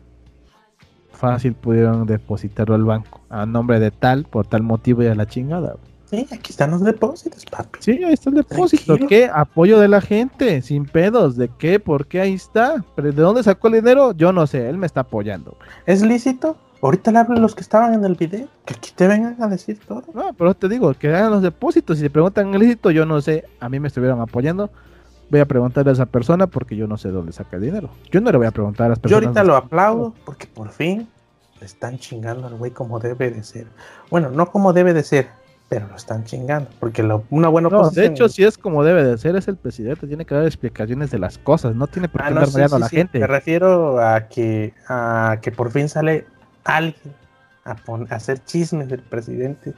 fácil 1.13 1.55
pudieron 1.55 2.07
depositarlo 2.07 2.75
al 2.75 2.85
banco 2.85 3.23
a 3.31 3.47
nombre 3.47 3.81
de 3.81 3.91
tal, 3.91 4.25
por 4.25 4.47
tal 4.47 4.63
motivo 4.63 5.03
y 5.03 5.07
a 5.07 5.15
la 5.15 5.27
chingada. 5.27 5.77
Sí, 6.05 6.27
aquí 6.31 6.51
están 6.51 6.71
los 6.71 6.85
depósitos, 6.85 7.47
papi. 7.47 7.79
Sí, 7.81 8.05
ahí 8.05 8.13
está 8.13 8.29
el 8.29 8.37
depósito. 8.37 8.97
Tranquilo. 8.97 9.09
¿Qué? 9.09 9.31
Apoyo 9.33 9.81
de 9.81 9.89
la 9.89 10.01
gente, 10.03 10.61
sin 10.61 10.85
pedos. 10.85 11.37
¿De 11.37 11.51
qué? 11.59 11.81
¿Por 11.81 12.07
qué? 12.07 12.21
Ahí 12.21 12.35
está. 12.35 12.85
¿Pero 12.95 13.11
de 13.11 13.23
dónde 13.23 13.43
sacó 13.43 13.69
el 13.69 13.75
dinero? 13.75 14.13
Yo 14.13 14.33
no 14.33 14.47
sé, 14.47 14.69
él 14.69 14.77
me 14.77 14.87
está 14.87 15.01
apoyando. 15.01 15.57
¿Es 15.87 16.03
lícito? 16.03 16.57
Ahorita 16.85 17.11
le 17.13 17.19
hablo 17.19 17.37
a 17.37 17.41
los 17.41 17.55
que 17.55 17.63
estaban 17.63 17.95
en 17.95 18.05
el 18.05 18.15
video. 18.15 18.47
Que 18.67 18.75
aquí 18.75 18.93
te 18.95 19.09
vengan 19.09 19.37
a 19.43 19.49
decir 19.49 19.81
todo. 19.89 20.03
No, 20.13 20.33
pero 20.35 20.53
te 20.55 20.69
digo, 20.69 20.93
que 20.95 21.09
hagan 21.09 21.31
los 21.31 21.43
depósitos. 21.43 21.97
Si 21.97 22.03
se 22.05 22.11
preguntan 22.11 22.53
el 22.53 22.61
lícito, 22.61 22.91
yo 22.91 23.07
no 23.07 23.21
sé. 23.23 23.45
A 23.59 23.69
mí 23.71 23.81
me 23.81 23.89
estuvieron 23.89 24.21
apoyando. 24.21 24.69
Voy 25.31 25.41
a 25.41 25.47
preguntarle 25.47 25.91
a 25.91 25.95
esa 25.95 26.05
persona 26.07 26.47
porque 26.47 26.77
yo 26.77 26.87
no 26.87 26.99
sé 26.99 27.09
dónde 27.09 27.33
saca 27.33 27.57
el 27.57 27.63
dinero. 27.63 27.89
Yo 28.13 28.21
no 28.21 28.31
le 28.31 28.37
voy 28.37 28.47
a 28.47 28.51
preguntar 28.51 28.87
a 28.87 28.89
las 28.91 28.99
Yo 28.99 29.03
personas. 29.03 29.25
ahorita 29.29 29.45
lo 29.45 29.57
aplaudo 29.57 30.15
porque 30.27 30.47
por 30.47 30.69
fin 30.71 31.09
le 31.59 31.65
están 31.67 31.99
chingando 31.99 32.47
al 32.47 32.55
güey 32.57 32.71
como 32.73 33.01
debe 33.01 33.31
de 33.31 33.43
ser. 33.43 33.67
Bueno, 34.11 34.29
no 34.31 34.51
como 34.51 34.75
debe 34.75 34.93
de 34.93 35.03
ser, 35.03 35.29
pero 35.71 35.89
lo 35.89 35.97
están 35.97 36.25
chingando. 36.25 36.69
Porque 36.79 37.03
lo- 37.03 37.25
una 37.31 37.49
buena 37.49 37.71
No, 37.71 37.89
de 37.89 38.05
hecho, 38.05 38.29
si 38.29 38.45
es 38.45 38.59
como 38.59 38.85
debe 38.85 39.03
de 39.03 39.17
ser, 39.17 39.35
es 39.37 39.49
el 39.49 39.57
presidente. 39.57 40.07
Tiene 40.07 40.27
que 40.27 40.35
dar 40.35 40.45
explicaciones 40.45 41.11
de 41.11 41.19
las 41.19 41.39
cosas. 41.39 41.75
No 41.75 41.87
tiene 41.87 42.09
por 42.11 42.21
qué 42.21 42.27
Ah, 42.27 42.31
no, 42.31 42.41
andar 42.43 42.69
sí, 42.69 42.75
a 42.75 42.79
la 42.79 42.89
sí. 42.91 42.97
gente. 42.97 43.19
Me 43.19 43.27
refiero 43.27 43.99
a 44.07 44.29
que, 44.29 44.75
a 44.87 45.39
que 45.41 45.51
por 45.51 45.71
fin 45.71 45.89
sale 45.89 46.27
alguien 46.65 47.15
a, 47.65 47.77
hacer 48.15 48.43
chismes 48.45 48.89
del 48.89 49.01
presidente 49.03 49.75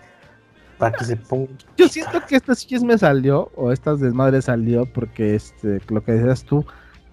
para 0.78 0.96
que 0.96 1.04
se 1.04 1.16
ponga. 1.16 1.50
Yo 1.76 1.88
siento 1.88 2.20
que 2.26 2.36
este 2.36 2.54
chisme 2.54 2.98
salió, 2.98 3.50
o 3.54 3.72
estas 3.72 4.00
desmadres 4.00 4.46
salió, 4.46 4.86
porque 4.86 5.34
este, 5.34 5.80
lo 5.88 6.02
que 6.04 6.12
decías 6.12 6.44
tú, 6.44 6.64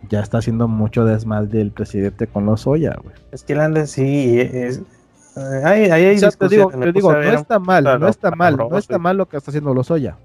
ya 0.10 0.20
está 0.20 0.40
haciendo 0.40 0.68
mucho 0.68 1.06
desmadre 1.06 1.60
del 1.60 1.72
presidente 1.72 2.28
con 2.28 2.46
los 2.46 2.68
Oya, 2.68 2.96
güey. 3.02 3.16
Es 3.32 3.44
que 3.44 3.54
el 3.54 3.88
sí, 3.88 4.40
es, 4.40 4.82
Ahí, 5.36 5.90
ahí 5.90 6.20
te 6.20 6.48
digo, 6.48 6.70
te 6.70 6.92
digo 6.92 7.12
no 7.12 7.20
está 7.20 7.58
mal, 7.58 7.84
no 8.00 8.08
está 8.08 8.32
mal, 8.32 8.56
no 8.56 8.78
está 8.78 9.00
mal 9.00 9.18
lo 9.18 9.28
que 9.28 9.38
está 9.38 9.50
haciendo 9.50 9.74
Lozoya. 9.74 10.18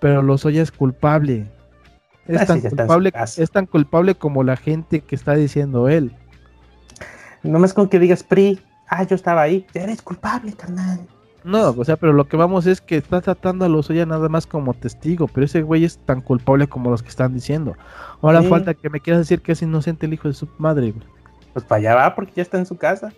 Pero 0.00 0.20
Lozoya 0.20 0.62
es 0.62 0.70
culpable. 0.70 1.46
Es, 2.26 2.42
ah, 2.42 2.46
tan 2.46 2.60
culpable, 2.60 3.12
es 3.38 3.50
tan 3.50 3.66
culpable 3.66 4.14
como 4.14 4.42
la 4.42 4.56
gente 4.56 5.00
que 5.00 5.14
está 5.14 5.34
diciendo 5.34 5.88
él. 5.88 6.14
No 7.46 7.58
más 7.58 7.74
con 7.74 7.88
que 7.88 7.98
digas 7.98 8.22
PRI, 8.22 8.60
ah, 8.88 9.02
yo 9.04 9.14
estaba 9.14 9.42
ahí, 9.42 9.66
eres 9.74 10.02
culpable, 10.02 10.52
carnal. 10.52 11.00
No, 11.44 11.70
o 11.70 11.84
sea, 11.84 11.96
pero 11.96 12.12
lo 12.12 12.26
que 12.26 12.36
vamos 12.36 12.66
es 12.66 12.80
que 12.80 12.96
está 12.96 13.20
tratando 13.20 13.64
a 13.64 13.68
Lozoya 13.68 14.04
nada 14.04 14.28
más 14.28 14.48
como 14.48 14.74
testigo, 14.74 15.28
pero 15.28 15.44
ese 15.44 15.62
güey 15.62 15.84
es 15.84 15.98
tan 15.98 16.20
culpable 16.20 16.66
como 16.66 16.90
los 16.90 17.04
que 17.04 17.08
están 17.08 17.34
diciendo. 17.34 17.76
Ahora 18.20 18.42
falta 18.42 18.74
que 18.74 18.90
me 18.90 18.98
quieras 18.98 19.20
decir 19.20 19.40
que 19.40 19.52
es 19.52 19.62
inocente 19.62 20.06
el 20.06 20.14
hijo 20.14 20.26
de 20.26 20.34
su 20.34 20.48
madre, 20.58 20.90
güey. 20.90 21.06
Pues 21.52 21.64
para 21.64 21.78
allá 21.78 21.94
va, 21.94 22.14
porque 22.16 22.32
ya 22.34 22.42
está 22.42 22.58
en 22.58 22.66
su 22.66 22.76
casa. 22.76 23.12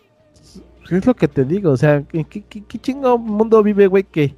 Es 0.90 1.06
lo 1.06 1.14
que 1.14 1.26
te 1.26 1.44
digo, 1.44 1.70
o 1.70 1.76
sea, 1.76 2.04
¿en 2.12 2.24
qué, 2.24 2.42
qué, 2.42 2.78
chingo 2.78 3.18
mundo 3.18 3.62
vive, 3.62 3.86
güey? 3.86 4.04
Que, 4.04 4.34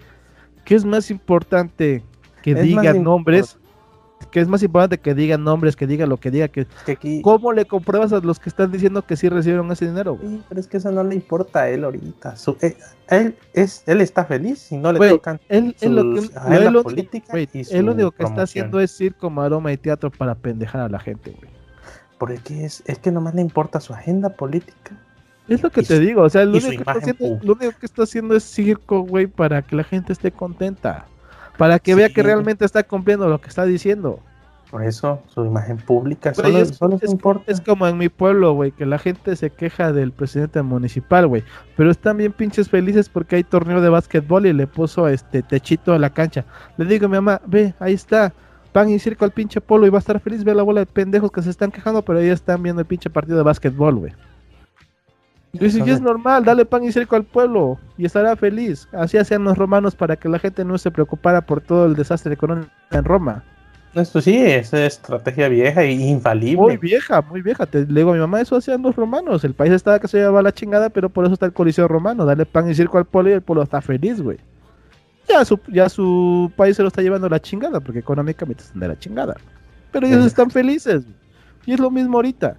¿Qué 0.64 0.76
es 0.76 0.84
más 0.84 1.10
importante 1.10 2.04
que 2.42 2.54
digan 2.54 3.02
nombres? 3.02 3.58
Que 4.30 4.40
es 4.40 4.48
más 4.48 4.62
importante 4.62 4.98
que 4.98 5.14
digan 5.14 5.42
nombres, 5.44 5.76
que 5.76 5.86
diga 5.86 6.06
lo 6.06 6.18
que 6.18 6.30
diga, 6.30 6.48
que, 6.48 6.66
¿cómo 7.22 7.52
le 7.52 7.64
compruebas 7.64 8.12
a 8.12 8.20
los 8.20 8.38
que 8.38 8.48
están 8.48 8.70
diciendo 8.70 9.02
que 9.02 9.16
sí 9.16 9.28
recibieron 9.28 9.70
ese 9.72 9.86
dinero? 9.86 10.18
Sí, 10.20 10.42
pero 10.48 10.60
es 10.60 10.66
que 10.68 10.76
eso 10.76 10.90
no 10.92 11.02
le 11.02 11.14
importa 11.14 11.62
a 11.62 11.68
él 11.68 11.84
ahorita. 11.84 12.34
Eh, 12.60 12.76
él, 13.08 13.36
es, 13.52 13.82
él 13.86 14.00
está 14.00 14.24
feliz 14.24 14.70
y 14.70 14.76
no 14.76 14.92
le 14.92 15.08
tocan 15.08 15.40
él, 15.48 15.74
lo 15.80 16.14
que, 16.14 16.82
política 16.82 17.32
Él 17.70 17.86
lo 17.86 17.92
único 17.92 18.12
que 18.12 18.22
está 18.22 18.42
haciendo 18.42 18.80
es 18.80 18.92
circo, 18.92 19.30
maroma 19.30 19.72
y 19.72 19.76
teatro 19.76 20.10
para 20.10 20.34
pendejar 20.34 20.82
a 20.82 20.88
la 20.88 21.00
gente, 21.00 21.32
güey. 21.32 21.50
Porque 22.18 22.66
es, 22.66 22.82
es 22.86 22.98
que 22.98 23.10
nomás 23.10 23.34
le 23.34 23.40
importa 23.40 23.80
su 23.80 23.94
agenda 23.94 24.28
política. 24.28 24.96
Es 25.50 25.62
lo 25.64 25.70
que 25.70 25.82
te 25.82 25.98
digo, 25.98 26.22
o 26.22 26.30
sea, 26.30 26.44
lo 26.44 26.52
único, 26.52 26.84
que 26.84 27.86
está 27.86 28.04
haciendo, 28.04 28.36
es 28.36 28.44
circo, 28.44 29.00
güey, 29.00 29.26
para 29.26 29.62
que 29.62 29.74
la 29.74 29.82
gente 29.82 30.12
esté 30.12 30.30
contenta. 30.30 31.06
Para 31.60 31.78
que 31.78 31.94
vea 31.94 32.08
que 32.08 32.22
realmente 32.22 32.64
está 32.64 32.82
cumpliendo 32.84 33.28
lo 33.28 33.38
que 33.38 33.48
está 33.48 33.66
diciendo. 33.66 34.18
Por 34.70 34.82
eso, 34.82 35.20
su 35.26 35.44
imagen 35.44 35.76
pública 35.76 36.32
solo, 36.32 36.56
es, 36.56 36.80
importa. 37.06 37.44
Es 37.48 37.60
como 37.60 37.86
en 37.86 37.98
mi 37.98 38.08
pueblo, 38.08 38.54
güey, 38.54 38.72
que 38.72 38.86
la 38.86 38.98
gente 38.98 39.36
se 39.36 39.50
queja 39.50 39.92
del 39.92 40.10
presidente 40.10 40.62
municipal, 40.62 41.26
güey. 41.26 41.44
Pero 41.76 41.90
están 41.90 42.16
bien 42.16 42.32
pinches 42.32 42.70
felices 42.70 43.10
porque 43.10 43.36
hay 43.36 43.44
torneo 43.44 43.82
de 43.82 43.90
básquetbol 43.90 44.46
y 44.46 44.54
le 44.54 44.66
puso 44.66 45.06
este 45.06 45.42
techito 45.42 45.92
a 45.92 45.98
la 45.98 46.08
cancha. 46.08 46.46
Le 46.78 46.86
digo 46.86 47.04
a 47.04 47.08
mi 47.10 47.16
mamá, 47.16 47.42
ve, 47.46 47.74
ahí 47.78 47.92
está. 47.92 48.32
Pan 48.72 48.88
y 48.88 48.98
circo 48.98 49.26
al 49.26 49.32
pinche 49.32 49.60
polo 49.60 49.86
y 49.86 49.90
va 49.90 49.98
a 49.98 50.00
estar 50.00 50.18
feliz, 50.18 50.44
ve 50.44 50.54
la 50.54 50.62
bola 50.62 50.80
de 50.80 50.86
pendejos 50.86 51.30
que 51.30 51.42
se 51.42 51.50
están 51.50 51.70
quejando, 51.70 52.02
pero 52.02 52.20
ahí 52.20 52.30
están 52.30 52.62
viendo 52.62 52.80
el 52.80 52.86
pinche 52.86 53.10
partido 53.10 53.36
de 53.36 53.42
básquetbol, 53.42 53.96
güey. 53.96 54.12
Y 55.52 55.64
es 55.64 56.00
normal, 56.00 56.44
dale 56.44 56.64
pan 56.64 56.84
y 56.84 56.92
cerco 56.92 57.16
al 57.16 57.24
pueblo 57.24 57.78
y 57.98 58.04
estará 58.04 58.36
feliz. 58.36 58.88
Así 58.92 59.18
hacían 59.18 59.42
los 59.42 59.58
romanos 59.58 59.96
para 59.96 60.16
que 60.16 60.28
la 60.28 60.38
gente 60.38 60.64
no 60.64 60.78
se 60.78 60.90
preocupara 60.90 61.40
por 61.40 61.60
todo 61.60 61.86
el 61.86 61.96
desastre 61.96 62.34
económico 62.34 62.70
en 62.92 63.04
Roma. 63.04 63.42
Esto 63.94 64.20
sí, 64.20 64.36
es 64.36 64.72
estrategia 64.72 65.48
vieja 65.48 65.82
e 65.82 65.90
infalible. 65.90 66.62
Muy 66.62 66.76
vieja, 66.76 67.20
muy 67.22 67.42
vieja. 67.42 67.66
Te 67.66 67.84
le 67.84 68.00
digo 68.00 68.10
a 68.10 68.14
mi 68.14 68.20
mamá, 68.20 68.40
eso 68.40 68.54
hacían 68.54 68.82
los 68.82 68.94
romanos. 68.94 69.42
El 69.42 69.54
país 69.54 69.72
estaba 69.72 69.98
que 69.98 70.06
se 70.06 70.18
llevaba 70.18 70.42
la 70.42 70.52
chingada, 70.52 70.90
pero 70.90 71.08
por 71.08 71.24
eso 71.24 71.34
está 71.34 71.46
el 71.46 71.52
coliseo 71.52 71.88
romano. 71.88 72.24
Dale 72.24 72.46
pan 72.46 72.70
y 72.70 72.74
circo 72.74 72.98
al 72.98 73.04
pueblo 73.04 73.30
y 73.30 73.32
el 73.32 73.42
pueblo 73.42 73.64
está 73.64 73.80
feliz, 73.80 74.20
güey. 74.20 74.38
Ya 75.28 75.44
su, 75.44 75.58
ya 75.68 75.88
su 75.88 76.52
país 76.56 76.76
se 76.76 76.82
lo 76.82 76.88
está 76.88 77.02
llevando 77.02 77.28
la 77.28 77.40
chingada, 77.40 77.80
porque 77.80 77.98
económicamente 77.98 78.62
están 78.62 78.80
de 78.80 78.88
la 78.88 78.98
chingada. 78.98 79.36
Pero 79.90 80.06
ellos 80.06 80.24
están 80.24 80.50
felices. 80.50 81.02
Y 81.66 81.72
es 81.72 81.80
lo 81.80 81.90
mismo 81.90 82.18
ahorita. 82.18 82.56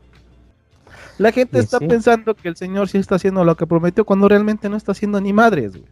La 1.21 1.31
gente 1.31 1.59
está 1.59 1.79
pensando 1.79 2.33
que 2.33 2.47
el 2.47 2.55
señor 2.55 2.89
sí 2.89 2.97
está 2.97 3.13
haciendo 3.13 3.43
lo 3.43 3.55
que 3.55 3.67
prometió 3.67 4.05
cuando 4.05 4.27
realmente 4.27 4.67
no 4.69 4.75
está 4.75 4.91
haciendo 4.91 5.21
ni 5.21 5.33
madres, 5.33 5.73
güey. 5.73 5.85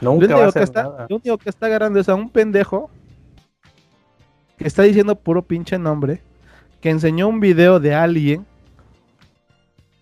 Nunca 0.00 0.26
lo, 0.26 0.36
único 0.38 0.52
que 0.52 0.62
está, 0.62 1.06
lo 1.06 1.16
único 1.16 1.36
que 1.36 1.50
está 1.50 1.66
agarrando 1.66 2.00
es 2.00 2.08
a 2.08 2.14
un 2.14 2.30
pendejo 2.30 2.90
que 4.56 4.66
está 4.66 4.82
diciendo 4.82 5.16
puro 5.16 5.42
pinche 5.42 5.78
nombre, 5.78 6.22
que 6.80 6.88
enseñó 6.88 7.28
un 7.28 7.40
video 7.40 7.78
de 7.78 7.94
alguien 7.94 8.46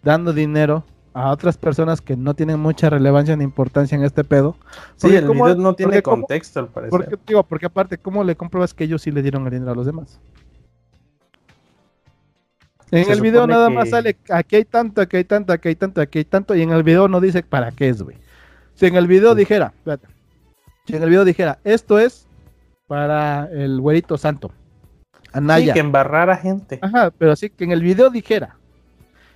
dando 0.04 0.32
dinero 0.32 0.84
a 1.12 1.30
otras 1.32 1.58
personas 1.58 2.00
que 2.00 2.16
no 2.16 2.34
tienen 2.34 2.60
mucha 2.60 2.88
relevancia 2.88 3.34
ni 3.34 3.42
importancia 3.42 3.96
en 3.96 4.04
este 4.04 4.22
pedo. 4.22 4.56
Sí, 4.94 5.08
el 5.08 5.28
video 5.28 5.56
no 5.56 5.74
tiene 5.74 6.02
contexto, 6.02 6.60
al 6.60 6.68
parecer. 6.68 6.90
Porque, 6.90 7.16
digo, 7.26 7.42
porque 7.42 7.66
aparte, 7.66 7.98
¿cómo 7.98 8.22
le 8.22 8.36
compruebas 8.36 8.74
que 8.74 8.84
ellos 8.84 9.02
sí 9.02 9.10
le 9.10 9.22
dieron 9.22 9.44
el 9.44 9.50
dinero 9.50 9.72
a 9.72 9.74
los 9.74 9.86
demás? 9.86 10.20
En 12.92 13.10
el 13.10 13.22
video 13.22 13.46
nada 13.46 13.70
más 13.70 13.88
sale, 13.88 14.18
aquí 14.28 14.56
hay 14.56 14.64
tanto, 14.66 15.00
aquí 15.00 15.16
hay 15.16 15.24
tanto, 15.24 15.52
aquí 15.54 15.68
hay 15.68 15.76
tanto, 15.76 16.00
aquí 16.02 16.18
hay 16.18 16.24
tanto, 16.26 16.54
y 16.54 16.60
en 16.60 16.72
el 16.72 16.82
video 16.82 17.08
no 17.08 17.22
dice 17.22 17.42
para 17.42 17.72
qué 17.72 17.88
es, 17.88 18.02
güey. 18.02 18.18
Si 18.74 18.84
en 18.84 18.96
el 18.96 19.06
video 19.06 19.34
dijera, 19.34 19.72
espérate, 19.78 20.08
si 20.86 20.96
en 20.96 21.02
el 21.02 21.08
video 21.08 21.24
dijera, 21.24 21.58
esto 21.64 21.98
es 21.98 22.26
para 22.86 23.48
el 23.50 23.80
güerito 23.80 24.18
santo, 24.18 24.50
Anaya. 25.32 25.68
Sí, 25.68 25.72
que 25.72 25.80
embarrara 25.80 26.36
gente. 26.36 26.80
Ajá, 26.82 27.10
pero 27.16 27.34
sí 27.34 27.48
que 27.48 27.64
en 27.64 27.72
el 27.72 27.80
video 27.80 28.10
dijera, 28.10 28.56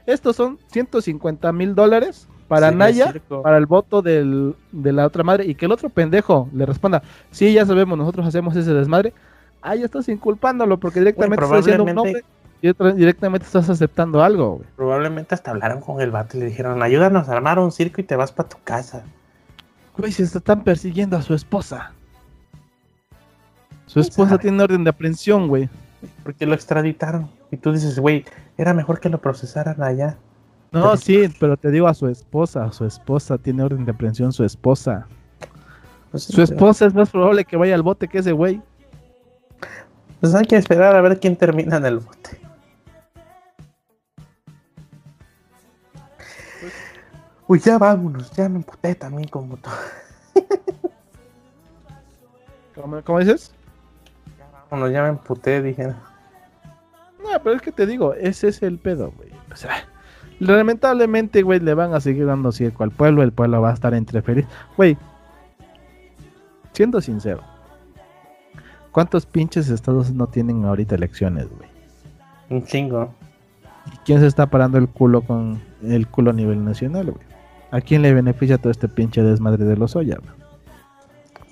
estos 0.05 0.37
son 0.37 0.59
150 0.67 1.51
mil 1.53 1.75
dólares 1.75 2.29
para 2.49 2.69
Anaya, 2.69 3.15
para 3.43 3.57
el 3.57 3.65
voto 3.65 4.03
del, 4.03 4.55
de 4.71 4.93
la 4.93 5.07
otra 5.07 5.25
madre, 5.25 5.47
y 5.47 5.55
que 5.55 5.65
el 5.65 5.73
otro 5.73 5.89
pendejo 5.89 6.51
le 6.53 6.67
responda, 6.67 7.03
sí, 7.31 7.55
ya 7.55 7.65
sabemos, 7.65 7.97
nosotros 7.97 8.27
hacemos 8.27 8.55
ese 8.55 8.75
desmadre. 8.75 9.15
Ahí 9.63 9.83
estás 9.83 10.09
inculpándolo 10.09 10.79
porque 10.79 11.01
directamente 11.01 11.43
está 11.43 11.57
diciendo 11.57 11.85
un 11.85 11.95
nombre 11.95 12.23
directamente 12.61 13.47
estás 13.47 13.69
aceptando 13.69 14.23
algo, 14.23 14.57
güey. 14.57 14.69
Probablemente 14.77 15.35
hasta 15.35 15.51
hablaron 15.51 15.81
con 15.81 16.01
el 16.01 16.11
vato 16.11 16.37
y 16.37 16.41
le 16.41 16.47
dijeron, 16.47 16.83
ayúdanos 16.83 17.29
a 17.29 17.33
armar 17.33 17.59
un 17.59 17.73
circo 17.73 18.01
y 18.01 18.05
te 18.05 18.17
vas 18.17 18.33
para 18.33 18.49
tu 18.49 18.57
casa. 18.65 19.05
Güey, 19.97 20.13
se 20.13 20.25
están 20.25 20.63
persiguiendo 20.63 21.17
a 21.17 21.23
su 21.23 21.35
esposa. 21.35 21.93
Su 23.87 24.01
esposa 24.01 24.37
tiene 24.37 24.63
orden 24.63 24.85
de 24.85 24.91
aprehensión, 24.91 25.49
güey. 25.49 25.69
Porque 26.23 26.45
lo 26.45 26.55
extraditaron. 26.55 27.31
Y 27.51 27.57
tú 27.57 27.73
dices, 27.73 27.99
güey, 27.99 28.25
era 28.59 28.75
mejor 28.75 29.01
que 29.01 29.09
lo 29.09 29.19
procesaran 29.19 29.83
allá. 29.83 30.19
No, 30.73 30.97
sí, 30.97 31.33
pero 31.41 31.57
te 31.57 31.71
digo 31.71 31.87
a 31.87 31.95
su 31.95 32.09
esposa. 32.09 32.71
Su 32.73 32.85
esposa 32.85 33.39
tiene 33.39 33.63
orden 33.63 33.85
de 33.85 33.93
aprehensión, 33.93 34.33
su 34.33 34.45
esposa. 34.45 35.07
Pues 36.11 36.25
su 36.25 36.43
esposa 36.43 36.87
es 36.87 36.95
más 36.95 37.11
probable 37.11 37.45
que 37.45 37.57
vaya 37.57 37.75
al 37.75 37.83
bote 37.83 38.09
que 38.09 38.19
ese 38.19 38.33
güey. 38.33 38.61
Pues 40.21 40.35
hay 40.35 40.45
que 40.45 40.57
esperar 40.57 40.95
a 40.95 41.01
ver 41.01 41.21
quién 41.21 41.37
termina 41.37 41.77
en 41.77 41.87
el 41.87 41.99
bote. 41.99 42.41
Uy, 47.49 47.61
ya 47.61 47.79
vámonos, 47.79 48.33
ya 48.33 48.49
me 48.49 48.57
emputé 48.57 48.95
también 48.95 49.29
como 49.29 49.57
todo. 49.57 49.75
¿Cómo, 53.05 53.19
dices? 53.21 53.53
Ya 54.37 54.47
vámonos, 54.51 54.93
ya 54.93 55.03
me 55.03 55.09
emputé, 55.11 55.63
dije. 55.63 55.87
No, 55.87 57.43
pero 57.43 57.57
es 57.57 57.63
que 57.63 57.73
te 57.73 57.87
digo, 57.87 58.15
ese 58.15 58.49
es 58.49 58.63
el 58.63 58.79
pedo, 58.79 59.13
güey. 59.17 59.31
O 59.53 59.57
sea, 59.57 59.87
lamentablemente, 60.41 61.43
güey, 61.43 61.61
le 61.61 61.75
van 61.75 61.95
a 61.95 62.01
seguir 62.01 62.27
dando 62.27 62.51
circo 62.51 62.83
al 62.83 62.91
pueblo, 62.91 63.23
el 63.23 63.33
pueblo 63.33 63.63
va 63.63 63.71
a 63.71 63.75
estar 63.75 63.95
entre 63.95 64.23
feliz. 64.23 64.47
Güey, 64.77 64.99
siendo 66.73 67.01
sincero, 67.01 67.43
¿cuántos 68.91 69.25
pinches 69.25 69.69
estados 69.69 70.11
no 70.11 70.27
tienen 70.27 70.65
ahorita 70.65 70.97
elecciones, 70.97 71.49
güey? 71.49 71.71
Un 72.51 72.65
chingo. 72.65 73.15
¿Y 73.87 73.97
quién 74.05 74.19
se 74.19 74.27
está 74.27 74.47
parando 74.47 74.79
el 74.79 74.89
culo 74.89 75.23
con 75.23 75.63
el 75.83 76.09
culo 76.09 76.31
a 76.31 76.35
nivel 76.35 76.65
nacional, 76.65 77.13
güey? 77.13 77.26
¿A 77.71 77.81
quién 77.81 78.03
le 78.03 78.15
beneficia 78.15 78.59
todo 78.59 78.71
este 78.71 78.89
pinche 78.89 79.23
desmadre 79.23 79.65
de 79.65 79.77
los 79.77 79.97
Oya? 79.97 80.19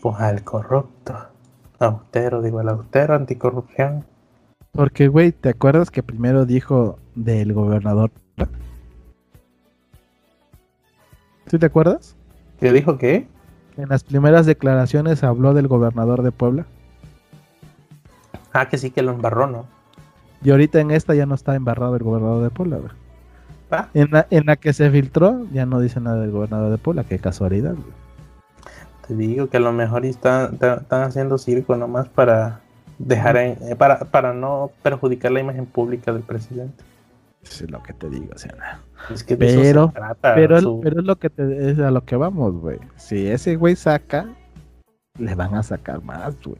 Pues 0.01 0.17
al 0.21 0.45
corrupto. 0.45 1.15
Austero, 1.79 2.41
digo, 2.41 2.61
el 2.61 2.69
austero 2.69 3.15
anticorrupción. 3.15 4.05
Porque, 4.73 5.09
güey, 5.09 5.33
¿te 5.33 5.51
acuerdas 5.51 5.91
que 5.91 6.03
primero 6.03 6.47
dijo 6.47 6.99
del 7.15 7.53
gobernador? 7.53 8.11
¿Sí 11.47 11.59
te 11.59 11.67
acuerdas? 11.67 12.17
¿Qué 12.61 12.73
dijo 12.73 12.97
qué? 12.97 13.29
En 13.77 13.89
las 13.89 14.05
primeras 14.05 14.47
declaraciones 14.47 15.25
habló 15.25 15.53
del 15.53 15.69
gobernador 15.69 16.23
de 16.23 16.33
Puebla. 16.33 16.65
Ah, 18.53 18.69
que 18.69 18.79
sí 18.79 18.91
que 18.91 19.03
lo 19.03 19.13
embarró, 19.13 19.49
¿no? 19.49 19.67
Y 20.43 20.51
ahorita 20.51 20.81
en 20.81 20.91
esta 20.91 21.15
ya 21.15 21.27
no 21.27 21.35
está 21.35 21.57
embarrado 21.57 21.97
el 21.97 22.03
gobernador 22.03 22.43
de 22.43 22.51
Puebla, 22.51 22.77
güey. 22.77 23.04
En, 23.95 24.47
la, 24.47 24.57
que 24.57 24.73
se 24.73 24.91
filtró, 24.91 25.47
ya 25.53 25.67
no 25.67 25.81
dice 25.81 26.01
nada 26.01 26.21
del 26.21 26.31
gobernador 26.31 26.71
de 26.71 26.79
Puebla, 26.79 27.05
qué 27.05 27.19
casualidad. 27.19 27.75
Te 29.07 29.15
digo 29.15 29.49
que 29.49 29.59
a 29.59 29.61
lo 29.61 29.73
mejor 29.73 30.07
están, 30.07 30.55
están 30.55 31.03
haciendo 31.03 31.37
circo 31.39 31.77
nomás 31.77 32.09
para 32.09 32.61
dejar 32.99 33.37
eh, 33.37 33.57
para, 33.77 33.99
para 34.01 34.33
no 34.33 34.71
perjudicar 34.83 35.33
la 35.33 35.41
imagen 35.41 35.67
pública 35.67 36.13
del 36.13 36.23
presidente. 36.23 36.83
es 37.43 37.71
lo 37.71 37.83
que 37.83 37.93
te 37.93 38.09
digo, 38.09 38.31
o 38.35 38.39
sea, 38.39 38.81
Es 39.13 39.23
que 39.25 39.37
de 39.37 39.47
Pero- 39.47 39.61
eso 39.63 39.87
se 39.89 39.95
trata, 39.95 40.35
pero, 40.35 40.61
su- 40.61 40.81
pero 40.83 41.01
es 41.01 41.05
lo 41.07 41.17
que 41.17 41.29
te, 41.29 41.71
es 41.71 41.79
a 41.81 41.91
lo 41.91 42.05
que 42.05 42.17
vamos, 42.17 42.55
güey. 42.55 42.79
Si 42.97 43.27
ese 43.27 43.57
güey 43.57 43.77
saca, 43.77 44.27
le 45.19 45.35
van 45.35 45.55
a 45.55 45.63
sacar 45.63 46.03
más, 46.03 46.35
güey. 46.43 46.57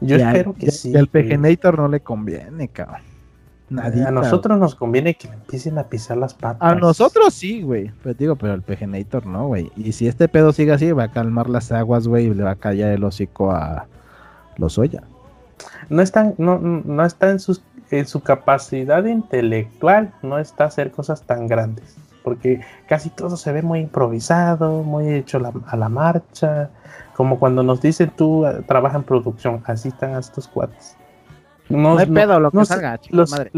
yo 0.00 0.16
Y 0.18 0.22
al- 0.22 0.36
espero 0.36 0.54
que 0.54 0.66
y- 0.66 0.70
sí. 0.70 0.90
Y 0.90 0.96
al 0.96 1.06
güey. 1.06 1.24
Peginator 1.24 1.76
no 1.78 1.88
le 1.88 2.00
conviene, 2.00 2.68
cabrón. 2.68 3.00
Nadita, 3.70 4.08
a 4.08 4.10
nosotros 4.10 4.58
nos 4.58 4.74
conviene 4.74 5.14
que 5.14 5.28
le 5.28 5.34
empiecen 5.34 5.78
a 5.78 5.84
pisar 5.84 6.16
las 6.16 6.34
patas. 6.34 6.60
A 6.60 6.74
nosotros 6.74 7.32
sí, 7.32 7.62
güey. 7.62 7.92
Pero 8.02 8.14
digo, 8.14 8.36
pero 8.36 8.52
al 8.52 8.62
Pegenator 8.62 9.26
no, 9.26 9.46
güey. 9.46 9.70
Y 9.76 9.92
si 9.92 10.08
este 10.08 10.26
pedo 10.28 10.52
sigue 10.52 10.72
así, 10.72 10.90
va 10.90 11.04
a 11.04 11.12
calmar 11.12 11.48
las 11.48 11.70
aguas, 11.70 12.08
güey, 12.08 12.26
y 12.26 12.34
le 12.34 12.42
va 12.42 12.50
a 12.52 12.56
callar 12.56 12.90
el 12.90 13.04
hocico 13.04 13.52
a 13.52 13.86
los 14.56 14.76
Oya. 14.76 15.02
No 15.88 16.02
están, 16.02 16.34
no, 16.38 16.58
no 16.58 17.04
está 17.04 17.30
en, 17.30 17.38
sus, 17.38 17.62
en 17.90 18.06
su 18.06 18.20
capacidad 18.20 19.04
intelectual, 19.04 20.12
no 20.22 20.38
está 20.38 20.64
hacer 20.64 20.90
cosas 20.90 21.22
tan 21.22 21.46
grandes. 21.46 21.96
Porque 22.24 22.60
casi 22.88 23.08
todo 23.08 23.36
se 23.36 23.52
ve 23.52 23.62
muy 23.62 23.78
improvisado, 23.80 24.82
muy 24.82 25.08
hecho 25.14 25.38
la- 25.38 25.52
a 25.66 25.76
la 25.76 25.88
marcha. 25.88 26.70
Como 27.14 27.38
cuando 27.38 27.62
nos 27.62 27.80
dicen 27.80 28.10
tú 28.16 28.46
eh, 28.46 28.62
trabaja 28.66 28.96
en 28.96 29.04
producción, 29.04 29.62
así 29.66 29.88
están 29.88 30.10
estos 30.18 30.48
cuates. 30.48 30.96
No, 31.70 31.96
hay 31.98 32.06
pedo, 32.06 32.38
lo 32.40 32.50
que 32.50 32.56
no 32.58 32.64
se- 32.64 32.74
salga, 32.74 32.98
chica 32.98 33.16
los, 33.16 33.30
madre. 33.30 33.50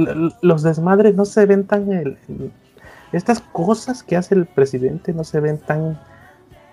los 0.42 0.62
desmadres 0.62 1.14
no 1.14 1.24
se 1.24 1.46
ven 1.46 1.64
tan. 1.66 1.90
el- 1.92 2.18
el- 2.28 2.52
estas 3.12 3.40
cosas 3.40 4.02
que 4.02 4.16
hace 4.16 4.34
el 4.34 4.46
presidente 4.46 5.12
no 5.12 5.24
se 5.24 5.40
ven 5.40 5.58
tan 5.58 5.98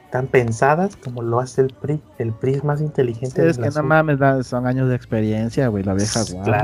tan 0.09 0.25
pensadas 0.25 0.95
como 0.95 1.21
lo 1.21 1.39
hace 1.39 1.61
el 1.61 1.67
PRI. 1.79 2.01
El 2.17 2.31
PRI 2.33 2.53
es 2.55 2.63
más 2.63 2.81
inteligente. 2.81 3.47
es 3.47 3.57
de 3.57 3.63
que 3.63 3.69
no 3.69 3.83
mames, 3.83 4.17
son 4.47 4.65
años 4.65 4.89
de 4.89 4.95
experiencia, 4.95 5.67
güey, 5.67 5.83
la 5.83 5.93
vieja 5.93 6.21
guardia. 6.31 6.57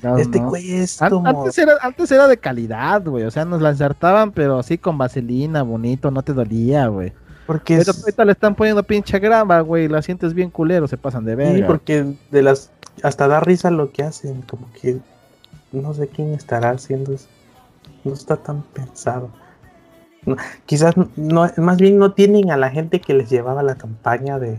Claro. 0.00 0.18
Este 0.18 0.38
¿no? 0.38 0.50
güey 0.50 0.72
es 0.72 0.98
como. 1.08 1.26
Antes 1.28 1.58
era, 1.58 1.72
antes 1.82 2.12
era 2.12 2.28
de 2.28 2.36
calidad, 2.36 3.02
güey. 3.04 3.24
O 3.24 3.30
sea, 3.32 3.44
nos 3.44 3.60
la 3.60 3.70
ensartaban, 3.70 4.30
pero 4.30 4.60
así 4.60 4.78
con 4.78 4.96
vaselina, 4.98 5.62
bonito, 5.62 6.10
no 6.12 6.22
te 6.22 6.32
dolía, 6.32 6.86
güey. 6.86 7.12
Porque 7.46 7.74
Ahorita, 7.74 7.90
es, 7.90 8.00
ahorita 8.02 8.24
le 8.24 8.32
están 8.32 8.54
poniendo 8.54 8.82
pinche 8.84 9.18
grama, 9.18 9.60
güey. 9.60 9.88
La 9.88 10.00
sientes 10.02 10.32
bien 10.34 10.50
culero, 10.50 10.86
se 10.86 10.96
pasan 10.96 11.24
de 11.24 11.32
sí, 11.32 11.36
verga. 11.36 11.66
porque 11.66 12.14
de 12.30 12.42
las. 12.42 12.70
Hasta 13.02 13.28
da 13.28 13.40
risa 13.40 13.70
lo 13.70 13.92
que 13.92 14.02
hacen. 14.02 14.42
Como 14.42 14.70
que. 14.72 14.98
No 15.72 15.94
sé 15.94 16.08
quién 16.08 16.32
estará 16.34 16.70
haciendo 16.70 17.12
eso. 17.12 17.28
No 18.04 18.12
está 18.12 18.36
tan 18.36 18.62
pensado. 18.62 19.30
No, 20.24 20.36
quizás 20.64 20.94
no, 21.16 21.50
más 21.56 21.76
bien 21.76 21.98
no 21.98 22.12
tienen 22.12 22.50
a 22.50 22.56
la 22.56 22.70
gente 22.70 23.00
que 23.00 23.14
les 23.14 23.30
llevaba 23.30 23.62
la 23.62 23.76
campaña 23.76 24.38
de, 24.38 24.58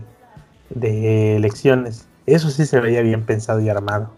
de 0.70 1.36
elecciones. 1.36 2.06
Eso 2.26 2.50
sí 2.50 2.66
se 2.66 2.80
veía 2.80 3.02
bien 3.02 3.24
pensado 3.24 3.60
y 3.60 3.68
armado. 3.68 4.10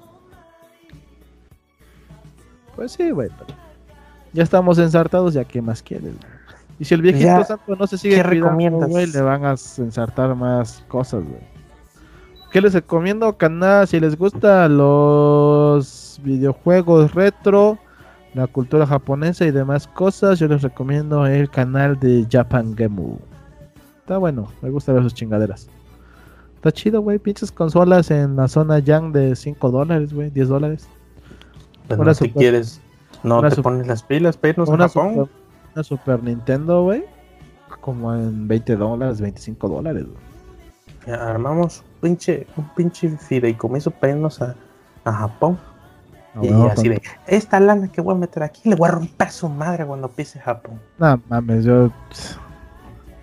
Pues 2.77 2.93
sí, 2.93 3.11
güey. 3.11 3.29
pero 3.39 3.59
Ya 4.33 4.43
estamos 4.43 4.79
ensartados, 4.79 5.35
ya 5.35 5.45
qué 5.45 5.61
más 5.61 5.83
quieres? 5.83 6.15
Y 6.79 6.85
si 6.85 6.95
el 6.95 7.03
viejito 7.03 7.27
Ya, 7.27 7.45
santo 7.45 7.77
no 7.77 7.87
se 7.87 7.99
sigue 7.99 8.17
¿qué 8.17 8.41
cuidando, 8.41 8.89
güey, 8.89 9.07
le 9.07 9.21
van 9.21 9.45
a 9.45 9.51
ensartar 9.51 10.35
más 10.35 10.83
cosas, 10.89 11.23
güey. 11.23 11.41
¿Qué 12.51 12.61
les 12.61 12.75
recomiendo, 12.75 13.37
canal? 13.37 13.87
Si 13.87 14.01
les 14.01 14.17
gustan 14.19 14.77
los 14.77 16.21
videojuegos 16.25 17.15
retro, 17.15 17.79
la 18.35 18.47
cultura 18.49 18.87
japonesa 18.87 19.45
y 19.47 19.53
demás 19.53 19.87
cosas, 19.87 20.39
yo 20.41 20.49
les 20.49 20.63
recomiendo 20.63 21.27
el 21.27 21.49
canal 21.49 21.99
de 22.01 22.27
Japan 22.31 22.77
Gemu. 22.77 23.19
Está 24.01 24.19
bueno, 24.19 24.49
me 24.63 24.71
gusta 24.71 24.93
ver 24.93 25.03
sus 25.05 25.15
chingaderas. 25.15 25.69
Está 26.57 26.73
chido, 26.73 27.01
güey, 27.01 27.19
pinches 27.19 27.53
consolas 27.53 28.11
en 28.11 28.35
la 28.37 28.49
zona 28.49 28.81
Yang 28.81 29.13
de 29.13 29.37
5 29.37 29.71
dólares, 29.71 30.13
güey, 30.13 30.31
10 30.31 30.49
dólares. 30.49 30.89
Pues 31.87 31.99
Una 32.01 32.09
no, 32.11 32.15
si 32.15 32.25
super- 32.27 32.41
quieres, 32.41 32.81
no 33.23 33.41
te 33.43 33.51
super- 33.51 33.63
pones 33.63 33.87
las 33.87 34.03
pilas 34.03 34.37
para 34.37 34.51
irnos 34.51 34.69
a 34.69 34.73
Una 34.73 34.89
Japón. 34.89 35.15
super, 35.15 35.29
una 35.75 35.85
Super 35.85 36.23
Nintendo, 36.25 36.83
güey, 36.83 37.05
como 37.81 38.13
en 38.13 38.49
20 38.49 38.75
dólares, 38.77 39.21
25 39.21 39.69
dólares, 39.69 40.05
güey. 40.05 40.30
Armamos 41.07 41.83
un 41.95 42.01
pinche, 42.01 42.47
un 42.57 42.69
pinche 42.75 43.09
fideicomiso 43.09 43.91
para 43.91 44.13
irnos 44.13 44.41
a, 44.43 44.55
a 45.05 45.13
Japón. 45.13 45.59
No, 46.35 46.45
y 46.45 46.71
así 46.71 46.89
de, 46.89 47.03
esta 47.27 47.59
lana 47.59 47.91
que 47.91 48.01
voy 48.01 48.15
a 48.15 48.19
meter 48.19 48.43
aquí, 48.43 48.69
le 48.69 48.77
voy 48.77 48.89
a 48.89 48.93
romper 48.93 49.31
su 49.31 49.49
madre 49.49 49.85
cuando 49.85 50.09
pise 50.09 50.39
Japón. 50.39 50.81
No 50.99 51.21
mames, 51.29 51.65
yo. 51.65 51.91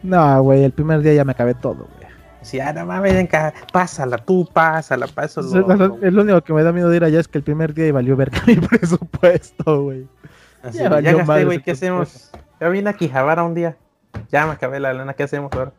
No, 0.03 0.41
güey, 0.43 0.63
el 0.63 0.71
primer 0.71 1.01
día 1.01 1.13
ya 1.13 1.23
me 1.23 1.31
acabé 1.31 1.53
todo, 1.53 1.75
güey. 1.97 2.07
Así, 2.41 2.59
ah, 2.59 2.71
no 2.73 2.85
mames, 2.85 3.13
venga, 3.13 3.53
pásala, 3.73 4.17
tú 4.17 4.47
pásala, 4.51 5.07
paso. 5.07 5.41
Es 5.41 5.51
lo- 5.51 5.97
el 6.01 6.19
único 6.19 6.41
que 6.41 6.53
me 6.53 6.63
da 6.63 6.71
miedo 6.71 6.89
de 6.89 6.97
ir 6.97 7.03
allá 7.03 7.19
es 7.19 7.27
que 7.27 7.37
el 7.37 7.43
primer 7.43 7.73
día 7.73 7.91
valió 7.93 8.15
verga 8.15 8.41
mi 8.45 8.55
presupuesto, 8.55 9.83
güey. 9.83 10.07
Así, 10.63 10.77
ya 10.79 10.99
ya, 10.99 11.13
gasté, 11.13 11.45
güey, 11.45 11.61
¿qué 11.61 11.71
hacemos? 11.71 12.31
Ya 12.59 12.69
vine 12.69 12.89
a 12.89 12.93
Quijabara 12.93 13.43
un 13.43 13.53
día. 13.53 13.77
Ya 14.31 14.45
me 14.45 14.53
acabé 14.53 14.79
la 14.79 14.93
lana, 14.93 15.13
¿qué 15.13 15.23
hacemos 15.23 15.51
ahora? 15.53 15.71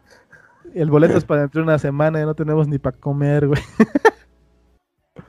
El 0.75 0.91
boleto 0.91 1.17
es 1.17 1.25
para 1.25 1.43
dentro 1.43 1.61
de 1.61 1.65
una 1.65 1.79
semana 1.79 2.21
y 2.21 2.25
no 2.25 2.35
tenemos 2.35 2.69
ni 2.69 2.79
para 2.79 2.97
comer, 2.97 3.47
güey. 3.49 3.61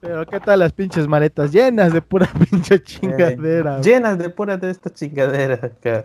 Pero 0.00 0.24
qué 0.26 0.38
tal 0.38 0.60
las 0.60 0.72
pinches 0.72 1.08
maletas 1.08 1.50
llenas 1.52 1.92
de 1.92 2.00
pura 2.00 2.28
pinche 2.50 2.80
chingadera. 2.82 3.80
Llenas 3.80 4.16
de 4.18 4.30
pura 4.30 4.56
de 4.56 4.70
esta 4.70 4.90
chingadera 4.90 5.54
acá. 5.54 6.04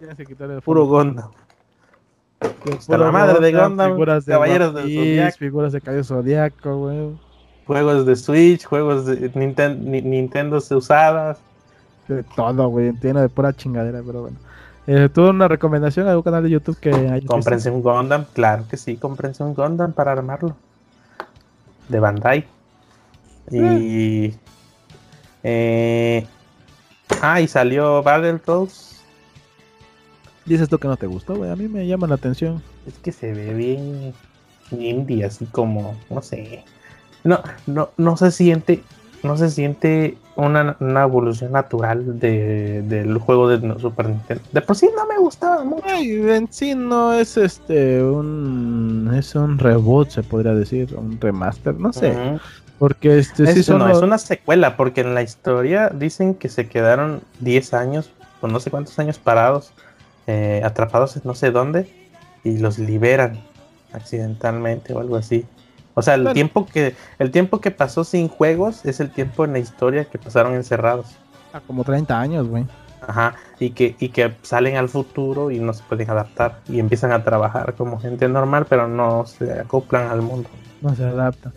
Ya 0.00 0.14
se 0.16 0.24
quitaron 0.26 0.56
el 0.56 0.62
Puro. 0.62 0.86
Gondam. 0.86 1.30
Hasta 2.76 2.98
la 2.98 3.12
madre 3.12 3.38
de 3.40 3.52
Gundam, 3.52 3.92
figuras 3.92 4.26
de 4.26 4.32
Caballeros 4.32 4.74
del 4.74 4.84
Zodiaco. 4.84 5.36
Figuras 5.38 5.72
de 5.72 5.80
Cabello 5.80 6.04
Zodiaco, 6.04 6.76
güey. 6.78 7.18
Juegos 7.66 8.04
de 8.06 8.16
Switch, 8.16 8.64
juegos 8.64 9.06
de 9.06 9.32
Ninten- 9.34 9.78
Ni- 9.78 10.02
Nintendo 10.02 10.56
usadas. 10.56 11.38
De 12.08 12.24
todo, 12.24 12.68
güey, 12.68 12.88
entiendo 12.88 13.20
de 13.20 13.28
pura 13.28 13.52
chingadera, 13.52 14.02
pero 14.04 14.22
bueno. 14.22 14.36
Eh, 14.86 15.08
¿Tuvo 15.12 15.30
una 15.30 15.46
recomendación 15.46 16.06
a 16.06 16.10
algún 16.10 16.24
canal 16.24 16.42
de 16.42 16.50
YouTube 16.50 16.78
que 16.78 16.90
hayas 16.90 17.24
Cómprense 17.24 17.70
un 17.70 17.82
Gundam, 17.82 18.24
claro 18.32 18.64
que 18.68 18.76
sí, 18.76 18.96
cómprense 18.96 19.42
un 19.44 19.54
Gundam 19.54 19.92
para 19.92 20.12
armarlo. 20.12 20.56
De 21.88 22.00
Bandai. 22.00 22.46
Y. 23.50 24.34
Eh, 25.44 26.26
ah, 27.20 27.40
y 27.40 27.48
salió 27.48 28.02
Battletoads. 28.02 29.02
Dices 30.44 30.68
tú 30.68 30.78
que 30.78 30.88
no 30.88 30.96
te 30.96 31.06
gustó, 31.06 31.36
güey. 31.36 31.50
A 31.50 31.56
mí 31.56 31.68
me 31.68 31.86
llama 31.86 32.08
la 32.08 32.16
atención. 32.16 32.62
Es 32.86 32.98
que 32.98 33.12
se 33.12 33.32
ve 33.32 33.54
bien 33.54 34.14
indie, 34.72 35.24
así 35.24 35.46
como, 35.46 35.96
no 36.10 36.22
sé. 36.22 36.64
No, 37.24 37.40
no, 37.66 37.90
no 37.96 38.16
se 38.16 38.32
siente, 38.32 38.82
no 39.22 39.36
se 39.36 39.50
siente 39.50 40.16
una, 40.36 40.76
una 40.80 41.02
evolución 41.02 41.52
natural 41.52 42.18
de, 42.18 42.82
del 42.82 43.18
juego 43.18 43.48
de 43.48 43.78
Super 43.78 44.08
Nintendo. 44.08 44.42
De 44.52 44.60
por 44.62 44.76
sí 44.76 44.88
no 44.96 45.06
me 45.06 45.18
gustaba 45.18 45.62
mucho. 45.64 45.84
Ay, 45.86 46.10
en 46.12 46.50
sí 46.52 46.74
no 46.74 47.12
es 47.12 47.36
este 47.36 48.02
un 48.02 49.10
es 49.14 49.34
un 49.34 49.58
reboot, 49.58 50.08
se 50.10 50.22
podría 50.22 50.54
decir, 50.54 50.94
un 50.96 51.20
remaster, 51.20 51.74
no 51.78 51.92
sé, 51.92 52.16
porque 52.78 53.18
este 53.18 53.46
sí 53.52 53.60
Es, 53.60 53.66
son 53.66 53.78
no, 53.80 53.88
los- 53.88 53.98
es 53.98 54.02
una 54.02 54.18
secuela, 54.18 54.76
porque 54.76 55.02
en 55.02 55.14
la 55.14 55.22
historia 55.22 55.90
dicen 55.90 56.34
que 56.34 56.48
se 56.48 56.68
quedaron 56.68 57.20
10 57.40 57.74
años, 57.74 58.10
o 58.40 58.48
no 58.48 58.58
sé 58.58 58.70
cuántos 58.70 58.98
años 58.98 59.18
parados, 59.18 59.72
eh, 60.26 60.62
atrapados 60.64 61.16
en 61.16 61.22
no 61.24 61.34
sé 61.34 61.50
dónde, 61.50 61.86
y 62.42 62.58
los 62.58 62.78
liberan 62.78 63.38
accidentalmente 63.92 64.94
o 64.94 65.00
algo 65.00 65.16
así. 65.16 65.44
O 65.94 66.02
sea, 66.02 66.14
el 66.14 66.22
Bueno. 66.22 66.34
tiempo 66.34 66.66
que 66.66 66.94
el 67.18 67.30
tiempo 67.30 67.60
que 67.60 67.70
pasó 67.70 68.04
sin 68.04 68.28
juegos 68.28 68.84
es 68.84 69.00
el 69.00 69.10
tiempo 69.10 69.44
en 69.44 69.52
la 69.52 69.58
historia 69.58 70.04
que 70.06 70.18
pasaron 70.18 70.54
encerrados. 70.54 71.06
ah, 71.52 71.60
como 71.66 71.84
30 71.84 72.18
años, 72.18 72.48
güey. 72.48 72.66
Ajá, 73.06 73.34
y 73.58 73.70
que, 73.70 73.96
y 73.98 74.10
que 74.10 74.32
salen 74.42 74.76
al 74.76 74.88
futuro 74.88 75.50
y 75.50 75.58
no 75.58 75.72
se 75.74 75.82
pueden 75.82 76.08
adaptar 76.08 76.60
y 76.68 76.78
empiezan 76.78 77.10
a 77.12 77.24
trabajar 77.24 77.74
como 77.74 77.98
gente 78.00 78.28
normal, 78.28 78.64
pero 78.68 78.86
no 78.88 79.26
se 79.26 79.52
acoplan 79.60 80.08
al 80.08 80.22
mundo. 80.22 80.48
No 80.80 80.94
se 80.94 81.04
adapta. 81.04 81.52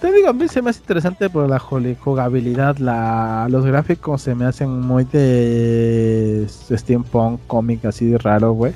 Te 0.00 0.12
digo, 0.12 0.28
a 0.28 0.34
mí 0.34 0.46
se 0.48 0.60
me 0.60 0.68
hace 0.70 0.80
interesante 0.80 1.30
por 1.30 1.48
la 1.48 1.58
jugabilidad, 1.58 2.76
la, 2.76 3.46
los 3.48 3.64
gráficos 3.64 4.20
se 4.20 4.34
me 4.34 4.44
hacen 4.44 4.68
muy 4.80 5.04
de 5.04 6.46
steampunk, 6.48 7.40
cómic 7.46 7.84
así 7.86 8.06
de 8.10 8.18
raro, 8.18 8.52
güey. 8.52 8.74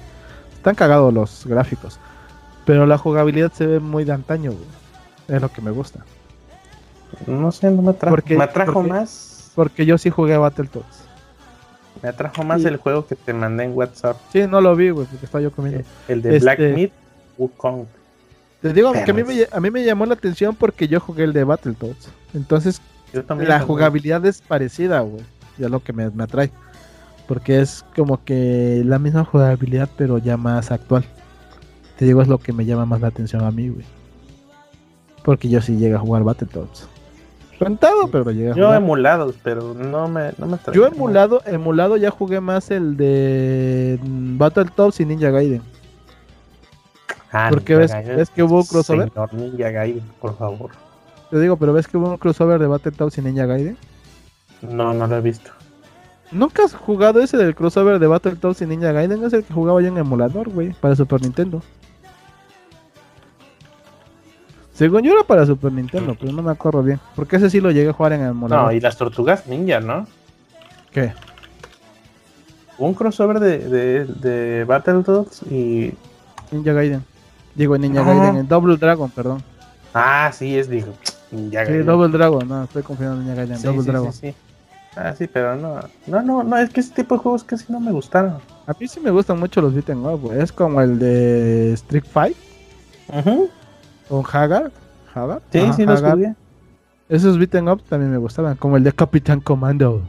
Están 0.54 0.74
cagados 0.74 1.12
los 1.12 1.44
gráficos, 1.46 2.00
pero 2.64 2.86
la 2.86 2.96
jugabilidad 2.98 3.52
se 3.52 3.66
ve 3.66 3.80
muy 3.80 4.04
de 4.04 4.12
antaño, 4.12 4.52
güey. 4.52 4.79
Es 5.30 5.40
lo 5.40 5.50
que 5.52 5.60
me 5.60 5.70
gusta. 5.70 6.00
No 7.26 7.50
sé, 7.52 7.70
no 7.70 7.82
me 7.82 7.90
atrajo. 7.90 8.14
Porque- 8.16 8.36
me 8.36 8.44
atrajo 8.44 8.72
porque- 8.72 8.88
más. 8.90 9.52
Porque 9.54 9.84
yo 9.86 9.98
sí 9.98 10.10
jugué 10.10 10.34
a 10.34 10.38
Battletoads. 10.38 11.04
Me 12.02 12.08
atrajo 12.08 12.42
más 12.44 12.62
Sí. 12.62 12.68
el 12.68 12.76
juego 12.76 13.06
que 13.06 13.16
te 13.16 13.32
mandé 13.34 13.64
en 13.64 13.76
WhatsApp. 13.76 14.16
Sí, 14.32 14.46
no 14.46 14.60
lo 14.60 14.74
vi, 14.76 14.90
güey, 14.90 15.06
porque 15.06 15.26
estaba 15.26 15.42
yo 15.42 15.50
comiendo. 15.52 15.82
El 16.08 16.22
de 16.22 16.38
Black 16.38 16.58
Este- 16.60 16.74
Myth 16.74 16.92
Wukong. 17.36 17.84
Te 18.62 18.72
digo 18.72 18.92
que 18.92 19.10
a 19.10 19.14
mí, 19.14 19.22
me, 19.24 19.46
a 19.50 19.60
mí 19.60 19.70
me 19.70 19.82
llamó 19.84 20.06
la 20.06 20.14
atención 20.14 20.54
porque 20.54 20.86
yo 20.86 21.00
jugué 21.00 21.24
el 21.24 21.32
de 21.32 21.44
Battletoads. 21.44 22.10
Entonces, 22.34 22.80
Yo 23.12 23.24
también 23.24 23.48
la 23.48 23.60
jugabilidad 23.60 24.24
es 24.26 24.40
parecida, 24.40 25.00
güey. 25.00 25.22
Ya 25.58 25.68
lo 25.68 25.80
que 25.82 25.92
me, 25.92 26.08
me 26.10 26.24
atrae. 26.24 26.50
Porque 27.26 27.60
es 27.60 27.84
como 27.96 28.22
que 28.24 28.82
la 28.84 28.98
misma 28.98 29.24
jugabilidad, 29.24 29.88
pero 29.96 30.18
ya 30.18 30.36
más 30.36 30.70
actual. 30.70 31.04
Te 31.98 32.04
digo, 32.04 32.22
es 32.22 32.28
lo 32.28 32.38
que 32.38 32.52
me 32.52 32.64
llama 32.64 32.86
más 32.86 33.00
la 33.00 33.08
atención 33.08 33.42
a 33.44 33.50
mí, 33.50 33.68
güey. 33.68 33.84
Porque 35.22 35.48
yo 35.48 35.60
sí 35.60 35.76
llegué 35.76 35.94
a 35.94 35.98
jugar 35.98 36.22
Battletoads. 36.24 36.88
Rentado, 37.58 38.08
pero 38.10 38.24
lo 38.24 38.30
llegué 38.30 38.52
a 38.52 38.54
Yo 38.54 38.64
jugar. 38.66 38.76
emulados, 38.82 39.34
pero 39.42 39.74
no 39.74 40.08
me, 40.08 40.30
no 40.38 40.46
me. 40.46 40.58
Yo 40.72 40.86
emulado, 40.86 41.42
emulado 41.44 41.96
ya 41.98 42.10
jugué 42.10 42.40
más 42.40 42.70
el 42.70 42.96
de 42.96 43.98
Battletoads 44.02 45.00
y 45.00 45.04
Ninja 45.04 45.30
Gaiden. 45.30 45.60
Ah, 47.32 47.48
porque 47.50 47.76
ves- 47.76 47.92
Gaiden. 47.92 48.16
ves 48.16 48.30
que 48.30 48.42
hubo 48.42 48.56
un 48.60 48.64
crossover. 48.66 49.10
Señor 49.10 49.34
Ninja 49.34 49.70
Gaiden, 49.70 50.02
por 50.20 50.36
favor. 50.36 50.70
Te 51.30 51.38
digo, 51.38 51.56
pero 51.56 51.72
ves 51.72 51.86
que 51.86 51.96
hubo 51.96 52.08
un 52.10 52.16
crossover 52.16 52.58
de 52.60 52.66
Battletoads 52.66 53.18
y 53.18 53.22
Ninja 53.22 53.46
Gaiden. 53.46 53.76
No, 54.62 54.92
no 54.94 55.06
lo 55.06 55.16
he 55.16 55.20
visto. 55.20 55.50
¿Nunca 56.32 56.64
has 56.64 56.74
jugado 56.74 57.20
ese 57.20 57.36
del 57.36 57.54
crossover 57.54 57.98
de 57.98 58.06
Battletoads 58.06 58.62
y 58.62 58.66
Ninja 58.66 58.92
Gaiden? 58.92 59.22
Es 59.24 59.32
el 59.32 59.44
que 59.44 59.52
jugaba 59.52 59.80
yo 59.82 59.88
en 59.88 59.98
emulador, 59.98 60.48
güey, 60.48 60.72
para 60.72 60.96
Super 60.96 61.20
Nintendo. 61.22 61.62
Según 64.80 65.02
yo 65.02 65.12
era 65.12 65.24
para 65.24 65.44
Super 65.44 65.70
Nintendo, 65.72 66.16
pero 66.18 66.32
no 66.32 66.40
me 66.40 66.50
acuerdo 66.50 66.82
bien. 66.82 66.98
Porque 67.14 67.36
ese 67.36 67.50
sí 67.50 67.60
lo 67.60 67.70
llegué 67.70 67.90
a 67.90 67.92
jugar 67.92 68.14
en 68.14 68.22
emulador. 68.24 68.64
No, 68.64 68.72
y 68.72 68.80
las 68.80 68.96
tortugas 68.96 69.46
ninja, 69.46 69.78
¿no? 69.78 70.06
¿Qué? 70.90 71.12
Un 72.78 72.94
crossover 72.94 73.40
de, 73.40 73.58
de, 73.58 74.04
de 74.06 74.64
Battletoads 74.64 75.42
y. 75.50 75.92
Ninja 76.50 76.72
Gaiden. 76.72 77.04
Digo, 77.54 77.76
Ninja 77.76 78.00
No. 78.02 78.06
Gaiden, 78.06 78.36
en 78.38 78.48
Double 78.48 78.78
Dragon, 78.78 79.10
perdón. 79.10 79.42
Ah, 79.92 80.30
sí, 80.32 80.56
es, 80.56 80.70
digo. 80.70 80.94
Ninja 81.30 81.66
Sí, 81.66 81.72
Gaiden. 81.72 81.84
Double 81.84 82.08
Dragon, 82.08 82.48
no, 82.48 82.64
estoy 82.64 82.82
confiando 82.82 83.16
en 83.16 83.20
Ninja 83.26 83.34
Gaiden, 83.34 83.58
Sí, 83.58 83.66
Double 83.66 83.82
sí, 83.82 83.90
Dragon. 83.90 84.12
sí, 84.14 84.18
sí. 84.30 84.34
Ah, 84.96 85.14
sí, 85.14 85.26
pero 85.26 85.56
no. 85.56 85.78
No, 86.06 86.22
no, 86.22 86.42
no, 86.42 86.56
es 86.56 86.70
que 86.70 86.80
ese 86.80 86.94
tipo 86.94 87.16
de 87.16 87.20
juegos 87.20 87.44
casi 87.44 87.70
no 87.70 87.80
me 87.80 87.92
gustaron. 87.92 88.38
A 88.66 88.72
mí 88.80 88.88
sí 88.88 88.98
me 88.98 89.10
gustan 89.10 89.38
mucho 89.38 89.60
los 89.60 89.74
beat'em 89.74 90.06
up. 90.06 90.32
Es 90.32 90.50
como 90.52 90.80
el 90.80 90.98
de 90.98 91.74
Street 91.74 92.04
Fight 92.10 92.36
Ujú. 93.08 93.50
Con 94.10 94.24
Hagar. 94.30 94.70
Hagar. 95.14 95.40
Sí, 95.50 95.58
Ajá, 95.60 95.72
sí, 95.72 95.86
los 95.86 96.00
Hagar. 96.00 96.14
jugué. 96.14 96.34
Esos 97.08 97.38
beat'em 97.38 97.66
ups 97.66 97.84
también 97.84 98.10
me 98.12 98.18
gustaban, 98.18 98.56
como 98.56 98.76
el 98.76 98.84
de 98.84 98.92
Capitán 98.92 99.40
Commando. 99.40 100.02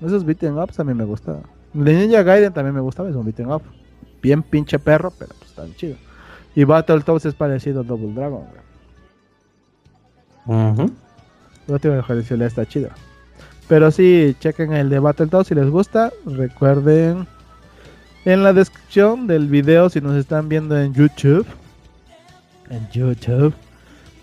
Esos 0.00 0.24
beat'em 0.24 0.58
ups 0.58 0.76
también 0.76 0.98
me 0.98 1.04
gustaban. 1.04 1.42
El 1.74 1.84
de 1.84 1.94
Ninja 1.94 2.22
Gaiden 2.22 2.52
también 2.52 2.74
me 2.74 2.80
gustaba, 2.80 3.08
es 3.08 3.16
un 3.16 3.24
beat'em 3.24 3.50
up. 3.50 3.62
Bien 4.22 4.42
pinche 4.42 4.78
perro, 4.78 5.12
pero 5.18 5.34
pues 5.38 5.56
bien 5.56 5.76
chido. 5.76 5.96
Y 6.54 6.64
Battletoads 6.64 7.26
es 7.26 7.34
parecido 7.34 7.80
a 7.80 7.84
Double 7.84 8.12
Dragon, 8.14 8.42
güey. 10.46 10.70
Ujú. 10.70 10.90
No 11.66 11.78
te 11.78 11.88
voy 11.88 11.94
a 11.94 11.96
dejar 11.98 12.16
decirle, 12.16 12.46
está 12.46 12.66
chido. 12.66 12.90
Pero 13.66 13.90
sí, 13.90 14.36
chequen 14.40 14.72
el 14.72 14.90
de 14.90 14.98
Battletoads 14.98 15.48
si 15.48 15.54
les 15.54 15.68
gusta. 15.70 16.12
Recuerden 16.26 17.26
en 18.24 18.42
la 18.42 18.52
descripción 18.52 19.26
del 19.26 19.48
video 19.48 19.88
si 19.90 20.00
nos 20.00 20.14
están 20.16 20.48
viendo 20.48 20.78
en 20.78 20.94
YouTube. 20.94 21.46
En 22.70 22.88
YouTube. 22.90 23.54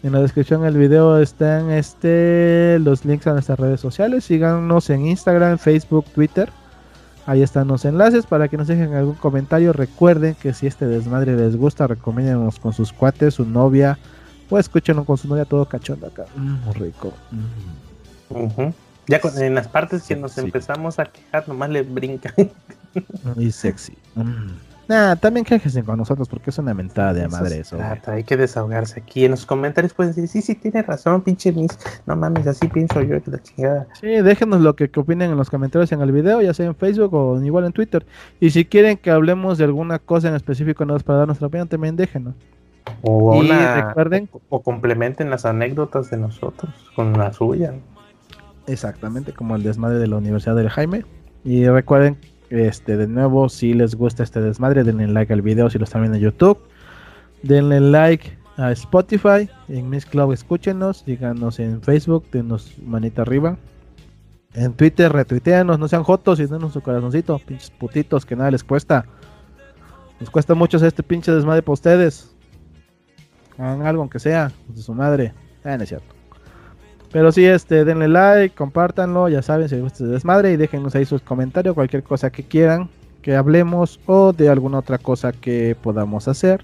En 0.04 0.14
la 0.14 0.20
descripción 0.22 0.64
del 0.64 0.78
video 0.78 1.20
están 1.20 1.70
este 1.70 2.80
los 2.80 3.06
links 3.06 3.28
a 3.28 3.34
nuestras 3.34 3.60
redes 3.60 3.80
sociales. 3.80 4.24
Síganos 4.26 4.90
en 4.90 5.06
Instagram, 5.06 5.58
Facebook, 5.60 6.06
Twitter. 6.16 6.50
Ahí 7.28 7.44
están 7.44 7.68
los 7.68 7.86
enlaces 7.86 8.26
para 8.26 8.48
que 8.48 8.58
nos 8.58 8.68
dejen 8.68 8.94
algún 8.96 9.14
comentario. 9.14 9.74
Recuerden 9.74 10.34
que 10.36 10.54
si 10.54 10.66
este 10.66 10.88
desmadre 10.88 11.36
les 11.36 11.56
gusta, 11.56 11.86
recomiéndenos 11.86 12.58
con 12.60 12.74
sus 12.74 12.92
cuates, 12.92 13.36
su 13.36 13.46
novia, 13.46 14.00
o 14.50 14.58
escúchenlo 14.58 15.06
con 15.06 15.18
su 15.18 15.28
novia 15.28 15.46
todo 15.46 15.66
cachondo 15.66 16.08
acá. 16.08 16.26
Mm, 16.36 16.54
muy 16.66 16.74
rico. 16.74 17.14
Ujú. 18.32 18.74
Ya 19.08 19.22
con- 19.22 19.38
en 19.40 19.54
las 19.54 19.68
partes 19.68 20.02
que 20.04 20.16
nos 20.16 20.32
sí. 20.32 20.42
empezamos 20.42 20.98
a 20.98 21.06
quejar, 21.06 21.48
nomás 21.48 21.70
le 21.70 21.84
brinca. 21.84 22.34
Muy 23.36 23.52
sexy. 23.52 23.94
Mm. 24.16 24.48
Nah, 24.92 25.16
también 25.16 25.46
quéjense 25.46 25.84
con 25.84 25.98
nosotros 25.98 26.28
porque 26.28 26.50
es 26.50 26.58
una 26.58 26.74
mentada 26.74 27.14
de 27.14 27.22
Eso 27.22 27.30
madre 27.30 27.60
eso. 27.60 27.78
trata, 27.78 28.12
hay 28.12 28.26
que 28.26 28.36
desahogarse 28.36 29.00
aquí. 29.00 29.24
En 29.24 29.32
los 29.32 29.46
comentarios 29.46 29.94
pueden 29.94 30.14
decir, 30.14 30.28
sí, 30.28 30.42
sí, 30.42 30.54
tiene 30.56 30.82
razón, 30.82 31.22
pinche 31.22 31.54
mis. 31.54 31.80
No 32.06 32.18
mames, 32.18 32.46
así 32.46 32.68
pienso 32.68 33.02
yo, 33.02 33.24
que 33.24 33.32
la 33.32 33.42
chingada. 33.42 33.88
Sí, 34.02 34.08
déjenos 34.08 34.60
lo 34.60 34.76
que, 34.76 34.90
que 34.90 35.00
opinen 35.00 35.32
en 35.32 35.38
los 35.38 35.50
comentarios 35.50 35.90
en 35.94 36.02
el 36.02 36.12
video, 36.12 36.42
ya 36.42 36.54
sea 36.54 36.66
en 36.66 36.76
Facebook 36.76 37.14
o 37.14 37.42
igual 37.42 37.64
en 37.66 37.72
Twitter. 37.72 38.06
Y 38.42 38.50
si 38.50 38.66
quieren 38.66 38.98
que 38.98 39.12
hablemos 39.12 39.58
de 39.58 39.64
alguna 39.64 39.98
cosa 39.98 40.28
en 40.28 40.36
específico 40.36 40.84
no 40.84 40.98
para 41.00 41.20
dar 41.20 41.28
nuestra 41.28 41.48
opinión, 41.48 41.70
también 41.70 41.96
déjenos. 41.96 42.34
O, 43.02 43.34
Y 43.42 43.50
una, 43.50 43.94
recuerden- 43.94 44.28
o, 44.34 44.42
o 44.50 44.62
complementen 44.62 45.30
las 45.30 45.46
anécdotas 45.46 46.10
de 46.10 46.18
nosotros 46.18 46.74
con 46.98 47.14
la 47.14 47.32
suya. 47.32 47.74
Exactamente, 48.68 49.32
como 49.34 49.56
el 49.56 49.64
desmadre 49.64 50.00
de 50.00 50.08
la 50.08 50.18
Universidad 50.18 50.56
del 50.56 50.70
Jaime. 50.70 51.06
Y 51.44 51.66
recuerden, 51.68 52.18
este, 52.52 52.98
de 52.98 53.08
nuevo, 53.08 53.50
si 53.50 53.74
les 53.74 53.96
gusta 53.96 54.24
este 54.24 54.42
desmadre, 54.42 54.84
denle 54.84 55.08
like 55.08 55.32
al 55.32 55.42
video 55.42 55.70
si 55.70 55.78
lo 55.78 55.86
están 55.86 56.02
viendo 56.02 56.18
en 56.18 56.24
YouTube. 56.24 56.60
Denle 57.44 57.80
like 57.80 58.38
a 58.58 58.72
Spotify, 58.74 59.50
en 59.70 59.90
Miss 59.90 60.06
Club 60.06 60.34
escúchenos, 60.34 60.98
síganos 60.98 61.60
en 61.60 61.82
Facebook, 61.82 62.26
denos 62.32 62.78
manita 62.84 63.24
arriba. 63.24 63.58
En 64.54 64.74
Twitter, 64.74 65.12
retuiteanos, 65.12 65.80
no 65.80 65.88
sean 65.88 66.04
jotos 66.04 66.40
y 66.42 66.46
denos 66.46 66.74
su 66.74 66.82
corazoncito, 66.82 67.40
pinches 67.40 67.72
putitos 67.72 68.26
que 68.26 68.36
nada 68.36 68.52
les 68.52 68.64
cuesta. 68.64 69.06
Nos 70.20 70.30
cuesta 70.30 70.54
mucho 70.54 70.78
hacer 70.78 70.90
este 70.90 71.04
pinche 71.04 71.32
desmadre 71.32 71.62
para 71.62 71.74
ustedes. 71.74 72.36
Hagan 73.58 73.88
algo 73.88 74.02
aunque 74.02 74.20
sea, 74.20 74.52
de 74.68 74.82
su 74.82 74.94
madre. 74.94 75.34
Ah, 75.64 75.78
no 75.78 75.84
es 75.84 75.90
cierto. 75.90 76.21
Pero 77.12 77.32
sí, 77.32 77.46
este, 77.46 77.84
denle 77.84 78.08
like, 78.08 78.56
compártanlo, 78.56 79.28
ya 79.28 79.42
saben, 79.42 79.68
si 79.68 79.76
les 79.76 79.84
gusta 79.84 80.04
este 80.04 80.14
desmadre 80.14 80.54
y 80.54 80.58
déjenos 80.58 80.96
ahí 80.96 81.06
sus 81.06 81.22
comentarios, 81.22 81.76
cualquier 81.76 82.04
cosa 82.04 82.30
que 82.30 82.44
quieran 82.44 82.90
que 83.22 83.36
hablemos 83.36 84.00
o 84.06 84.34
de 84.34 84.50
alguna 84.50 84.80
otra 84.80 84.98
cosa 84.98 85.32
que 85.32 85.76
podamos 85.82 86.28
hacer. 86.28 86.64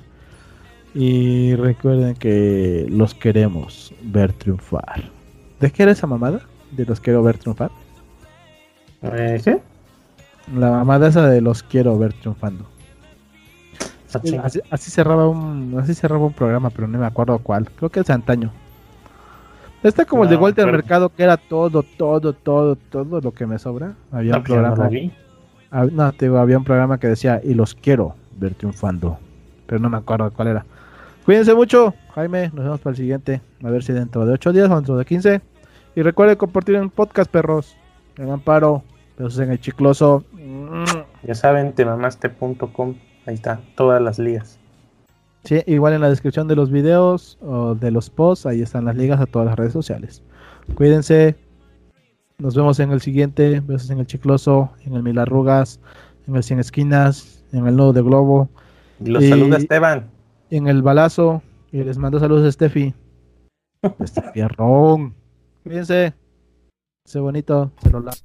Y 0.93 1.55
recuerden 1.55 2.15
que 2.15 2.87
los 2.89 3.13
queremos 3.13 3.93
ver 4.01 4.33
triunfar. 4.33 5.11
¿De 5.59 5.71
qué 5.71 5.83
era 5.83 5.91
esa 5.91 6.07
mamada? 6.07 6.41
De 6.71 6.85
los 6.85 6.99
quiero 6.99 7.21
ver 7.21 7.37
triunfar. 7.37 7.69
Eh, 9.03 9.39
¿Qué? 9.43 9.61
La 10.55 10.71
mamada 10.71 11.09
esa 11.09 11.27
de 11.27 11.41
los 11.41 11.61
quiero 11.61 11.97
ver 11.99 12.13
triunfando. 12.13 12.67
Ah. 14.13 14.41
Así, 14.43 14.61
así 14.71 14.89
cerraba 14.89 15.27
un, 15.27 15.75
así 15.79 15.93
cerraba 15.93 16.25
un 16.25 16.33
programa, 16.33 16.69
pero 16.71 16.87
no 16.87 16.97
me 16.97 17.05
acuerdo 17.05 17.37
cuál. 17.39 17.69
Creo 17.69 17.89
que 17.89 17.99
es 17.99 18.05
de 18.07 18.13
antaño. 18.13 18.51
Está 19.83 20.05
como 20.05 20.23
el 20.23 20.29
de 20.29 20.35
Walter 20.37 20.65
pero- 20.65 20.77
Mercado, 20.77 21.09
que 21.09 21.23
era 21.23 21.37
todo, 21.37 21.83
todo, 21.83 22.33
todo, 22.33 22.75
todo 22.75 23.21
lo 23.21 23.31
que 23.33 23.45
me 23.45 23.59
sobra. 23.59 23.93
Había 24.11 24.31
No, 24.33 24.37
un 24.39 24.43
pues 24.43 24.59
no 24.59 24.73
programa. 24.73 24.89
hab- 25.71 25.91
no, 25.91 26.11
te 26.13 26.25
digo, 26.25 26.37
había 26.39 26.57
un 26.57 26.63
programa 26.63 26.97
que 26.99 27.07
decía, 27.07 27.39
y 27.43 27.53
los 27.53 27.75
quiero 27.75 28.15
ver 28.37 28.55
triunfando. 28.55 29.17
Pero 29.65 29.79
no 29.79 29.89
me 29.89 29.97
acuerdo 29.97 30.31
cuál 30.31 30.47
era. 30.49 30.65
Cuídense 31.25 31.53
mucho, 31.53 31.93
Jaime. 32.15 32.49
Nos 32.53 32.63
vemos 32.65 32.79
para 32.79 32.91
el 32.91 32.97
siguiente. 32.97 33.41
A 33.63 33.69
ver 33.69 33.83
si 33.83 33.91
dentro 33.93 34.25
de 34.25 34.33
8 34.33 34.53
días 34.53 34.69
o 34.69 34.75
dentro 34.75 34.97
de 34.97 35.05
15. 35.05 35.41
Y 35.95 36.01
recuerden 36.01 36.37
compartir 36.37 36.75
en 36.75 36.89
podcast, 36.89 37.29
perros. 37.29 37.75
En 38.17 38.29
amparo. 38.31 38.83
Besos 39.17 39.39
en 39.39 39.51
el 39.51 39.59
chicloso. 39.59 40.23
Ya 41.23 41.35
saben, 41.35 41.73
temamaste.com. 41.73 42.95
Ahí 43.25 43.33
están 43.33 43.59
todas 43.75 44.01
las 44.01 44.19
ligas. 44.19 44.59
Sí, 45.47 45.61
igual 45.65 45.93
en 45.93 46.01
la 46.01 46.09
descripción 46.09 46.47
de 46.49 46.55
los 46.57 46.69
videos 46.71 47.37
o 47.41 47.73
de 47.73 47.89
los 47.89 48.09
posts, 48.09 48.45
ahí 48.45 48.61
están 48.61 48.83
las 48.83 48.97
ligas 48.97 49.21
a 49.21 49.25
todas 49.25 49.45
las 49.47 49.55
redes 49.57 49.71
sociales. 49.71 50.21
Cuídense. 50.75 51.35
Nos 52.37 52.53
vemos 52.53 52.79
en 52.81 52.91
el 52.91 52.99
siguiente. 52.99 53.61
Besos 53.61 53.89
en 53.89 53.99
el 53.99 54.07
chicloso, 54.07 54.71
en 54.85 54.93
el 54.93 55.03
mil 55.03 55.17
arrugas, 55.17 55.79
en 56.27 56.35
el 56.35 56.43
100 56.43 56.59
esquinas, 56.59 57.45
en 57.53 57.65
el 57.65 57.77
nudo 57.77 57.93
de 57.93 58.01
globo, 58.01 58.49
los 58.99 59.23
Y- 59.23 59.29
saluda 59.29 59.57
Esteban. 59.57 60.09
en 60.49 60.67
el 60.67 60.81
balazo. 60.81 61.41
Y 61.71 61.83
les 61.83 61.97
mando 61.97 62.19
saludos 62.19 62.45
a 62.45 62.51
Steffi. 62.51 62.93
Este 63.99 64.21
fierrón. 64.33 65.13
Cuídense. 65.63 66.13
Sé 67.05 67.19
bonito. 67.19 67.71
Se 67.81 67.89
lo 67.89 68.01
lavo. 68.01 68.17